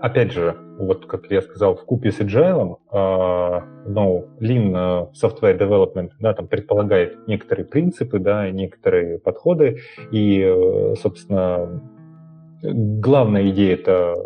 опять 0.00 0.32
же, 0.32 0.56
вот 0.78 1.06
как 1.06 1.30
я 1.30 1.42
сказал, 1.42 1.76
в 1.76 1.84
купе 1.84 2.10
с 2.10 2.20
agile, 2.20 2.76
э, 2.92 3.60
ну, 3.86 4.28
Lean 4.40 4.72
э, 4.74 5.26
Software 5.26 5.58
Development, 5.58 6.10
да, 6.18 6.34
там 6.34 6.48
предполагает 6.48 7.26
некоторые 7.28 7.66
принципы, 7.66 8.18
да, 8.18 8.50
некоторые 8.50 9.18
подходы, 9.18 9.80
и, 10.10 10.40
э, 10.40 10.94
собственно, 11.00 11.82
главная 12.62 13.50
идея 13.50 13.74
это 13.74 14.16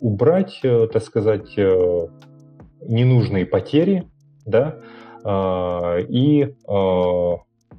убрать, 0.00 0.60
э, 0.62 0.86
так 0.92 1.02
сказать, 1.02 1.56
э, 1.56 2.06
ненужные 2.82 3.46
потери, 3.46 4.06
да, 4.44 4.76
э, 5.24 6.02
и 6.08 6.54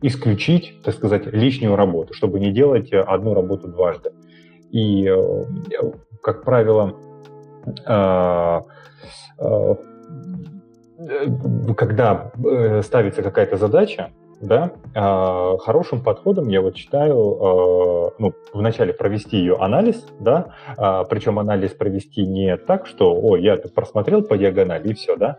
исключить, 0.01 0.81
так 0.83 0.95
сказать, 0.95 1.27
лишнюю 1.27 1.75
работу, 1.75 2.13
чтобы 2.13 2.39
не 2.39 2.51
делать 2.51 2.91
одну 2.91 3.33
работу 3.33 3.67
дважды. 3.67 4.11
И 4.71 5.09
как 6.21 6.43
правило, 6.43 6.95
когда 11.77 12.31
ставится 12.83 13.21
какая-то 13.23 13.57
задача, 13.57 14.09
да, 14.41 14.71
а, 14.93 15.57
хорошим 15.57 16.01
подходом 16.01 16.49
я 16.49 16.61
вот 16.61 16.75
считаю, 16.75 18.13
ну, 18.19 18.33
вначале 18.53 18.93
провести 18.93 19.37
ее 19.37 19.55
анализ, 19.55 20.05
да, 20.19 20.55
причем 21.09 21.39
анализ 21.39 21.71
провести 21.71 22.25
не 22.25 22.57
так, 22.57 22.87
что, 22.87 23.13
о, 23.13 23.37
я 23.37 23.57
просмотрел 23.57 24.21
по 24.23 24.37
диагонали 24.37 24.89
и 24.89 24.93
все, 24.93 25.15
да, 25.15 25.37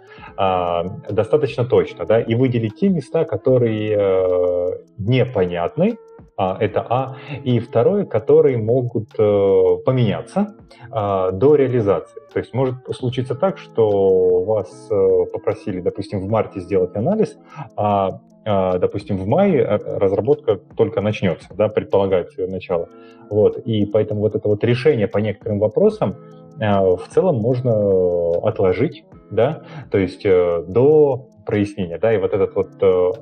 достаточно 1.09 1.65
точно, 1.65 2.05
да, 2.07 2.21
и 2.21 2.35
выделить 2.35 2.77
те 2.77 2.89
места, 2.89 3.25
которые 3.25 3.97
э, 3.97 4.71
непонятны, 4.99 5.99
а, 6.37 6.57
это 6.61 6.87
А. 6.89 7.17
И 7.45 7.59
второе, 7.61 8.05
которые 8.05 8.59
могут 8.59 9.09
э, 9.19 9.77
поменяться 9.85 10.55
а, 10.91 11.31
до 11.31 11.55
реализации. 11.55 12.21
То 12.33 12.39
есть 12.41 12.53
может 12.53 12.75
случиться 12.95 13.35
так, 13.35 13.57
что 13.57 14.45
вас 14.45 14.89
э, 14.91 15.25
попросили, 15.33 15.81
допустим, 15.81 16.21
в 16.21 16.29
марте 16.29 16.61
сделать 16.61 16.95
анализ, 16.95 17.39
а, 17.77 18.21
а 18.45 18.79
допустим, 18.79 19.17
в 19.17 19.27
мае 19.27 19.65
разработка 19.65 20.57
только 20.77 21.01
начнется, 21.01 21.49
да, 21.55 21.69
предполагается 21.69 22.47
начало. 22.47 22.91
Вот. 23.31 23.59
И 23.59 23.87
поэтому 23.87 24.21
вот 24.21 24.35
это 24.35 24.47
вот 24.47 24.63
решение 24.63 25.09
по 25.09 25.19
некоторым 25.19 25.59
вопросам 25.59 26.17
в 26.59 27.03
целом 27.11 27.37
можно 27.37 28.39
отложить, 28.39 29.05
да, 29.31 29.63
то 29.91 29.99
есть 29.99 30.25
э, 30.25 30.65
до 30.67 31.29
прояснения, 31.45 31.99
да, 31.99 32.15
и 32.15 32.19
вот 32.19 32.33
этот 32.33 32.55
вот 32.55 33.17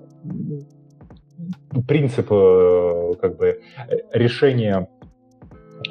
принцип 1.82 2.28
э, 2.30 3.12
как 3.20 3.36
бы 3.36 3.60
решения 4.12 4.88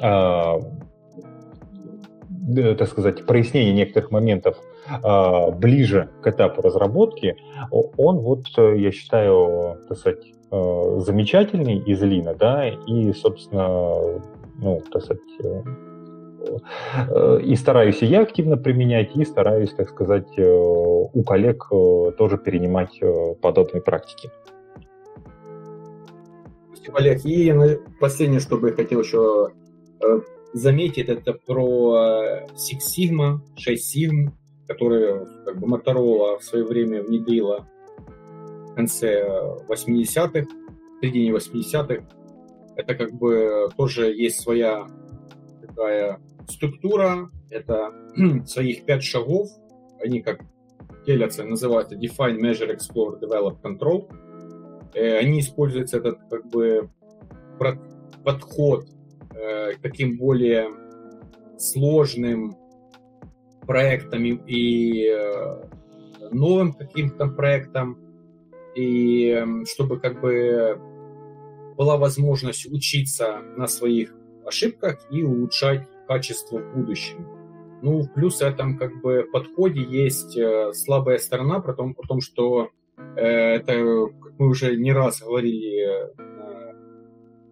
а, 0.00 0.58
э, 2.56 2.74
так 2.74 2.88
сказать, 2.88 3.26
прояснения 3.26 3.72
некоторых 3.72 4.10
моментов 4.10 4.56
э, 4.88 5.50
ближе 5.52 6.10
к 6.22 6.26
этапу 6.26 6.62
разработки, 6.62 7.36
он 7.70 8.18
вот, 8.18 8.46
я 8.56 8.90
считаю, 8.90 9.78
так 9.88 9.98
сказать, 9.98 10.32
э, 10.50 10.96
замечательный 10.98 11.78
из 11.78 12.02
Лина, 12.02 12.34
да, 12.34 12.68
и, 12.68 13.12
собственно, 13.12 14.20
ну, 14.58 14.82
так 14.92 15.02
сказать, 15.02 15.22
э, 15.42 17.40
и 17.42 17.56
стараюсь 17.56 18.02
и 18.02 18.06
я 18.06 18.20
активно 18.20 18.56
применять, 18.58 19.16
и 19.16 19.24
стараюсь, 19.24 19.72
так 19.72 19.88
сказать, 19.88 20.38
у 20.38 21.22
коллег 21.22 21.68
тоже 22.18 22.36
перенимать 22.36 23.00
подобные 23.40 23.80
практики. 23.80 24.30
Спасибо, 26.84 26.98
Олег. 26.98 27.24
И 27.24 27.80
последнее, 27.98 28.40
что 28.40 28.58
бы 28.58 28.68
я 28.68 28.74
хотел 28.74 29.00
еще 29.00 29.52
э, 30.02 30.20
заметить, 30.52 31.08
это 31.08 31.32
про 31.32 31.96
э, 31.96 32.46
Six 32.56 32.80
Sigma, 32.94 33.38
6 33.56 33.96
Sigma, 33.96 34.32
которые 34.68 35.26
как 35.46 35.58
бы 35.58 35.66
Motorola 35.66 36.38
в 36.38 36.44
свое 36.44 36.64
время 36.66 37.02
внедрила 37.02 37.66
в 37.96 38.74
конце 38.74 39.24
80-х, 39.66 40.42
в 40.42 41.00
середине 41.00 41.30
80-х. 41.30 42.06
Это 42.76 42.94
как 42.94 43.12
бы 43.14 43.70
тоже 43.78 44.12
есть 44.12 44.42
своя 44.42 44.86
такая 45.66 46.20
структура, 46.48 47.30
это 47.48 47.94
своих 48.46 48.84
пять 48.84 49.02
шагов, 49.02 49.48
они 50.02 50.20
как 50.20 50.42
делятся, 51.06 51.44
называются 51.44 51.96
Define, 51.96 52.38
Measure, 52.38 52.76
Explore, 52.76 53.18
Develop, 53.18 53.62
Control– 53.62 54.06
они 55.00 55.40
используются 55.40 55.98
этот 55.98 56.18
как 56.30 56.46
бы 56.46 56.88
подход 58.24 58.86
э, 59.34 59.72
к 59.74 59.80
таким 59.80 60.16
более 60.16 60.68
сложным 61.58 62.56
проектам 63.66 64.24
и 64.24 65.08
э, 65.08 65.62
новым 66.30 66.72
каким-то 66.72 67.28
проектам, 67.28 67.98
и 68.74 69.28
эм, 69.28 69.66
чтобы 69.66 70.00
как 70.00 70.20
бы 70.20 70.78
была 71.76 71.96
возможность 71.96 72.66
учиться 72.66 73.40
на 73.56 73.66
своих 73.66 74.14
ошибках 74.44 75.00
и 75.10 75.22
улучшать 75.22 75.86
качество 76.06 76.58
в 76.58 76.74
будущем. 76.74 77.26
Ну, 77.82 78.00
в 78.00 78.12
плюс 78.12 78.40
этом 78.40 78.78
как 78.78 79.00
бы 79.00 79.26
подходе 79.30 79.82
есть 79.82 80.36
э, 80.36 80.72
слабая 80.72 81.18
сторона, 81.18 81.60
про 81.60 81.74
том, 81.74 81.94
про 81.94 82.06
том 82.06 82.20
что 82.20 82.70
э, 83.16 83.20
это, 83.20 83.72
мы 84.38 84.48
уже 84.48 84.76
не 84.76 84.92
раз 84.92 85.20
говорили 85.22 86.08
э, 86.18 86.74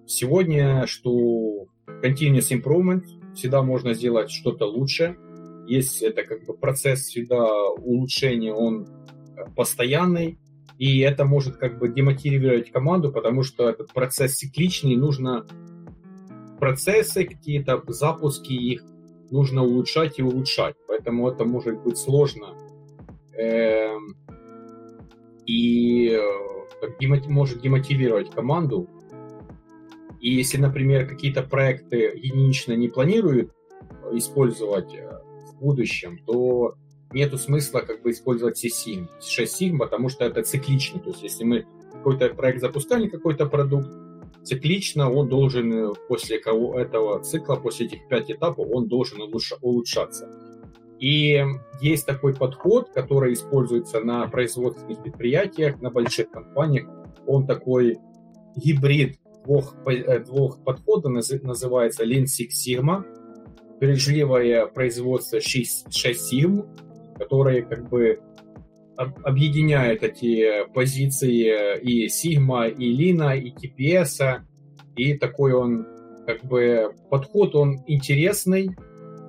сегодня, 0.06 0.86
что 0.86 1.66
continuous 1.86 2.50
improvement 2.50 3.04
всегда 3.34 3.62
можно 3.62 3.94
сделать 3.94 4.30
что-то 4.30 4.66
лучше. 4.66 5.16
Есть 5.66 6.02
это 6.02 6.24
как 6.24 6.44
бы 6.44 6.54
процесс 6.54 7.02
всегда 7.02 7.46
улучшения, 7.70 8.52
он 8.52 8.86
постоянный, 9.56 10.38
и 10.78 11.00
это 11.00 11.24
может 11.24 11.56
как 11.56 11.78
бы 11.78 11.88
демотивировать 11.88 12.70
команду, 12.72 13.12
потому 13.12 13.42
что 13.42 13.68
этот 13.68 13.92
процесс 13.92 14.34
цикличный, 14.34 14.96
нужно 14.96 15.46
процессы 16.58 17.24
какие-то, 17.24 17.82
запуски 17.88 18.52
их 18.52 18.84
нужно 19.30 19.62
улучшать 19.62 20.18
и 20.18 20.22
улучшать. 20.22 20.76
Поэтому 20.86 21.28
это 21.28 21.44
может 21.44 21.82
быть 21.82 21.96
сложно. 21.96 22.54
Эм, 23.34 24.14
и 25.46 26.20
э, 26.82 27.28
может 27.28 27.60
демотивировать 27.60 28.30
команду. 28.30 28.88
И 30.20 30.32
если, 30.34 30.58
например, 30.58 31.08
какие-то 31.08 31.42
проекты 31.42 32.12
единично 32.14 32.74
не 32.74 32.88
планируют 32.88 33.52
использовать 34.12 34.94
э, 34.94 35.20
в 35.48 35.58
будущем, 35.58 36.18
то 36.26 36.74
нету 37.12 37.38
смысла 37.38 37.80
как 37.80 38.02
бы 38.02 38.10
использовать 38.10 38.58
6 38.58 38.88
Sigma, 39.62 39.78
потому 39.78 40.08
что 40.08 40.24
это 40.24 40.42
циклично. 40.42 41.00
То 41.00 41.10
есть 41.10 41.22
если 41.22 41.44
мы 41.44 41.66
какой-то 41.92 42.28
проект 42.30 42.60
запускали, 42.60 43.08
какой-то 43.08 43.46
продукт, 43.46 43.88
циклично 44.42 45.10
он 45.10 45.28
должен 45.28 45.72
э, 45.72 45.92
после 46.08 46.38
этого 46.38 47.22
цикла, 47.22 47.56
после 47.56 47.86
этих 47.86 48.08
пять 48.08 48.30
этапов, 48.30 48.66
он 48.70 48.88
должен 48.88 49.20
улучшаться. 49.60 50.41
И 51.02 51.44
есть 51.80 52.06
такой 52.06 52.32
подход, 52.32 52.90
который 52.94 53.32
используется 53.32 53.98
на 53.98 54.28
производственных 54.28 55.02
предприятиях, 55.02 55.80
на 55.80 55.90
больших 55.90 56.30
компаниях. 56.30 56.88
Он 57.26 57.44
такой 57.44 57.98
гибрид 58.54 59.18
двух, 59.44 59.74
э, 59.84 60.20
двух 60.20 60.62
подходов, 60.62 61.10
называется 61.42 62.04
Lean 62.04 62.26
Six 62.26 62.50
Sigma, 62.54 63.04
бережливое 63.80 64.66
производство 64.66 65.40
6, 65.40 65.92
6 65.92 66.32
Sigma, 66.32 66.68
которые 67.18 67.62
как 67.62 67.88
бы 67.88 68.20
объединяет 68.96 70.04
эти 70.04 70.72
позиции 70.72 71.80
и 71.80 72.06
Sigma, 72.06 72.70
и 72.70 73.12
Lina, 73.12 73.36
и 73.36 73.52
TPS, 73.52 74.42
и 74.94 75.14
такой 75.14 75.52
он 75.52 75.84
как 76.28 76.44
бы 76.44 76.94
подход, 77.10 77.56
он 77.56 77.82
интересный. 77.88 78.68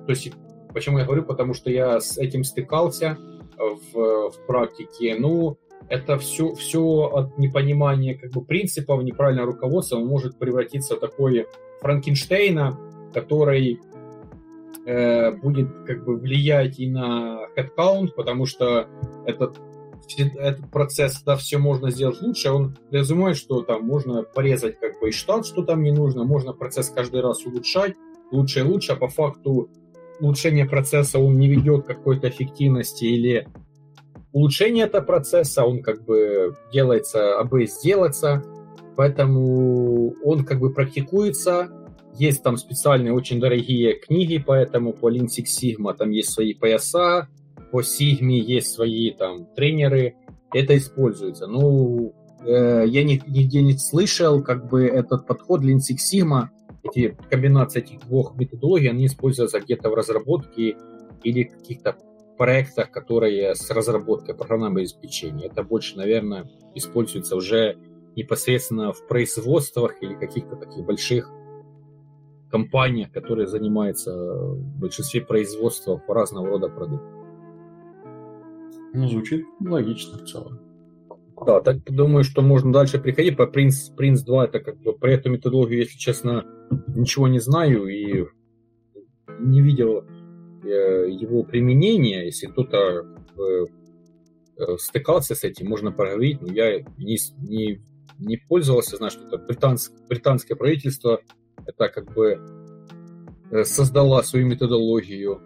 То 0.06 0.10
есть, 0.10 0.30
почему 0.74 0.98
я 0.98 1.04
говорю, 1.04 1.22
потому 1.22 1.54
что 1.54 1.70
я 1.70 2.00
с 2.00 2.18
этим 2.18 2.44
стыкался 2.44 3.16
в, 3.56 4.30
в 4.30 4.46
практике. 4.46 5.16
Ну, 5.18 5.56
это 5.88 6.18
все, 6.18 6.54
все 6.54 7.10
от 7.12 7.38
непонимания 7.38 8.16
как 8.16 8.32
бы 8.32 8.44
принципов, 8.44 9.02
неправильного 9.02 9.52
руководства 9.52 9.98
может 9.98 10.38
превратиться 10.38 10.96
в 10.96 11.00
такой 11.00 11.46
Франкенштейна, 11.80 12.78
который 13.12 13.80
э, 14.86 15.32
будет 15.32 15.68
как 15.86 16.04
бы 16.04 16.16
влиять 16.16 16.78
и 16.78 16.88
на 16.88 17.46
headcount, 17.56 18.12
потому 18.16 18.46
что 18.46 18.88
этот, 19.26 19.60
этот 20.18 20.70
процесс, 20.70 21.22
да, 21.22 21.36
все 21.36 21.58
можно 21.58 21.90
сделать 21.90 22.20
лучше, 22.20 22.50
он 22.50 22.76
подразумевает, 22.90 23.36
что 23.36 23.62
там 23.62 23.84
можно 23.84 24.22
порезать 24.22 24.78
как 24.80 25.00
бы 25.00 25.10
и 25.10 25.12
штат, 25.12 25.46
что 25.46 25.62
там 25.62 25.82
не 25.82 25.92
нужно, 25.92 26.24
можно 26.24 26.52
процесс 26.52 26.88
каждый 26.88 27.20
раз 27.20 27.44
улучшать, 27.44 27.94
лучше 28.30 28.60
и 28.60 28.62
лучше, 28.62 28.92
а 28.92 28.96
по 28.96 29.08
факту 29.08 29.70
улучшение 30.20 30.66
процесса 30.66 31.18
он 31.18 31.38
не 31.38 31.48
ведет 31.48 31.84
к 31.84 31.88
какой-то 31.88 32.28
эффективности 32.28 33.04
или 33.04 33.46
улучшение 34.32 34.86
этого 34.86 35.04
процесса, 35.04 35.64
он 35.64 35.82
как 35.82 36.04
бы 36.04 36.56
делается, 36.72 37.38
абы 37.38 37.66
сделаться, 37.66 38.42
поэтому 38.96 40.14
он 40.24 40.44
как 40.44 40.58
бы 40.60 40.72
практикуется, 40.72 41.70
есть 42.16 42.42
там 42.42 42.56
специальные 42.56 43.12
очень 43.12 43.40
дорогие 43.40 43.98
книги, 43.98 44.42
поэтому 44.44 44.92
по 44.92 45.10
Lean 45.10 45.26
Six 45.26 45.46
Sigma 45.60 45.94
там 45.94 46.10
есть 46.10 46.30
свои 46.30 46.54
пояса, 46.54 47.28
по 47.72 47.80
Sigma 47.80 48.32
есть 48.32 48.72
свои 48.72 49.10
там 49.10 49.46
тренеры. 49.46 50.14
Это 50.52 50.76
используется. 50.76 51.48
Ну, 51.48 52.14
э, 52.46 52.84
я 52.86 53.02
ни, 53.02 53.20
нигде 53.26 53.62
не 53.62 53.76
слышал, 53.76 54.42
как 54.42 54.68
бы 54.68 54.84
этот 54.84 55.26
подход 55.26 55.62
Lean 55.62 55.78
Six 55.78 55.96
Sigma, 56.12 56.48
эти 56.84 57.16
комбинации 57.30 57.80
этих 57.80 58.00
двух 58.00 58.36
методологий, 58.36 58.90
они 58.90 59.06
используются 59.06 59.60
где-то 59.60 59.90
в 59.90 59.94
разработке 59.94 60.76
или 61.22 61.44
каких-то 61.44 61.96
проектах, 62.36 62.90
которые 62.90 63.54
с 63.54 63.70
разработкой 63.70 64.34
программного 64.34 64.80
обеспечения. 64.80 65.46
Это 65.46 65.62
больше, 65.62 65.96
наверное, 65.96 66.50
используется 66.74 67.36
уже 67.36 67.78
непосредственно 68.16 68.92
в 68.92 69.06
производствах 69.06 70.02
или 70.02 70.14
каких-то 70.14 70.56
таких 70.56 70.84
больших 70.84 71.30
компания, 72.50 73.10
которая 73.12 73.46
занимается 73.46 74.12
в 74.14 74.78
большинстве 74.78 75.20
производства 75.20 76.00
разного 76.06 76.48
рода 76.48 76.68
продуктов. 76.68 77.12
Ну, 78.92 79.08
звучит 79.08 79.44
логично 79.60 80.18
в 80.18 80.24
целом. 80.24 80.63
Да, 81.46 81.60
так 81.60 81.84
думаю, 81.84 82.24
что 82.24 82.42
можно 82.42 82.72
дальше 82.72 82.98
приходить. 82.98 83.36
По 83.36 83.42
Prince, 83.42 83.94
Prince 83.96 84.24
2 84.24 84.44
это 84.46 84.60
как 84.60 84.80
бы 84.80 84.92
про 84.92 85.12
эту 85.12 85.30
методологию, 85.30 85.80
если 85.80 85.98
честно, 85.98 86.44
ничего 86.88 87.28
не 87.28 87.40
знаю 87.40 87.86
и 87.86 88.26
не 89.40 89.60
видел 89.60 90.04
э, 90.64 91.08
его 91.10 91.42
применения. 91.42 92.24
Если 92.24 92.46
кто-то 92.46 93.06
э, 93.36 93.66
э, 94.58 94.76
стыкался 94.78 95.34
с 95.34 95.44
этим, 95.44 95.68
можно 95.68 95.92
поговорить, 95.92 96.40
но 96.40 96.52
я 96.52 96.80
не, 96.98 97.18
не, 97.38 97.80
не 98.18 98.36
пользовался, 98.36 98.96
знаю, 98.96 99.10
что 99.10 99.26
это 99.26 99.38
британское, 99.38 99.98
британское 100.08 100.56
правительство 100.56 101.20
это 101.66 101.88
как 101.88 102.12
бы 102.12 102.40
э, 103.50 103.64
создала 103.64 104.22
свою 104.22 104.46
методологию, 104.46 105.40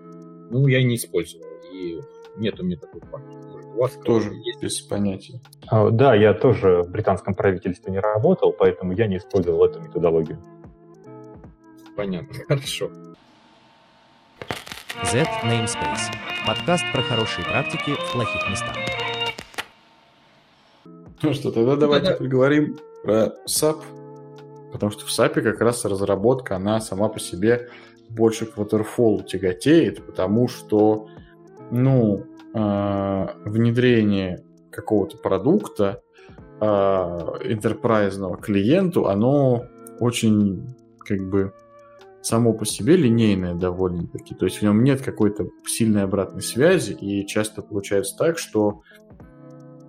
ну, 0.50 0.66
я 0.66 0.82
не 0.82 0.96
использовал, 0.96 1.46
и 1.72 2.00
нет 2.36 2.58
у 2.60 2.64
меня 2.64 2.76
такой 2.76 3.00
практики. 3.00 3.37
Вас 3.78 3.92
тоже 4.04 4.34
есть? 4.34 4.60
без 4.60 4.80
понятия. 4.80 5.40
А, 5.68 5.90
да, 5.90 6.12
я 6.12 6.34
тоже 6.34 6.82
в 6.82 6.90
британском 6.90 7.36
правительстве 7.36 7.92
не 7.92 8.00
работал, 8.00 8.52
поэтому 8.52 8.92
я 8.92 9.06
не 9.06 9.18
использовал 9.18 9.64
эту 9.64 9.80
методологию. 9.80 10.42
Понятно, 11.94 12.34
хорошо. 12.48 12.90
Z 15.04 15.24
Namespace. 15.44 16.10
Подкаст 16.44 16.82
про 16.92 17.02
хорошие 17.02 17.44
практики 17.44 17.92
в 17.92 18.12
плохих 18.12 18.50
местах. 18.50 18.74
Ну 21.22 21.32
что, 21.32 21.52
тогда 21.52 21.76
давайте 21.76 22.14
поговорим 22.14 22.78
про 23.04 23.32
SAP 23.46 23.84
Потому 24.72 24.90
что 24.90 25.06
в 25.06 25.08
SAP 25.08 25.40
как 25.40 25.60
раз 25.60 25.84
разработка, 25.84 26.56
она 26.56 26.80
сама 26.80 27.08
по 27.08 27.20
себе 27.20 27.68
больше 28.08 28.46
к 28.46 28.56
waterfall 28.56 29.24
тяготеет, 29.24 30.04
потому 30.04 30.48
что, 30.48 31.08
ну, 31.70 32.18
э, 32.18 32.37
внедрение 33.44 34.44
какого-то 34.70 35.16
продукта 35.18 36.02
интерпрайзного 36.60 38.36
клиенту, 38.36 39.06
оно 39.06 39.64
очень, 40.00 40.74
как 40.98 41.20
бы, 41.28 41.52
само 42.20 42.52
по 42.52 42.66
себе 42.66 42.96
линейное 42.96 43.54
довольно-таки. 43.54 44.34
То 44.34 44.46
есть 44.46 44.58
в 44.58 44.62
нем 44.62 44.82
нет 44.82 45.00
какой-то 45.02 45.48
сильной 45.66 46.02
обратной 46.02 46.42
связи, 46.42 46.92
и 46.92 47.26
часто 47.26 47.62
получается 47.62 48.16
так, 48.16 48.38
что 48.38 48.82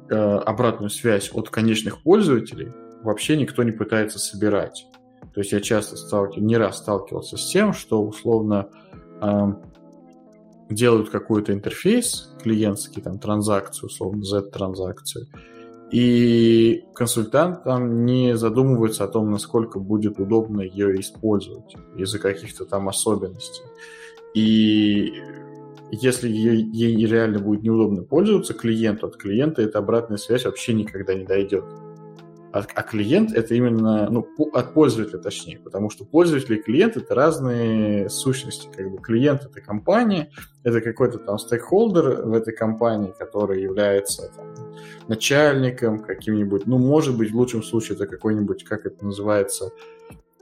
э, 0.09 0.15
обратную 0.15 0.89
связь 0.89 1.31
от 1.33 1.49
конечных 1.49 2.03
пользователей 2.03 2.71
вообще 3.03 3.35
никто 3.35 3.63
не 3.63 3.71
пытается 3.71 4.19
собирать. 4.19 4.85
То 5.33 5.41
есть 5.41 5.51
я 5.51 5.59
часто 5.59 5.97
сталкивался, 5.97 6.41
не 6.41 6.57
раз 6.57 6.77
сталкивался 6.77 7.35
с 7.37 7.45
тем, 7.47 7.73
что 7.73 8.03
условно 8.03 8.69
делают 10.69 11.09
какой-то 11.09 11.53
интерфейс 11.53 12.31
клиентский, 12.41 13.01
там 13.01 13.19
транзакцию, 13.19 13.87
условно 13.87 14.23
Z-транзакцию, 14.23 15.27
и 15.91 16.83
консультант 16.93 17.63
там 17.63 18.05
не 18.05 18.37
задумывается 18.37 19.03
о 19.03 19.07
том, 19.07 19.31
насколько 19.31 19.79
будет 19.79 20.19
удобно 20.19 20.61
ее 20.61 20.99
использовать 20.99 21.75
из-за 21.97 22.19
каких-то 22.19 22.65
там 22.65 22.87
особенностей. 22.87 23.63
И 24.35 25.13
если 25.91 26.29
ей, 26.29 26.63
ей 26.71 27.05
реально 27.07 27.39
будет 27.39 27.63
неудобно 27.63 28.03
пользоваться 28.03 28.53
клиенту, 28.53 29.07
от 29.07 29.17
клиента 29.17 29.63
эта 29.63 29.79
обратная 29.79 30.17
связь 30.17 30.45
вообще 30.45 30.73
никогда 30.73 31.15
не 31.15 31.25
дойдет. 31.25 31.65
А, 32.51 32.65
а 32.73 32.83
клиент 32.83 33.31
это 33.33 33.53
именно, 33.53 34.09
ну, 34.09 34.27
от 34.53 34.73
пользователя 34.73 35.19
точнее, 35.19 35.59
потому 35.59 35.89
что 35.91 36.03
пользователь 36.03 36.55
и 36.55 36.61
клиент 36.61 36.97
это 36.97 37.13
разные 37.13 38.09
сущности. 38.09 38.69
Как 38.75 38.89
бы 38.89 38.97
клиент 38.97 39.45
это 39.45 39.61
компания, 39.61 40.31
это 40.63 40.81
какой-то 40.81 41.19
там 41.19 41.37
стейкхолдер 41.37 42.23
в 42.23 42.33
этой 42.33 42.55
компании, 42.55 43.13
который 43.17 43.61
является 43.61 44.31
там, 44.35 44.73
начальником 45.07 45.99
каким-нибудь, 45.99 46.65
ну, 46.65 46.79
может 46.79 47.17
быть, 47.17 47.31
в 47.31 47.35
лучшем 47.35 47.61
случае 47.61 47.95
это 47.95 48.07
какой-нибудь, 48.07 48.63
как 48.63 48.85
это 48.85 49.05
называется, 49.05 49.71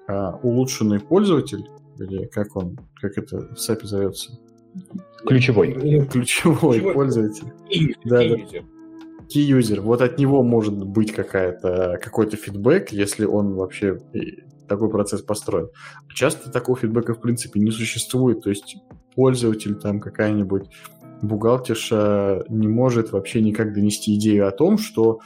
uh, 0.07 0.39
улучшенный 0.43 1.01
пользователь, 1.01 1.67
или 1.99 2.25
как 2.25 2.55
он, 2.55 2.79
как 3.01 3.17
это 3.17 3.39
в 3.39 3.57
SAP 3.57 3.83
зовется? 3.83 4.39
Ключевой. 5.25 5.73
Ключевой, 5.73 6.07
Ключевой 6.07 6.93
пользователь. 6.93 7.51
Да, 8.05 8.19
да. 8.19 8.76
Key-юзер. 9.33 9.81
Вот 9.81 10.01
от 10.01 10.17
него 10.17 10.43
может 10.43 10.85
быть 10.85 11.11
какая-то, 11.13 11.99
какой-то 12.01 12.37
фидбэк, 12.37 12.91
если 12.91 13.25
он 13.25 13.55
вообще 13.55 13.99
и 14.13 14.43
такой 14.67 14.89
процесс 14.89 15.21
построен. 15.21 15.69
Часто 16.13 16.51
такого 16.51 16.77
фидбэка 16.77 17.13
в 17.13 17.21
принципе 17.21 17.59
не 17.59 17.71
существует. 17.71 18.43
То 18.43 18.49
есть 18.49 18.77
пользователь 19.15 19.75
там 19.75 19.99
какая-нибудь 19.99 20.69
бухгалтерша 21.21 22.45
не 22.49 22.67
может 22.67 23.11
вообще 23.11 23.41
никак 23.41 23.73
донести 23.73 24.15
идею 24.15 24.47
о 24.47 24.51
том, 24.51 24.77
что 24.77 25.19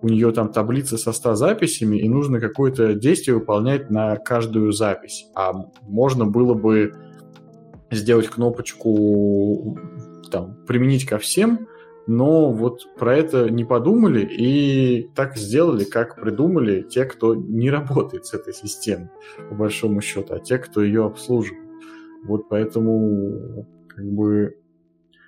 у 0.00 0.08
нее 0.08 0.30
там 0.32 0.52
таблица 0.52 0.96
со 0.96 1.12
100 1.12 1.34
записями, 1.34 1.96
и 1.98 2.08
нужно 2.08 2.40
какое-то 2.40 2.94
действие 2.94 3.36
выполнять 3.36 3.90
на 3.90 4.16
каждую 4.16 4.72
запись. 4.72 5.26
А 5.34 5.52
можно 5.82 6.24
было 6.24 6.54
бы 6.54 6.92
сделать 7.90 8.28
кнопочку 8.28 9.76
там, 10.30 10.56
применить 10.66 11.06
ко 11.06 11.18
всем, 11.18 11.66
но 12.08 12.50
вот 12.50 12.86
про 12.96 13.14
это 13.14 13.50
не 13.50 13.66
подумали 13.66 14.24
и 14.24 15.10
так 15.14 15.36
сделали, 15.36 15.84
как 15.84 16.18
придумали 16.18 16.80
те, 16.80 17.04
кто 17.04 17.34
не 17.34 17.70
работает 17.70 18.24
с 18.24 18.32
этой 18.32 18.54
системой, 18.54 19.10
по 19.50 19.54
большому 19.54 20.00
счету, 20.00 20.34
а 20.34 20.40
те, 20.40 20.56
кто 20.56 20.82
ее 20.82 21.04
обслуживает. 21.04 21.68
Вот 22.24 22.48
поэтому 22.48 23.68
как 23.88 24.06
бы 24.06 24.56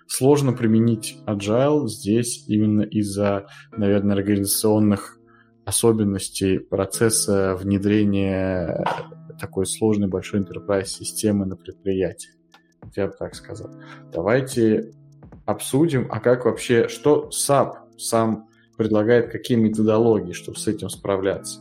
сложно 0.07 0.55
применить 0.55 1.19
agile 1.27 1.87
здесь 1.87 2.45
именно 2.49 2.81
из-за, 2.81 3.47
наверное, 3.77 4.17
организационных 4.17 5.19
особенностей 5.67 6.61
процесса 6.61 7.57
внедрения 7.57 8.87
такой 9.39 9.67
сложной 9.67 10.09
большой 10.09 10.41
enterprise 10.41 10.87
системы 10.87 11.45
на 11.45 11.57
предприятии. 11.57 12.31
Я 12.97 13.09
бы 13.09 13.13
так 13.19 13.35
сказал. 13.35 13.71
Давайте 14.11 14.93
обсудим, 15.51 16.07
а 16.11 16.21
как 16.21 16.45
вообще, 16.45 16.89
что 16.89 17.29
SAP 17.31 17.75
сам 17.99 18.49
предлагает, 18.77 19.31
какие 19.31 19.59
методологии, 19.59 20.33
чтобы 20.33 20.59
с 20.59 20.67
этим 20.67 20.89
справляться? 20.89 21.61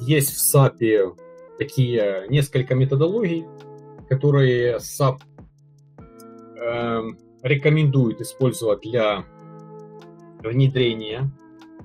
Есть 0.00 0.34
в 0.34 0.56
SAP 0.56 1.16
такие 1.58 2.26
несколько 2.28 2.74
методологий, 2.74 3.44
которые 4.08 4.78
SAP 4.78 5.18
эм, 6.58 7.18
рекомендует 7.42 8.20
использовать 8.20 8.80
для 8.80 9.24
внедрения 10.42 11.30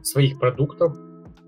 своих 0.04 0.40
продуктов. 0.40 0.96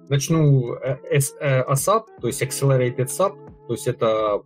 Начну 0.09 0.73
э, 0.75 0.97
с 1.19 1.33
э, 1.39 1.63
ASAP, 1.63 2.03
то 2.19 2.27
есть 2.27 2.41
Accelerated 2.41 3.07
SAP, 3.07 3.35
то 3.67 3.73
есть 3.73 3.87
это 3.87 4.41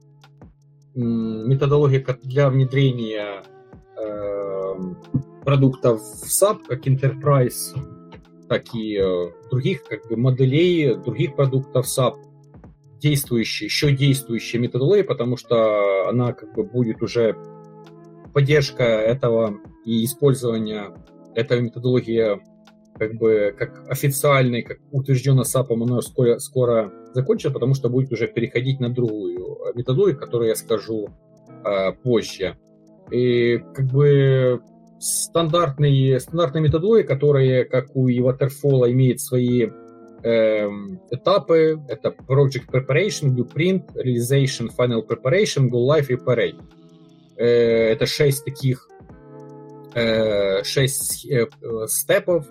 методология 0.94 2.06
для 2.24 2.50
внедрения 2.50 3.44
продуктов 5.44 6.02
SAP, 6.24 6.66
как 6.68 6.88
Enterprise, 6.88 7.76
так 8.50 8.74
и 8.74 8.98
э, 8.98 9.32
других 9.50 9.84
как 9.84 10.08
бы, 10.08 10.18
моделей, 10.18 10.96
других 10.96 11.36
продуктов 11.36 11.86
SAP, 11.86 12.16
действующие, 13.00 13.68
еще 13.68 13.92
действующие 13.92 14.62
методологии, 14.62 15.04
потому 15.04 15.38
что 15.38 16.10
она 16.10 16.34
как 16.34 16.54
бы 16.56 16.64
будет 16.64 17.02
уже 17.02 17.36
поддержка 18.34 18.84
этого 18.84 19.60
и 19.86 20.04
использование 20.04 20.94
этой 21.36 21.62
методологии 21.62 22.42
как 22.98 23.14
бы 23.16 23.54
как 23.58 23.90
официальной, 23.90 24.62
как 24.62 24.80
утвержденно 24.92 25.44
САПом, 25.44 25.84
оно 25.84 26.02
скоро, 26.02 26.40
скоро 26.40 26.92
закончится, 27.14 27.52
потому 27.52 27.76
что 27.76 27.90
будет 27.90 28.12
уже 28.12 28.28
переходить 28.28 28.80
на 28.80 28.90
другую 28.90 29.58
методологию, 29.76 30.18
которую 30.18 30.50
я 30.50 30.56
скажу 30.56 31.10
э, 31.64 31.92
позже. 31.92 32.58
И 33.12 33.60
как 33.74 33.86
бы 33.86 34.62
стандартные, 35.00 36.20
стандартные 36.20 36.64
методологии, 36.64 37.04
которые, 37.04 37.66
как 37.66 37.96
у 37.96 38.08
и 38.08 38.20
Waterfall, 38.20 38.92
имеют 38.92 39.22
свои 39.22 39.70
эм, 40.24 41.00
этапы. 41.12 41.80
Это 41.88 42.10
Project 42.28 42.70
Preparation, 42.72 43.36
Blueprint, 43.36 43.96
Realization, 43.96 44.70
Final 44.76 45.06
Preparation, 45.08 45.70
Go 45.70 45.88
Live 45.88 46.08
и 46.10 46.16
Parade. 46.16 46.62
Э, 47.38 47.92
это 47.92 48.06
шесть 48.06 48.44
таких 48.46 48.90
э, 49.94 50.64
шесть 50.64 51.26
э, 51.26 51.48
э, 51.62 51.88
степов, 51.88 52.48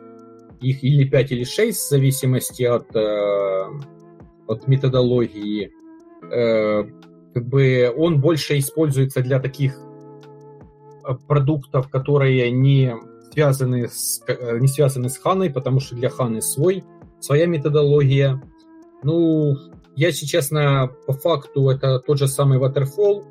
их 0.60 0.84
или 0.84 1.04
5, 1.04 1.32
или 1.32 1.44
6, 1.44 1.78
в 1.78 1.88
зависимости 1.88 2.62
от, 2.62 2.94
э, 2.94 3.66
от 4.46 4.68
методологии. 4.68 5.72
Э, 6.30 6.84
как 7.34 7.46
бы 7.46 7.92
он 7.96 8.20
больше 8.20 8.58
используется 8.58 9.20
для 9.20 9.40
таких 9.40 9.76
э, 9.76 9.93
продуктов, 11.26 11.88
которые 11.88 12.50
не 12.50 12.94
связаны 13.32 13.88
с, 13.88 14.22
э, 14.26 14.58
не 14.58 14.68
связаны 14.68 15.08
с 15.08 15.18
Ханой, 15.18 15.50
потому 15.50 15.80
что 15.80 15.96
для 15.96 16.08
Ханы 16.08 16.40
свой, 16.40 16.84
своя 17.20 17.46
методология. 17.46 18.40
Ну, 19.02 19.56
я, 19.96 20.08
если 20.08 20.26
честно, 20.26 20.90
по 21.06 21.12
факту 21.12 21.68
это 21.68 21.98
тот 21.98 22.18
же 22.18 22.28
самый 22.28 22.58
Waterfall. 22.58 23.24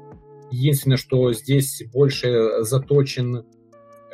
Единственное, 0.52 0.98
что 0.98 1.34
здесь 1.34 1.84
больше 1.94 2.64
заточен 2.64 3.46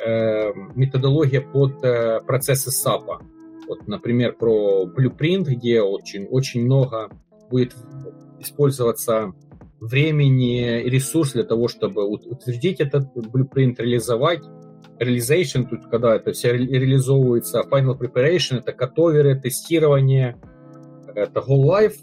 э, 0.04 0.52
методология 0.74 1.40
под 1.40 1.84
э, 1.84 2.20
процессы 2.26 2.70
SAP. 2.70 3.22
Вот, 3.68 3.86
например, 3.86 4.36
про 4.36 4.86
Blueprint, 4.86 5.44
где 5.44 5.82
очень, 5.82 6.26
очень 6.26 6.64
много 6.64 7.10
будет 7.50 7.74
использоваться 8.38 9.32
времени 9.80 10.82
и 10.82 10.90
ресурс 10.90 11.32
для 11.32 11.44
того, 11.44 11.68
чтобы 11.68 12.06
ут- 12.06 12.26
утвердить 12.26 12.80
этот 12.80 13.16
Blueprint, 13.16 13.76
реализовать. 13.78 14.42
Realization, 14.98 15.66
тут 15.68 15.86
когда 15.90 16.16
это 16.16 16.32
все 16.32 16.52
ре- 16.52 16.66
реализовывается, 16.66 17.62
Final 17.70 17.98
Preparation, 17.98 18.58
это 18.58 18.72
катоверы, 18.72 19.40
тестирование, 19.40 20.36
это 21.14 21.40
Go 21.40 21.56
Live 21.64 21.94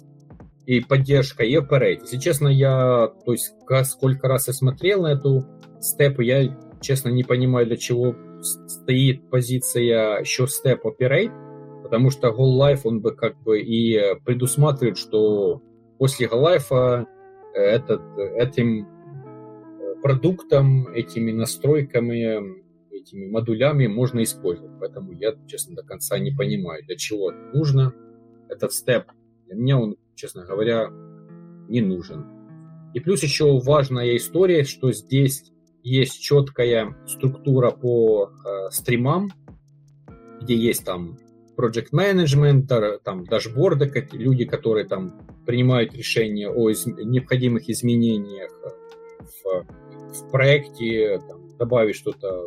и 0.65 0.81
поддержка, 0.81 1.43
и 1.43 1.55
Operate. 1.55 2.01
Если 2.01 2.17
честно, 2.17 2.47
я, 2.47 3.11
то 3.25 3.31
есть, 3.31 3.53
сколько 3.85 4.27
раз 4.27 4.47
я 4.47 4.53
смотрел 4.53 5.03
на 5.03 5.13
эту 5.13 5.45
степу, 5.79 6.21
я, 6.21 6.57
честно, 6.81 7.09
не 7.09 7.23
понимаю, 7.23 7.67
для 7.67 7.77
чего 7.77 8.15
стоит 8.41 9.29
позиция 9.29 10.19
еще 10.19 10.45
Step 10.45 10.79
Operate, 10.83 11.31
потому 11.83 12.09
что 12.09 12.29
Go 12.29 12.57
Live, 12.59 12.81
он 12.83 13.01
бы 13.01 13.15
как 13.15 13.41
бы 13.43 13.61
и 13.61 14.15
предусматривает, 14.25 14.97
что 14.97 15.61
после 15.99 16.27
Live 16.27 16.71
э, 16.71 17.05
этот, 17.59 18.01
этим 18.17 18.85
э, 18.85 20.01
продуктом, 20.01 20.87
этими 20.87 21.31
настройками, 21.31 22.63
этими 22.91 23.27
модулями 23.27 23.87
можно 23.87 24.23
использовать. 24.23 24.79
Поэтому 24.79 25.13
я, 25.13 25.33
честно, 25.47 25.75
до 25.75 25.83
конца 25.83 26.17
не 26.19 26.31
понимаю, 26.31 26.83
для 26.85 26.95
чего 26.95 27.31
нужно. 27.31 27.93
Этот 28.49 28.73
степ, 28.73 29.11
для 29.45 29.55
меня 29.55 29.79
он, 29.79 29.97
честно 30.15 30.45
говоря, 30.45 30.89
не 31.69 31.81
нужен. 31.81 32.25
И 32.93 32.99
плюс 32.99 33.21
еще 33.23 33.59
важная 33.59 34.15
история, 34.15 34.63
что 34.63 34.91
здесь 34.91 35.51
есть 35.83 36.21
четкая 36.21 36.95
структура 37.07 37.71
по 37.71 38.29
э, 38.29 38.71
стримам, 38.71 39.31
где 40.41 40.55
есть 40.55 40.85
там 40.85 41.17
project 41.57 41.89
management, 41.91 42.99
там 43.03 43.25
дашборды, 43.25 43.91
люди, 44.13 44.45
которые 44.45 44.85
там 44.85 45.26
принимают 45.47 45.95
решения 45.95 46.49
о 46.49 46.69
из- 46.69 46.85
необходимых 46.85 47.69
изменениях 47.69 48.51
в, 49.43 49.65
в 50.13 50.29
проекте, 50.31 51.19
там, 51.25 51.57
добавить 51.57 51.95
что-то 51.95 52.45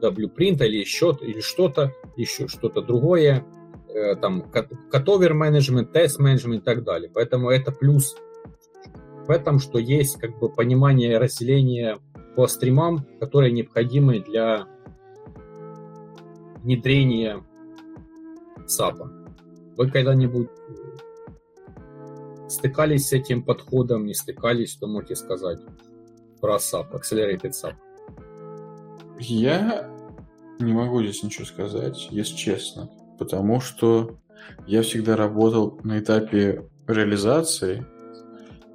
до 0.00 0.10
блюпринта 0.12 0.64
или 0.64 0.78
еще 0.78 1.18
или 1.20 1.40
что-то, 1.40 1.92
еще 2.16 2.46
что-то 2.46 2.80
другое, 2.80 3.44
э, 3.88 4.14
там 4.14 4.50
катовер 4.90 5.34
менеджмент, 5.34 5.92
тест 5.92 6.20
менеджмент 6.20 6.62
и 6.62 6.64
так 6.64 6.84
далее. 6.84 7.10
Поэтому 7.12 7.50
это 7.50 7.72
плюс 7.72 8.16
в 9.26 9.30
этом, 9.30 9.58
что 9.58 9.78
есть 9.78 10.18
как 10.18 10.38
бы 10.38 10.48
понимание 10.48 11.18
разделения 11.18 11.98
по 12.36 12.46
стримам, 12.46 13.04
которые 13.18 13.52
необходимы 13.52 14.20
для 14.20 14.68
внедрения 16.62 17.44
САПа. 18.66 19.10
Вы 19.76 19.90
когда-нибудь 19.90 20.48
стыкались 22.50 23.08
с 23.08 23.12
этим 23.12 23.42
подходом, 23.42 24.06
не 24.06 24.14
стыкались, 24.14 24.72
что 24.72 24.86
можете 24.86 25.16
сказать 25.16 25.58
про 26.40 26.56
SAP, 26.56 26.92
Accelerated 26.92 27.52
SAP? 27.52 27.74
Я 29.18 29.90
не 30.58 30.72
могу 30.72 31.02
здесь 31.02 31.22
ничего 31.22 31.44
сказать, 31.44 32.08
если 32.10 32.36
честно, 32.36 32.90
потому 33.18 33.60
что 33.60 34.18
я 34.66 34.82
всегда 34.82 35.16
работал 35.16 35.78
на 35.84 35.98
этапе 35.98 36.66
реализации, 36.86 37.86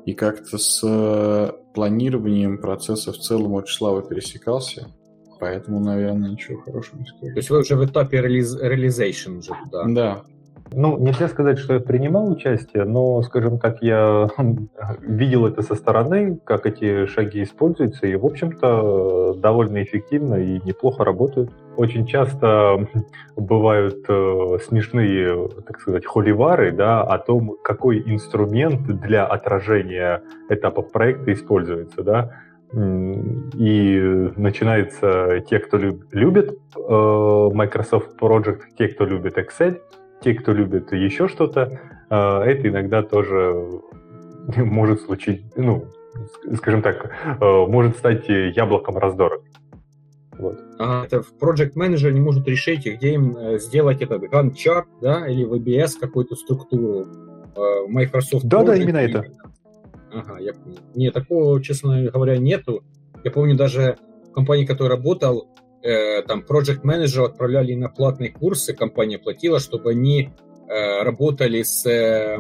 и 0.06 0.14
как-то 0.14 0.58
с 0.60 0.82
э, 0.84 1.52
планированием 1.74 2.60
процесса 2.60 3.12
в 3.12 3.18
целом 3.18 3.54
очень 3.54 3.76
слабо 3.76 4.04
пересекался, 4.04 4.92
поэтому, 5.40 5.80
наверное, 5.80 6.30
ничего 6.30 6.62
хорошего 6.62 7.00
не 7.00 7.08
скажу. 7.08 7.34
То 7.34 7.38
есть 7.38 7.50
вы 7.50 7.60
уже 7.60 7.76
в 7.76 7.86
этапе 7.86 8.20
реализ- 8.20 8.62
realization 8.62 9.40
уже 9.40 9.52
туда. 9.64 9.84
Да, 9.88 10.24
Ну, 10.72 10.98
нельзя 10.98 11.28
сказать, 11.28 11.60
что 11.60 11.76
я 11.76 11.80
принимал 11.80 12.32
участие, 12.32 12.86
но, 12.86 13.22
скажем 13.22 13.60
так, 13.60 13.82
я 13.82 14.28
видел 15.02 15.46
это 15.46 15.62
со 15.62 15.76
стороны, 15.76 16.40
как 16.44 16.66
эти 16.66 17.06
шаги 17.06 17.44
используются, 17.44 18.08
и, 18.08 18.16
в 18.16 18.26
общем-то, 18.26 19.36
довольно 19.36 19.84
эффективно 19.84 20.36
и 20.36 20.60
неплохо 20.66 21.04
работают. 21.04 21.52
Очень 21.78 22.08
часто 22.08 22.88
бывают 23.36 24.06
э, 24.08 24.58
смешные, 24.66 25.50
так 25.68 25.80
сказать, 25.80 26.06
холивары, 26.06 26.72
да, 26.72 27.04
о 27.04 27.20
том, 27.20 27.56
какой 27.64 28.00
инструмент 28.00 28.82
для 29.02 29.26
отражения 29.26 30.24
этапов 30.50 30.92
проекта 30.92 31.32
используется, 31.34 32.04
да. 32.04 32.32
И 32.74 34.32
начинается 34.36 35.42
те, 35.48 35.60
кто 35.60 35.78
любит 35.78 36.58
э, 36.76 37.50
Microsoft 37.54 38.20
Project, 38.20 38.62
те, 38.78 38.88
кто 38.90 39.06
любит 39.06 39.38
Excel, 39.38 39.80
те, 40.26 40.34
кто 40.34 40.54
любит 40.54 40.92
еще 40.92 41.28
что-то, 41.28 41.80
э, 42.10 42.16
это 42.16 42.68
иногда 42.68 43.04
тоже 43.04 43.80
может 44.58 45.02
случить, 45.02 45.46
ну, 45.56 45.86
скажем 46.56 46.82
так, 46.82 47.12
э, 47.40 47.66
может 47.68 47.96
стать 47.98 48.28
яблоком 48.28 48.98
раздора. 48.98 49.40
Вот. 50.38 50.60
Ага, 50.80 51.06
это 51.06 51.22
в 51.22 51.32
Project 51.40 51.76
Manager 51.78 52.12
не 52.12 52.20
может 52.20 52.48
решить, 52.48 52.86
где 52.86 53.14
им 53.14 53.38
сделать 53.60 54.02
этот 54.02 54.24
Gantt 54.24 54.56
chart, 54.56 54.86
да, 55.00 55.28
или 55.28 55.46
VBS 55.46 55.92
какую-то 56.02 56.36
структуру. 56.36 57.06
Microsoft 57.88 58.46
Да, 58.46 58.62
Project, 58.62 58.66
да, 58.66 58.76
именно 58.76 58.98
это. 58.98 59.26
Ага, 60.12 60.40
я 60.40 60.54
понял. 60.54 60.80
Нет, 60.96 61.14
такого, 61.14 61.62
честно 61.62 62.02
говоря, 62.12 62.38
нету. 62.38 62.84
Я 63.24 63.32
помню 63.32 63.56
даже 63.56 63.98
в 64.30 64.34
компании, 64.34 64.66
в 64.66 64.68
которой 64.68 64.90
работал, 64.90 65.48
э, 65.86 66.22
там 66.24 66.44
Project 66.48 66.82
Manager 66.84 67.26
отправляли 67.26 67.76
на 67.76 67.90
платные 67.90 68.32
курсы, 68.32 68.74
компания 68.74 69.20
платила, 69.20 69.60
чтобы 69.60 69.92
они 69.92 70.30
э, 70.68 71.04
работали 71.04 71.62
с 71.64 71.86
э, 71.86 72.40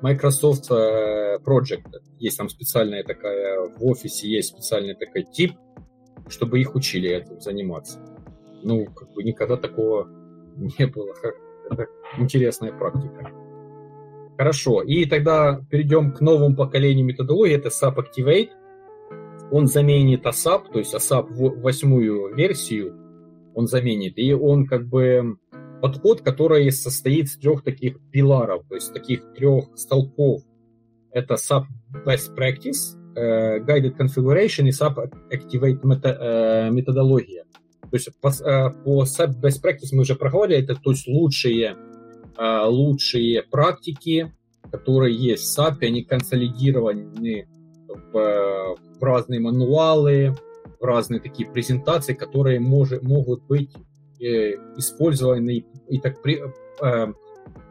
Microsoft 0.00 0.70
Project. 0.70 1.86
Есть 2.18 2.38
там 2.38 2.48
специальная 2.48 3.02
такая, 3.02 3.68
в 3.68 3.84
офисе 3.84 4.28
есть 4.28 4.50
специальный 4.50 4.94
такой 4.94 5.24
тип, 5.24 5.52
чтобы 6.28 6.60
их 6.60 6.74
учили 6.74 7.10
этим 7.10 7.40
заниматься. 7.40 7.98
Ну, 8.62 8.86
как 8.86 9.12
бы 9.12 9.22
никогда 9.22 9.56
такого 9.56 10.08
не 10.56 10.86
было. 10.86 11.14
Это 11.70 11.86
интересная 12.18 12.72
практика. 12.72 13.30
Хорошо, 14.36 14.82
и 14.82 15.04
тогда 15.04 15.60
перейдем 15.70 16.12
к 16.12 16.20
новому 16.20 16.56
поколению 16.56 17.06
методологии, 17.06 17.56
это 17.56 17.68
SAP 17.68 17.96
Activate. 17.98 18.50
Он 19.54 19.66
заменит 19.66 20.26
ASAP, 20.26 20.72
то 20.72 20.78
есть 20.78 20.94
ASAP 20.94 21.28
восьмую 21.30 22.34
версию 22.34 23.00
он 23.54 23.68
заменит, 23.68 24.18
и 24.18 24.32
он 24.32 24.66
как 24.66 24.88
бы 24.88 25.36
подход, 25.80 26.22
который 26.22 26.70
состоит 26.72 27.26
из 27.26 27.38
трех 27.38 27.62
таких 27.62 27.98
пиларов, 28.10 28.64
то 28.68 28.74
есть 28.74 28.92
таких 28.92 29.32
трех 29.34 29.66
столпов. 29.76 30.42
Это 31.12 31.34
SAP 31.34 31.64
Best 32.04 32.34
Practice, 32.36 32.96
uh, 33.16 33.64
Guided 33.64 33.96
Configuration 33.96 34.66
и 34.66 34.70
SAP 34.70 35.12
Activate 35.30 35.80
э, 36.02 36.70
методология. 36.70 37.44
То 37.82 37.96
есть 37.96 38.10
по, 38.20 38.28
uh, 38.28 38.72
по 38.82 39.04
SAP 39.04 39.40
Best 39.40 39.62
Practice 39.62 39.90
мы 39.92 40.00
уже 40.00 40.16
проговорили, 40.16 40.64
это 40.64 40.74
то 40.74 40.90
есть 40.90 41.06
лучшие 41.06 41.76
Э, 42.36 42.64
лучшие 42.66 43.42
практики, 43.44 44.32
которые 44.72 45.14
есть 45.14 45.56
в 45.56 45.58
SAP, 45.58 45.86
они 45.86 46.02
консолидированы 46.02 47.46
в 48.12 48.76
разные 49.04 49.40
мануалы, 49.40 50.34
разные 50.80 51.20
такие 51.20 51.48
презентации, 51.48 52.14
которые 52.14 52.60
мож, 52.60 52.90
могут 53.02 53.42
быть 53.44 53.72
э, 54.20 54.54
использованы 54.76 55.64
и 55.88 56.00
так 56.00 56.22
при, 56.22 56.42
э, 56.82 57.12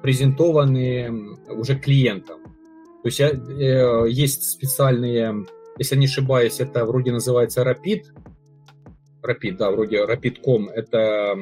презентованы 0.01 1.37
уже 1.49 1.75
клиентам. 1.75 2.41
То 3.03 3.07
есть 3.07 3.19
э, 3.19 4.05
есть 4.09 4.43
специальные, 4.43 5.45
если 5.77 5.95
не 5.95 6.05
ошибаюсь, 6.05 6.59
это 6.59 6.85
вроде 6.85 7.11
называется 7.11 7.61
Rapid, 7.63 8.05
Rapid, 9.21 9.57
да, 9.57 9.71
вроде 9.71 10.03
Rapid.com, 10.05 10.69
это 10.69 11.35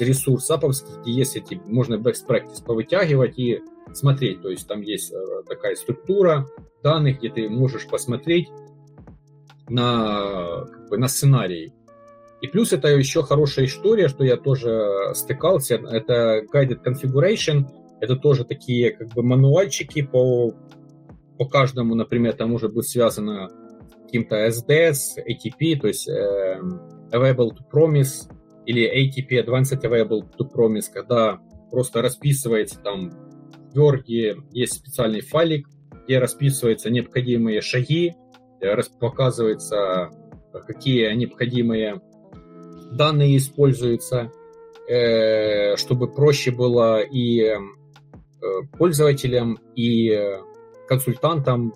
ресурс 0.00 0.50
аповский, 0.50 0.92
где 1.02 1.12
есть 1.12 1.36
эти, 1.36 1.60
можно 1.66 1.94
best 1.94 2.26
practice 2.28 2.64
повытягивать 2.64 3.38
и 3.38 3.60
смотреть, 3.94 4.42
то 4.42 4.48
есть 4.48 4.66
там 4.66 4.80
есть 4.80 5.12
э, 5.12 5.42
такая 5.48 5.74
структура 5.74 6.48
данных, 6.82 7.18
где 7.18 7.30
ты 7.30 7.48
можешь 7.48 7.86
посмотреть 7.86 8.48
на, 9.72 10.66
как 10.66 10.88
бы, 10.90 10.98
на 10.98 11.08
сценарий. 11.08 11.72
И 12.40 12.48
плюс 12.48 12.72
это 12.72 12.88
еще 12.88 13.22
хорошая 13.22 13.66
история, 13.66 14.08
что 14.08 14.24
я 14.24 14.36
тоже 14.36 15.12
стыкался, 15.14 15.76
это 15.76 16.42
Guided 16.52 16.84
Configuration, 16.84 17.66
это 18.00 18.16
тоже 18.16 18.44
такие 18.44 18.90
как 18.92 19.08
бы 19.14 19.22
мануальчики 19.22 20.02
по, 20.02 20.52
по 21.38 21.46
каждому, 21.46 21.94
например, 21.94 22.34
там 22.34 22.50
может 22.50 22.74
быть 22.74 22.88
связано 22.88 23.48
каким-то 24.02 24.46
SDS, 24.48 25.18
ATP, 25.24 25.80
то 25.80 25.86
есть 25.86 26.08
э, 26.08 26.60
Available 27.12 27.50
to 27.50 27.62
Promise 27.72 28.28
или 28.66 28.84
ATP 28.86 29.46
Advanced 29.46 29.80
Available 29.82 30.22
to 30.36 30.50
Promise, 30.52 30.86
когда 30.92 31.40
просто 31.70 32.02
расписывается 32.02 32.80
там 32.80 33.10
в 33.72 33.78
Word 33.78 34.02
есть 34.50 34.74
специальный 34.74 35.20
файлик, 35.20 35.68
где 36.04 36.18
расписываются 36.18 36.90
необходимые 36.90 37.60
шаги, 37.62 38.14
показывается, 39.00 40.10
какие 40.66 41.12
необходимые 41.14 42.00
данные 42.92 43.36
используются, 43.36 44.30
э, 44.88 45.76
чтобы 45.76 46.12
проще 46.12 46.50
было 46.50 47.00
и 47.00 47.40
э, 47.40 47.58
пользователям, 48.78 49.58
и 49.74 50.16
консультантам 50.88 51.74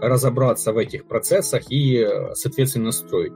разобраться 0.00 0.72
в 0.72 0.78
этих 0.78 1.06
процессах 1.06 1.64
и, 1.70 2.06
соответственно, 2.34 2.86
настроить. 2.86 3.32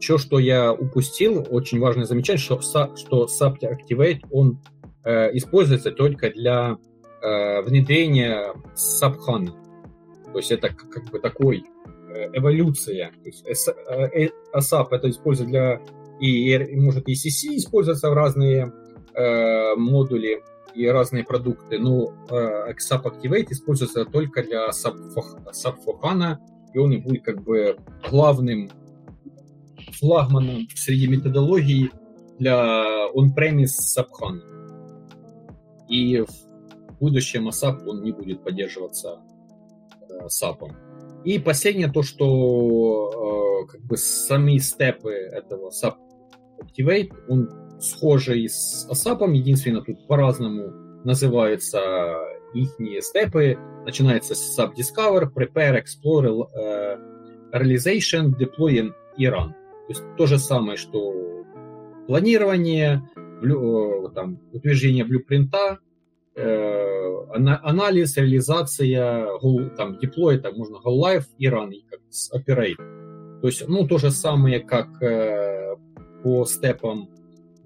Все, 0.00 0.16
что 0.16 0.38
я 0.38 0.72
упустил, 0.72 1.46
очень 1.50 1.78
важно 1.78 2.06
замечать, 2.06 2.40
что, 2.40 2.60
что 2.60 3.26
SAP 3.26 3.58
Activate, 3.60 4.20
он 4.30 4.58
э, 5.04 5.36
используется 5.36 5.90
только 5.90 6.30
для 6.30 6.78
э, 7.22 7.62
внедрения 7.62 8.54
SAP 8.74 9.18
HANA. 9.28 9.50
То 10.32 10.38
есть 10.38 10.52
это 10.52 10.70
как 10.70 11.10
бы 11.10 11.18
такой 11.18 11.58
э, 11.58 11.79
эволюция. 12.32 13.12
То 13.22 13.28
есть 13.28 13.68
э, 13.68 14.28
SAP 14.54 14.88
это 14.90 15.10
используется 15.10 15.50
для 15.50 15.80
и, 16.20 16.52
и 16.54 16.76
может 16.76 17.08
ECC 17.08 17.56
используется 17.56 18.10
в 18.10 18.14
разные 18.14 18.72
э, 19.14 19.74
модули 19.76 20.42
и 20.74 20.86
разные 20.86 21.24
продукты, 21.24 21.78
но 21.78 22.12
э, 22.28 22.72
SAP 22.74 23.04
Activate 23.04 23.46
используется 23.50 24.04
только 24.04 24.42
для 24.42 24.68
SAP, 24.68 25.14
HANA, 26.02 26.36
и 26.74 26.78
он 26.78 26.92
и 26.92 26.98
будет 26.98 27.24
как 27.24 27.42
бы 27.42 27.76
главным 28.08 28.70
флагманом 29.98 30.68
среди 30.74 31.08
методологий 31.08 31.90
для 32.38 33.08
on-premise 33.14 33.80
SAP 33.96 34.08
HANA. 34.20 34.40
И 35.88 36.20
в 36.20 36.98
будущем 37.00 37.48
ASAP 37.48 37.84
он 37.86 38.02
не 38.02 38.12
будет 38.12 38.44
поддерживаться 38.44 39.20
э, 40.08 40.26
SAP. 40.28 40.70
И 41.24 41.38
последнее 41.38 41.90
то, 41.90 42.02
что 42.02 43.64
э, 43.64 43.72
как 43.72 43.80
бы 43.82 43.96
сами 43.96 44.58
степы 44.58 45.10
этого 45.12 45.70
SAP 45.70 45.94
Activate, 46.60 47.12
он 47.28 47.48
схожий 47.80 48.48
с 48.48 48.86
ASAP, 48.90 49.30
единственное, 49.32 49.82
тут 49.82 50.06
по-разному 50.06 50.72
называются 51.04 51.80
их 52.54 52.70
степы. 53.02 53.58
Начинается 53.84 54.34
с 54.34 54.58
SAP 54.58 54.74
Discover, 54.74 55.32
Prepare, 55.32 55.82
Explore, 55.82 56.48
э, 56.54 56.96
Realization, 57.52 58.34
Deploy 58.38 58.92
и 59.16 59.26
Run. 59.26 59.48
То 59.50 59.88
есть 59.88 60.02
то 60.16 60.26
же 60.26 60.38
самое, 60.38 60.76
что 60.76 61.44
планирование, 62.06 63.02
блю, 63.40 64.06
э, 64.06 64.10
там, 64.14 64.38
утверждение 64.52 65.04
блюпринта, 65.04 65.78
э, 66.34 66.89
анализ, 67.28 68.16
реализация, 68.16 69.26
там, 69.76 69.98
деплой, 69.98 70.38
там 70.38 70.56
можно 70.56 70.76
go 70.76 70.98
live 70.98 71.24
и 71.38 71.46
run, 71.46 71.72
как 71.88 72.00
operate. 72.34 73.40
То 73.40 73.46
есть, 73.46 73.66
ну, 73.68 73.86
то 73.86 73.98
же 73.98 74.10
самое, 74.10 74.60
как 74.60 75.02
э, 75.02 75.76
по 76.22 76.44
степам, 76.44 77.08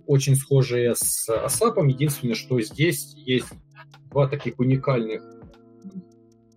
очень 0.06 0.36
схожие 0.36 0.94
с 0.94 1.28
ASAP, 1.28 1.86
единственное, 1.88 2.34
что 2.34 2.60
здесь 2.60 3.14
есть 3.16 3.48
два 4.10 4.28
таких 4.28 4.58
уникальных 4.58 5.22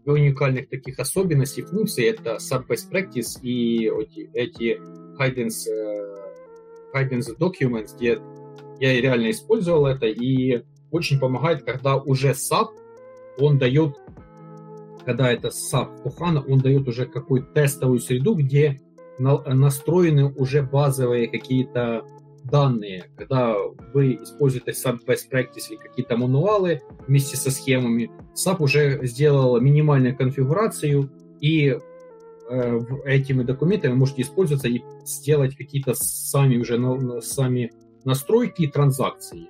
уникальных 0.06 0.70
таких 0.70 1.00
особенностей 1.00 1.64
функций 1.64 2.06
это 2.06 2.38
Best 2.40 2.90
Practice 2.90 3.42
и 3.42 3.90
эти, 3.90 4.30
эти 4.34 4.80
Guidance, 5.20 5.68
Guidance 6.94 7.38
Documents, 7.38 7.96
где 7.96 8.20
я 8.80 9.02
реально 9.02 9.32
использовал 9.32 9.88
это, 9.88 10.06
и 10.06 10.64
очень 10.92 11.20
помогает, 11.20 11.64
когда 11.64 11.98
уже 11.98 12.30
SAP, 12.30 12.70
он 13.40 13.58
дает, 13.58 13.96
когда 15.06 15.32
это 15.32 15.50
SAP 15.50 16.04
Ohana, 16.04 16.44
он 16.48 16.60
дает 16.60 16.88
уже 16.88 17.06
какую-то 17.06 17.54
тестовую 17.54 18.00
среду, 18.00 18.36
где 18.36 18.82
на, 19.20 19.38
настроены 19.44 20.34
уже 20.34 20.62
базовые 20.62 21.28
какие-то 21.28 22.04
данные, 22.44 23.06
когда 23.16 23.56
вы 23.94 24.16
используете 24.16 24.72
SAP 24.72 25.06
Best 25.06 25.30
Practice 25.32 25.70
или 25.70 25.78
какие-то 25.78 26.18
мануалы 26.18 26.82
вместе 27.08 27.38
со 27.38 27.52
схемами, 27.52 28.12
SAP 28.36 28.58
уже 28.60 29.06
сделал 29.06 29.60
минимальную 29.60 30.16
конфигурацию, 30.16 31.10
и 31.42 31.78
э, 32.50 32.80
этими 33.06 33.44
документами 33.44 33.94
можете 33.94 34.24
использоваться 34.24 34.68
и 34.68 34.82
сделать 35.06 35.56
какие-то 35.56 35.94
сами 35.94 36.58
уже 36.58 36.78
на, 36.78 37.22
сами 37.22 37.72
настройки 38.06 38.64
и 38.64 38.68
транзакции. 38.68 39.50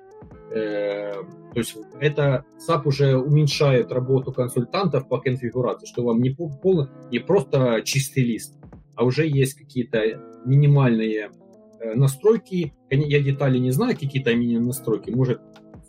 Э, 0.52 1.14
то 1.54 1.60
есть 1.60 1.76
это 2.00 2.46
SAP 2.58 2.84
уже 2.86 3.18
уменьшает 3.18 3.92
работу 3.92 4.32
консультантов 4.32 5.08
по 5.08 5.20
конфигурации, 5.20 5.88
что 5.88 6.04
вам 6.04 6.22
не, 6.22 6.30
пол, 6.30 6.88
не 7.12 7.20
просто 7.20 7.82
чистый 7.84 8.24
лист, 8.24 8.56
а 8.96 9.04
уже 9.04 9.28
есть 9.28 9.56
какие-то 9.56 10.00
минимальные 10.46 11.32
э, 11.80 11.94
настройки. 11.96 12.74
Я 12.90 13.22
детали 13.22 13.58
не 13.58 13.72
знаю, 13.72 13.98
какие-то 13.98 14.34
минимальные 14.36 14.68
настройки. 14.68 15.10
Может, 15.10 15.42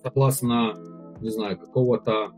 согласно, 0.02 0.74
не 1.20 1.30
знаю, 1.30 1.59
какого-то 1.59 2.32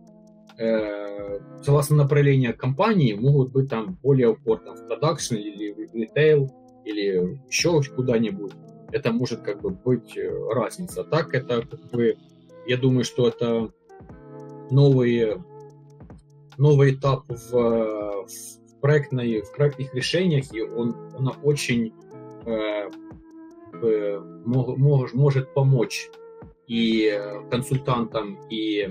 э, 0.58 1.38
согласно 1.62 1.96
направления 1.96 2.52
компании 2.52 3.14
могут 3.14 3.52
быть 3.52 3.70
там 3.70 3.98
более 4.02 4.28
упор 4.28 4.60
в 4.60 4.86
продакшн 4.86 5.36
или 5.36 5.72
в 5.72 5.94
ритейл 5.94 6.50
или 6.84 7.40
еще 7.48 7.80
куда-нибудь 7.82 8.52
это 8.92 9.12
может 9.12 9.40
как 9.42 9.60
бы 9.60 9.70
быть 9.70 10.16
э, 10.16 10.30
разница. 10.52 11.04
Так 11.04 11.34
это 11.34 11.62
как 11.62 11.80
бы, 11.90 12.16
я 12.66 12.76
думаю, 12.76 13.04
что 13.04 13.28
это 13.28 13.72
новый, 14.70 15.36
новый 16.56 16.94
этап 16.94 17.24
в, 17.28 17.52
в, 17.52 18.80
проектной, 18.80 19.42
в 19.42 19.52
проектных 19.52 19.94
решениях, 19.94 20.52
и 20.54 20.62
он, 20.62 20.94
он 21.18 21.32
очень 21.42 21.92
э, 22.46 22.88
мож, 24.44 25.12
может 25.12 25.54
помочь 25.54 26.10
и 26.66 27.20
консультантам, 27.50 28.38
и 28.48 28.82
э, 28.82 28.90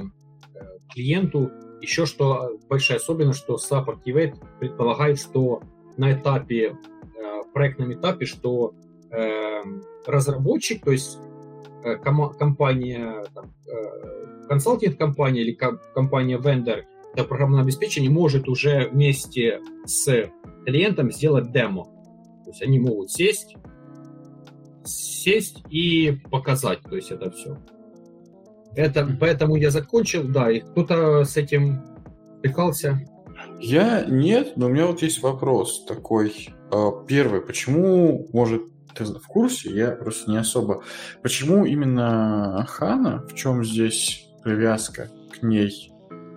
клиенту. 0.93 1.51
Еще 1.81 2.05
что 2.05 2.57
большая 2.67 2.97
особенность, 2.97 3.39
что 3.39 3.55
SAP 3.55 3.85
Activate 3.85 4.35
предполагает, 4.59 5.19
что 5.19 5.61
на 5.97 6.13
этапе, 6.13 6.77
э, 7.15 7.41
проектном 7.53 7.93
этапе, 7.93 8.25
что 8.25 8.73
Эм, 9.11 9.83
разработчик, 10.05 10.83
то 10.83 10.91
есть 10.91 11.17
э, 11.83 11.95
компания, 11.95 13.23
э, 13.67 14.47
консалтинг-компания 14.47 15.41
или 15.41 15.53
компания-вендор 15.53 16.85
для 17.15 17.23
программного 17.23 17.63
обеспечения 17.63 18.09
может 18.09 18.47
уже 18.47 18.87
вместе 18.89 19.61
с 19.85 20.29
клиентом 20.63 21.11
сделать 21.11 21.51
демо. 21.51 21.85
То 22.45 22.51
есть 22.51 22.61
они 22.61 22.79
могут 22.79 23.11
сесть, 23.11 23.55
сесть 24.85 25.63
и 25.71 26.19
показать, 26.29 26.81
то 26.81 26.95
есть 26.95 27.09
это 27.09 27.31
все. 27.31 27.57
Это, 28.75 29.17
поэтому 29.19 29.55
я 29.55 29.71
закончил, 29.71 30.23
да, 30.27 30.51
и 30.51 30.59
кто-то 30.59 31.23
с 31.23 31.35
этим 31.35 31.81
прикался. 32.43 32.99
Я 33.59 34.05
нет, 34.05 34.53
но 34.55 34.67
у 34.67 34.69
меня 34.69 34.85
вот 34.85 35.01
есть 35.01 35.23
вопрос 35.23 35.83
такой. 35.85 36.49
Э, 36.71 36.91
первый, 37.07 37.41
почему 37.41 38.27
может 38.33 38.68
ты 38.93 39.05
в 39.05 39.27
курсе, 39.27 39.71
я 39.71 39.91
просто 39.91 40.31
не 40.31 40.37
особо. 40.37 40.83
Почему 41.21 41.65
именно 41.65 42.65
Хана, 42.67 43.25
в 43.27 43.35
чем 43.35 43.63
здесь 43.63 44.27
привязка 44.43 45.09
к 45.31 45.43
ней, 45.43 45.91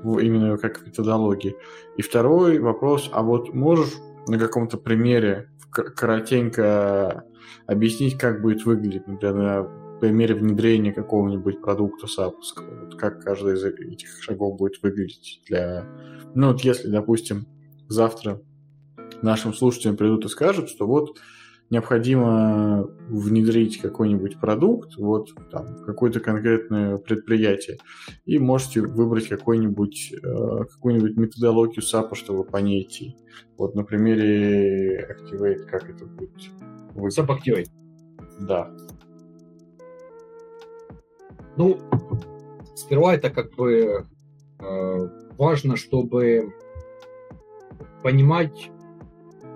именно 0.04 0.56
как 0.58 0.86
методологии? 0.86 1.56
И 1.96 2.02
второй 2.02 2.58
вопрос, 2.58 3.10
а 3.12 3.22
вот 3.22 3.52
можешь 3.54 3.94
на 4.26 4.38
каком-то 4.38 4.76
примере 4.76 5.50
коротенько 5.70 7.24
объяснить, 7.66 8.18
как 8.18 8.42
будет 8.42 8.64
выглядеть, 8.64 9.06
например, 9.06 9.34
на 9.34 9.98
примере 10.00 10.34
внедрения 10.34 10.92
какого-нибудь 10.92 11.62
продукта 11.62 12.06
сапуского, 12.06 12.84
вот 12.84 12.96
как 12.96 13.22
каждый 13.22 13.54
из 13.54 13.64
этих 13.64 14.20
шагов 14.20 14.58
будет 14.58 14.82
выглядеть 14.82 15.42
для... 15.46 15.86
Ну 16.34 16.48
вот 16.48 16.62
если, 16.62 16.88
допустим, 16.88 17.46
завтра 17.88 18.42
нашим 19.22 19.54
слушателям 19.54 19.96
придут 19.96 20.24
и 20.24 20.28
скажут, 20.28 20.68
что 20.68 20.86
вот 20.86 21.18
необходимо 21.72 22.86
внедрить 23.08 23.80
какой-нибудь 23.80 24.38
продукт, 24.38 24.96
вот 24.98 25.30
там, 25.50 25.82
какое-то 25.86 26.20
конкретное 26.20 26.98
предприятие, 26.98 27.78
и 28.26 28.38
можете 28.38 28.82
выбрать 28.82 29.28
какой-нибудь, 29.28 30.12
э, 30.22 30.64
какую-нибудь 30.70 31.16
методологию 31.16 31.82
SAP, 31.82 32.14
чтобы 32.14 32.44
по 32.44 32.58
ней 32.58 32.82
идти. 32.82 33.16
Вот 33.56 33.74
на 33.74 33.84
примере 33.84 35.16
Activate, 35.16 35.64
как 35.64 35.88
это 35.88 36.04
будет? 36.04 36.36
SAP 36.94 37.28
Activate. 37.28 37.70
Да. 38.40 38.70
Ну, 41.56 41.78
сперва 42.74 43.14
это 43.14 43.30
как 43.30 43.54
бы 43.54 44.04
э, 44.58 45.08
важно, 45.38 45.76
чтобы 45.76 46.52
понимать 48.02 48.70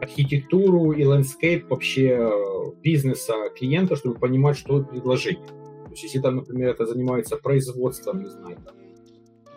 архитектуру 0.00 0.92
и 0.92 1.04
landscape 1.04 1.70
вообще 1.70 2.18
э, 2.18 2.30
бизнеса 2.82 3.34
клиента, 3.56 3.96
чтобы 3.96 4.18
понимать, 4.18 4.56
что 4.56 4.82
предложить. 4.82 5.44
То 5.46 5.90
есть, 5.90 6.02
если 6.04 6.20
там, 6.20 6.36
например, 6.36 6.70
это 6.70 6.86
занимается 6.86 7.36
производством, 7.36 8.22
не 8.22 8.28
знаю, 8.28 8.56
там, 8.64 8.74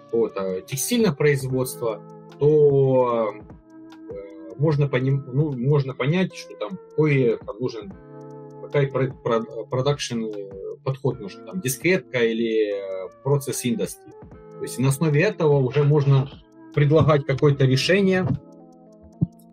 какого-то 0.06 0.62
текстильного 0.62 1.16
производства, 1.16 2.02
то 2.40 3.34
э, 3.34 4.56
можно, 4.58 4.88
поним, 4.88 5.26
ну, 5.32 5.52
можно 5.52 5.94
понять, 5.94 6.36
что 6.36 6.56
там 6.56 6.78
какой 6.90 7.38
там 7.46 7.60
нужен 7.60 7.94
какой 8.72 9.12
продакшн 9.70 10.26
э, 10.26 10.50
подход 10.84 11.20
нужен, 11.20 11.46
там, 11.46 11.62
дискретка 11.62 12.20
или 12.20 12.74
э, 12.74 13.10
процесс 13.24 13.66
индустрии. 13.66 14.14
То 14.58 14.64
есть 14.64 14.80
на 14.80 14.90
основе 14.90 15.22
этого 15.22 15.58
уже 15.58 15.84
можно 15.84 16.30
предлагать 16.74 17.26
какое-то 17.26 17.66
решение, 17.66 18.28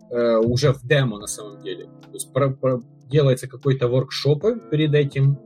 э, 0.09 0.37
уже 0.37 0.73
в 0.73 0.85
демо 0.85 1.19
на 1.19 1.27
самом 1.27 1.61
деле. 1.61 1.85
То 1.85 2.13
есть 2.13 2.31
про, 2.33 2.49
про, 2.49 2.81
делается 3.09 3.47
какой-то 3.47 3.87
воркшоп 3.87 4.43
перед 4.69 4.93
этим, 4.93 5.37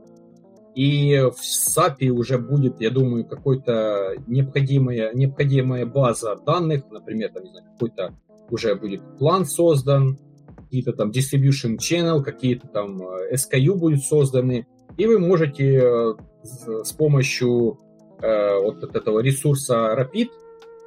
и 0.74 1.18
в 1.18 1.36
SAP 1.42 2.08
уже 2.08 2.38
будет, 2.38 2.80
я 2.80 2.90
думаю, 2.90 3.26
какой-то 3.26 4.14
необходимая, 4.26 5.12
необходимая 5.12 5.84
база 5.84 6.36
данных, 6.36 6.84
например, 6.90 7.30
там, 7.32 7.44
не 7.44 7.50
знаю, 7.50 7.66
какой-то 7.72 8.14
уже 8.50 8.74
будет 8.74 9.02
план 9.18 9.44
создан, 9.44 10.18
какие-то 10.56 10.92
там 10.92 11.10
distribution 11.10 11.76
channel, 11.76 12.22
какие-то 12.22 12.68
там 12.68 13.02
э, 13.02 13.34
SKU 13.34 13.74
будут 13.74 14.02
созданы, 14.02 14.66
и 14.96 15.06
вы 15.06 15.18
можете 15.18 15.80
э, 15.82 16.14
с 16.42 16.92
помощью 16.92 17.78
э, 18.20 18.58
вот 18.62 18.82
этого 18.82 19.20
ресурса 19.20 19.94
Rapid 19.94 20.28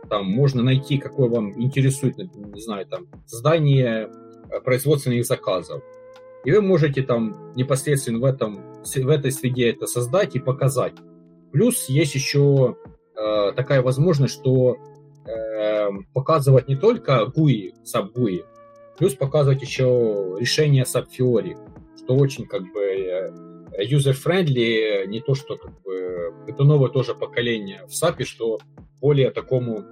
там 0.10 0.26
можно 0.26 0.64
найти, 0.64 0.98
какой 0.98 1.30
вам 1.30 1.62
интересует, 1.62 2.18
не 2.18 2.62
знаю, 2.62 2.86
там, 2.86 3.08
создание 3.26 4.10
э, 4.50 4.60
производственных 4.62 5.26
заказов. 5.26 5.84
И 6.44 6.52
вы 6.52 6.62
можете 6.62 7.02
там 7.02 7.54
непосредственно 7.56 8.20
в, 8.20 8.26
этом, 8.26 8.60
в 8.84 9.10
этой 9.10 9.32
среде 9.32 9.70
это 9.70 9.88
создать 9.88 10.36
и 10.36 10.40
показать. 10.40 10.96
Плюс 11.52 11.90
есть 11.90 12.16
еще 12.16 12.76
э, 13.16 13.52
такая 13.56 13.82
возможность, 13.82 14.34
что 14.34 14.78
э, 15.26 15.90
показывать 16.14 16.68
не 16.68 16.76
только 16.76 17.32
GUI, 17.36 17.74
SAP 17.84 18.14
GUI, 18.14 18.46
плюс 18.98 19.16
показывать 19.16 19.62
еще 19.62 20.36
решение 20.40 20.84
Fiori, 20.84 21.58
что 21.98 22.16
очень 22.16 22.46
как 22.46 22.62
бы 22.74 23.34
user-friendly, 23.80 25.08
не 25.08 25.22
то, 25.22 25.36
что 25.36 25.58
как 25.58 25.82
бы 25.82 26.34
это 26.48 26.64
новое 26.64 26.90
тоже 26.90 27.16
поколение 27.16 27.86
в 27.88 27.92
SAP, 27.92 28.24
что 28.24 28.60
более 29.02 29.32
такому 29.32 29.84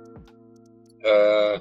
э, 1.03 1.57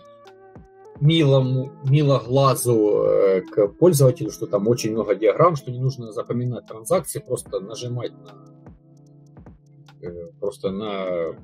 милому, 1.01 1.73
мило 1.85 2.19
глазу 2.21 3.05
э, 3.05 3.41
к 3.43 3.69
пользователю, 3.69 4.31
что 4.31 4.47
там 4.47 4.69
очень 4.69 4.93
много 4.93 5.15
диаграмм, 5.15 5.57
что 5.57 5.71
не 5.71 5.81
нужно 5.81 6.13
запоминать 6.13 6.67
транзакции, 6.67 7.19
просто 7.19 7.61
нажимать 7.61 8.13
на 8.13 8.35
э, 10.01 10.29
просто 10.39 10.71
на 10.71 11.35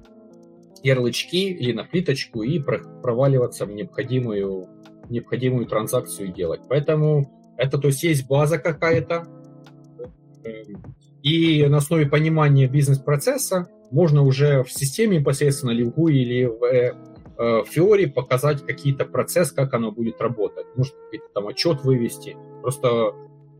ярлычки 0.82 1.50
или 1.50 1.72
на 1.72 1.84
плиточку 1.84 2.42
и 2.42 2.60
проваливаться 2.60 3.66
в 3.66 3.72
необходимую, 3.72 4.68
необходимую 5.08 5.66
транзакцию 5.66 6.32
делать. 6.32 6.60
Поэтому 6.68 7.54
это 7.56 7.78
то 7.78 7.88
есть 7.88 8.04
есть 8.04 8.28
база 8.28 8.58
какая-то, 8.58 9.26
и 11.22 11.66
на 11.66 11.78
основе 11.78 12.06
понимания 12.06 12.66
бизнес-процесса 12.68 13.68
можно 13.90 14.22
уже 14.22 14.62
в 14.64 14.72
системе 14.72 15.18
непосредственно 15.18 15.70
или 15.70 15.82
в 15.82 15.90
GUI, 15.90 16.12
или 16.12 16.44
в 16.44 16.64
э, 16.64 16.94
Э, 17.38 17.62
в 17.62 17.70
теории 17.70 18.06
показать 18.06 18.66
какие-то 18.66 19.04
процесс, 19.04 19.52
как 19.52 19.72
оно 19.72 19.92
будет 19.92 20.20
работать. 20.20 20.66
Может, 20.74 20.94
какой-то 20.94 21.28
там 21.32 21.46
отчет 21.46 21.84
вывести. 21.84 22.36
Просто 22.62 23.14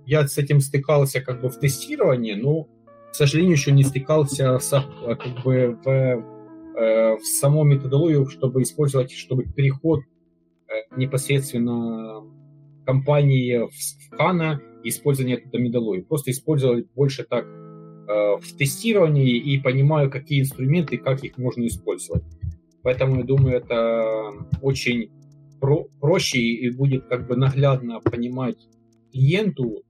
я 0.05 0.27
с 0.27 0.37
этим 0.37 0.59
стыкался 0.59 1.21
как 1.21 1.41
бы 1.41 1.49
в 1.49 1.61
тестировании, 1.61 2.35
но, 2.35 2.65
к 2.65 3.15
сожалению, 3.15 3.53
еще 3.53 3.71
не 3.71 3.85
стыкался 3.85 4.59
с, 4.59 4.73
э, 4.73 5.15
как 5.15 5.45
бы 5.45 5.79
в, 5.85 5.89
э, 5.89 7.17
в 7.19 7.25
саму 7.25 7.63
методологию, 7.63 8.27
чтобы 8.27 8.63
использовать, 8.63 9.13
чтобы 9.13 9.45
переход 9.45 10.01
непосредственно 10.97 12.23
компании 12.85 13.59
в 13.59 14.21
HANA 14.21 14.59
использование 14.85 15.39
этой 15.39 15.61
методологии. 15.61 16.03
Просто 16.03 16.31
использовать 16.31 16.87
больше 16.95 17.25
так 17.25 17.47
в 17.47 18.57
тестировании 18.57 19.37
и 19.37 19.61
понимаю, 19.61 20.11
какие 20.11 20.41
инструменты 20.41 20.97
как 20.97 21.23
их 21.25 21.37
можно 21.37 21.67
использовать. 21.67 22.25
Поэтому 22.83 23.17
я 23.19 23.25
думаю, 23.25 23.57
это 23.57 24.33
очень 24.63 25.11
про 25.61 25.87
проще 26.01 26.39
и 26.39 26.71
будет 26.71 27.07
как 27.07 27.27
бы 27.27 27.37
наглядно 27.37 28.01
понимать 28.01 28.57
клиенту, 29.13 29.83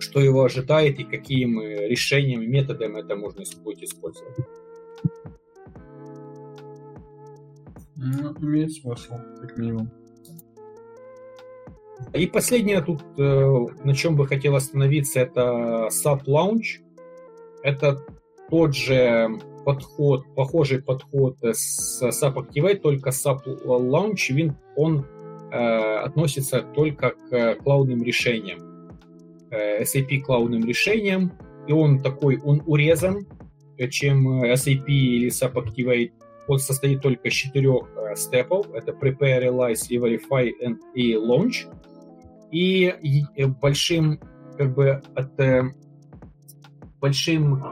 что 0.00 0.20
его 0.20 0.42
ожидает 0.42 0.98
и 0.98 1.04
какими 1.04 1.86
решениями, 1.86 2.46
методами 2.46 3.00
это 3.00 3.14
можно 3.14 3.44
будет 3.62 3.82
использовать. 3.82 4.34
Ну, 7.96 8.34
имеет 8.40 8.72
смысл, 8.72 9.14
как 9.40 9.58
минимум. 9.58 9.90
И 12.12 12.26
последнее 12.26 12.80
тут, 12.82 13.02
э, 13.18 13.66
на 13.84 13.94
чем 13.94 14.16
бы 14.16 14.26
хотел 14.26 14.56
остановиться, 14.56 15.20
это 15.20 15.88
SAP 15.90 16.24
Launch. 16.26 16.82
Это 17.62 18.04
тот 18.50 18.74
же 18.74 19.38
подход, 19.64 20.24
похожий 20.34 20.82
подход 20.82 21.36
с 21.42 22.02
SAP 22.02 22.36
Activate, 22.36 22.76
только 22.76 23.10
SAP 23.10 23.64
Launch, 23.64 24.52
он 24.76 25.06
э, 25.52 25.96
относится 25.98 26.62
только 26.62 27.10
к 27.10 27.56
клаудным 27.56 28.02
решениям, 28.02 28.90
э, 29.50 29.82
SAP 29.82 30.20
клаудным 30.20 30.64
решениям, 30.64 31.32
и 31.66 31.72
он 31.72 32.00
такой, 32.00 32.40
он 32.42 32.62
урезан, 32.66 33.26
чем 33.90 34.42
SAP 34.44 34.86
или 34.88 35.30
SAP 35.30 35.54
Activate. 35.54 36.12
Он 36.48 36.58
состоит 36.58 37.00
только 37.00 37.28
из 37.28 37.34
четырех 37.34 37.88
э, 37.96 38.16
степов. 38.16 38.66
Это 38.74 38.92
Prepare, 38.92 39.44
Realize, 39.44 39.88
Verify 39.88 40.50
and, 40.62 40.78
и 40.94 41.14
Launch. 41.14 41.68
И, 42.50 42.86
и 42.88 43.44
большим, 43.44 44.20
как 44.58 44.74
бы, 44.74 45.02
от, 45.14 45.38
э, 45.40 45.62
большим 47.00 47.62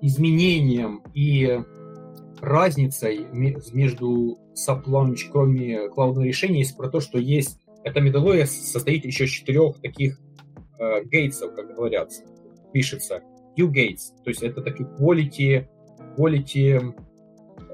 изменением 0.00 1.02
и 1.14 1.60
разницей 2.40 3.26
между 3.32 4.38
Launch, 4.66 5.30
кроме 5.30 5.88
клаудного 5.88 6.24
решения, 6.24 6.58
есть 6.58 6.76
про 6.76 6.88
то, 6.88 7.00
что 7.00 7.18
есть 7.18 7.58
эта 7.84 8.00
методология 8.00 8.46
состоит 8.46 9.04
еще 9.04 9.24
из 9.24 9.30
четырех 9.30 9.80
таких 9.80 10.20
э, 10.78 11.04
гейтсов, 11.04 11.54
как 11.54 11.74
говорят, 11.74 12.10
пишется. 12.72 13.22
Q-gates, 13.56 14.22
то 14.24 14.30
есть 14.30 14.42
это 14.42 14.62
такие 14.62 14.88
quality, 14.88 15.66
quality 16.16 16.94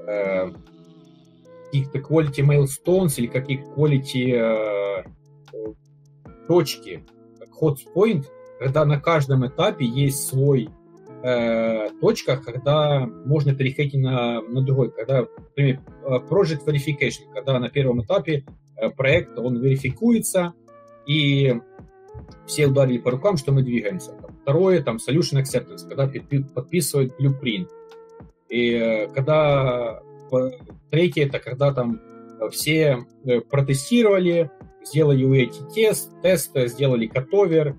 э, 0.07 0.51
каких-то 1.65 1.99
quality 1.99 2.43
milestones 2.45 3.13
или 3.17 3.27
какие 3.27 3.63
quality 3.75 4.33
э, 4.35 5.03
точки, 6.49 7.05
hot 7.61 7.77
point, 7.95 8.25
когда 8.59 8.83
на 8.83 8.99
каждом 8.99 9.47
этапе 9.47 9.85
есть 9.85 10.27
свой 10.27 10.69
э, 11.23 11.89
точка, 12.01 12.37
когда 12.37 13.05
можно 13.05 13.53
переходить 13.53 13.93
на, 13.93 14.41
на 14.41 14.61
другой. 14.63 14.91
Когда, 14.91 15.27
например, 15.37 15.79
э, 16.03 16.09
project 16.27 16.65
verification, 16.65 17.31
когда 17.33 17.59
на 17.59 17.69
первом 17.69 18.01
этапе 18.01 18.43
э, 18.75 18.89
проект, 18.89 19.37
он 19.37 19.61
верификуется, 19.61 20.53
и 21.05 21.53
все 22.47 22.67
ударили 22.67 22.97
по 22.97 23.11
рукам, 23.11 23.37
что 23.37 23.51
мы 23.51 23.61
двигаемся. 23.61 24.11
Второе, 24.41 24.81
там, 24.81 24.97
solution 24.97 25.41
acceptance, 25.41 25.87
когда 25.87 26.11
подписывают 26.55 27.13
blueprint. 27.19 27.67
И 28.49 28.71
э, 28.71 29.07
когда 29.09 30.01
третье, 30.89 31.27
это 31.27 31.39
когда 31.39 31.71
там 31.71 32.01
все 32.51 33.05
протестировали, 33.49 34.49
сделали 34.83 35.25
UAT-тест, 35.25 36.21
тест, 36.21 36.51
сделали 36.67 37.07
катовер, 37.07 37.75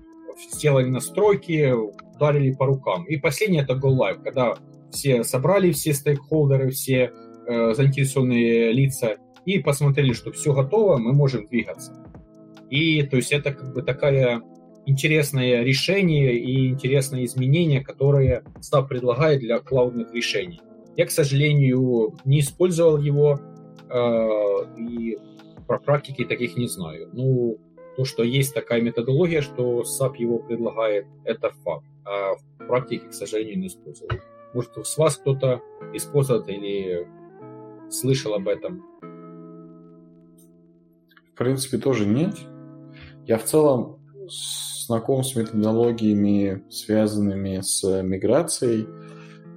сделали 0.51 0.87
настройки, 0.89 1.71
ударили 2.15 2.53
по 2.53 2.65
рукам. 2.65 3.05
И 3.05 3.17
последнее 3.17 3.63
это 3.63 3.73
Go 3.73 3.89
Live, 3.89 4.23
когда 4.23 4.55
все 4.91 5.23
собрали, 5.23 5.71
все 5.71 5.93
стейкхолдеры, 5.93 6.71
все 6.71 7.11
э, 7.47 7.73
заинтересованные 7.73 8.71
лица 8.71 9.17
и 9.45 9.59
посмотрели, 9.59 10.13
что 10.13 10.31
все 10.31 10.53
готово, 10.53 10.97
мы 10.97 11.13
можем 11.13 11.47
двигаться. 11.47 11.93
И 12.69 13.03
то 13.03 13.17
есть 13.17 13.31
это 13.31 13.53
как 13.53 13.73
бы 13.73 13.81
такая 13.81 14.41
интересное 14.85 15.63
решение 15.63 16.37
и 16.37 16.69
интересное 16.69 17.25
изменение, 17.25 17.81
которое 17.81 18.43
SAP 18.59 18.87
предлагает 18.87 19.39
для 19.39 19.59
клаудных 19.59 20.13
решений. 20.13 20.61
Я, 20.97 21.05
к 21.05 21.11
сожалению, 21.11 22.15
не 22.25 22.41
использовал 22.41 22.97
его, 22.97 23.39
э, 23.89 24.27
и 24.77 25.17
про 25.67 25.79
практики 25.79 26.25
таких 26.25 26.57
не 26.57 26.67
знаю. 26.67 27.09
Ну, 27.13 27.57
то, 27.97 28.05
что 28.05 28.23
есть 28.23 28.53
такая 28.53 28.81
методология, 28.81 29.41
что 29.41 29.81
SAP 29.81 30.17
его 30.17 30.39
предлагает, 30.39 31.05
это 31.23 31.51
факт. 31.63 31.85
А 32.05 32.33
в 32.35 32.67
практике, 32.67 33.07
к 33.07 33.13
сожалению, 33.13 33.59
не 33.59 33.67
использовал. 33.67 34.11
Может, 34.53 34.71
с 34.85 34.97
вас 34.97 35.17
кто-то 35.17 35.61
использует 35.93 36.47
или 36.49 37.07
слышал 37.89 38.33
об 38.33 38.47
этом? 38.47 38.83
В 41.33 41.37
принципе, 41.37 41.77
тоже 41.77 42.05
нет. 42.05 42.35
Я 43.25 43.37
в 43.37 43.43
целом 43.43 43.99
знаком 44.85 45.23
с 45.23 45.35
методологиями, 45.35 46.63
связанными 46.69 47.61
с 47.61 47.83
миграцией 48.01 48.87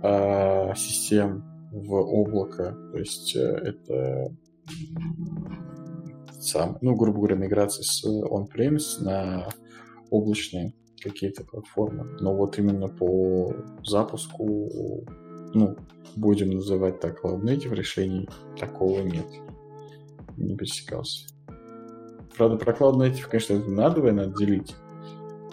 э, 0.02 0.74
систем 0.76 1.44
в 1.72 1.94
облако. 1.94 2.76
То 2.92 2.98
есть 2.98 3.34
э, 3.36 3.40
это 3.40 4.30
сам, 6.44 6.78
ну, 6.80 6.94
грубо 6.94 7.18
говоря, 7.18 7.36
миграция 7.36 7.82
с 7.82 8.04
on-premise 8.04 9.02
на 9.02 9.48
облачные 10.10 10.74
какие-то 11.02 11.44
платформы. 11.44 12.04
Но 12.20 12.34
вот 12.34 12.58
именно 12.58 12.88
по 12.88 13.52
запуску, 13.84 15.04
ну, 15.54 15.76
будем 16.16 16.50
называть 16.50 17.00
так, 17.00 17.24
Cloud 17.24 17.42
Native 17.42 17.74
решений, 17.74 18.28
такого 18.58 19.00
нет. 19.00 19.26
Не 20.36 20.56
пересекался. 20.56 21.26
Правда, 22.36 22.56
про 22.56 22.72
Cloud 22.72 22.96
Native, 22.96 23.28
конечно, 23.28 23.58
надо 23.68 24.02
надо 24.12 24.36
делить, 24.36 24.74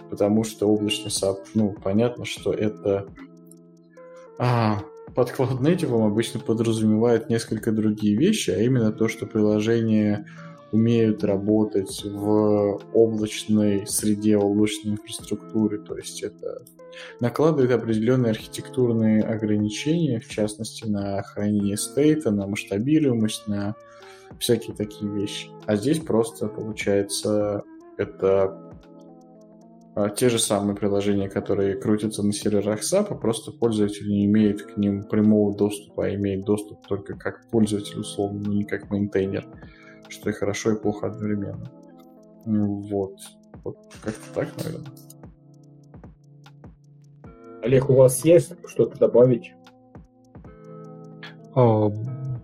потому 0.09 0.43
что 0.43 0.68
облачный 0.68 1.11
SAP, 1.11 1.38
ну, 1.53 1.76
понятно, 1.84 2.26
что 2.26 2.53
это... 2.53 3.07
А, 4.39 4.80
под 5.13 5.30
Cloud 5.30 5.59
Native 5.59 6.05
обычно 6.05 6.39
подразумевает 6.39 7.30
несколько 7.30 7.72
другие 7.72 8.18
вещи, 8.18 8.49
а 8.49 8.57
именно 8.57 8.91
то, 8.91 9.07
что 9.07 9.26
приложение 9.26 10.26
умеют 10.72 11.23
работать 11.23 12.03
в 12.03 12.80
облачной 12.93 13.85
среде, 13.88 14.38
в 14.38 14.45
облачной 14.45 14.93
инфраструктуре. 14.93 15.80
То 15.80 15.98
есть 15.98 16.23
это 16.23 16.64
накладывает 17.19 17.72
определенные 17.72 18.31
архитектурные 18.31 19.23
ограничения, 19.23 20.19
в 20.19 20.27
частности, 20.27 20.85
на 20.85 21.22
хранение 21.23 21.77
стейта, 21.77 22.31
на 22.31 22.48
масштабируемость, 22.48 23.48
на 23.48 23.76
всякие 24.39 24.76
такие 24.76 25.11
вещи. 25.11 25.49
А 25.65 25.76
здесь 25.76 25.99
просто 25.99 26.48
получается 26.48 27.64
это 27.98 28.72
а, 29.93 30.10
те 30.10 30.30
же 30.30 30.39
самые 30.39 30.76
приложения, 30.76 31.30
которые 31.30 31.76
крутятся 31.76 32.23
на 32.23 32.31
серверах 32.31 32.81
SAP, 32.81 33.19
просто 33.19 33.52
пользователь 33.52 34.07
не 34.07 34.26
имеет 34.26 34.64
к 34.64 34.77
ним 34.77 35.03
прямого 35.03 35.56
доступа, 35.56 36.06
а 36.06 36.15
имеет 36.15 36.45
доступ 36.45 36.88
только 36.88 37.15
как 37.15 37.49
пользователь 37.49 37.99
условно, 37.99 38.48
не 38.48 38.64
как 38.64 38.89
мейнтейнер 38.89 39.45
что 40.11 40.29
и 40.29 40.33
хорошо, 40.33 40.71
и 40.71 40.79
плохо 40.79 41.07
одновременно. 41.07 41.71
Ну 42.45 42.81
вот. 42.81 43.17
Вот 43.63 43.77
как-то 44.03 44.33
так, 44.33 44.47
наверное. 44.63 44.91
Олег, 47.63 47.89
у 47.89 47.93
вас 47.93 48.25
есть 48.25 48.53
что-то 48.67 48.97
добавить? 48.97 49.53
А, 51.55 51.91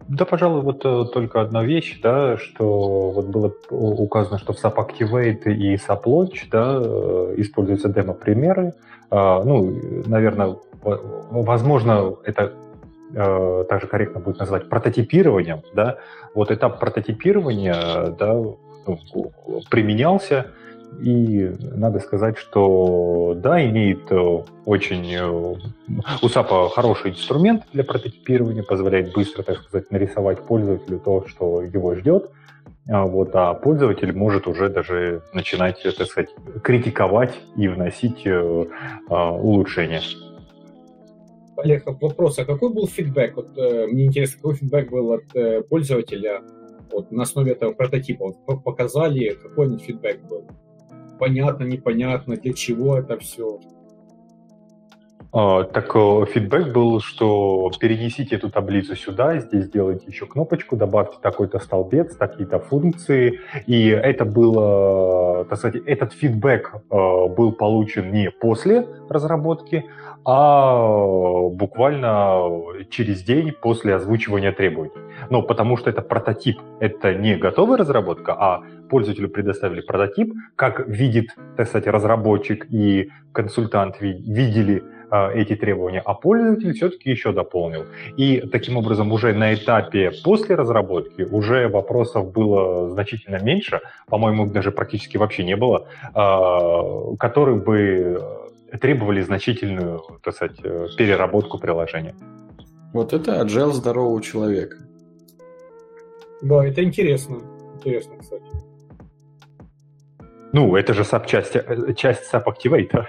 да, 0.07 0.25
пожалуй, 0.25 0.61
вот 0.61 0.85
э, 0.85 1.05
только 1.11 1.41
одна 1.41 1.63
вещь, 1.63 1.99
да, 2.01 2.37
что 2.37 3.11
вот 3.11 3.27
было 3.27 3.53
указано, 3.69 4.37
что 4.37 4.53
в 4.53 4.63
SAP 4.63 4.75
Activate 4.75 5.51
и 5.51 5.75
SAP 5.75 6.03
Launch, 6.03 6.47
да, 6.51 6.79
э, 6.81 7.33
используются 7.37 7.89
демо-примеры. 7.89 8.73
А, 9.09 9.43
ну, 9.43 10.03
наверное, 10.05 10.57
возможно, 10.83 12.15
это 12.23 12.53
э, 13.13 13.65
также 13.69 13.87
корректно 13.87 14.19
будет 14.19 14.39
назвать 14.39 14.69
прототипированием, 14.69 15.61
да, 15.73 15.97
вот 16.33 16.51
этап 16.51 16.79
прототипирования, 16.79 18.11
да, 18.17 18.33
ну, 18.33 18.99
применялся, 19.69 20.47
и 21.01 21.53
надо 21.59 21.99
сказать, 21.99 22.37
что 22.37 23.33
да, 23.35 23.63
имеет 23.63 24.11
э, 24.11 24.43
очень 24.65 25.13
э, 25.13 25.27
у 26.21 26.29
САПа 26.29 26.69
хороший 26.69 27.11
инструмент 27.11 27.63
для 27.73 27.83
прототипирования, 27.83 28.63
позволяет 28.63 29.13
быстро, 29.13 29.43
так 29.43 29.61
сказать, 29.61 29.91
нарисовать 29.91 30.39
пользователю 30.41 30.99
то, 30.99 31.25
что 31.27 31.61
его 31.61 31.93
ждет. 31.95 32.31
А 32.89 33.05
вот, 33.05 33.31
а 33.33 33.53
пользователь 33.53 34.15
может 34.15 34.47
уже 34.47 34.69
даже 34.69 35.21
начинать, 35.33 35.83
так 35.83 36.07
сказать, 36.07 36.29
критиковать 36.63 37.37
и 37.57 37.67
вносить 37.67 38.25
улучшения. 38.25 40.01
Олег, 41.57 41.85
вопрос, 41.85 42.37
а 42.37 42.45
какой 42.45 42.71
был 42.71 42.87
фидбэк? 42.87 43.35
Вот, 43.35 43.57
э, 43.57 43.87
мне 43.87 44.05
интересно, 44.05 44.37
какой 44.37 44.55
фидбэк 44.55 44.91
был 44.91 45.11
от 45.13 45.35
э, 45.35 45.61
пользователя 45.63 46.41
вот, 46.91 47.11
на 47.11 47.23
основе 47.23 47.53
этого 47.53 47.73
прототипа? 47.73 48.33
Вот, 48.45 48.63
показали, 48.63 49.29
какой 49.41 49.75
фидбэк 49.77 50.21
был? 50.29 50.45
Понятно, 51.19 51.63
непонятно, 51.63 52.35
для 52.35 52.53
чего 52.53 52.97
это 52.97 53.17
все? 53.17 53.59
А, 55.33 55.63
так 55.63 55.95
э, 55.95 56.25
фидбэк 56.33 56.73
был, 56.73 57.01
что 57.01 57.69
перенесите 57.79 58.35
эту 58.35 58.49
таблицу 58.49 58.95
сюда, 58.95 59.39
здесь 59.39 59.65
сделайте 59.65 60.05
еще 60.07 60.25
кнопочку, 60.25 60.77
добавьте 60.77 61.17
такой-то 61.21 61.59
столбец, 61.59 62.15
такие-то 62.15 62.59
функции. 62.59 63.39
И 63.65 63.87
это 63.89 64.25
было, 64.25 65.45
так 65.45 65.59
сказать, 65.59 65.81
этот 65.85 66.13
фидбэк 66.13 66.73
э, 66.75 67.27
был 67.35 67.51
получен 67.51 68.11
не 68.11 68.31
после 68.31 68.87
разработки, 69.09 69.85
а 70.29 70.75
буквально 71.51 72.51
через 72.89 73.23
день 73.23 73.53
после 73.53 73.95
озвучивания 73.95 74.51
требований. 74.51 74.91
Но 75.29 75.41
потому 75.41 75.77
что 75.77 75.89
это 75.89 76.01
прототип, 76.01 76.59
это 76.81 77.13
не 77.13 77.37
готовая 77.37 77.77
разработка, 77.77 78.33
а 78.33 78.61
пользователю 78.89 79.29
предоставили 79.29 79.79
прототип, 79.79 80.33
как 80.57 80.85
видит, 80.85 81.27
так 81.55 81.67
сказать, 81.69 81.87
разработчик 81.87 82.67
и 82.69 83.09
консультант 83.31 84.01
видели 84.01 84.83
э, 85.09 85.33
эти 85.33 85.55
требования, 85.55 86.01
а 86.03 86.13
пользователь 86.13 86.73
все-таки 86.73 87.09
еще 87.09 87.31
дополнил. 87.31 87.85
И 88.17 88.41
таким 88.51 88.75
образом 88.75 89.13
уже 89.13 89.33
на 89.33 89.53
этапе 89.53 90.11
после 90.25 90.55
разработки 90.55 91.21
уже 91.21 91.69
вопросов 91.69 92.33
было 92.33 92.89
значительно 92.89 93.41
меньше, 93.41 93.79
по-моему, 94.07 94.45
даже 94.47 94.71
практически 94.71 95.15
вообще 95.15 95.45
не 95.45 95.55
было, 95.55 95.87
э, 96.13 97.15
которые 97.17 97.59
бы 97.59 98.46
требовали 98.77 99.21
значительную, 99.21 100.01
так 100.23 100.35
сказать, 100.35 100.59
э, 100.63 100.87
переработку 100.97 101.59
приложения. 101.59 102.15
Вот 102.93 103.13
это 103.13 103.41
agile 103.41 103.73
здорового 103.73 104.21
человека. 104.21 104.77
Да, 106.41 106.65
это 106.65 106.83
интересно. 106.83 107.37
Интересно, 107.75 108.17
кстати. 108.19 108.45
Ну, 110.53 110.75
это 110.75 110.93
же 110.93 111.03
SAP 111.03 111.27
часть, 111.27 111.55
э, 111.55 111.93
часть 111.95 112.33
SAP 112.33 112.45
Activate. 112.45 113.05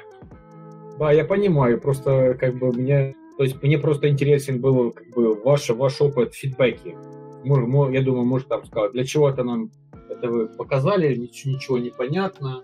Да, 0.98 1.12
я 1.12 1.24
понимаю, 1.24 1.80
просто 1.80 2.36
как 2.40 2.58
бы 2.58 2.72
мне, 2.72 3.14
то 3.36 3.44
есть 3.44 3.62
мне 3.62 3.78
просто 3.78 4.08
интересен 4.08 4.60
был 4.60 4.90
как 4.90 5.08
бы 5.10 5.34
ваш, 5.34 5.70
ваш 5.70 6.00
опыт 6.00 6.34
фидбэки. 6.34 6.96
Я 7.44 8.02
думаю, 8.02 8.24
может 8.24 8.48
там 8.48 8.64
сказать, 8.64 8.92
для 8.92 9.04
чего 9.04 9.30
это 9.30 9.44
нам 9.44 9.70
это 10.18 10.28
вы 10.28 10.48
показали, 10.48 11.14
ничего, 11.14 11.54
ничего 11.54 11.78
не 11.78 11.90
понятно. 11.90 12.62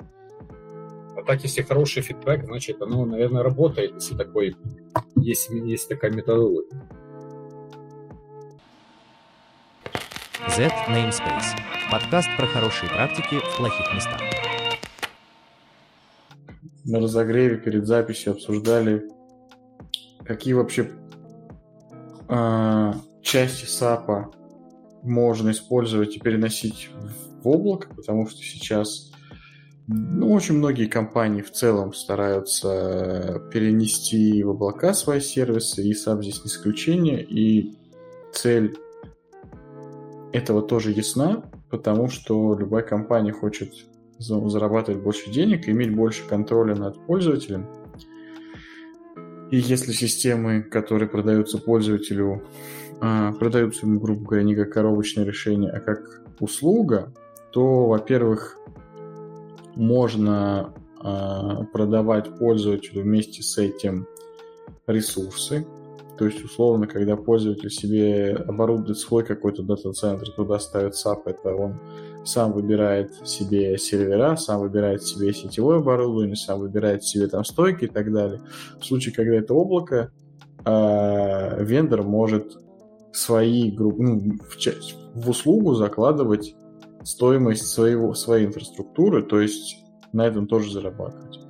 А 1.16 1.22
так, 1.22 1.42
если 1.42 1.62
хороший 1.62 2.02
фидбэк, 2.02 2.44
значит, 2.44 2.82
оно, 2.82 3.04
наверное, 3.04 3.42
работает, 3.42 3.94
если 3.94 4.16
такой, 4.16 4.56
есть, 5.16 5.50
есть 5.50 5.88
такая 5.88 6.10
методология. 6.10 6.88
Z 10.56 10.70
Namespace. 10.88 11.56
Подкаст 11.90 12.28
про 12.36 12.46
хорошие 12.46 12.90
практики 12.90 13.38
в 13.38 13.56
плохих 13.56 13.94
местах 13.94 14.20
на 16.84 17.00
разогреве 17.00 17.56
перед 17.56 17.86
записью 17.86 18.32
обсуждали, 18.32 19.08
какие 20.24 20.54
вообще 20.54 20.90
э, 22.28 22.92
части 23.22 23.64
САПа 23.64 24.30
можно 25.02 25.50
использовать 25.50 26.16
и 26.16 26.20
переносить 26.20 26.90
в 27.42 27.48
облако, 27.48 27.88
потому 27.94 28.26
что 28.26 28.42
сейчас 28.42 29.12
ну, 29.86 30.32
очень 30.32 30.56
многие 30.56 30.86
компании 30.86 31.42
в 31.42 31.52
целом 31.52 31.92
стараются 31.92 33.42
перенести 33.52 34.42
в 34.42 34.50
облака 34.50 34.94
свои 34.94 35.20
сервисы, 35.20 35.82
и 35.82 35.92
SAP 35.92 36.22
здесь 36.22 36.44
не 36.44 36.48
исключение, 36.48 37.22
и 37.22 37.76
цель 38.32 38.76
этого 40.32 40.62
тоже 40.62 40.90
ясна, 40.90 41.44
потому 41.70 42.08
что 42.08 42.56
любая 42.58 42.82
компания 42.82 43.32
хочет 43.32 43.72
зарабатывать 44.18 45.02
больше 45.02 45.30
денег, 45.30 45.68
иметь 45.68 45.94
больше 45.94 46.26
контроля 46.26 46.74
над 46.74 46.98
пользователем. 47.06 47.66
И 49.50 49.58
если 49.58 49.92
системы, 49.92 50.62
которые 50.62 51.08
продаются 51.08 51.58
пользователю, 51.58 52.42
а, 53.00 53.32
продаются 53.32 53.86
ему, 53.86 54.00
грубо 54.00 54.24
говоря, 54.24 54.44
не 54.44 54.54
как 54.54 54.72
коробочное 54.72 55.24
решение, 55.24 55.70
а 55.70 55.80
как 55.80 56.22
услуга, 56.40 57.12
то, 57.52 57.86
во-первых, 57.86 58.58
можно 59.76 60.72
а, 61.00 61.64
продавать 61.72 62.38
пользователю 62.38 63.02
вместе 63.02 63.42
с 63.42 63.58
этим 63.58 64.06
ресурсы. 64.86 65.66
То 66.18 66.26
есть, 66.26 66.44
условно, 66.44 66.86
когда 66.86 67.16
пользователь 67.16 67.70
себе 67.70 68.36
оборудует 68.36 68.98
свой 68.98 69.24
какой-то 69.24 69.62
дата-центр, 69.62 70.30
туда 70.30 70.58
ставит 70.58 70.94
SAP, 70.94 71.22
это 71.26 71.54
он 71.54 71.80
сам 72.24 72.52
выбирает 72.52 73.12
себе 73.26 73.76
сервера, 73.78 74.36
сам 74.36 74.60
выбирает 74.60 75.02
себе 75.02 75.32
сетевое 75.34 75.78
оборудование, 75.78 76.36
сам 76.36 76.60
выбирает 76.60 77.04
себе 77.04 77.26
там 77.26 77.44
стойки 77.44 77.84
и 77.84 77.88
так 77.88 78.12
далее. 78.12 78.40
В 78.80 78.84
случае, 78.84 79.14
когда 79.14 79.34
это 79.34 79.54
облако, 79.54 80.10
э, 80.64 81.64
вендор 81.64 82.02
может 82.02 82.56
свои 83.12 83.70
группы, 83.70 84.02
ну, 84.02 84.38
в, 84.38 84.56
в 85.14 85.30
услугу 85.30 85.74
закладывать 85.74 86.54
стоимость 87.04 87.66
своего, 87.66 88.14
своей 88.14 88.46
инфраструктуры, 88.46 89.22
то 89.22 89.40
есть 89.40 89.76
на 90.12 90.26
этом 90.26 90.46
тоже 90.46 90.72
зарабатывать. 90.72 91.40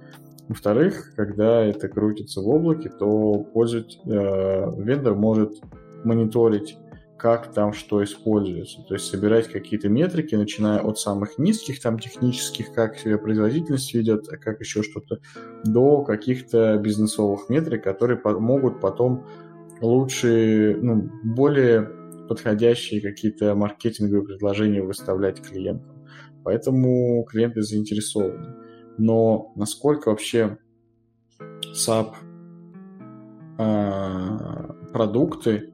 Во-вторых, 0.49 1.15
когда 1.17 1.65
это 1.65 1.89
крутится 1.89 2.41
в 2.41 2.49
облаке, 2.49 2.91
то 2.91 3.35
пользователь, 3.55 4.01
э, 4.05 4.83
вендор 4.83 5.15
может 5.15 5.61
мониторить 6.05 6.77
как 7.17 7.55
там 7.55 7.73
что 7.73 8.05
используется. 8.05 8.83
То 8.87 8.95
есть 8.95 9.07
собирать 9.07 9.49
какие-то 9.49 9.89
метрики, 9.89 10.35
начиная 10.35 10.81
от 10.81 10.99
самых 10.99 11.39
низких, 11.39 11.81
там 11.81 11.99
технических, 11.99 12.75
как 12.75 12.99
себя 12.99 13.17
производительность 13.17 13.95
ведет, 13.95 14.29
а 14.31 14.37
как 14.37 14.61
еще 14.61 14.83
что-то, 14.83 15.21
до 15.65 16.03
каких-то 16.03 16.77
бизнесовых 16.77 17.49
метрик, 17.49 17.83
которые 17.83 18.21
могут 18.23 18.79
потом 18.79 19.27
лучше, 19.81 20.77
ну, 20.83 21.11
более 21.23 21.91
подходящие 22.29 23.01
какие-то 23.01 23.55
маркетинговые 23.55 24.25
предложения 24.25 24.83
выставлять 24.83 25.41
клиентам. 25.41 26.07
Поэтому 26.45 27.25
клиенты 27.25 27.63
заинтересованы. 27.63 28.57
Но 28.99 29.53
насколько 29.57 30.11
вообще 30.11 30.59
SAP 31.75 32.15
э, 33.59 34.93
продукты 34.93 35.73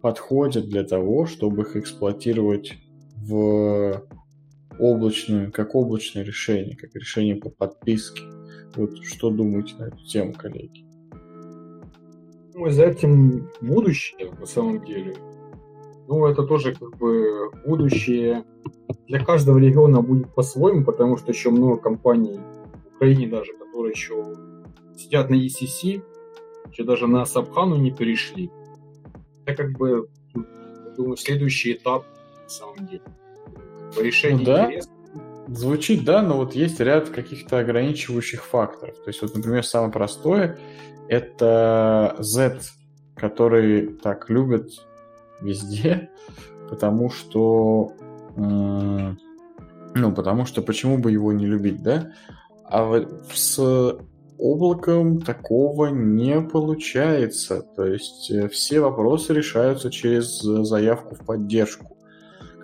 подходят 0.00 0.68
для 0.68 0.84
того, 0.84 1.26
чтобы 1.26 1.62
их 1.62 1.76
эксплуатировать 1.76 2.74
в 3.16 4.06
облачную, 4.78 5.52
как 5.52 5.74
облачное 5.74 6.22
решение, 6.22 6.76
как 6.76 6.94
решение 6.94 7.36
по 7.36 7.50
подписке. 7.50 8.22
Вот 8.74 8.98
что 9.04 9.30
думаете 9.30 9.74
на 9.78 9.84
эту 9.84 10.04
тему, 10.06 10.32
коллеги? 10.32 10.84
Ну, 12.54 12.70
за 12.70 12.84
этим 12.84 13.50
будущее, 13.60 14.32
на 14.32 14.46
самом 14.46 14.84
деле. 14.84 15.14
Ну, 16.08 16.26
это 16.26 16.42
тоже 16.44 16.74
как 16.74 16.96
бы 16.96 17.50
будущее 17.64 18.44
для 19.08 19.24
каждого 19.24 19.58
региона 19.58 20.02
будет 20.02 20.34
по-своему, 20.34 20.84
потому 20.84 21.16
что 21.16 21.32
еще 21.32 21.50
много 21.50 21.76
компаний 21.78 22.38
в 22.84 22.96
Украине 22.96 23.26
даже, 23.28 23.52
которые 23.52 23.92
еще 23.92 24.34
сидят 24.96 25.30
на 25.30 25.34
ECC, 25.34 26.02
еще 26.70 26.84
даже 26.84 27.06
на 27.06 27.24
Сабхану 27.24 27.76
не 27.76 27.90
перешли 27.90 28.50
это 29.46 29.62
как 29.62 29.78
бы, 29.78 30.08
думаю, 30.96 31.16
следующий 31.16 31.72
этап 31.72 32.04
на 32.42 32.48
самом 32.48 32.86
деле. 32.86 33.02
Решение 33.98 34.38
ну, 34.38 34.44
да. 34.44 34.70
Звучит, 35.48 36.04
да, 36.04 36.22
но 36.22 36.36
вот 36.36 36.54
есть 36.54 36.80
ряд 36.80 37.08
каких-то 37.08 37.60
ограничивающих 37.60 38.44
факторов. 38.44 38.96
То 38.96 39.08
есть, 39.08 39.22
вот, 39.22 39.34
например, 39.34 39.64
самое 39.64 39.92
простое— 39.92 40.58
это 41.08 42.16
Z, 42.18 42.60
который 43.14 43.86
так 43.86 44.28
любят 44.28 44.70
везде, 45.40 46.10
потому 46.68 47.10
что... 47.10 47.92
Ну, 48.36 50.12
потому 50.14 50.44
что 50.44 50.60
почему 50.60 50.98
бы 50.98 51.10
его 51.10 51.32
не 51.32 51.46
любить, 51.46 51.82
да? 51.82 52.12
А 52.64 53.00
с 53.32 53.58
облаком 54.38 55.20
такого 55.20 55.86
не 55.86 56.40
получается. 56.40 57.62
То 57.76 57.86
есть 57.86 58.30
э, 58.30 58.48
все 58.48 58.80
вопросы 58.80 59.32
решаются 59.32 59.90
через 59.90 60.44
э, 60.44 60.64
заявку 60.64 61.14
в 61.14 61.24
поддержку. 61.24 61.96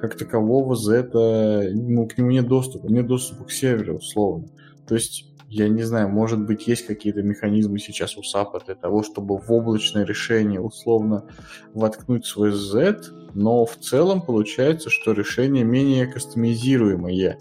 Как 0.00 0.16
такового 0.16 0.74
за 0.74 0.96
это, 0.96 1.70
ну, 1.72 2.06
к 2.06 2.18
нему 2.18 2.30
нет 2.30 2.48
доступа, 2.48 2.88
нет 2.88 3.06
доступа 3.06 3.44
к 3.44 3.52
серверу, 3.52 3.96
условно. 3.96 4.48
То 4.86 4.96
есть 4.96 5.31
я 5.54 5.68
не 5.68 5.82
знаю, 5.82 6.08
может 6.08 6.40
быть, 6.40 6.66
есть 6.66 6.86
какие-то 6.86 7.22
механизмы 7.22 7.78
сейчас 7.78 8.16
у 8.16 8.22
SAP 8.22 8.64
для 8.64 8.74
того, 8.74 9.02
чтобы 9.02 9.36
в 9.36 9.52
облачное 9.52 10.06
решение 10.06 10.62
условно 10.62 11.28
воткнуть 11.74 12.24
свой 12.24 12.52
Z, 12.52 13.02
но 13.34 13.66
в 13.66 13.76
целом 13.76 14.22
получается, 14.22 14.88
что 14.88 15.12
решение 15.12 15.62
менее 15.62 16.06
кастомизируемое 16.06 17.38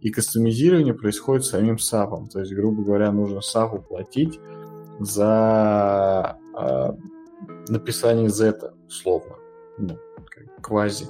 и 0.00 0.10
кастомизирование 0.10 0.94
происходит 0.94 1.46
самим 1.46 1.76
SAP. 1.76 2.28
То 2.28 2.38
есть, 2.38 2.52
грубо 2.52 2.84
говоря, 2.84 3.10
нужно 3.10 3.40
SAP 3.40 3.82
платить 3.88 4.38
за 5.00 6.38
э, 6.56 6.92
написание 7.68 8.28
Z, 8.28 8.72
условно, 8.86 9.34
ну, 9.78 9.98
квази. 10.62 11.06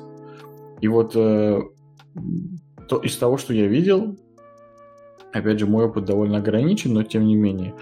И 0.80 0.88
вот 0.88 1.14
э, 1.14 1.60
то, 2.88 2.98
из 3.00 3.18
того, 3.18 3.36
что 3.36 3.52
я 3.52 3.66
видел, 3.66 4.16
опять 5.32 5.58
же, 5.58 5.66
мой 5.66 5.86
опыт 5.86 6.04
довольно 6.04 6.38
ограничен, 6.38 6.94
но 6.94 7.02
тем 7.02 7.26
не 7.26 7.36
менее, 7.36 7.74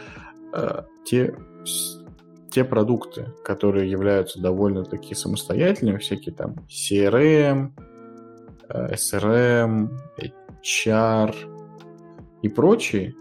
э, 0.52 0.82
те 1.04 1.34
те 2.50 2.64
продукты, 2.64 3.26
которые 3.44 3.90
являются 3.90 4.40
довольно-таки 4.40 5.14
самостоятельными, 5.14 5.98
всякие 5.98 6.34
там 6.34 6.54
CRM, 6.70 7.72
SRM, 8.70 9.90
HR 10.64 11.34
и 12.40 12.48
прочие, 12.48 13.14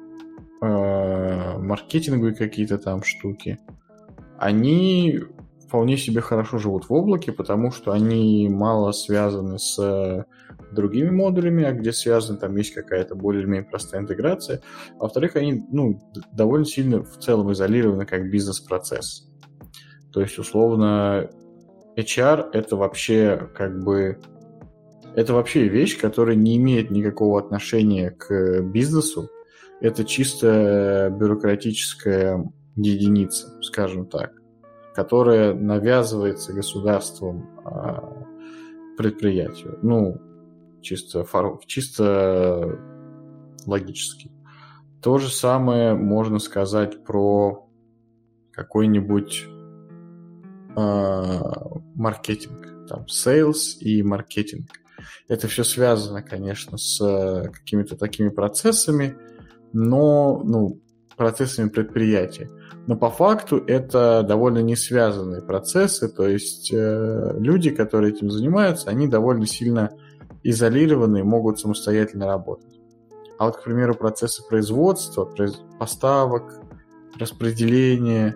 э, 0.61 1.57
маркетинговые 1.57 2.33
какие-то 2.33 2.77
там 2.77 3.03
штуки, 3.03 3.59
они 4.37 5.19
вполне 5.67 5.97
себе 5.97 6.21
хорошо 6.21 6.57
живут 6.57 6.87
в 6.87 6.93
облаке, 6.93 7.33
потому 7.33 7.71
что 7.71 7.91
они 7.91 8.47
мало 8.49 8.93
связаны 8.93 9.59
с 9.59 10.25
другими 10.75 11.09
модулями, 11.09 11.63
а 11.63 11.71
где 11.71 11.91
связаны, 11.91 12.37
там 12.37 12.55
есть 12.55 12.73
какая-то 12.73 13.15
более-менее 13.15 13.63
простая 13.63 14.01
интеграция. 14.01 14.61
Во-вторых, 14.99 15.35
они 15.35 15.65
ну, 15.71 15.99
довольно 16.33 16.65
сильно 16.65 17.03
в 17.03 17.17
целом 17.17 17.51
изолированы 17.51 18.05
как 18.05 18.29
бизнес-процесс. 18.29 19.27
То 20.13 20.21
есть, 20.21 20.37
условно, 20.37 21.29
HR— 21.97 22.49
это 22.53 22.75
вообще 22.75 23.49
как 23.55 23.83
бы... 23.83 24.19
Это 25.15 25.33
вообще 25.33 25.67
вещь, 25.69 25.99
которая 25.99 26.35
не 26.35 26.57
имеет 26.57 26.91
никакого 26.91 27.39
отношения 27.39 28.11
к 28.11 28.61
бизнесу. 28.61 29.29
Это 29.79 30.03
чисто 30.03 31.15
бюрократическая 31.17 32.43
единица, 32.75 33.61
скажем 33.61 34.07
так, 34.07 34.33
которая 34.93 35.53
навязывается 35.53 36.53
государством 36.53 37.49
а, 37.63 38.25
предприятию. 38.97 39.79
Ну, 39.81 40.17
чисто, 40.85 41.25
фор... 41.25 41.59
чисто 41.65 42.79
логически. 43.65 44.31
То 45.01 45.17
же 45.17 45.29
самое 45.29 45.95
можно 45.95 46.39
сказать 46.39 47.03
про 47.03 47.67
какой-нибудь 48.51 49.45
э, 50.77 51.41
маркетинг, 51.95 52.87
там, 52.87 53.05
sales 53.05 53.77
и 53.79 54.01
маркетинг. 54.03 54.69
Это 55.27 55.47
все 55.47 55.63
связано, 55.63 56.21
конечно, 56.21 56.77
с 56.77 57.49
какими-то 57.51 57.97
такими 57.97 58.29
процессами, 58.29 59.17
но, 59.73 60.41
ну, 60.43 60.79
процессами 61.17 61.69
предприятия. 61.69 62.49
Но 62.87 62.95
по 62.95 63.09
факту 63.09 63.57
это 63.57 64.23
довольно 64.23 64.59
не 64.59 64.75
связанные 64.75 65.41
процессы, 65.41 66.07
то 66.07 66.27
есть 66.27 66.71
э, 66.71 67.35
люди, 67.39 67.71
которые 67.71 68.13
этим 68.13 68.29
занимаются, 68.29 68.89
они 68.89 69.07
довольно 69.07 69.47
сильно 69.47 69.91
изолированные, 70.45 71.23
могут 71.23 71.59
самостоятельно 71.59 72.27
работать. 72.27 72.79
А 73.37 73.45
вот, 73.45 73.57
к 73.57 73.63
примеру, 73.63 73.95
процессы 73.95 74.47
производства, 74.47 75.29
поставок, 75.77 76.61
распределения, 77.19 78.35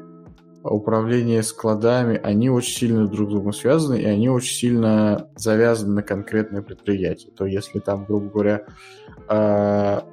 управления 0.64 1.42
складами, 1.44 2.20
они 2.22 2.50
очень 2.50 2.76
сильно 2.76 3.08
друг 3.08 3.30
с 3.30 3.32
другом 3.32 3.54
связаны, 3.54 4.02
и 4.02 4.06
они 4.06 4.30
очень 4.30 4.54
сильно 4.54 5.30
завязаны 5.38 5.96
на 5.96 6.04
конкретное 6.04 6.62
предприятие. 6.62 7.32
То 7.32 7.46
если 7.46 7.80
там, 7.80 8.06
грубо 8.06 8.30
говоря, 8.30 8.66
а, 9.28 10.06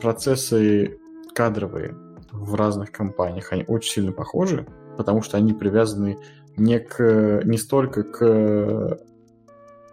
процессы 0.00 0.98
кадровые 1.34 1.94
в 2.32 2.54
разных 2.54 2.92
компаниях, 2.92 3.52
они 3.52 3.64
очень 3.66 3.92
сильно 3.92 4.12
похожи, 4.12 4.66
потому 4.96 5.22
что 5.22 5.36
они 5.36 5.52
привязаны 5.52 6.18
не, 6.56 6.78
к, 6.78 7.42
не 7.44 7.58
столько 7.58 8.02
к 8.04 8.98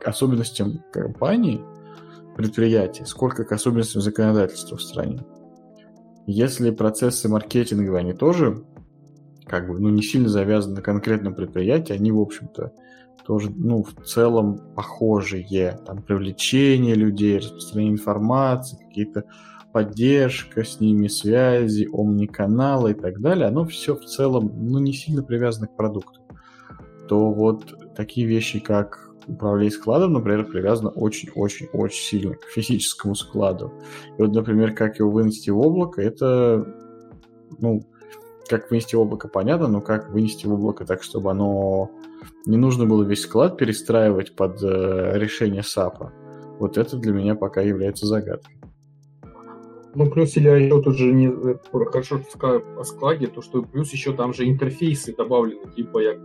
особенностям 0.06 0.84
компании, 0.92 1.62
предприятия, 2.36 3.06
сколько 3.06 3.44
к 3.44 3.52
особенностям 3.52 4.02
законодательства 4.02 4.78
в 4.78 4.82
стране. 4.82 5.26
Если 6.28 6.72
процессы 6.72 7.30
маркетинга, 7.30 7.98
они 7.98 8.14
тоже 8.14 8.64
как 9.46 9.68
бы, 9.68 9.80
ну, 9.80 9.90
не 9.90 10.02
сильно 10.02 10.28
завязаны 10.28 10.76
на 10.76 10.82
конкретном 10.82 11.36
предприятии, 11.36 11.94
они, 11.94 12.12
в 12.12 12.20
общем-то, 12.20 12.74
тоже, 13.26 13.52
ну, 13.56 13.84
в 13.84 14.04
целом 14.04 14.60
похожие. 14.76 15.80
Там 15.86 16.02
привлечение 16.02 16.96
людей, 16.96 17.38
распространение 17.38 17.94
информации, 17.94 18.78
какие-то 18.84 19.26
поддержка 19.72 20.64
с 20.64 20.80
ними, 20.80 21.08
связи, 21.08 21.88
омниканалы 21.92 22.92
и 22.92 22.94
так 22.94 23.20
далее, 23.20 23.48
оно 23.48 23.66
все 23.66 23.96
в 23.96 24.06
целом, 24.06 24.52
ну, 24.56 24.80
не 24.80 24.94
сильно 24.94 25.22
привязано 25.22 25.68
к 25.68 25.76
продукту. 25.76 26.22
То 27.08 27.32
вот 27.32 27.94
такие 27.96 28.26
вещи, 28.26 28.60
как 28.60 29.05
управление 29.28 29.72
складом, 29.72 30.14
например, 30.14 30.46
привязано 30.46 30.90
очень-очень-очень 30.90 32.04
сильно 32.04 32.36
к 32.36 32.44
физическому 32.46 33.16
складу. 33.16 33.74
И 34.18 34.22
вот, 34.22 34.34
например, 34.34 34.74
как 34.74 35.00
его 35.00 35.10
вынести 35.12 35.50
в 35.50 35.60
облако, 35.60 36.02
это, 36.02 36.66
ну, 37.60 37.82
как 38.48 38.70
вынести 38.70 38.96
в 38.96 39.00
облако, 39.00 39.28
понятно, 39.28 39.68
но 39.68 39.82
как 39.82 40.10
вынести 40.10 40.46
в 40.46 40.54
облако 40.54 40.86
так, 40.86 41.04
чтобы 41.04 41.32
оно 41.32 41.92
не 42.46 42.58
нужно 42.58 42.86
было 42.86 43.04
весь 43.04 43.22
склад 43.22 43.58
перестраивать 43.58 44.36
под 44.36 44.62
э, 44.64 45.14
решение 45.16 45.64
САПа. 45.64 46.14
Вот 46.60 46.78
это 46.78 46.98
для 46.98 47.12
меня 47.12 47.36
пока 47.36 47.62
является 47.62 48.06
загадкой. 48.06 48.56
Ну, 49.96 50.12
плюс 50.12 50.36
я 50.36 50.58
еще 50.58 50.82
тут 50.82 50.98
же 50.98 51.12
не 51.12 51.28
э, 51.28 51.56
хорошо 51.72 52.20
сказал 52.30 52.62
о 52.78 52.84
складе, 52.84 53.28
то 53.28 53.42
что 53.42 53.64
плюс 53.64 53.92
еще 53.94 54.14
там 54.14 54.34
же 54.34 54.48
интерфейсы 54.48 55.16
добавлены, 55.16 55.72
типа 55.76 56.00
як 56.00 56.18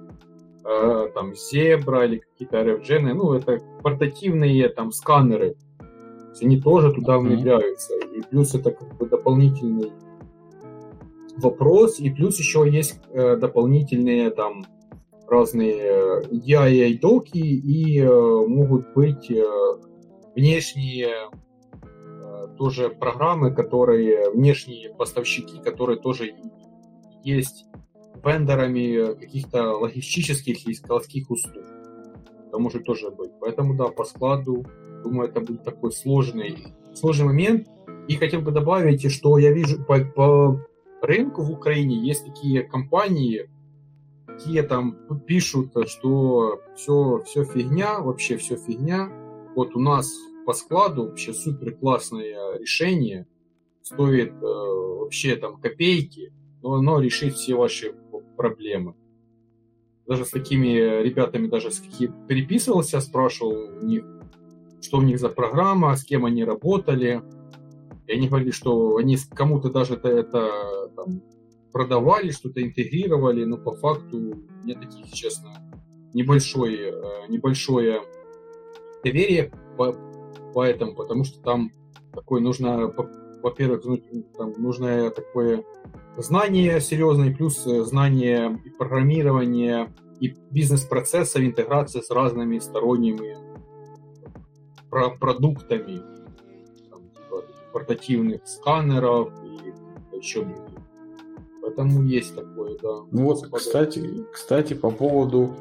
Э, 0.64 1.08
там 1.14 1.32
Zebra 1.32 2.04
или 2.04 2.18
какие-то 2.18 2.60
RFGen, 2.60 3.14
ну, 3.14 3.32
это 3.32 3.60
портативные 3.82 4.68
там 4.68 4.92
сканеры. 4.92 5.56
Они 6.40 6.60
тоже 6.60 6.92
туда 6.92 7.18
внедряются. 7.18 7.94
И 7.96 8.20
плюс 8.22 8.54
это 8.54 8.70
как 8.70 8.96
бы 8.96 9.06
дополнительный 9.06 9.92
вопрос, 11.36 11.98
и 11.98 12.10
плюс 12.10 12.38
еще 12.38 12.68
есть 12.70 13.00
э, 13.10 13.36
дополнительные 13.36 14.30
там 14.30 14.64
разные 15.26 16.22
EI 16.30 16.88
и 16.88 16.98
доки, 16.98 17.38
и 17.38 18.00
э, 18.00 18.46
могут 18.46 18.92
быть 18.94 19.30
э, 19.30 19.44
внешние 20.34 21.30
э, 21.82 22.48
тоже 22.58 22.90
программы, 22.90 23.54
которые 23.54 24.30
внешние 24.30 24.92
поставщики, 24.94 25.60
которые 25.60 25.98
тоже 25.98 26.34
есть 27.22 27.66
вендорами 28.24 29.14
каких-то 29.14 29.72
логистических 29.76 30.66
и 30.66 30.74
складских 30.74 31.30
услуг. 31.30 31.64
Это 32.48 32.58
может 32.58 32.84
тоже 32.84 33.10
быть. 33.10 33.30
Поэтому, 33.40 33.74
да, 33.74 33.88
по 33.88 34.04
складу, 34.04 34.64
думаю, 35.02 35.28
это 35.28 35.40
будет 35.40 35.64
такой 35.64 35.92
сложный, 35.92 36.74
сложный 36.94 37.26
момент. 37.26 37.68
И 38.08 38.16
хотел 38.16 38.40
бы 38.40 38.50
добавить, 38.50 39.10
что 39.12 39.38
я 39.38 39.52
вижу 39.52 39.84
по, 39.84 40.00
по 40.00 40.66
рынку 41.00 41.42
в 41.42 41.50
Украине 41.50 41.96
есть 41.96 42.26
такие 42.26 42.62
компании, 42.62 43.48
какие 44.26 44.62
там 44.62 44.96
пишут, 45.26 45.72
что 45.86 46.60
все, 46.76 47.22
все 47.24 47.44
фигня, 47.44 48.00
вообще 48.00 48.36
все 48.36 48.56
фигня. 48.56 49.10
Вот 49.54 49.76
у 49.76 49.80
нас 49.80 50.12
по 50.46 50.52
складу 50.52 51.04
вообще 51.04 51.32
супер 51.32 51.74
классное 51.74 52.58
решение, 52.58 53.26
стоит 53.82 54.32
э, 54.32 54.46
вообще 54.46 55.36
там 55.36 55.60
копейки, 55.60 56.32
но 56.62 56.74
оно 56.74 57.00
решит 57.00 57.34
все 57.34 57.54
ваши 57.54 57.94
проблемы. 58.40 58.94
Даже 60.06 60.24
с 60.24 60.30
такими 60.30 61.02
ребятами, 61.02 61.46
даже 61.46 61.70
с 61.70 61.78
какими 61.78 62.10
переписывался, 62.26 63.00
спрашивал 63.00 63.52
у 63.82 63.84
них, 63.84 64.02
что 64.80 64.96
у 64.96 65.02
них 65.02 65.18
за 65.18 65.28
программа, 65.28 65.94
с 65.94 66.04
кем 66.04 66.24
они 66.24 66.42
работали. 66.42 67.22
И 68.06 68.12
они 68.12 68.28
говорили, 68.28 68.50
что 68.50 68.96
они 68.96 69.18
кому-то 69.34 69.70
даже 69.70 69.94
это, 69.94 70.08
это 70.08 70.88
там, 70.96 71.22
продавали, 71.70 72.30
что-то 72.30 72.62
интегрировали, 72.62 73.44
но 73.44 73.58
по 73.58 73.72
факту 73.76 74.16
мне 74.64 74.74
таких, 74.74 75.12
честно, 75.12 75.50
небольшое, 76.14 76.92
э, 76.92 77.28
небольшое 77.28 78.00
доверие 79.04 79.52
по, 79.76 79.94
по 80.54 80.64
этому, 80.64 80.94
потому 80.94 81.24
что 81.24 81.42
там 81.42 81.72
такое 82.14 82.40
нужно, 82.40 82.88
во-первых, 83.42 83.84
ну, 83.84 83.98
там 84.36 84.52
нужно 84.58 85.10
такое 85.10 85.64
знание 86.16 86.80
серьезное, 86.80 87.34
плюс 87.34 87.66
э, 87.66 87.82
знание 87.84 88.60
и 88.64 88.70
программирования, 88.70 89.92
и 90.20 90.34
бизнес-процессов, 90.50 91.42
интеграция 91.42 92.02
с 92.02 92.10
разными 92.10 92.58
сторонними 92.58 93.36
про 94.90 95.10
продуктами, 95.10 96.02
там, 96.90 97.00
типа, 97.10 97.44
портативных 97.72 98.46
сканеров 98.46 99.32
и 99.44 100.18
еще. 100.18 100.46
Поэтому 101.62 102.02
есть 102.02 102.34
такое, 102.34 102.76
да. 102.82 103.02
Ну 103.10 103.24
вот, 103.24 103.48
кстати, 103.52 104.24
кстати, 104.32 104.74
по 104.74 104.90
поводу 104.90 105.54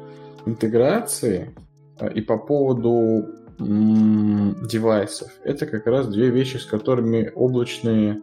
интеграции 0.46 1.56
э, 2.00 2.12
и 2.14 2.22
по 2.22 2.38
поводу 2.38 3.26
девайсов. 3.60 5.32
Это 5.44 5.66
как 5.66 5.86
раз 5.86 6.08
две 6.08 6.30
вещи, 6.30 6.58
с 6.58 6.66
которыми 6.66 7.32
облачные 7.36 8.22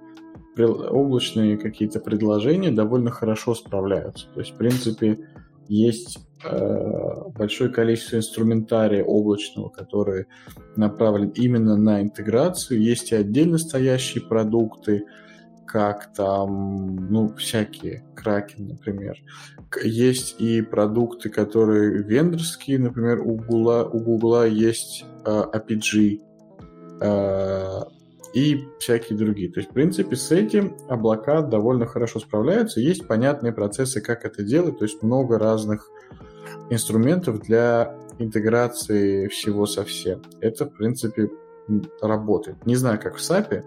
облачные 0.65 1.59
какие-то 1.59 2.01
предложения 2.01 2.71
довольно 2.71 3.11
хорошо 3.11 3.55
справляются. 3.55 4.27
То 4.33 4.41
есть, 4.41 4.55
в 4.55 4.57
принципе, 4.57 5.19
есть 5.69 6.19
э, 6.45 7.15
большое 7.37 7.71
количество 7.71 8.17
инструментария 8.17 9.05
облачного, 9.05 9.69
который 9.69 10.27
направлен 10.77 11.29
именно 11.31 11.77
на 11.77 12.01
интеграцию. 12.01 12.81
Есть 12.81 13.13
и 13.13 13.17
отдельно 13.17 13.59
стоящие 13.59 14.25
продукты, 14.25 15.05
как 15.67 16.13
там, 16.15 17.09
ну, 17.11 17.35
всякие, 17.37 18.05
Кракен, 18.15 18.69
например. 18.69 19.17
Есть 19.83 20.41
и 20.41 20.63
продукты, 20.63 21.29
которые 21.29 22.03
вендорские, 22.03 22.79
например, 22.79 23.21
у 23.21 23.37
Гугла, 23.37 23.85
у 23.85 23.99
Гугла 23.99 24.47
есть 24.47 25.05
э, 25.25 25.43
APG, 25.53 26.21
э, 27.01 27.81
и 28.37 28.69
всякие 28.79 29.19
другие. 29.19 29.51
То 29.51 29.61
есть, 29.61 29.71
в 29.71 29.73
принципе, 29.73 30.15
с 30.15 30.31
этим 30.31 30.77
облака 30.89 31.41
довольно 31.41 31.87
хорошо 31.87 32.21
справляются. 32.21 32.81
Есть 32.81 33.07
понятные 33.07 33.53
процессы, 33.53 34.03
как 34.03 34.27
это 34.27 34.43
делать, 34.43 34.79
то 34.79 34.85
есть 34.85 35.03
много 35.03 35.39
разных 35.39 35.89
инструментов 36.69 37.41
для 37.41 37.97
интеграции 38.19 39.29
всего 39.29 39.65
со 39.65 39.85
всем. 39.85 40.23
Это, 40.41 40.67
в 40.67 40.75
принципе, 40.75 41.31
работает. 42.03 42.65
Не 42.67 42.77
знаю, 42.77 43.01
как 43.01 43.17
в 43.17 43.21
SAP, 43.21 43.65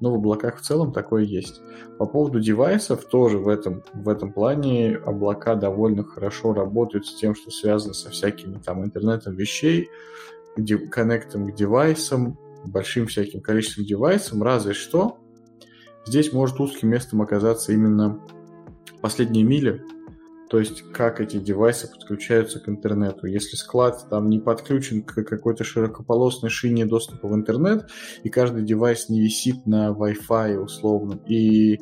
но 0.00 0.10
в 0.10 0.14
облаках 0.14 0.58
в 0.58 0.62
целом 0.62 0.92
такое 0.92 1.24
есть. 1.24 1.60
По 1.98 2.06
поводу 2.06 2.40
девайсов 2.40 3.04
тоже 3.04 3.38
в 3.38 3.48
этом, 3.48 3.82
в 3.94 4.08
этом 4.08 4.32
плане 4.32 4.96
облака 4.96 5.54
довольно 5.54 6.04
хорошо 6.04 6.52
работают 6.52 7.06
с 7.06 7.14
тем, 7.14 7.34
что 7.34 7.50
связано 7.50 7.94
со 7.94 8.10
всякими 8.10 8.58
там 8.58 8.84
интернетом 8.84 9.34
вещей, 9.34 9.88
коннектом 10.90 11.50
к 11.50 11.54
девайсам, 11.54 12.38
большим 12.64 13.06
всяким 13.06 13.40
количеством 13.40 13.84
девайсов, 13.84 14.40
разве 14.40 14.74
что 14.74 15.18
здесь 16.06 16.32
может 16.32 16.60
узким 16.60 16.88
местом 16.88 17.22
оказаться 17.22 17.72
именно 17.72 18.20
последние 19.00 19.44
мили, 19.44 19.82
то 20.48 20.58
есть 20.58 20.82
как 20.92 21.20
эти 21.20 21.38
девайсы 21.38 21.90
подключаются 21.90 22.60
к 22.60 22.68
интернету. 22.68 23.26
Если 23.26 23.56
склад 23.56 24.06
там 24.08 24.30
не 24.30 24.40
подключен 24.40 25.02
к 25.02 25.14
какой-то 25.24 25.64
широкополосной 25.64 26.50
шине 26.50 26.86
доступа 26.86 27.28
в 27.28 27.34
интернет, 27.34 27.88
и 28.22 28.28
каждый 28.28 28.64
девайс 28.64 29.08
не 29.08 29.20
висит 29.20 29.66
на 29.66 29.90
Wi-Fi 29.90 30.56
условно, 30.56 31.20
и 31.26 31.80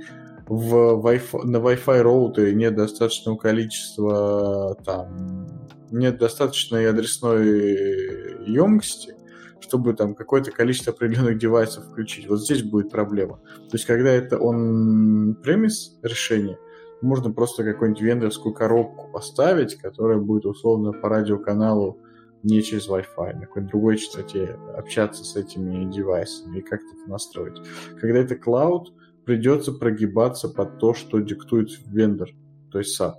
в 0.48 0.74
Wi-Fi, 1.04 1.44
на 1.44 1.56
Wi-Fi 1.58 2.00
роутере 2.02 2.54
нет 2.54 2.74
достаточного 2.74 3.36
количества 3.36 4.76
там 4.84 5.46
нет 5.90 6.18
достаточной 6.18 6.88
адресной 6.88 8.44
емкости, 8.46 9.14
чтобы 9.60 9.94
там 9.94 10.14
какое-то 10.14 10.50
количество 10.50 10.92
определенных 10.92 11.38
девайсов 11.38 11.84
включить. 11.86 12.28
Вот 12.28 12.42
здесь 12.42 12.62
будет 12.62 12.90
проблема. 12.90 13.36
То 13.36 13.74
есть, 13.74 13.84
когда 13.84 14.10
это 14.10 14.38
он 14.38 15.36
премис 15.42 15.98
решение, 16.02 16.58
можно 17.02 17.32
просто 17.32 17.64
какую-нибудь 17.64 18.02
вендорскую 18.02 18.54
коробку 18.54 19.10
поставить, 19.12 19.76
которая 19.76 20.18
будет 20.18 20.46
условно 20.46 20.92
по 20.92 21.08
радиоканалу 21.08 21.98
не 22.42 22.62
через 22.62 22.88
Wi-Fi, 22.88 23.34
на 23.34 23.40
какой-нибудь 23.40 23.70
другой 23.70 23.96
частоте 23.96 24.56
общаться 24.76 25.24
с 25.24 25.36
этими 25.36 25.90
девайсами 25.90 26.58
и 26.58 26.62
как-то 26.62 26.86
это 26.96 27.10
настроить. 27.10 27.60
Когда 28.00 28.20
это 28.20 28.36
клауд, 28.36 28.92
придется 29.24 29.72
прогибаться 29.72 30.48
под 30.48 30.78
то, 30.78 30.94
что 30.94 31.18
диктует 31.18 31.70
вендор, 31.86 32.30
то 32.70 32.78
есть 32.78 32.98
SAP. 33.00 33.14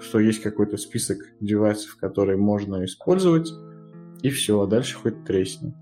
Что 0.00 0.20
есть 0.20 0.42
какой-то 0.42 0.76
список 0.76 1.18
девайсов, 1.40 1.96
которые 1.96 2.38
можно 2.38 2.84
использовать, 2.84 3.52
и 4.22 4.30
все, 4.30 4.60
а 4.60 4.66
дальше 4.66 4.96
хоть 4.96 5.24
тресни. 5.24 5.74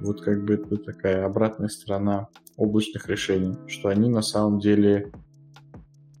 Вот 0.00 0.22
как 0.22 0.44
бы 0.44 0.54
это 0.54 0.76
такая 0.76 1.24
обратная 1.26 1.68
сторона 1.68 2.28
облачных 2.56 3.08
решений, 3.08 3.56
что 3.66 3.88
они 3.90 4.08
на 4.08 4.22
самом 4.22 4.58
деле 4.58 5.12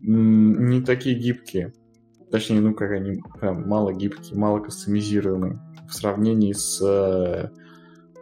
не 0.06 0.82
такие 0.82 1.18
гибкие. 1.18 1.72
Точнее, 2.30 2.60
ну 2.60 2.74
как 2.74 2.90
они 2.90 3.22
прям 3.40 3.68
мало 3.68 3.92
гибкие, 3.92 4.38
мало 4.38 4.60
кастомизируемые 4.60 5.60
в 5.88 5.94
сравнении 5.94 6.52
с 6.52 6.80
э, 6.82 7.48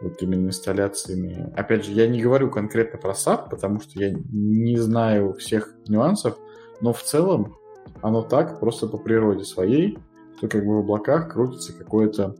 вот 0.01 0.21
именно 0.21 0.47
инсталляциями. 0.47 1.51
Опять 1.55 1.85
же, 1.85 1.91
я 1.91 2.07
не 2.07 2.21
говорю 2.21 2.49
конкретно 2.49 2.99
про 2.99 3.11
SAP, 3.11 3.49
потому 3.49 3.79
что 3.79 3.99
я 3.99 4.13
не 4.31 4.77
знаю 4.77 5.33
всех 5.33 5.73
нюансов, 5.87 6.37
но 6.81 6.93
в 6.93 7.01
целом 7.01 7.55
оно 8.01 8.21
так 8.21 8.59
просто 8.59 8.87
по 8.87 8.97
природе 8.97 9.45
своей, 9.45 9.97
что 10.37 10.47
как 10.47 10.65
бы 10.65 10.75
в 10.75 10.79
облаках 10.79 11.31
крутится 11.31 11.73
какое-то 11.73 12.35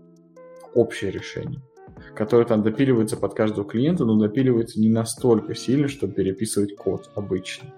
общее 0.74 1.12
решение, 1.12 1.62
которое 2.16 2.46
там 2.46 2.64
допиливается 2.64 3.18
под 3.18 3.34
каждого 3.34 3.68
клиента, 3.68 4.06
но 4.06 4.20
допиливается 4.20 4.80
не 4.80 4.90
настолько 4.90 5.56
сильно, 5.56 5.88
чтобы 5.88 6.14
переписывать 6.14 6.76
код 6.76 7.10
обычно. 7.16 7.70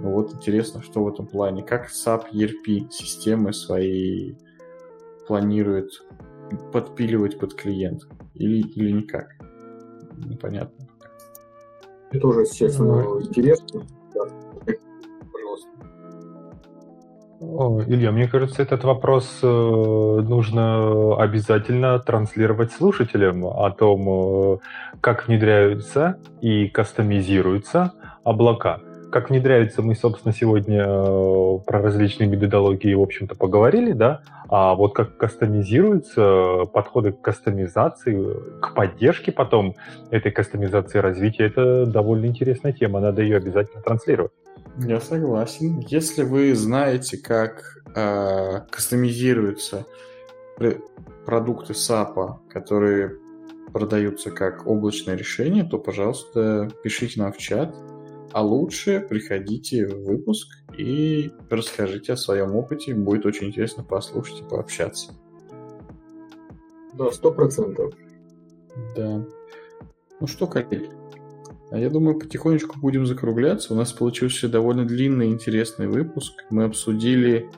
Ну 0.00 0.10
вот 0.10 0.32
интересно, 0.34 0.82
что 0.82 1.04
в 1.04 1.08
этом 1.08 1.26
плане. 1.26 1.62
Как 1.62 1.88
SAP 1.88 2.32
ERP 2.32 2.90
системы 2.90 3.52
свои 3.52 4.34
планирует 5.26 5.90
подпиливать 6.72 7.38
под 7.38 7.54
клиент? 7.54 8.02
Или, 8.34 8.66
или 8.68 8.90
никак? 8.90 9.28
Непонятно. 10.26 10.86
Это 12.10 12.20
тоже, 12.20 12.40
естественно, 12.40 13.02
ну, 13.02 13.20
интересно. 13.20 13.86
О, 17.40 17.80
Илья, 17.86 18.10
мне 18.10 18.26
кажется, 18.26 18.62
этот 18.62 18.84
вопрос 18.84 19.38
э, 19.42 19.46
нужно 19.46 21.16
обязательно 21.16 21.98
транслировать 21.98 22.72
слушателям 22.72 23.44
о 23.44 23.70
том, 23.70 24.54
э, 24.54 24.58
как 25.00 25.28
внедряются 25.28 26.18
и 26.40 26.68
кастомизируются 26.68 27.92
облака. 28.24 28.80
Как 29.14 29.30
внедряются, 29.30 29.80
мы, 29.80 29.94
собственно, 29.94 30.34
сегодня 30.34 30.84
э, 30.84 31.58
про 31.64 31.80
различные 31.80 32.28
методологии, 32.28 32.94
в 32.94 33.00
общем-то, 33.00 33.36
поговорили, 33.36 33.92
да, 33.92 34.22
а 34.48 34.74
вот 34.74 34.92
как 34.92 35.16
кастомизируются 35.16 36.64
подходы 36.72 37.12
к 37.12 37.20
кастомизации, 37.20 38.60
к 38.60 38.74
поддержке 38.74 39.30
потом 39.30 39.76
этой 40.10 40.32
кастомизации 40.32 40.98
развития, 40.98 41.44
это 41.44 41.86
довольно 41.86 42.26
интересная 42.26 42.72
тема, 42.72 42.98
надо 42.98 43.22
ее 43.22 43.36
обязательно 43.36 43.82
транслировать. 43.82 44.32
Я 44.78 44.98
согласен. 44.98 45.78
Если 45.86 46.24
вы 46.24 46.52
знаете, 46.56 47.16
как 47.16 47.84
э, 47.94 48.62
кастомизируются 48.68 49.86
продукты 51.24 51.74
SAP, 51.74 52.50
которые 52.50 53.12
продаются 53.72 54.32
как 54.32 54.66
облачное 54.66 55.14
решение, 55.14 55.62
то, 55.62 55.78
пожалуйста, 55.78 56.68
пишите 56.82 57.20
нам 57.20 57.32
в 57.32 57.38
чат. 57.38 57.72
А 58.34 58.42
лучше 58.42 58.98
приходите 58.98 59.86
в 59.86 60.06
выпуск 60.06 60.48
и 60.76 61.30
расскажите 61.48 62.14
о 62.14 62.16
своем 62.16 62.56
опыте. 62.56 62.92
Будет 62.92 63.26
очень 63.26 63.46
интересно 63.46 63.84
послушать 63.84 64.40
и 64.40 64.44
пообщаться. 64.44 65.12
Да, 66.94 67.12
сто 67.12 67.30
процентов. 67.30 67.94
Да. 68.96 69.24
Ну 70.18 70.26
что, 70.26 70.48
коллеги, 70.48 70.90
а 71.70 71.78
я 71.78 71.90
думаю, 71.90 72.18
потихонечку 72.18 72.78
будем 72.80 73.06
закругляться. 73.06 73.72
У 73.72 73.76
нас 73.76 73.92
получился 73.92 74.48
довольно 74.48 74.84
длинный 74.84 75.28
и 75.28 75.32
интересный 75.32 75.86
выпуск. 75.86 76.32
Мы 76.50 76.64
обсудили 76.64 77.48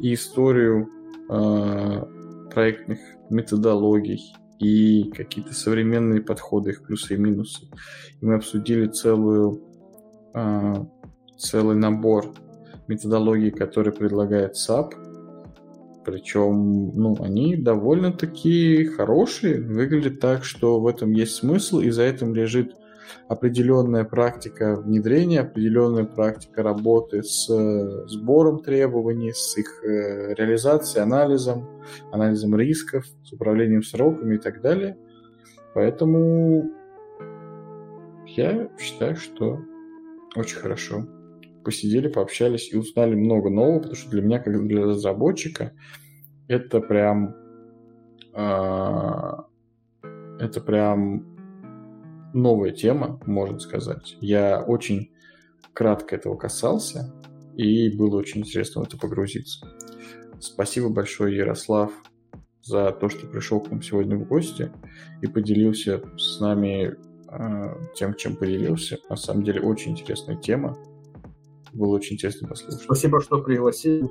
и 0.00 0.14
историю 0.14 0.88
э, 1.28 2.48
проектных 2.52 2.98
методологий, 3.30 4.20
и 4.58 5.10
какие-то 5.10 5.54
современные 5.54 6.22
подходы, 6.22 6.70
их 6.70 6.82
плюсы 6.82 7.14
и 7.14 7.18
минусы. 7.18 7.68
И 8.20 8.26
мы 8.26 8.34
обсудили 8.34 8.86
целую, 8.86 9.62
целый 11.36 11.76
набор 11.76 12.32
методологий, 12.88 13.50
которые 13.50 13.92
предлагает 13.92 14.54
SAP. 14.56 14.92
Причем, 16.04 16.90
ну, 16.94 17.16
они 17.20 17.56
довольно-таки 17.56 18.84
хорошие. 18.86 19.60
Выглядит 19.60 20.20
так, 20.20 20.44
что 20.44 20.80
в 20.80 20.86
этом 20.86 21.12
есть 21.12 21.36
смысл, 21.36 21.80
и 21.80 21.90
за 21.90 22.02
этим 22.02 22.34
лежит 22.34 22.74
определенная 23.28 24.04
практика 24.04 24.76
внедрения, 24.76 25.40
определенная 25.40 26.04
практика 26.04 26.62
работы 26.62 27.22
с 27.22 27.48
э, 27.48 28.06
сбором 28.06 28.62
требований, 28.62 29.32
с 29.32 29.56
их 29.56 29.82
э, 29.82 30.34
реализацией, 30.34 31.02
анализом, 31.02 31.66
анализом 32.12 32.54
рисков, 32.56 33.06
с 33.22 33.32
управлением 33.32 33.82
сроками 33.82 34.34
и 34.34 34.38
так 34.38 34.60
далее. 34.60 34.98
Поэтому 35.72 36.70
я 38.26 38.68
считаю, 38.78 39.16
что 39.16 39.60
очень 40.36 40.56
хорошо. 40.56 41.06
Посидели, 41.64 42.08
пообщались 42.08 42.72
и 42.72 42.76
узнали 42.76 43.14
много 43.14 43.50
нового, 43.50 43.78
потому 43.78 43.96
что 43.96 44.10
для 44.10 44.22
меня, 44.22 44.38
как 44.38 44.66
для 44.66 44.82
разработчика, 44.82 45.72
это 46.48 46.80
прям 46.80 47.34
э, 48.34 49.32
это 50.38 50.60
прям 50.60 51.24
новая 52.34 52.72
тема, 52.72 53.20
можно 53.26 53.58
сказать. 53.60 54.16
Я 54.20 54.62
очень 54.62 55.12
кратко 55.72 56.16
этого 56.16 56.36
касался, 56.36 57.14
и 57.56 57.96
было 57.96 58.16
очень 58.16 58.40
интересно 58.40 58.82
в 58.82 58.86
это 58.86 58.98
погрузиться. 58.98 59.66
Спасибо 60.40 60.88
большое, 60.88 61.36
Ярослав, 61.36 61.92
за 62.62 62.90
то, 62.92 63.08
что 63.08 63.26
пришел 63.26 63.60
к 63.60 63.70
нам 63.70 63.82
сегодня 63.82 64.16
в 64.16 64.26
гости 64.26 64.70
и 65.22 65.26
поделился 65.26 66.02
с 66.18 66.40
нами 66.40 66.96
тем, 67.94 68.14
чем 68.14 68.36
поделился. 68.36 68.98
На 69.08 69.16
самом 69.16 69.44
деле, 69.44 69.60
очень 69.60 69.92
интересная 69.92 70.36
тема. 70.36 70.76
Было 71.72 71.96
очень 71.96 72.14
интересно 72.14 72.48
послушать. 72.48 72.82
Спасибо, 72.82 73.20
что 73.20 73.40
пригласили. 73.42 74.08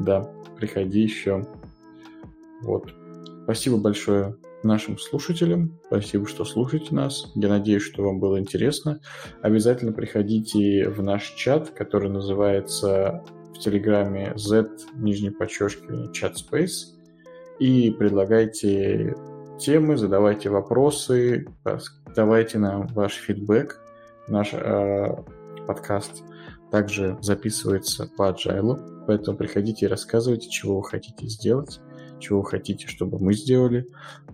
Да, 0.00 0.30
приходи 0.56 1.00
еще. 1.00 1.46
Вот. 2.62 2.92
Спасибо 3.44 3.78
большое 3.78 4.36
нашим 4.62 4.98
слушателям. 4.98 5.78
Спасибо, 5.86 6.26
что 6.26 6.44
слушаете 6.44 6.94
нас. 6.94 7.32
Я 7.34 7.48
надеюсь, 7.48 7.82
что 7.82 8.04
вам 8.04 8.20
было 8.20 8.38
интересно. 8.38 9.00
Обязательно 9.40 9.92
приходите 9.92 10.88
в 10.88 11.02
наш 11.02 11.32
чат, 11.34 11.70
который 11.70 12.10
называется 12.10 13.24
в 13.54 13.58
Телеграме 13.58 14.32
Z, 14.36 14.70
нижнее 14.94 15.32
подчеркивание, 15.32 16.12
чат 16.12 16.36
Space. 16.36 16.94
И 17.58 17.90
предлагайте 17.90 19.14
темы, 19.62 19.96
задавайте 19.96 20.50
вопросы, 20.50 21.46
давайте 22.16 22.58
нам 22.58 22.88
ваш 22.88 23.14
фидбэк. 23.14 23.80
Наш 24.28 24.52
э, 24.52 25.16
подкаст 25.66 26.22
также 26.70 27.16
записывается 27.20 28.08
по 28.16 28.30
agile, 28.30 29.04
поэтому 29.06 29.36
приходите 29.36 29.86
и 29.86 29.88
рассказывайте, 29.88 30.48
чего 30.50 30.78
вы 30.78 30.84
хотите 30.84 31.26
сделать 31.26 31.80
чего 32.22 32.40
вы 32.40 32.46
хотите, 32.46 32.86
чтобы 32.86 33.18
мы 33.18 33.34
сделали. 33.34 33.86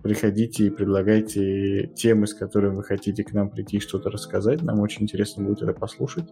Приходите 0.03 0.67
и 0.67 0.69
предлагайте 0.69 1.87
темы, 1.87 2.27
с 2.27 2.35
которыми 2.35 2.75
вы 2.75 2.83
хотите 2.83 3.23
к 3.23 3.33
нам 3.33 3.49
прийти 3.49 3.77
и 3.77 3.79
что-то 3.79 4.11
рассказать. 4.11 4.61
Нам 4.61 4.79
очень 4.79 5.03
интересно 5.03 5.43
будет 5.43 5.63
это 5.63 5.73
послушать. 5.73 6.29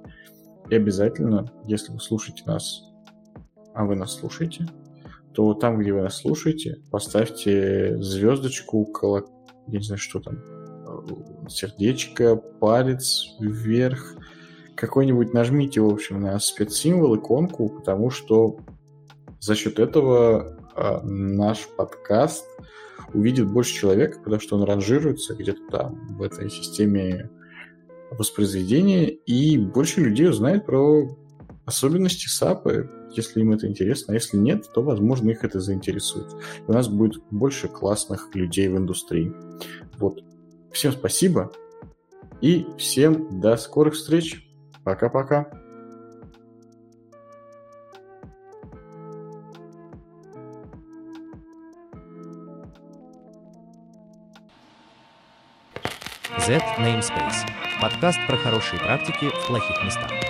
И 0.69 0.76
обязательно, 0.76 1.52
если 1.65 1.91
вы 1.91 1.99
слушаете 1.99 2.44
нас, 2.45 2.84
а 3.74 3.86
вы 3.86 3.95
нас 3.95 4.14
слушаете, 4.14 4.68
то 5.38 5.53
там, 5.53 5.77
где 5.77 5.93
вы 5.93 6.01
нас 6.01 6.18
слушаете, 6.18 6.80
поставьте 6.89 8.01
звездочку, 8.01 8.84
колок... 8.85 9.27
я 9.68 9.77
не 9.77 9.85
знаю, 9.85 9.99
что 9.99 10.19
там, 10.19 10.39
сердечко, 11.47 12.35
палец 12.35 13.35
вверх, 13.39 14.15
какой-нибудь 14.76 15.35
нажмите, 15.35 15.80
в 15.80 15.89
общем, 15.89 16.22
на 16.22 16.39
спецсимвол, 16.39 17.18
иконку, 17.18 17.69
потому 17.69 18.09
что 18.09 18.57
за 19.39 19.53
счет 19.53 19.77
этого 19.77 20.57
а, 20.73 21.01
наш 21.03 21.68
подкаст 21.77 22.43
увидит 23.14 23.47
больше 23.47 23.76
человек, 23.76 24.23
потому 24.23 24.41
что 24.41 24.55
он 24.57 24.64
ранжируется 24.64 25.35
где-то 25.35 25.61
там 25.69 26.18
в 26.18 26.23
этой 26.23 26.49
системе 26.49 27.30
воспроизведения, 28.09 29.05
и 29.05 29.59
больше 29.59 30.01
людей 30.01 30.30
узнает 30.30 30.65
про 30.65 31.15
особенности 31.68 32.27
САПы, 32.27 32.89
если 33.12 33.42
им 33.42 33.52
это 33.52 33.68
интересно. 33.68 34.14
А 34.14 34.16
если 34.16 34.38
нет, 34.38 34.70
то, 34.74 34.82
возможно, 34.82 35.30
их 35.30 35.44
это 35.44 35.60
заинтересует. 35.60 36.28
И 36.34 36.70
у 36.70 36.74
нас 36.74 36.88
будет 36.88 37.22
больше 37.32 37.68
классных 37.68 38.34
людей 38.34 38.68
в 38.68 38.78
индустрии. 38.78 39.34
Вот. 39.98 40.24
Всем 40.72 40.92
спасибо 40.92 41.52
и 42.42 42.66
всем 42.78 43.40
до 43.40 43.58
скорых 43.58 43.96
встреч. 43.96 44.44
Пока-пока. 44.84 45.50
Z 56.48 56.62
Namespace. 56.80 57.46
Подкаст 57.82 58.20
про 58.26 58.38
хорошие 58.38 58.80
практики 58.80 59.30
в 59.30 59.48
плохих 59.48 59.84
местах. 59.84 60.27